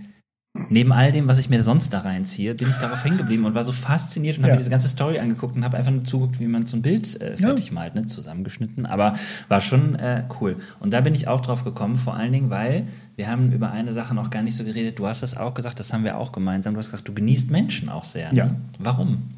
neben 0.70 0.92
all 0.92 1.12
dem, 1.12 1.28
was 1.28 1.40
ich 1.40 1.50
mir 1.50 1.64
sonst 1.64 1.94
da 1.94 2.00
reinziehe, 2.00 2.54
bin 2.56 2.70
ich 2.70 2.76
darauf 2.76 3.04
hängen 3.04 3.18
geblieben 3.18 3.46
und 3.46 3.56
war 3.56 3.64
so 3.64 3.72
fasziniert 3.72 4.38
und 4.38 4.44
Ja. 4.44 4.48
habe 4.48 4.54
mir 4.54 4.58
diese 4.60 4.70
ganze 4.70 4.90
Story 4.90 5.20
angeguckt 5.20 5.56
und 5.56 5.64
habe 5.64 5.78
einfach 5.78 5.92
nur 5.92 6.04
zugeguckt, 6.04 6.40
wie 6.40 6.48
man 6.48 6.66
so 6.66 6.76
ein 6.78 6.82
Bild 6.82 7.20
äh, 7.22 7.38
fertig 7.38 7.72
malt, 7.72 7.96
ne, 7.96 8.06
zusammengeschnitten. 8.06 8.86
Aber 8.86 9.14
war 9.48 9.62
schon 9.62 9.96
äh, 9.96 10.24
cool. 10.40 10.58
Und 10.80 10.92
da 10.92 11.02
bin 11.02 11.16
ich 11.16 11.28
auch 11.28 11.42
drauf 11.42 11.64
gekommen, 11.64 11.96
vor 11.96 12.16
allen 12.16 12.32
Dingen, 12.34 12.50
weil 12.50 12.88
wir 13.16 13.30
haben 13.30 13.52
über 13.52 13.72
eine 13.72 13.94
Sache 13.94 14.14
noch 14.14 14.30
gar 14.30 14.44
nicht 14.44 14.58
so 14.58 14.64
geredet. 14.64 15.00
Du 15.00 15.08
hast 15.08 15.24
das 15.24 15.38
auch 15.38 15.54
gesagt, 15.54 15.80
das 15.80 15.94
haben 15.94 16.04
wir 16.04 16.18
auch 16.18 16.32
gemeinsam. 16.32 16.74
Du 16.74 16.80
hast 16.80 16.92
gesagt, 16.92 17.08
du 17.08 17.14
genießt 17.14 17.50
Menschen 17.50 17.90
auch 17.90 18.04
sehr. 18.04 18.32
Ne? 18.32 18.38
Ja. 18.38 18.56
Warum? 18.80 19.30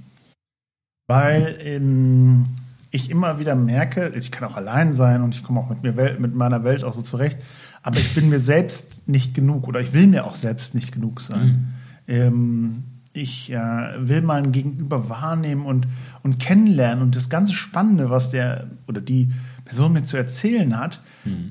Weil 1.08 1.58
ähm, 1.62 2.46
ich 2.92 3.10
immer 3.10 3.40
wieder 3.40 3.56
merke, 3.56 4.14
ich 4.16 4.32
kann 4.32 4.48
auch 4.50 4.56
allein 4.56 4.94
sein 4.94 5.22
und 5.22 5.36
ich 5.36 5.44
komme 5.44 5.60
auch 5.60 5.70
mit, 5.70 5.84
mir 5.84 6.16
mit 6.20 6.34
meiner 6.36 6.64
Welt 6.64 6.84
auch 6.84 6.94
so 6.94 7.02
zurecht, 7.02 7.40
aber 7.84 7.98
ich 7.98 8.16
bin 8.16 8.30
mir 8.30 8.40
selbst 8.40 9.08
nicht 9.08 9.34
genug 9.34 9.68
oder 9.68 9.80
ich 9.80 9.94
will 9.94 10.08
mir 10.08 10.26
auch 10.26 10.36
selbst 10.36 10.74
nicht 10.74 10.92
genug 10.92 11.22
sein. 11.22 11.74
Ähm, 12.08 12.84
ich 13.14 13.52
äh, 13.52 13.58
will 14.00 14.22
mein 14.24 14.52
Gegenüber 14.52 15.08
wahrnehmen 15.10 15.66
und, 15.66 15.88
und 16.24 16.40
kennenlernen 16.40 17.04
und 17.04 17.16
das 17.16 17.30
ganze 17.30 17.54
Spannende, 17.54 18.10
was 18.10 18.32
der 18.32 18.68
oder 18.88 19.02
die 19.02 19.32
Person 19.66 19.94
mir 19.94 20.04
zu 20.04 20.18
erzählen 20.18 20.78
hat, 20.78 21.02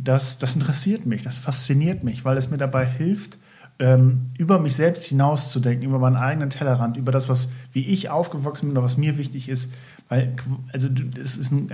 das, 0.04 0.38
das 0.38 0.54
interessiert 0.54 1.06
mich, 1.06 1.22
das 1.22 1.38
fasziniert 1.38 2.04
mich, 2.04 2.24
weil 2.24 2.36
es 2.36 2.50
mir 2.50 2.58
dabei 2.58 2.84
hilft, 2.84 3.38
ähm, 3.78 4.28
über 4.36 4.58
mich 4.58 4.76
selbst 4.76 5.04
hinauszudenken, 5.04 5.88
über 5.88 5.98
meinen 5.98 6.16
eigenen 6.16 6.50
Tellerrand, 6.50 6.96
über 6.96 7.10
das, 7.10 7.28
was, 7.28 7.48
wie 7.72 7.84
ich 7.86 8.10
aufgewachsen 8.10 8.68
bin 8.68 8.76
oder 8.76 8.84
was 8.84 8.98
mir 8.98 9.16
wichtig 9.16 9.48
ist. 9.48 9.72
Weil, 10.08 10.34
also, 10.72 10.88
es 11.20 11.36
ist 11.36 11.52
ein 11.52 11.70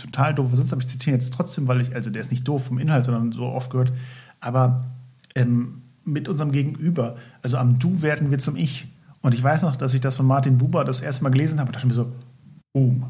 total 0.00 0.34
doofer 0.34 0.56
Satz, 0.56 0.72
aber 0.72 0.80
ich 0.80 0.88
zitiere 0.88 1.14
jetzt 1.14 1.34
trotzdem, 1.34 1.68
weil 1.68 1.80
ich, 1.80 1.94
also 1.94 2.10
der 2.10 2.20
ist 2.20 2.30
nicht 2.30 2.46
doof 2.46 2.64
vom 2.66 2.78
Inhalt, 2.78 3.04
sondern 3.04 3.32
so 3.32 3.44
oft 3.44 3.70
gehört, 3.70 3.92
aber 4.40 4.84
ähm, 5.34 5.82
mit 6.04 6.28
unserem 6.28 6.52
Gegenüber, 6.52 7.16
also 7.42 7.58
am 7.58 7.78
Du 7.78 8.02
werden 8.02 8.30
wir 8.30 8.38
zum 8.38 8.56
Ich. 8.56 8.88
Und 9.22 9.34
ich 9.34 9.42
weiß 9.42 9.62
noch, 9.62 9.76
dass 9.76 9.92
ich 9.94 10.00
das 10.00 10.16
von 10.16 10.26
Martin 10.26 10.58
Buber 10.58 10.84
das 10.84 11.00
erste 11.00 11.22
Mal 11.24 11.30
gelesen 11.30 11.60
habe 11.60 11.68
und 11.68 11.76
dachte 11.76 11.86
mir 11.86 11.92
so, 11.92 12.12
Boom. 12.72 13.02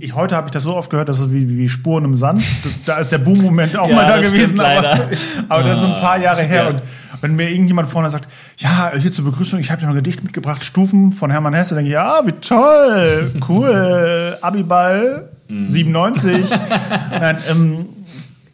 Ich, 0.00 0.16
heute 0.16 0.34
habe 0.34 0.48
ich 0.48 0.50
das 0.50 0.64
so 0.64 0.74
oft 0.74 0.90
gehört, 0.90 1.08
dass 1.08 1.18
so 1.18 1.32
wie, 1.32 1.56
wie 1.56 1.68
Spuren 1.68 2.04
im 2.04 2.16
Sand. 2.16 2.42
Das, 2.64 2.82
da 2.82 2.98
ist 2.98 3.12
der 3.12 3.18
Boom-Moment 3.18 3.76
auch 3.76 3.88
Ja, 3.88 3.94
mal 3.94 4.06
da 4.08 4.18
gewesen, 4.18 4.58
aber, 4.58 5.08
aber 5.48 5.62
das 5.62 5.78
ist 5.78 5.84
ein 5.84 6.00
paar 6.00 6.18
Jahre 6.18 6.42
her. 6.42 6.64
Ja. 6.64 6.68
Und 6.70 6.82
wenn 7.20 7.36
mir 7.36 7.48
irgendjemand 7.48 7.88
vorne 7.88 8.10
sagt, 8.10 8.28
ja, 8.58 8.90
hier 8.96 9.12
zur 9.12 9.24
Begrüßung, 9.24 9.60
ich 9.60 9.70
habe 9.70 9.80
dir 9.80 9.86
noch 9.86 9.94
ein 9.94 9.98
Gedicht 9.98 10.24
mitgebracht, 10.24 10.64
Stufen 10.64 11.12
von 11.12 11.30
Hermann 11.30 11.54
Hesse, 11.54 11.76
denke 11.76 11.90
ich, 11.90 11.94
ja, 11.94 12.20
wie 12.24 12.32
toll, 12.32 13.32
cool, 13.48 14.36
Abiball, 14.42 15.30
Mhm. 15.48 15.68
97. 15.68 16.50
Nein, 17.10 17.38
ähm, 17.48 17.86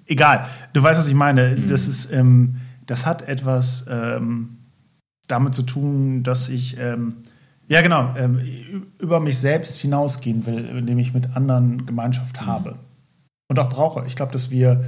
egal. 0.06 0.46
Du 0.72 0.82
weißt, 0.82 0.98
was 0.98 1.08
ich 1.08 1.14
meine. 1.14 1.56
Mhm. 1.56 1.66
Das 1.68 1.86
ist, 1.86 2.12
ähm, 2.12 2.56
das 2.86 3.06
hat 3.06 3.22
etwas 3.28 3.86
ähm, 3.88 4.58
damit 5.28 5.54
zu 5.54 5.62
tun, 5.62 6.22
dass 6.22 6.48
ich 6.48 6.78
ähm, 6.78 7.14
ja 7.68 7.80
genau 7.82 8.14
ähm, 8.16 8.86
über 8.98 9.20
mich 9.20 9.38
selbst 9.38 9.78
hinausgehen 9.78 10.46
will, 10.46 10.64
indem 10.64 10.98
ich 10.98 11.14
mit 11.14 11.36
anderen 11.36 11.86
Gemeinschaft 11.86 12.42
habe 12.42 12.76
und 13.48 13.58
auch 13.58 13.68
brauche. 13.68 14.04
Ich 14.06 14.16
glaube, 14.16 14.32
dass 14.32 14.50
wir 14.50 14.84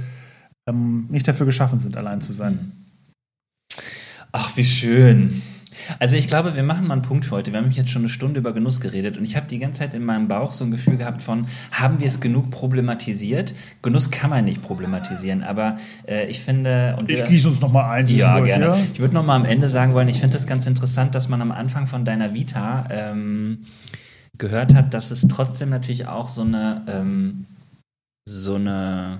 ähm, 0.67 1.07
nicht 1.09 1.27
dafür 1.27 1.45
geschaffen 1.45 1.79
sind, 1.79 1.97
allein 1.97 2.21
zu 2.21 2.33
sein. 2.33 2.71
Ach, 4.31 4.55
wie 4.57 4.65
schön. 4.65 5.41
Also 5.99 6.15
ich 6.15 6.27
glaube, 6.27 6.55
wir 6.55 6.63
machen 6.63 6.87
mal 6.87 6.93
einen 6.93 7.01
Punkt 7.01 7.25
für 7.25 7.31
heute. 7.31 7.51
Wir 7.51 7.59
haben 7.59 7.71
jetzt 7.71 7.89
schon 7.89 8.03
eine 8.03 8.09
Stunde 8.09 8.39
über 8.39 8.53
Genuss 8.53 8.79
geredet 8.79 9.17
und 9.17 9.23
ich 9.23 9.35
habe 9.35 9.47
die 9.47 9.59
ganze 9.59 9.77
Zeit 9.77 9.93
in 9.93 10.03
meinem 10.03 10.27
Bauch 10.27 10.51
so 10.51 10.63
ein 10.63 10.71
Gefühl 10.71 10.97
gehabt 10.97 11.21
von, 11.21 11.47
haben 11.71 11.99
wir 11.99 12.07
es 12.07 12.19
genug 12.19 12.51
problematisiert? 12.51 13.53
Genuss 13.81 14.11
kann 14.11 14.29
man 14.29 14.45
nicht 14.45 14.61
problematisieren, 14.61 15.43
aber 15.43 15.77
äh, 16.07 16.27
ich 16.27 16.41
finde... 16.41 16.95
Und 16.99 17.09
Ich 17.09 17.23
gieße 17.25 17.47
uns 17.47 17.61
noch 17.61 17.71
mal 17.71 17.89
ein. 17.89 18.07
ja, 18.07 18.39
gerne. 18.39 18.65
ja? 18.65 18.77
Ich 18.93 18.99
würde 18.99 19.13
noch 19.13 19.25
mal 19.25 19.35
am 19.35 19.45
Ende 19.45 19.69
sagen 19.69 19.93
wollen, 19.93 20.07
ich 20.07 20.19
finde 20.19 20.37
es 20.37 20.47
ganz 20.47 20.67
interessant, 20.67 21.15
dass 21.15 21.27
man 21.29 21.41
am 21.41 21.51
Anfang 21.51 21.87
von 21.87 22.05
deiner 22.05 22.33
Vita 22.33 22.85
ähm, 22.89 23.65
gehört 24.37 24.73
hat, 24.73 24.93
dass 24.93 25.11
es 25.11 25.27
trotzdem 25.27 25.69
natürlich 25.69 26.07
auch 26.07 26.27
so 26.27 26.41
eine, 26.41 26.83
ähm, 26.87 27.45
so 28.27 28.55
eine 28.55 29.19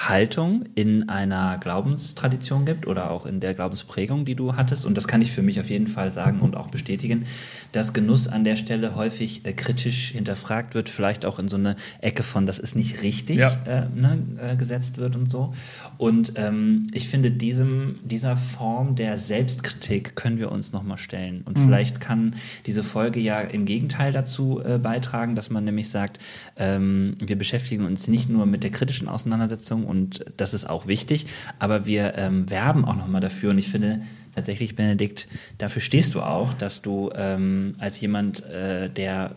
Haltung 0.00 0.64
in 0.74 1.08
einer 1.08 1.56
Glaubenstradition 1.58 2.66
gibt 2.66 2.86
oder 2.86 3.10
auch 3.10 3.26
in 3.26 3.38
der 3.40 3.54
Glaubensprägung, 3.54 4.24
die 4.24 4.34
du 4.34 4.56
hattest. 4.56 4.84
Und 4.86 4.96
das 4.96 5.06
kann 5.06 5.22
ich 5.22 5.30
für 5.30 5.40
mich 5.40 5.60
auf 5.60 5.70
jeden 5.70 5.86
Fall 5.86 6.10
sagen 6.10 6.40
und 6.40 6.56
auch 6.56 6.66
bestätigen, 6.66 7.26
dass 7.72 7.92
Genuss 7.92 8.26
an 8.26 8.42
der 8.44 8.56
Stelle 8.56 8.96
häufig 8.96 9.46
äh, 9.46 9.52
kritisch 9.52 10.10
hinterfragt 10.10 10.74
wird, 10.74 10.88
vielleicht 10.88 11.24
auch 11.24 11.38
in 11.38 11.46
so 11.48 11.56
eine 11.56 11.76
Ecke 12.00 12.22
von, 12.24 12.44
das 12.44 12.58
ist 12.58 12.74
nicht 12.74 13.02
richtig 13.02 13.36
Ja. 13.38 13.56
äh, 13.66 13.86
ne, 13.94 14.18
äh, 14.40 14.56
gesetzt 14.56 14.98
wird 14.98 15.14
und 15.14 15.30
so. 15.30 15.54
Und 15.96 16.32
ähm, 16.36 16.88
ich 16.92 17.08
finde, 17.08 17.30
diesem, 17.30 18.00
dieser 18.02 18.36
Form 18.36 18.96
der 18.96 19.16
Selbstkritik 19.16 20.16
können 20.16 20.38
wir 20.38 20.50
uns 20.50 20.72
nochmal 20.72 20.98
stellen. 20.98 21.42
Und 21.44 21.58
vielleicht 21.58 22.00
kann 22.00 22.34
diese 22.66 22.82
Folge 22.82 23.20
ja 23.20 23.40
im 23.40 23.64
Gegenteil 23.64 24.12
dazu 24.12 24.60
äh, 24.62 24.78
beitragen, 24.78 25.36
dass 25.36 25.50
man 25.50 25.64
nämlich 25.64 25.88
sagt, 25.88 26.18
ähm, 26.56 27.14
wir 27.24 27.36
beschäftigen 27.38 27.84
uns 27.86 28.08
nicht 28.08 28.28
nur 28.28 28.44
mit 28.44 28.64
der 28.64 28.70
kritischen 28.70 29.08
Auseinandersetzung 29.08 29.83
und 29.86 30.24
das 30.36 30.54
ist 30.54 30.68
auch 30.68 30.86
wichtig, 30.86 31.26
aber 31.58 31.86
wir 31.86 32.14
ähm, 32.16 32.48
werben 32.50 32.84
auch 32.84 32.96
nochmal 32.96 33.20
dafür. 33.20 33.50
Und 33.50 33.58
ich 33.58 33.68
finde, 33.68 34.02
tatsächlich, 34.34 34.76
Benedikt, 34.76 35.28
dafür 35.58 35.82
stehst 35.82 36.14
du 36.14 36.22
auch, 36.22 36.52
dass 36.54 36.82
du 36.82 37.10
ähm, 37.14 37.74
als 37.78 38.00
jemand, 38.00 38.44
äh, 38.46 38.88
der 38.90 39.34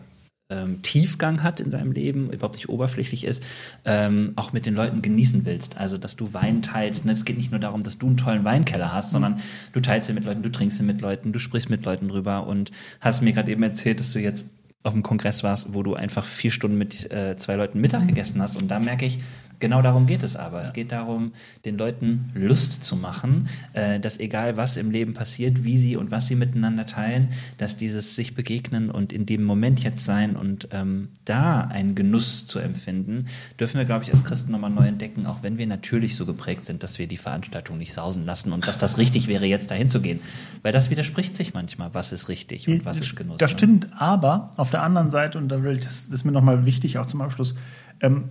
ähm, 0.50 0.80
Tiefgang 0.82 1.42
hat 1.42 1.60
in 1.60 1.70
seinem 1.70 1.92
Leben, 1.92 2.30
überhaupt 2.30 2.54
nicht 2.54 2.68
oberflächlich 2.68 3.24
ist, 3.24 3.42
ähm, 3.84 4.32
auch 4.36 4.52
mit 4.52 4.66
den 4.66 4.74
Leuten 4.74 5.02
genießen 5.02 5.44
willst. 5.44 5.76
Also, 5.76 5.98
dass 5.98 6.16
du 6.16 6.32
Wein 6.32 6.62
teilst. 6.62 7.04
Ne? 7.04 7.12
Es 7.12 7.24
geht 7.24 7.36
nicht 7.36 7.50
nur 7.50 7.60
darum, 7.60 7.82
dass 7.82 7.98
du 7.98 8.06
einen 8.06 8.16
tollen 8.16 8.44
Weinkeller 8.44 8.92
hast, 8.92 9.10
sondern 9.10 9.40
du 9.72 9.80
teilst 9.80 10.08
ihn 10.08 10.14
mit 10.14 10.24
Leuten, 10.24 10.42
du 10.42 10.50
trinkst 10.50 10.80
ihn 10.80 10.86
mit 10.86 11.00
Leuten, 11.00 11.32
du 11.32 11.38
sprichst 11.38 11.68
mit 11.68 11.84
Leuten 11.84 12.08
drüber 12.08 12.46
und 12.46 12.70
hast 13.00 13.22
mir 13.22 13.32
gerade 13.32 13.50
eben 13.50 13.62
erzählt, 13.62 14.00
dass 14.00 14.12
du 14.12 14.20
jetzt 14.20 14.46
auf 14.84 14.92
dem 14.92 15.02
Kongress 15.02 15.42
warst, 15.42 15.74
wo 15.74 15.82
du 15.82 15.94
einfach 15.94 16.24
vier 16.24 16.50
Stunden 16.50 16.78
mit 16.78 17.10
äh, 17.10 17.36
zwei 17.36 17.56
Leuten 17.56 17.80
Mittag 17.80 18.06
gegessen 18.06 18.40
hast. 18.40 18.60
Und 18.60 18.70
da 18.70 18.78
merke 18.78 19.04
ich, 19.04 19.18
genau 19.58 19.82
darum 19.82 20.06
geht 20.06 20.22
es 20.22 20.36
aber. 20.36 20.60
Es 20.60 20.72
geht 20.72 20.92
darum, 20.92 21.32
den 21.64 21.78
Leuten 21.78 22.28
Lust 22.34 22.84
zu 22.84 22.96
machen, 22.96 23.48
äh, 23.72 24.00
dass 24.00 24.18
egal 24.18 24.56
was 24.56 24.76
im 24.76 24.90
Leben 24.90 25.14
passiert, 25.14 25.64
wie 25.64 25.78
sie 25.78 25.96
und 25.96 26.10
was 26.10 26.26
sie 26.26 26.34
miteinander 26.34 26.86
teilen, 26.86 27.28
dass 27.58 27.76
dieses 27.76 28.16
sich 28.16 28.34
begegnen 28.34 28.90
und 28.90 29.12
in 29.12 29.26
dem 29.26 29.44
Moment 29.44 29.82
jetzt 29.82 30.04
sein 30.04 30.36
und 30.36 30.68
ähm, 30.72 31.08
da 31.24 31.60
einen 31.60 31.94
Genuss 31.94 32.46
zu 32.46 32.58
empfinden, 32.58 33.26
dürfen 33.58 33.78
wir, 33.78 33.84
glaube 33.84 34.04
ich, 34.04 34.12
als 34.12 34.24
Christen 34.24 34.52
nochmal 34.52 34.70
neu 34.70 34.86
entdecken, 34.86 35.26
auch 35.26 35.42
wenn 35.42 35.58
wir 35.58 35.66
natürlich 35.66 36.16
so 36.16 36.26
geprägt 36.26 36.64
sind, 36.64 36.82
dass 36.82 36.98
wir 36.98 37.06
die 37.06 37.16
Veranstaltung 37.16 37.78
nicht 37.78 37.92
sausen 37.92 38.24
lassen 38.24 38.52
und 38.52 38.66
dass 38.66 38.78
das 38.78 38.98
richtig 38.98 39.28
wäre, 39.28 39.46
jetzt 39.46 39.70
dahin 39.70 39.90
zu 39.90 40.00
gehen. 40.00 40.20
Weil 40.62 40.72
das 40.72 40.90
widerspricht 40.90 41.34
sich 41.34 41.54
manchmal, 41.54 41.94
was 41.94 42.12
ist 42.12 42.28
richtig 42.28 42.68
und 42.68 42.84
was 42.84 43.00
ist 43.00 43.16
Genuss. 43.16 43.38
Das 43.38 43.50
stimmt, 43.50 43.88
aber 43.96 44.50
auf 44.56 44.70
der 44.70 44.82
anderen 44.82 45.10
Seite, 45.10 45.38
und 45.38 45.48
da 45.48 45.62
will 45.62 45.76
ich, 45.76 45.84
das, 45.84 46.06
das 46.06 46.20
ist 46.20 46.24
mir 46.24 46.32
nochmal 46.32 46.66
wichtig, 46.66 46.98
auch 46.98 47.06
zum 47.06 47.20
Abschluss, 47.20 47.54
ähm, 48.00 48.24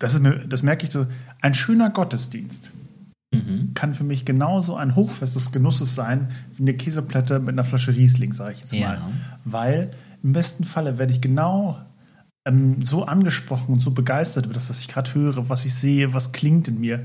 das, 0.00 0.14
ist 0.14 0.20
mir, 0.20 0.38
das 0.48 0.64
merke 0.64 0.86
ich 0.86 0.92
so, 0.92 1.06
ein 1.40 1.54
schöner 1.54 1.90
Gottesdienst 1.90 2.72
Mhm. 3.32 3.74
kann 3.74 3.94
für 3.94 4.02
mich 4.02 4.24
genauso 4.24 4.74
ein 4.74 4.96
Hochfest 4.96 5.36
des 5.36 5.52
Genusses 5.52 5.94
sein 5.94 6.30
wie 6.56 6.62
eine 6.62 6.74
Käseplatte 6.74 7.38
mit 7.38 7.50
einer 7.50 7.62
Flasche 7.62 7.94
Riesling, 7.94 8.32
sage 8.32 8.54
ich 8.54 8.60
jetzt 8.62 8.74
Ja. 8.74 8.88
mal. 8.88 8.98
Weil 9.44 9.90
im 10.24 10.32
besten 10.32 10.64
Falle 10.64 10.98
werde 10.98 11.12
ich 11.12 11.20
genau 11.20 11.78
ähm, 12.44 12.82
so 12.82 13.04
angesprochen 13.04 13.74
und 13.74 13.78
so 13.78 13.92
begeistert 13.92 14.46
über 14.46 14.54
das, 14.54 14.68
was 14.68 14.80
ich 14.80 14.88
gerade 14.88 15.14
höre, 15.14 15.48
was 15.48 15.64
ich 15.64 15.74
sehe, 15.74 16.12
was 16.12 16.32
klingt 16.32 16.66
in 16.66 16.80
mir, 16.80 17.02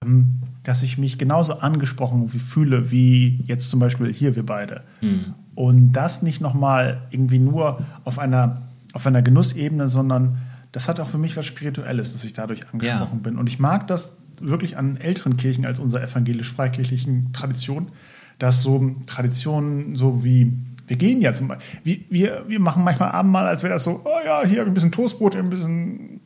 ähm, 0.00 0.36
dass 0.62 0.84
ich 0.84 0.96
mich 0.96 1.18
genauso 1.18 1.54
angesprochen 1.58 2.32
wie 2.32 2.38
fühle, 2.38 2.92
wie 2.92 3.42
jetzt 3.46 3.68
zum 3.68 3.80
Beispiel 3.80 4.14
hier 4.14 4.36
wir 4.36 4.46
beide. 4.46 4.82
Mhm. 5.00 5.34
Und 5.56 5.92
das 5.94 6.22
nicht 6.22 6.40
nochmal 6.40 7.02
irgendwie 7.10 7.40
nur 7.40 7.82
auf 8.04 8.20
einer, 8.20 8.62
auf 8.92 9.08
einer 9.08 9.22
Genussebene, 9.22 9.88
sondern 9.88 10.38
das 10.74 10.88
hat 10.88 10.98
auch 10.98 11.08
für 11.08 11.18
mich 11.18 11.36
was 11.36 11.46
Spirituelles, 11.46 12.12
dass 12.12 12.24
ich 12.24 12.32
dadurch 12.32 12.68
angesprochen 12.72 13.18
ja. 13.18 13.22
bin. 13.22 13.38
Und 13.38 13.46
ich 13.48 13.60
mag 13.60 13.86
das 13.86 14.16
wirklich 14.40 14.76
an 14.76 14.96
älteren 14.96 15.36
Kirchen 15.36 15.64
als 15.64 15.78
unserer 15.78 16.02
evangelisch-freikirchlichen 16.02 17.32
Tradition, 17.32 17.92
dass 18.40 18.60
so 18.60 18.96
Traditionen 19.06 19.94
so 19.94 20.24
wie 20.24 20.52
wir 20.88 20.96
gehen 20.96 21.22
ja 21.22 21.32
zum 21.32 21.48
Beispiel, 21.48 22.04
wir, 22.10 22.44
wir 22.48 22.60
machen 22.60 22.82
manchmal 22.82 23.12
Abendmahl, 23.12 23.46
als 23.46 23.62
wäre 23.62 23.72
das 23.72 23.84
so, 23.84 24.02
oh 24.04 24.26
ja, 24.26 24.44
hier 24.44 24.66
ein 24.66 24.74
bisschen 24.74 24.92
Toastbrot, 24.92 25.36
ein 25.36 25.48
bisschen 25.48 26.20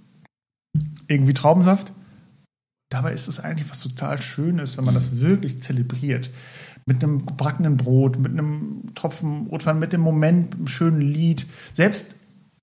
irgendwie 1.06 1.34
Traubensaft. 1.34 1.92
Dabei 2.90 3.12
ist 3.12 3.28
es 3.28 3.38
eigentlich 3.38 3.68
was 3.70 3.80
total 3.80 4.20
Schönes, 4.20 4.78
wenn 4.78 4.84
man 4.86 4.94
das 4.94 5.12
mhm. 5.12 5.20
wirklich 5.20 5.60
zelebriert. 5.60 6.32
Mit 6.86 7.04
einem 7.04 7.24
gebackenen 7.24 7.76
Brot, 7.76 8.18
mit 8.18 8.32
einem 8.32 8.84
Tropfen 8.94 9.46
Rotwein, 9.48 9.78
mit 9.78 9.92
dem 9.92 10.00
Moment, 10.00 10.54
einem 10.54 10.66
schönen 10.68 11.02
Lied. 11.02 11.46
Selbst, 11.74 12.16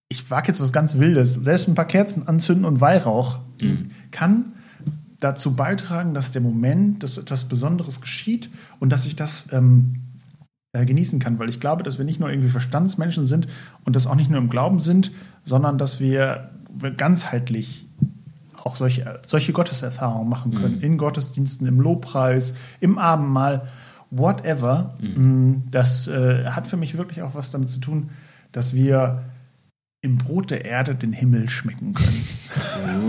ich 0.10 0.30
wage 0.30 0.48
jetzt 0.50 0.62
was 0.62 0.72
ganz 0.72 0.98
Wildes, 0.98 1.36
selbst 1.36 1.68
ein 1.68 1.76
paar 1.76 1.86
Kerzen 1.86 2.28
anzünden 2.28 2.66
und 2.66 2.82
Weihrauch 2.82 3.40
mhm. 3.60 3.92
kann 4.12 4.54
dazu 5.20 5.56
beitragen, 5.56 6.14
dass 6.14 6.32
der 6.32 6.42
Moment, 6.42 7.02
dass 7.02 7.18
etwas 7.18 7.46
Besonderes 7.46 8.02
geschieht 8.02 8.50
und 8.80 8.92
dass 8.92 9.06
ich 9.06 9.16
das 9.16 9.48
ähm, 9.52 10.02
äh, 10.74 10.86
genießen 10.86 11.20
kann. 11.20 11.40
Weil 11.40 11.50
ich 11.50 11.60
glaube, 11.60 11.84
dass 11.84 11.98
wir 11.98 12.06
nicht 12.06 12.20
nur 12.20 12.30
irgendwie 12.30 12.50
Verstandsmenschen 12.50 13.26
sind 13.26 13.48
und 13.84 13.96
das 13.96 14.08
auch 14.08 14.16
nicht 14.16 14.30
nur 14.30 14.40
im 14.40 14.50
Glauben 14.50 14.82
sind, 14.82 15.12
sondern 15.44 15.78
dass 15.78 16.00
wir 16.00 16.52
ganzheitlich 16.98 17.88
auch 18.64 18.76
solche, 18.76 19.22
solche 19.26 19.54
Gotteserfahrungen 19.54 20.28
machen 20.28 20.54
können. 20.54 20.78
Mhm. 20.78 20.84
In 20.84 20.98
Gottesdiensten, 20.98 21.68
im 21.68 21.80
Lobpreis, 21.80 22.56
im 22.80 22.98
Abendmahl, 22.98 23.68
whatever. 24.12 24.96
Mhm. 25.00 25.50
Mm, 25.50 25.64
das 25.72 26.08
äh, 26.08 26.46
hat 26.46 26.68
für 26.68 26.78
mich 26.78 26.98
wirklich 26.98 27.22
auch 27.22 27.36
was 27.36 27.52
damit 27.52 27.70
zu 27.70 27.80
tun, 27.80 28.10
dass 28.52 28.74
wir 28.74 29.24
im 30.06 30.18
Brot 30.20 30.52
der 30.52 30.64
Erde 30.64 30.94
den 30.94 31.12
Himmel 31.12 31.50
schmecken 31.50 31.96
können. 31.96 32.24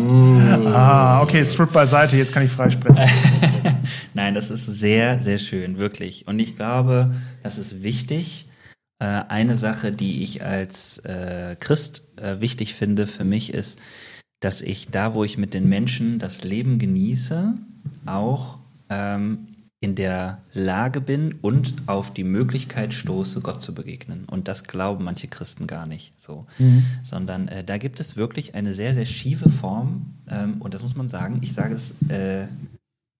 Uh. 0.08 0.66
ah, 0.68 1.20
okay, 1.20 1.44
Strip 1.44 1.70
beiseite, 1.70 2.16
jetzt 2.16 2.32
kann 2.32 2.42
ich 2.42 2.50
freisprechen. 2.50 3.08
Nein, 4.14 4.32
das 4.32 4.50
ist 4.50 4.64
sehr, 4.64 5.20
sehr 5.20 5.36
schön, 5.36 5.76
wirklich. 5.76 6.26
Und 6.26 6.40
ich 6.40 6.56
glaube, 6.56 7.14
das 7.42 7.58
ist 7.58 7.82
wichtig. 7.82 8.46
Äh, 8.98 9.04
eine 9.04 9.56
Sache, 9.56 9.92
die 9.92 10.22
ich 10.22 10.42
als 10.42 10.98
äh, 11.00 11.54
Christ 11.60 12.02
äh, 12.16 12.40
wichtig 12.40 12.74
finde 12.74 13.06
für 13.06 13.24
mich, 13.24 13.52
ist, 13.52 13.78
dass 14.40 14.62
ich 14.62 14.88
da, 14.88 15.14
wo 15.14 15.22
ich 15.22 15.36
mit 15.36 15.52
den 15.52 15.68
Menschen 15.68 16.18
das 16.18 16.44
Leben 16.44 16.78
genieße, 16.78 17.54
auch 18.06 18.58
ähm, 18.88 19.48
in 19.80 19.94
der 19.94 20.38
Lage 20.54 21.00
bin 21.00 21.34
und 21.42 21.74
auf 21.86 22.12
die 22.12 22.24
Möglichkeit 22.24 22.94
stoße, 22.94 23.42
Gott 23.42 23.60
zu 23.60 23.74
begegnen. 23.74 24.24
Und 24.24 24.48
das 24.48 24.64
glauben 24.64 25.04
manche 25.04 25.28
Christen 25.28 25.66
gar 25.66 25.86
nicht 25.86 26.18
so. 26.18 26.46
Mhm. 26.58 26.84
Sondern 27.04 27.48
äh, 27.48 27.62
da 27.62 27.76
gibt 27.76 28.00
es 28.00 28.16
wirklich 28.16 28.54
eine 28.54 28.72
sehr, 28.72 28.94
sehr 28.94 29.04
schiefe 29.04 29.50
Form, 29.50 30.14
ähm, 30.28 30.56
und 30.60 30.74
das 30.74 30.82
muss 30.82 30.96
man 30.96 31.08
sagen, 31.08 31.38
ich 31.42 31.52
sage 31.52 31.74
es 31.74 31.92
äh, 32.08 32.46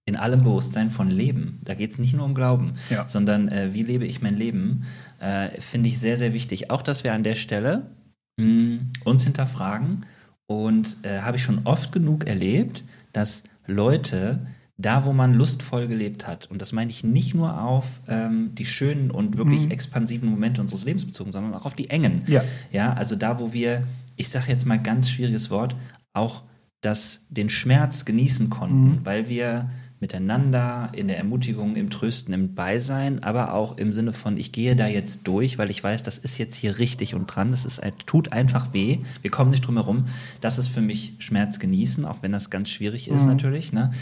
in 0.06 0.16
allem 0.16 0.44
Bewusstsein 0.44 0.90
von 0.90 1.10
Leben. 1.10 1.60
Da 1.64 1.74
geht 1.74 1.92
es 1.92 1.98
nicht 1.98 2.14
nur 2.14 2.24
um 2.24 2.34
Glauben, 2.34 2.74
ja. 2.90 3.06
sondern 3.06 3.48
äh, 3.48 3.74
wie 3.74 3.82
lebe 3.82 4.06
ich 4.06 4.22
mein 4.22 4.36
Leben, 4.36 4.84
äh, 5.18 5.60
finde 5.60 5.88
ich 5.88 5.98
sehr, 5.98 6.16
sehr 6.16 6.32
wichtig. 6.32 6.70
Auch, 6.70 6.82
dass 6.82 7.04
wir 7.04 7.12
an 7.12 7.24
der 7.24 7.34
Stelle 7.34 7.90
mh, 8.38 8.46
mm, 8.46 8.92
uns 9.04 9.24
hinterfragen 9.24 10.06
und 10.46 10.98
äh, 11.02 11.20
habe 11.20 11.36
ich 11.36 11.42
schon 11.42 11.66
oft 11.66 11.92
genug 11.92 12.26
erlebt, 12.26 12.84
dass 13.12 13.42
Leute 13.66 14.46
da, 14.78 15.06
wo 15.06 15.12
man 15.12 15.34
lustvoll 15.34 15.88
gelebt 15.88 16.26
hat, 16.26 16.50
und 16.50 16.60
das 16.60 16.72
meine 16.72 16.90
ich 16.90 17.02
nicht 17.02 17.34
nur 17.34 17.62
auf 17.62 18.00
ähm, 18.08 18.54
die 18.54 18.66
schönen 18.66 19.10
und 19.10 19.38
wirklich 19.38 19.66
mhm. 19.66 19.70
expansiven 19.70 20.28
Momente 20.28 20.60
unseres 20.60 20.84
Lebens 20.84 21.06
bezogen, 21.06 21.32
sondern 21.32 21.54
auch 21.54 21.64
auf 21.64 21.74
die 21.74 21.88
engen. 21.88 22.22
Ja. 22.26 22.44
Ja, 22.72 22.92
also 22.92 23.16
da, 23.16 23.40
wo 23.40 23.52
wir, 23.52 23.84
ich 24.16 24.28
sage 24.28 24.52
jetzt 24.52 24.66
mal 24.66 24.78
ganz 24.78 25.10
schwieriges 25.10 25.50
Wort, 25.50 25.74
auch 26.12 26.42
das, 26.82 27.20
den 27.30 27.48
Schmerz 27.48 28.04
genießen 28.04 28.50
konnten, 28.50 28.90
mhm. 28.90 29.00
weil 29.04 29.28
wir 29.28 29.70
miteinander, 29.98 30.90
in 30.92 31.08
der 31.08 31.16
Ermutigung, 31.16 31.74
im 31.74 31.88
Trösten, 31.88 32.34
im 32.34 32.54
Beisein, 32.54 33.22
aber 33.22 33.54
auch 33.54 33.78
im 33.78 33.94
Sinne 33.94 34.12
von, 34.12 34.36
ich 34.36 34.52
gehe 34.52 34.76
da 34.76 34.86
jetzt 34.86 35.26
durch, 35.26 35.56
weil 35.56 35.70
ich 35.70 35.82
weiß, 35.82 36.02
das 36.02 36.18
ist 36.18 36.36
jetzt 36.36 36.54
hier 36.54 36.78
richtig 36.78 37.14
und 37.14 37.26
dran, 37.26 37.50
das 37.50 37.64
ist, 37.64 37.80
tut 38.04 38.30
einfach 38.30 38.74
weh, 38.74 38.98
wir 39.22 39.30
kommen 39.30 39.50
nicht 39.50 39.66
drum 39.66 39.76
herum. 39.76 40.04
Das 40.42 40.58
ist 40.58 40.68
für 40.68 40.82
mich 40.82 41.14
Schmerz 41.18 41.58
genießen, 41.58 42.04
auch 42.04 42.18
wenn 42.20 42.32
das 42.32 42.50
ganz 42.50 42.68
schwierig 42.68 43.08
ist 43.08 43.22
mhm. 43.22 43.28
natürlich. 43.28 43.72
Ne? 43.72 43.92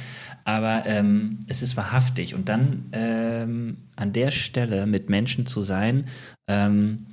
Aber 0.44 0.84
ähm, 0.86 1.38
es 1.48 1.62
ist 1.62 1.76
wahrhaftig. 1.76 2.34
Und 2.34 2.48
dann 2.48 2.86
ähm, 2.92 3.78
an 3.96 4.12
der 4.12 4.30
Stelle 4.30 4.86
mit 4.86 5.08
Menschen 5.08 5.46
zu 5.46 5.62
sein, 5.62 6.04
ähm, 6.48 7.06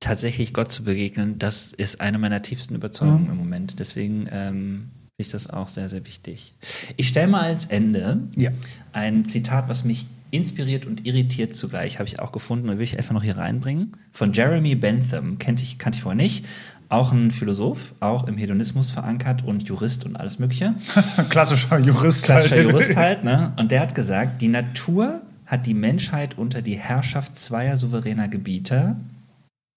tatsächlich 0.00 0.54
Gott 0.54 0.70
zu 0.70 0.84
begegnen, 0.84 1.38
das 1.38 1.72
ist 1.72 2.00
eine 2.00 2.18
meiner 2.18 2.42
tiefsten 2.42 2.74
Überzeugungen 2.74 3.24
mhm. 3.24 3.30
im 3.30 3.36
Moment. 3.36 3.78
Deswegen 3.80 4.28
ähm, 4.30 4.90
finde 5.16 5.18
ich 5.18 5.30
das 5.30 5.48
auch 5.48 5.68
sehr, 5.68 5.88
sehr 5.88 6.06
wichtig. 6.06 6.54
Ich 6.96 7.08
stelle 7.08 7.28
mal 7.28 7.42
als 7.42 7.66
Ende 7.66 8.28
ja. 8.36 8.52
ein 8.92 9.24
Zitat, 9.24 9.68
was 9.68 9.84
mich 9.84 10.06
inspiriert 10.30 10.86
und 10.86 11.06
irritiert 11.06 11.56
zugleich, 11.56 11.98
habe 11.98 12.08
ich 12.08 12.20
auch 12.20 12.32
gefunden 12.32 12.68
und 12.68 12.76
will 12.76 12.84
ich 12.84 12.98
einfach 12.98 13.14
noch 13.14 13.22
hier 13.22 13.38
reinbringen. 13.38 13.92
Von 14.12 14.32
Jeremy 14.32 14.74
Bentham, 14.74 15.38
kannte 15.38 15.62
ich, 15.62 15.78
kannte 15.78 15.96
ich 15.96 16.02
vorher 16.02 16.16
nicht. 16.16 16.44
Auch 16.88 17.12
ein 17.12 17.30
Philosoph, 17.30 17.94
auch 18.00 18.28
im 18.28 18.36
Hedonismus 18.36 18.92
verankert 18.92 19.44
und 19.44 19.68
Jurist 19.68 20.04
und 20.04 20.16
alles 20.16 20.38
Mögliche. 20.38 20.74
Klassischer 21.28 21.78
Jurist. 21.78 22.24
Klassischer 22.24 22.56
halt. 22.56 22.70
Jurist 22.70 22.96
halt, 22.96 23.24
ne? 23.24 23.52
Und 23.56 23.72
der 23.72 23.80
hat 23.80 23.94
gesagt, 23.94 24.40
die 24.40 24.48
Natur 24.48 25.20
hat 25.46 25.66
die 25.66 25.74
Menschheit 25.74 26.38
unter 26.38 26.62
die 26.62 26.76
Herrschaft 26.76 27.38
zweier 27.38 27.76
souveräner 27.76 28.28
Gebieter 28.28 28.96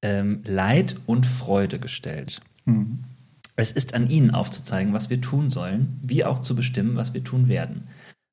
ähm, 0.03 0.41
Leid 0.45 0.95
und 1.05 1.25
Freude 1.25 1.79
gestellt. 1.79 2.41
Mhm. 2.65 2.99
Es 3.55 3.71
ist 3.71 3.93
an 3.93 4.09
ihnen 4.09 4.31
aufzuzeigen, 4.31 4.93
was 4.93 5.09
wir 5.09 5.19
tun 5.19 5.49
sollen, 5.49 5.99
wie 6.01 6.23
auch 6.23 6.39
zu 6.39 6.55
bestimmen, 6.55 6.95
was 6.95 7.13
wir 7.13 7.23
tun 7.23 7.47
werden. 7.47 7.87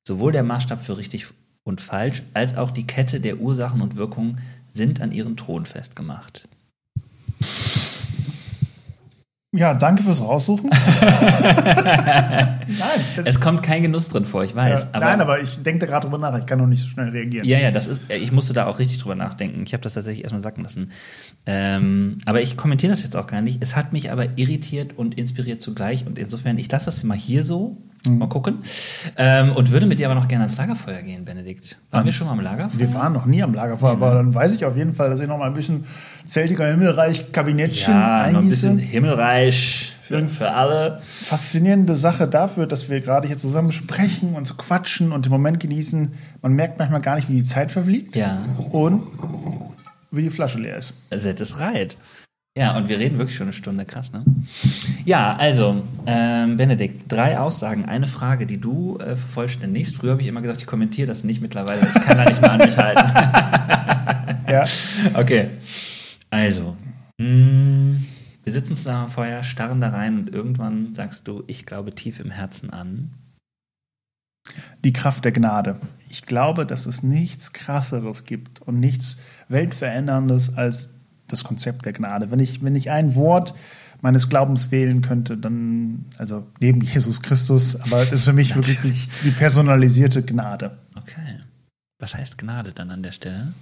Sowohl 0.07 0.31
der 0.31 0.43
Maßstab 0.43 0.85
für 0.85 0.97
richtig 0.97 1.27
und 1.63 1.81
falsch, 1.81 2.23
als 2.33 2.55
auch 2.55 2.71
die 2.71 2.87
Kette 2.87 3.19
der 3.19 3.39
Ursachen 3.39 3.81
und 3.81 3.97
Wirkungen 3.97 4.37
sind 4.71 5.01
an 5.01 5.11
ihren 5.11 5.35
Thron 5.35 5.65
festgemacht. 5.65 6.47
Ja, 9.55 9.73
danke 9.73 10.03
fürs 10.03 10.21
Raussuchen. 10.21 10.69
nein, 11.85 12.67
es 13.15 13.39
kommt 13.39 13.63
kein 13.63 13.81
Genuss 13.81 14.09
drin 14.09 14.25
vor, 14.25 14.43
ich 14.43 14.53
weiß. 14.53 14.83
Ja, 14.83 14.89
aber 14.91 15.05
nein, 15.05 15.21
aber 15.21 15.39
ich 15.39 15.63
denke 15.63 15.87
gerade 15.87 16.05
drüber 16.05 16.17
nach. 16.17 16.37
Ich 16.37 16.45
kann 16.45 16.59
noch 16.59 16.67
nicht 16.67 16.81
so 16.81 16.89
schnell 16.89 17.09
reagieren. 17.09 17.47
Ja, 17.47 17.57
ja, 17.57 17.71
das 17.71 17.87
ist. 17.87 18.01
Ich 18.11 18.33
musste 18.33 18.51
da 18.51 18.65
auch 18.65 18.77
richtig 18.77 18.99
drüber 18.99 19.15
nachdenken. 19.15 19.63
Ich 19.65 19.71
habe 19.71 19.81
das 19.81 19.93
tatsächlich 19.93 20.23
erstmal 20.25 20.41
sacken 20.41 20.63
lassen. 20.63 20.91
Ähm, 21.45 22.17
aber 22.25 22.41
ich 22.41 22.57
kommentiere 22.57 22.91
das 22.91 23.03
jetzt 23.03 23.15
auch 23.15 23.27
gar 23.27 23.41
nicht. 23.41 23.61
Es 23.61 23.77
hat 23.77 23.93
mich 23.93 24.11
aber 24.11 24.37
irritiert 24.37 24.97
und 24.97 25.15
inspiriert 25.15 25.61
zugleich. 25.61 26.05
Und 26.05 26.19
insofern, 26.19 26.57
ich 26.57 26.69
lasse 26.69 26.87
das 26.87 27.03
mal 27.03 27.17
hier 27.17 27.45
so. 27.45 27.77
Mhm. 28.07 28.17
Mal 28.19 28.29
gucken. 28.29 28.59
Ähm, 29.17 29.51
und 29.51 29.71
würde 29.71 29.85
mit 29.85 29.99
dir 29.99 30.07
aber 30.07 30.15
noch 30.15 30.27
gerne 30.27 30.45
ans 30.45 30.57
Lagerfeuer 30.57 31.01
gehen, 31.01 31.25
Benedikt. 31.25 31.77
Waren 31.91 31.99
Ans, 31.99 32.05
wir 32.05 32.13
schon 32.13 32.27
mal 32.27 32.33
am 32.33 32.41
Lagerfeuer? 32.41 32.79
Wir 32.79 32.93
waren 32.93 33.13
noch 33.13 33.25
nie 33.25 33.43
am 33.43 33.53
Lagerfeuer, 33.53 33.91
ja, 33.91 33.95
aber 33.95 34.15
dann 34.15 34.33
weiß 34.33 34.53
ich 34.53 34.65
auf 34.65 34.75
jeden 34.75 34.93
Fall, 34.93 35.09
dass 35.09 35.19
ich 35.19 35.27
noch 35.27 35.37
mal 35.37 35.47
ein 35.47 35.53
bisschen 35.53 35.85
Zeltiger 36.25 36.67
Himmelreich 36.67 37.31
Kabinettchen 37.31 37.93
ja, 37.93 38.21
eingieße. 38.23 38.39
ein 38.39 38.49
bisschen 38.49 38.79
Himmelreich 38.79 39.95
für, 40.03 40.27
für 40.27 40.51
alle. 40.51 40.99
Faszinierende 41.03 41.95
Sache 41.95 42.27
dafür, 42.27 42.65
dass 42.65 42.89
wir 42.89 43.01
gerade 43.01 43.27
hier 43.27 43.37
zusammen 43.37 43.71
sprechen 43.71 44.35
und 44.35 44.47
so 44.47 44.55
quatschen 44.55 45.11
und 45.11 45.25
den 45.25 45.31
Moment 45.31 45.59
genießen. 45.59 46.13
Man 46.41 46.53
merkt 46.53 46.79
manchmal 46.79 47.01
gar 47.01 47.15
nicht, 47.15 47.29
wie 47.29 47.35
die 47.35 47.43
Zeit 47.45 47.71
verfliegt. 47.71 48.15
Ja. 48.15 48.39
Und 48.71 49.03
wie 50.11 50.23
die 50.23 50.29
Flasche 50.29 50.59
leer 50.59 50.77
ist. 50.77 50.93
That 51.09 51.39
is 51.39 51.59
right. 51.59 51.97
Ja, 52.57 52.75
und 52.75 52.89
wir 52.89 52.97
reden 52.97 53.19
wirklich 53.19 53.37
schon 53.37 53.45
eine 53.45 53.53
Stunde, 53.53 53.85
krass, 53.85 54.11
ne? 54.13 54.25
Ja, 55.05 55.35
also, 55.35 55.83
ähm, 56.07 56.57
Benedikt, 56.57 57.03
drei 57.07 57.37
Aussagen, 57.37 57.85
eine 57.85 58.07
Frage, 58.07 58.47
die 58.47 58.59
du 58.59 58.97
äh, 58.97 59.15
vervollständigst. 59.15 59.95
Früher 59.95 60.13
habe 60.13 60.23
ich 60.23 60.27
immer 60.27 60.41
gesagt, 60.41 60.61
ich 60.61 60.65
kommentiere 60.65 61.07
das 61.07 61.23
nicht 61.23 61.39
mittlerweile, 61.39 61.81
ich 61.85 61.93
kann 61.93 62.17
da 62.17 62.25
nicht 62.25 62.41
mehr 62.41 62.51
an 62.51 62.57
mich 62.57 62.75
halten. 62.75 64.49
ja. 64.51 64.65
Okay. 65.13 65.49
Also, 66.31 66.75
mh, 67.19 67.27
mm, 67.27 68.05
wir 68.43 68.53
sitzen 68.53 68.89
am 68.89 69.09
Feuer, 69.09 69.43
starren 69.43 69.79
da 69.79 69.89
rein 69.89 70.17
und 70.17 70.33
irgendwann 70.33 70.95
sagst 70.95 71.27
du, 71.27 71.43
ich 71.45 71.67
glaube 71.67 71.93
tief 71.93 72.19
im 72.19 72.31
Herzen 72.31 72.71
an. 72.71 73.13
Die 74.83 74.93
Kraft 74.93 75.25
der 75.25 75.31
Gnade. 75.31 75.79
Ich 76.09 76.25
glaube, 76.25 76.65
dass 76.65 76.87
es 76.87 77.03
nichts 77.03 77.53
Krasseres 77.53 78.23
gibt 78.23 78.63
und 78.63 78.79
nichts 78.79 79.17
Weltveränderndes 79.47 80.57
als 80.57 80.96
das 81.27 81.43
Konzept 81.43 81.85
der 81.85 81.93
Gnade. 81.93 82.31
Wenn 82.31 82.39
ich, 82.39 82.63
wenn 82.63 82.75
ich 82.75 82.91
ein 82.91 83.15
Wort 83.15 83.53
meines 84.01 84.29
Glaubens 84.29 84.71
wählen 84.71 85.01
könnte, 85.01 85.37
dann, 85.37 86.05
also 86.17 86.45
neben 86.59 86.81
Jesus 86.81 87.21
Christus, 87.21 87.79
aber 87.81 88.05
das 88.05 88.13
ist 88.13 88.25
für 88.25 88.33
mich 88.33 88.55
wirklich 88.55 88.79
die, 88.81 89.29
die, 89.29 89.31
personalisierte 89.31 90.23
Gnade. 90.23 90.77
Okay. 90.95 91.39
Was 91.99 92.15
heißt 92.15 92.37
Gnade 92.37 92.73
dann 92.73 92.91
an 92.91 93.01
der 93.01 93.11
Stelle? 93.11 93.53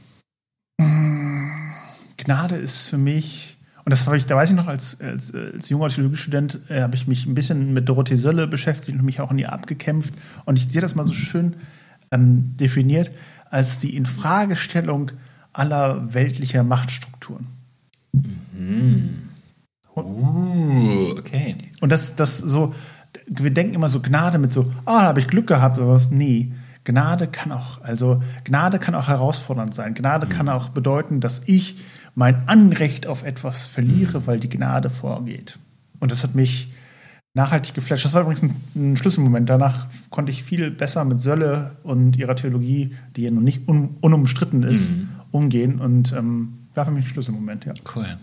Gnade 2.18 2.55
ist 2.55 2.89
für 2.89 2.97
mich 2.97 3.57
Und 3.86 3.91
das 3.91 4.07
habe 4.07 4.18
ich, 4.18 4.26
da 4.26 4.36
weiß 4.36 4.49
ich 4.49 4.55
noch, 4.55 4.68
als, 4.68 4.99
als, 4.99 5.34
als 5.34 5.70
junger 5.70 5.89
Theologiestudent 5.89 6.59
äh, 6.70 6.82
habe 6.82 6.95
ich 6.95 7.07
mich 7.07 7.26
ein 7.28 7.36
bisschen 7.36 7.74
mit 7.74 7.88
Dorothee 7.88 8.16
Sölle 8.16 8.47
beschäftigt 8.47 8.97
und 8.97 9.05
mich 9.05 9.22
auch 9.22 9.32
in 9.32 9.38
ihr 9.38 9.53
abgekämpft. 9.53 10.16
Und 10.45 10.57
ich 10.57 10.68
sehe 10.68 10.82
das 10.82 10.95
mal 10.95 11.05
so 11.05 11.13
schön 11.13 11.55
ähm, 12.11 12.57
definiert 12.57 13.11
als 13.49 13.80
die 13.80 13.95
Infragestellung 13.95 15.11
aller 15.53 16.13
weltlicher 16.13 16.63
Machtstrukturen. 16.63 17.47
Uh, 19.95 21.16
okay. 21.18 21.55
Und 21.82 21.91
das, 21.91 22.16
das 22.16 22.38
so, 22.38 22.74
wir 23.28 23.51
denken 23.51 23.76
immer 23.76 23.89
so 23.89 24.01
Gnade 24.01 24.38
mit 24.38 24.51
so, 24.51 24.72
ah, 24.86 25.01
da 25.01 25.07
habe 25.07 25.20
ich 25.20 25.28
Glück 25.28 25.47
gehabt 25.47 25.78
oder 25.78 25.88
was. 25.88 26.11
Nee. 26.11 26.51
Gnade 26.84 27.28
kann 27.28 27.51
auch, 27.51 27.82
also 27.82 28.22
Gnade 28.43 28.78
kann 28.78 28.93
auch 28.93 29.07
herausfordernd 29.07 29.74
sein. 29.74 29.95
Gnade 29.95 30.28
kann 30.28 30.49
auch 30.49 30.70
bedeuten, 30.70 31.20
dass 31.20 31.41
ich 31.45 31.84
mein 32.13 32.47
Anrecht 32.47 33.07
auf 33.07 33.24
etwas 33.24 33.66
verliere, 33.66 34.28
weil 34.28 34.39
die 34.39 34.49
Gnade 34.49 34.89
vorgeht. 34.89 35.57
Und 35.99 36.11
das 36.11 36.24
hat 36.24 36.36
mich 36.36 36.72
nachhaltig 37.34 37.74
geflasht. 37.74 38.05
Das 38.05 38.13
war 38.13 38.22
übrigens 38.22 38.43
ein, 38.43 38.55
ein 38.76 38.97
Schlüsselmoment. 38.97 39.49
Danach 39.49 39.88
konnte 40.09 40.32
ich 40.32 40.43
viel 40.43 40.72
besser 40.72 41.03
mit 41.05 41.20
Sölle 41.20 41.76
und 41.84 42.18
ihrer 42.18 42.36
Theologie, 42.36 42.95
die 43.16 43.24
ja 43.24 43.32
noch 43.32 43.41
nicht 43.41 43.68
un, 43.68 43.97
unumstritten 44.01 44.63
ist, 44.63 44.93
umgehen. 45.32 45.80
Und 45.80 46.13
ähm, 46.13 46.64
war 46.76 46.86
für 46.86 46.91
mich 46.91 47.05
ein 47.05 47.09
Schlüsselmoment, 47.09 47.65
ja. 47.65 47.73
Cool. 47.95 48.17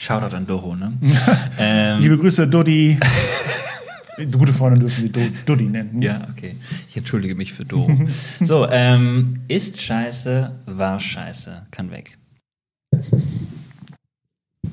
Shoutout 0.00 0.34
an 0.36 0.46
Doro, 0.46 0.76
ne? 0.76 0.92
ähm, 1.58 2.00
Liebe 2.00 2.18
Grüße, 2.18 2.46
Dodi. 2.46 2.98
Gute 4.32 4.52
Freunde 4.52 4.80
dürfen 4.80 5.02
sie 5.02 5.12
Do 5.12 5.20
Dodi 5.46 5.64
nennen. 5.64 6.02
ja, 6.02 6.26
okay. 6.30 6.56
Ich 6.88 6.96
entschuldige 6.96 7.34
mich 7.36 7.52
für 7.52 7.64
Doro. 7.64 7.96
so, 8.40 8.68
ähm, 8.68 9.42
ist 9.46 9.80
scheiße, 9.80 10.52
war 10.66 10.98
scheiße, 10.98 11.66
kann 11.70 11.90
weg. 11.92 12.18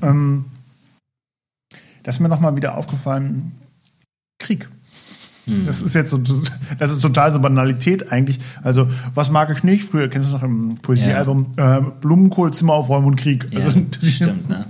Ähm, 0.02 0.46
das 2.02 2.16
ist 2.16 2.20
mir 2.20 2.28
nochmal 2.28 2.56
wieder 2.56 2.76
aufgefallen, 2.76 3.52
Krieg. 4.38 4.68
Das 5.66 5.80
ist 5.82 5.94
jetzt 5.94 6.10
so, 6.10 6.18
das 6.78 6.90
ist 6.90 7.00
total 7.00 7.32
so 7.32 7.40
Banalität 7.40 8.10
eigentlich. 8.10 8.38
Also, 8.62 8.88
was 9.14 9.30
mag 9.30 9.50
ich 9.50 9.62
nicht? 9.62 9.84
Früher 9.84 10.08
kennst 10.08 10.28
du 10.28 10.32
noch 10.34 10.42
im 10.42 10.76
Poesiealbum 10.76 11.54
äh, 11.56 11.80
Blumenkohl, 12.00 12.52
Zimmer 12.52 12.74
aufräumen 12.74 13.06
und 13.06 13.16
Krieg. 13.16 13.46
Ja, 13.50 13.60
Also, 13.60 13.80
stimmt, 14.02 14.48
ne? 14.48 14.64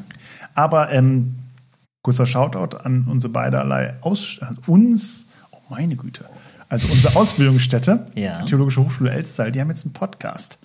Aber 0.54 0.92
ähm, 0.92 1.36
kurzer 2.02 2.26
Shoutout 2.26 2.76
an 2.76 3.06
unsere 3.08 3.32
beiderlei 3.32 3.94
Aus 4.00 4.38
also 4.40 4.60
uns, 4.66 5.26
oh 5.50 5.58
meine 5.70 5.96
Güte, 5.96 6.24
also 6.68 6.88
unsere 6.88 7.16
Ausbildungsstätte, 7.16 8.06
Ja. 8.14 8.42
Theologische 8.42 8.82
Hochschule 8.82 9.10
Elstall, 9.10 9.52
die 9.52 9.60
haben 9.60 9.70
jetzt 9.70 9.84
einen 9.86 9.92
Podcast. 9.92 10.58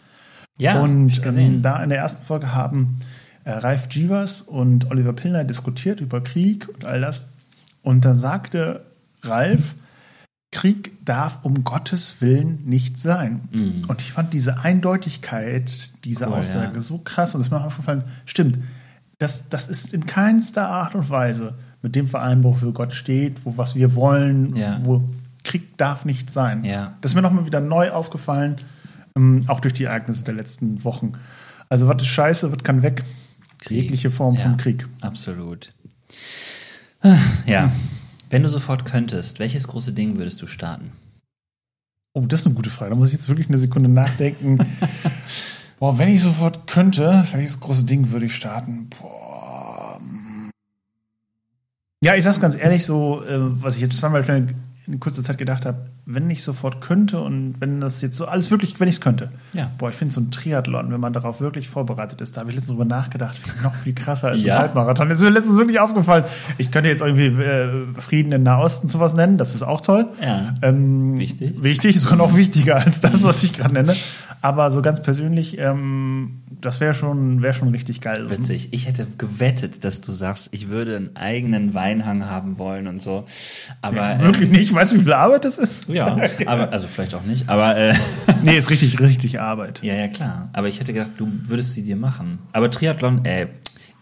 Ja, 0.58 0.80
und 0.80 1.26
ähm, 1.26 1.62
da 1.62 1.82
in 1.82 1.90
der 1.90 2.00
ersten 2.00 2.24
Folge 2.24 2.54
haben 2.54 3.00
äh, 3.44 3.52
Ralf 3.52 3.90
Givas 3.90 4.42
und 4.42 4.92
Oliver 4.92 5.14
Pillner 5.14 5.44
diskutiert 5.44 6.00
über 6.02 6.22
Krieg 6.22 6.68
und 6.74 6.86
all 6.86 7.02
das. 7.02 7.24
Und 7.82 8.06
da 8.06 8.14
sagte 8.14 8.86
Ralf, 9.24 9.76
Krieg 10.52 10.92
darf 11.06 11.40
um 11.44 11.64
Gottes 11.64 12.20
Willen 12.22 12.60
nicht 12.66 12.98
sein. 12.98 13.40
Und 13.88 14.02
ich 14.02 14.12
fand 14.12 14.34
diese 14.34 14.60
Eindeutigkeit 14.60 15.94
dieser 16.04 16.28
Mhm. 16.28 16.32
Cool, 16.34 16.40
Aussage 16.40 16.76
ja. 16.76 16.82
so 16.82 16.98
krass 16.98 17.34
und 17.36 17.42
es 17.42 17.48
ist 17.48 17.52
mir 17.52 17.64
aufgefallen, 17.64 18.04
stimmt, 18.26 18.60
das, 19.18 19.48
das 19.50 19.68
ist 19.70 19.94
in 19.94 20.06
keinster 20.06 20.68
Art 20.68 20.94
und 20.96 21.10
Weise 21.10 21.54
mit 21.82 21.96
dem 21.96 22.08
Verein, 22.08 22.44
wofür 22.44 22.74
Gott 22.74 22.92
steht, 22.94 23.46
wo 23.46 23.58
was 23.58 23.76
wir 23.76 23.96
wollen, 23.96 24.56
Ja. 24.56 24.80
wo 24.84 25.04
Krieg 25.44 25.78
darf 25.78 26.06
nicht 26.06 26.30
sein. 26.30 26.64
Ja. 26.66 26.94
Das 27.02 27.12
ist 27.12 27.16
mir 27.16 27.22
nochmal 27.22 27.46
wieder 27.46 27.62
neu 27.62 27.92
aufgefallen, 27.92 28.58
ähm, 29.16 29.44
auch 29.48 29.60
durch 29.62 29.74
die 29.74 29.86
Ereignisse 29.86 30.24
der 30.26 30.34
letzten 30.34 30.84
Wochen. 30.84 31.14
Also 31.70 31.88
was 31.88 32.02
ist 32.02 32.08
scheiße, 32.10 32.52
was 32.52 32.64
kann 32.64 32.84
weg? 32.84 33.04
Krieg. 33.60 33.84
Jegliche 33.84 34.12
Form 34.12 34.36
von 34.38 34.58
Krieg. 34.58 34.86
Absolut. 35.02 35.72
Ja. 37.46 37.72
Wenn 38.32 38.44
du 38.44 38.50
sofort 38.50 38.86
könntest, 38.86 39.40
welches 39.40 39.68
große 39.68 39.92
Ding 39.92 40.16
würdest 40.16 40.42
du 40.42 40.48
starten? 40.48 40.94
Oh, 42.14 42.22
das 42.26 42.40
ist 42.40 42.46
eine 42.46 42.56
gute 42.56 42.70
Frage. 42.70 42.92
Da 42.92 42.96
muss 42.96 43.10
ich 43.10 43.14
jetzt 43.14 43.28
wirklich 43.28 43.50
eine 43.50 43.60
Sekunde 43.60 43.90
nachdenken. 43.90 44.58
Boah, 45.80 45.98
wenn 45.98 46.08
ich 46.08 46.22
sofort 46.22 46.66
könnte, 46.66 47.28
welches 47.34 47.60
große 47.60 47.84
Ding 47.84 48.12
würde 48.12 48.28
ich 48.28 48.36
starten? 48.36 48.88
Boah. 49.02 50.00
mm. 50.00 50.50
Ja, 52.02 52.16
ich 52.16 52.24
sag's 52.24 52.40
ganz 52.40 52.56
ehrlich, 52.56 52.86
so, 52.86 53.22
äh, 53.26 53.38
was 53.62 53.76
ich 53.76 53.82
jetzt 53.82 53.98
zweimal 53.98 54.24
in 54.88 55.00
kurzer 55.02 55.24
Zeit 55.24 55.38
gedacht 55.38 55.66
habe, 55.66 55.92
wenn 56.14 56.30
ich 56.30 56.44
sofort 56.44 56.82
könnte 56.82 57.20
und 57.22 57.56
wenn 57.60 57.80
das 57.80 58.02
jetzt 58.02 58.18
so 58.18 58.26
alles 58.26 58.52
wirklich, 58.52 58.80
wenn 58.80 58.88
ich 58.88 58.96
es 58.96 59.02
könnte. 59.02 59.30
Ja. 59.54 59.72
Boah, 59.78 59.90
ich 59.90 59.96
finde 59.96 60.14
so 60.14 60.22
ein 60.22 60.32
Triathlon, 60.32 60.92
wenn 60.92 61.00
man 61.00 61.14
darauf 61.14 61.42
wirklich 61.42 61.70
vorbereitet 61.70 62.22
ist, 62.22 62.36
da 62.36 62.42
habe 62.42 62.50
ich 62.52 62.56
letztens 62.56 62.72
drüber 62.76 62.86
nachgedacht, 62.86 63.38
noch 63.64 63.76
viel 63.76 63.94
krasser 63.94 64.30
als 64.30 64.44
Ja. 64.44 64.56
ein 64.56 64.62
Halbmarathon. 64.62 65.10
Das 65.10 65.18
ist 65.20 65.24
mir 65.24 65.30
letztens 65.32 65.58
wirklich 65.58 65.80
aufgefallen. 65.80 66.26
Ich 66.58 66.72
könnte 66.72 66.90
jetzt 66.90 67.02
irgendwie 67.02 67.28
äh, 67.28 67.70
Frieden 68.00 68.32
im 68.32 68.44
Nahosten 68.44 68.88
sowas 68.88 69.14
nennen, 69.14 69.38
das 69.38 69.56
ist 69.56 69.64
auch 69.64 69.82
toll. 69.82 70.08
Ja. 70.22 70.54
Ähm, 70.62 71.18
Wichtig. 71.20 71.62
Wichtig, 71.64 72.00
sogar 72.00 72.18
noch 72.18 72.36
wichtiger 72.36 72.78
als 72.78 73.02
das, 73.02 73.24
was 73.24 73.44
ich 73.44 73.54
gerade 73.54 73.74
nenne. 73.74 73.96
Aber 74.42 74.70
so 74.72 74.82
ganz 74.82 75.04
persönlich, 75.04 75.58
ähm, 75.60 76.42
das 76.62 76.80
wäre 76.80 76.94
schon, 76.94 77.42
wär 77.42 77.54
schon 77.54 77.70
richtig 77.70 78.02
geil. 78.02 78.30
Witzig. 78.30 78.70
Ich 78.72 78.88
hätte 78.88 79.06
gewettet, 79.18 79.84
dass 79.84 80.02
du 80.02 80.12
sagst, 80.12 80.50
ich 80.52 80.70
würde 80.70 80.96
einen 80.96 81.16
eigenen 81.16 81.74
Weinhang 81.74 82.26
haben 82.26 82.58
wollen 82.58 82.88
und 82.88 83.02
so. 83.02 83.26
Aber 83.82 84.20
Wirklich 84.20 84.50
nicht? 84.50 84.74
Weißt 84.74 84.94
du, 84.94 85.00
wie 85.00 85.04
viel 85.04 85.14
Arbeit 85.14 85.46
das 85.46 85.58
ist? 85.58 85.88
Ähm, 85.90 85.96
ja, 85.96 86.18
aber 86.48 86.72
also 86.72 86.88
vielleicht 86.88 87.14
auch 87.14 87.24
nicht. 87.24 87.50
Aber 87.50 87.78
äh, 87.78 87.94
Nee, 88.44 88.58
ist 88.58 88.70
richtig, 88.72 89.00
richtig 89.00 89.40
Arbeit. 89.40 89.84
ja, 89.84 89.94
ja 89.94 90.08
klar. 90.08 90.50
Aber 90.54 90.68
ich 90.68 90.80
hätte 90.80 90.94
gedacht, 90.94 91.12
du 91.18 91.32
würdest 91.46 91.74
sie 91.74 91.84
dir 91.84 91.96
machen. 91.96 92.40
Aber 92.52 92.72
Triathlon, 92.72 93.24
ey, 93.26 93.48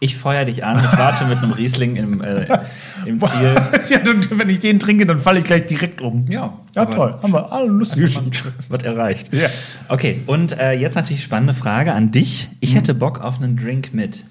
ich 0.02 0.16
feuer 0.16 0.46
dich 0.46 0.64
an. 0.64 0.78
Ich 0.78 0.98
warte 0.98 1.26
mit 1.26 1.38
einem 1.38 1.52
Riesling 1.52 1.96
im, 1.96 2.22
äh, 2.22 2.46
im 3.06 3.20
Ziel. 3.20 3.54
ja, 3.88 3.98
dann, 3.98 4.26
wenn 4.38 4.48
ich 4.48 4.60
den 4.60 4.78
trinke, 4.78 5.06
dann 5.06 5.18
falle 5.18 5.38
ich 5.38 5.44
gleich 5.44 5.66
direkt 5.66 6.00
um. 6.00 6.26
Ja, 6.30 6.58
Ja, 6.74 6.86
toll. 6.86 7.18
Haben 7.22 7.32
wir 7.32 7.52
alle 7.52 7.68
lustige 7.68 8.02
Geschichte. 8.06 8.52
Wird 8.68 8.82
erreicht. 8.82 9.32
Ja. 9.32 9.48
Okay, 9.88 10.20
und 10.26 10.58
äh, 10.58 10.72
jetzt 10.72 10.94
natürlich 10.94 11.22
spannende 11.22 11.54
Frage 11.54 11.92
an 11.92 12.10
dich. 12.10 12.48
Ich 12.60 12.74
hätte 12.74 12.94
Bock 12.94 13.20
auf 13.20 13.40
einen 13.40 13.56
Drink 13.56 13.92
mit. 13.92 14.24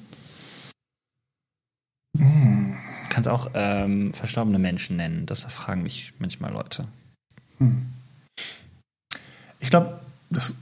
Du 2.18 2.26
kannst 3.10 3.30
auch 3.30 3.52
ähm, 3.54 4.14
verstorbene 4.14 4.60
Menschen 4.60 4.98
nennen. 4.98 5.26
Das 5.26 5.44
fragen 5.46 5.84
mich 5.84 6.14
manchmal 6.20 6.52
Leute. 6.52 6.86
Ich 9.60 9.70
glaube, 9.70 10.00
das. 10.30 10.56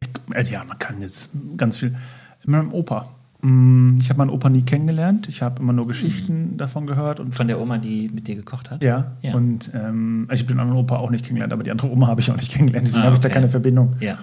Ich, 0.00 0.08
also 0.34 0.52
ja, 0.52 0.64
man 0.64 0.78
kann 0.78 1.00
jetzt 1.00 1.30
ganz 1.56 1.76
viel. 1.76 1.96
In 2.44 2.52
meinem 2.52 2.72
Opa. 2.72 3.10
Mm, 3.44 3.98
Ich 4.00 4.08
habe 4.08 4.18
meinen 4.18 4.30
Opa 4.30 4.48
nie 4.48 4.62
kennengelernt. 4.62 5.28
Ich 5.28 5.42
habe 5.42 5.60
immer 5.60 5.72
nur 5.74 5.86
Geschichten 5.86 6.56
davon 6.56 6.86
gehört 6.86 7.20
und 7.20 7.34
Von 7.34 7.46
der 7.46 7.60
Oma, 7.60 7.76
die 7.78 8.08
mit 8.12 8.26
dir 8.26 8.36
gekocht 8.36 8.70
hat? 8.70 8.82
Ja, 8.82 9.12
Ja. 9.20 9.34
und 9.34 9.70
ähm, 9.74 10.24
also 10.28 10.40
ich 10.42 10.46
habe 10.48 10.54
den 10.54 10.60
anderen 10.60 10.80
Opa 10.80 10.96
auch 10.96 11.10
nicht 11.10 11.24
kennengelernt, 11.24 11.52
aber 11.52 11.62
die 11.62 11.70
andere 11.70 11.90
Oma 11.90 12.06
habe 12.12 12.20
ich 12.22 12.30
auch 12.30 12.36
nicht 12.36 12.50
kennengelernt, 12.52 12.86
deswegen 12.88 13.02
Ah, 13.02 13.06
habe 13.06 13.14
ich 13.16 13.20
da 13.20 13.28
okay. 13.28 13.34
keine 13.34 13.48
Verbindung. 13.50 13.96
Ja. 14.00 14.16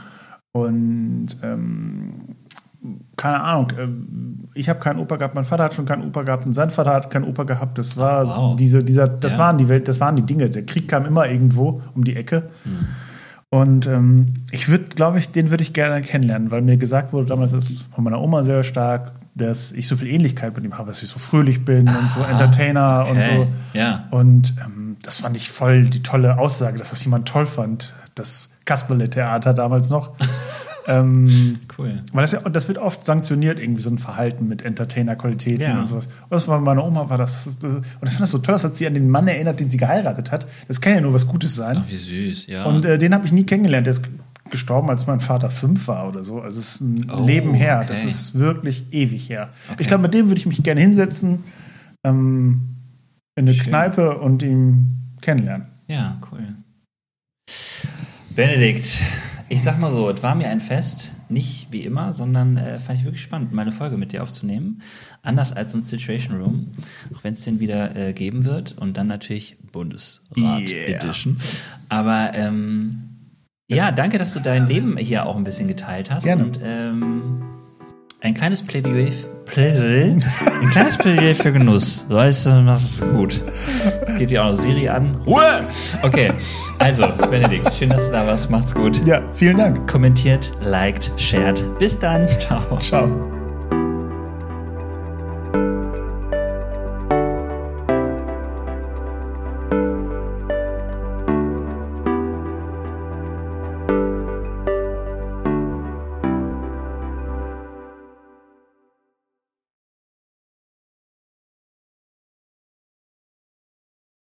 Und 0.53 1.27
ähm, 1.43 2.35
keine 3.15 3.41
Ahnung, 3.41 3.67
ähm, 3.79 4.49
ich 4.55 4.67
habe 4.69 4.79
keinen 4.79 4.99
Opa 4.99 5.15
gehabt, 5.17 5.35
mein 5.35 5.43
Vater 5.45 5.65
hat 5.65 5.75
schon 5.75 5.85
keinen 5.85 6.03
Opa 6.07 6.23
gehabt 6.23 6.45
und 6.47 6.53
sein 6.53 6.71
Vater 6.71 6.93
hat 6.93 7.09
keinen 7.11 7.25
Opa 7.25 7.43
gehabt. 7.43 7.77
Das 7.77 7.95
war 7.95 8.25
wow. 8.27 8.55
diese, 8.55 8.83
dieser, 8.83 9.07
das 9.07 9.33
Ja. 9.33 9.39
waren 9.39 9.57
die 9.59 9.69
Welt, 9.69 9.87
das 9.87 9.99
waren 9.99 10.15
die 10.15 10.23
Dinge. 10.25 10.49
Der 10.49 10.65
Krieg 10.65 10.87
kam 10.87 11.05
immer 11.05 11.29
irgendwo 11.29 11.81
um 11.95 12.03
die 12.03 12.15
Ecke. 12.15 12.47
Hm. 12.63 12.71
Und 13.53 13.85
ähm, 13.85 14.35
ich 14.51 14.69
würde, 14.69 14.85
glaube 14.85 15.19
ich, 15.19 15.29
den 15.29 15.49
würde 15.49 15.61
ich 15.61 15.73
gerne 15.73 16.01
kennenlernen, 16.01 16.51
weil 16.51 16.61
mir 16.61 16.77
gesagt 16.77 17.11
wurde 17.11 17.27
damals 17.27 17.51
das 17.51 17.83
von 17.93 18.03
meiner 18.05 18.21
Oma 18.21 18.45
sehr 18.45 18.63
stark, 18.63 19.11
dass 19.35 19.73
ich 19.73 19.89
so 19.89 19.97
viel 19.97 20.07
Ähnlichkeit 20.07 20.55
mit 20.55 20.63
ihm 20.63 20.77
habe, 20.77 20.87
dass 20.89 21.03
ich 21.03 21.09
so 21.09 21.19
fröhlich 21.19 21.65
bin 21.65 21.89
und 21.89 22.09
so 22.09 22.21
Entertainer 22.23 23.07
und 23.09 23.17
Okay. 23.17 23.47
so. 23.73 23.77
Ja. 23.77 24.05
Und 24.11 24.53
ähm, 24.65 24.95
das 25.03 25.17
fand 25.17 25.35
ich 25.35 25.49
voll 25.51 25.83
die 25.89 26.01
tolle 26.01 26.37
Aussage, 26.37 26.77
dass 26.77 26.91
das 26.91 27.03
jemand 27.03 27.27
toll 27.27 27.45
fand. 27.45 27.93
Das 28.15 28.51
Kasperle-Theater 28.63 29.53
damals 29.53 29.89
noch. 29.89 30.11
Ähm, 30.87 31.59
Cool. 31.77 32.01
weil 32.13 32.21
das, 32.21 32.31
ja, 32.31 32.39
das 32.49 32.67
wird 32.67 32.77
oft 32.77 33.03
sanktioniert, 33.05 33.59
irgendwie 33.59 33.81
so 33.81 33.89
ein 33.89 33.97
Verhalten 33.99 34.47
mit 34.47 34.61
Entertainer-Qualitäten 34.63 35.61
Ja. 35.61 35.79
und 35.79 35.85
sowas. 35.87 36.07
Und 36.07 36.31
das 36.31 36.47
war 36.47 36.57
bei 36.59 36.65
meiner 36.65 36.85
Oma 36.85 37.09
war 37.09 37.17
das, 37.17 37.45
das, 37.45 37.59
das. 37.59 37.73
Und 37.75 37.83
ich 38.03 38.09
fand 38.09 38.21
das 38.21 38.31
so 38.31 38.39
toll, 38.39 38.53
dass 38.53 38.63
hat 38.63 38.75
sie 38.75 38.87
an 38.87 38.93
den 38.93 39.09
Mann 39.09 39.27
erinnert, 39.27 39.59
den 39.59 39.69
sie 39.69 39.77
geheiratet 39.77 40.31
hat. 40.31 40.47
Das 40.67 40.81
kann 40.81 40.93
ja 40.93 41.01
nur 41.01 41.13
was 41.13 41.27
Gutes 41.27 41.55
sein. 41.55 41.77
Ach, 41.81 41.89
wie 41.89 41.95
süß, 41.95 42.47
ja. 42.47 42.65
Und 42.65 42.85
äh, 42.85 42.97
den 42.97 43.13
habe 43.13 43.25
ich 43.25 43.31
nie 43.31 43.43
kennengelernt. 43.45 43.85
Der 43.87 43.91
ist 43.91 44.03
gestorben, 44.49 44.89
als 44.89 45.07
mein 45.07 45.19
Vater 45.21 45.49
fünf 45.49 45.87
war 45.87 46.07
oder 46.09 46.23
so. 46.23 46.41
Also 46.41 46.59
es 46.59 46.75
ist 46.75 46.81
ein 46.81 47.09
Oh, 47.11 47.25
Leben 47.25 47.53
her. 47.53 47.77
okay. 47.79 47.87
Das 47.89 48.03
ist 48.03 48.37
wirklich 48.37 48.85
ewig 48.91 49.29
her. 49.29 49.49
Ich 49.79 49.87
glaube, 49.87 50.03
mit 50.03 50.13
dem 50.13 50.27
würde 50.27 50.39
ich 50.39 50.45
mich 50.45 50.61
gerne 50.63 50.81
hinsetzen, 50.81 51.43
ähm, 52.03 52.61
in 53.35 53.45
eine 53.47 53.53
Schön. 53.53 53.67
Kneipe 53.67 54.17
und 54.17 54.43
ihn 54.43 55.15
kennenlernen. 55.21 55.67
ja, 55.87 56.17
cool. 56.31 56.39
Benedikt, 58.35 59.01
ich 59.51 59.63
sag 59.63 59.79
mal 59.79 59.91
so, 59.91 60.09
es 60.09 60.23
war 60.23 60.33
mir 60.33 60.47
ein 60.47 60.61
Fest, 60.61 61.11
nicht 61.27 61.67
wie 61.71 61.81
immer, 61.81 62.13
sondern 62.13 62.55
äh, 62.55 62.79
fand 62.79 62.99
ich 62.99 63.03
wirklich 63.03 63.21
spannend, 63.21 63.51
meine 63.51 63.73
Folge 63.73 63.97
mit 63.97 64.13
dir 64.13 64.23
aufzunehmen. 64.23 64.81
Anders 65.23 65.51
als 65.51 65.73
ein 65.73 65.81
Situation 65.81 66.41
Room, 66.41 66.67
auch 67.13 67.25
wenn 67.25 67.33
es 67.33 67.41
den 67.41 67.59
wieder 67.59 67.93
äh, 67.97 68.13
geben 68.13 68.45
wird 68.45 68.77
und 68.77 68.95
dann 68.95 69.07
natürlich 69.07 69.57
Bundesrat 69.73 70.61
Yeah. 70.61 71.03
Edition. 71.03 71.37
Aber 71.89 72.31
ähm, 72.37 73.09
ja, 73.67 73.91
danke, 73.91 74.17
dass 74.17 74.33
du 74.33 74.39
dein 74.39 74.69
Leben 74.69 74.95
hier 74.95 75.25
auch 75.25 75.35
ein 75.35 75.43
bisschen 75.43 75.67
geteilt 75.67 76.09
hast. 76.09 76.23
Gerne. 76.23 76.45
Und 76.45 76.59
ähm, 76.63 77.43
ein 78.21 78.33
kleines 78.33 78.61
Plädoyer, 78.61 79.11
Plädoyer 79.51 80.15
ein 80.61 80.69
kleines 80.71 80.97
Plädoyer 80.97 81.35
für 81.35 81.51
Genuss. 81.51 82.05
So 82.09 82.17
ist 82.19 82.45
das 82.45 83.03
gut. 83.15 83.41
Jetzt 83.85 84.17
geht 84.17 84.29
dir 84.31 84.43
auch 84.43 84.51
noch 84.51 84.59
Siri 84.59 84.89
an. 84.89 85.15
Ruhe! 85.25 85.63
Okay, 86.03 86.31
also, 86.79 87.07
Benedikt, 87.29 87.71
schön, 87.75 87.89
dass 87.89 88.07
du 88.07 88.11
da 88.11 88.25
warst. 88.25 88.49
Macht's 88.49 88.73
gut. 88.73 89.05
Ja, 89.07 89.21
vielen 89.33 89.57
Dank. 89.57 89.87
Kommentiert, 89.87 90.51
liked, 90.61 91.11
shared. 91.17 91.61
Bis 91.77 91.99
dann. 91.99 92.27
Ciao. 92.39 92.77
Ciao. 92.79 93.30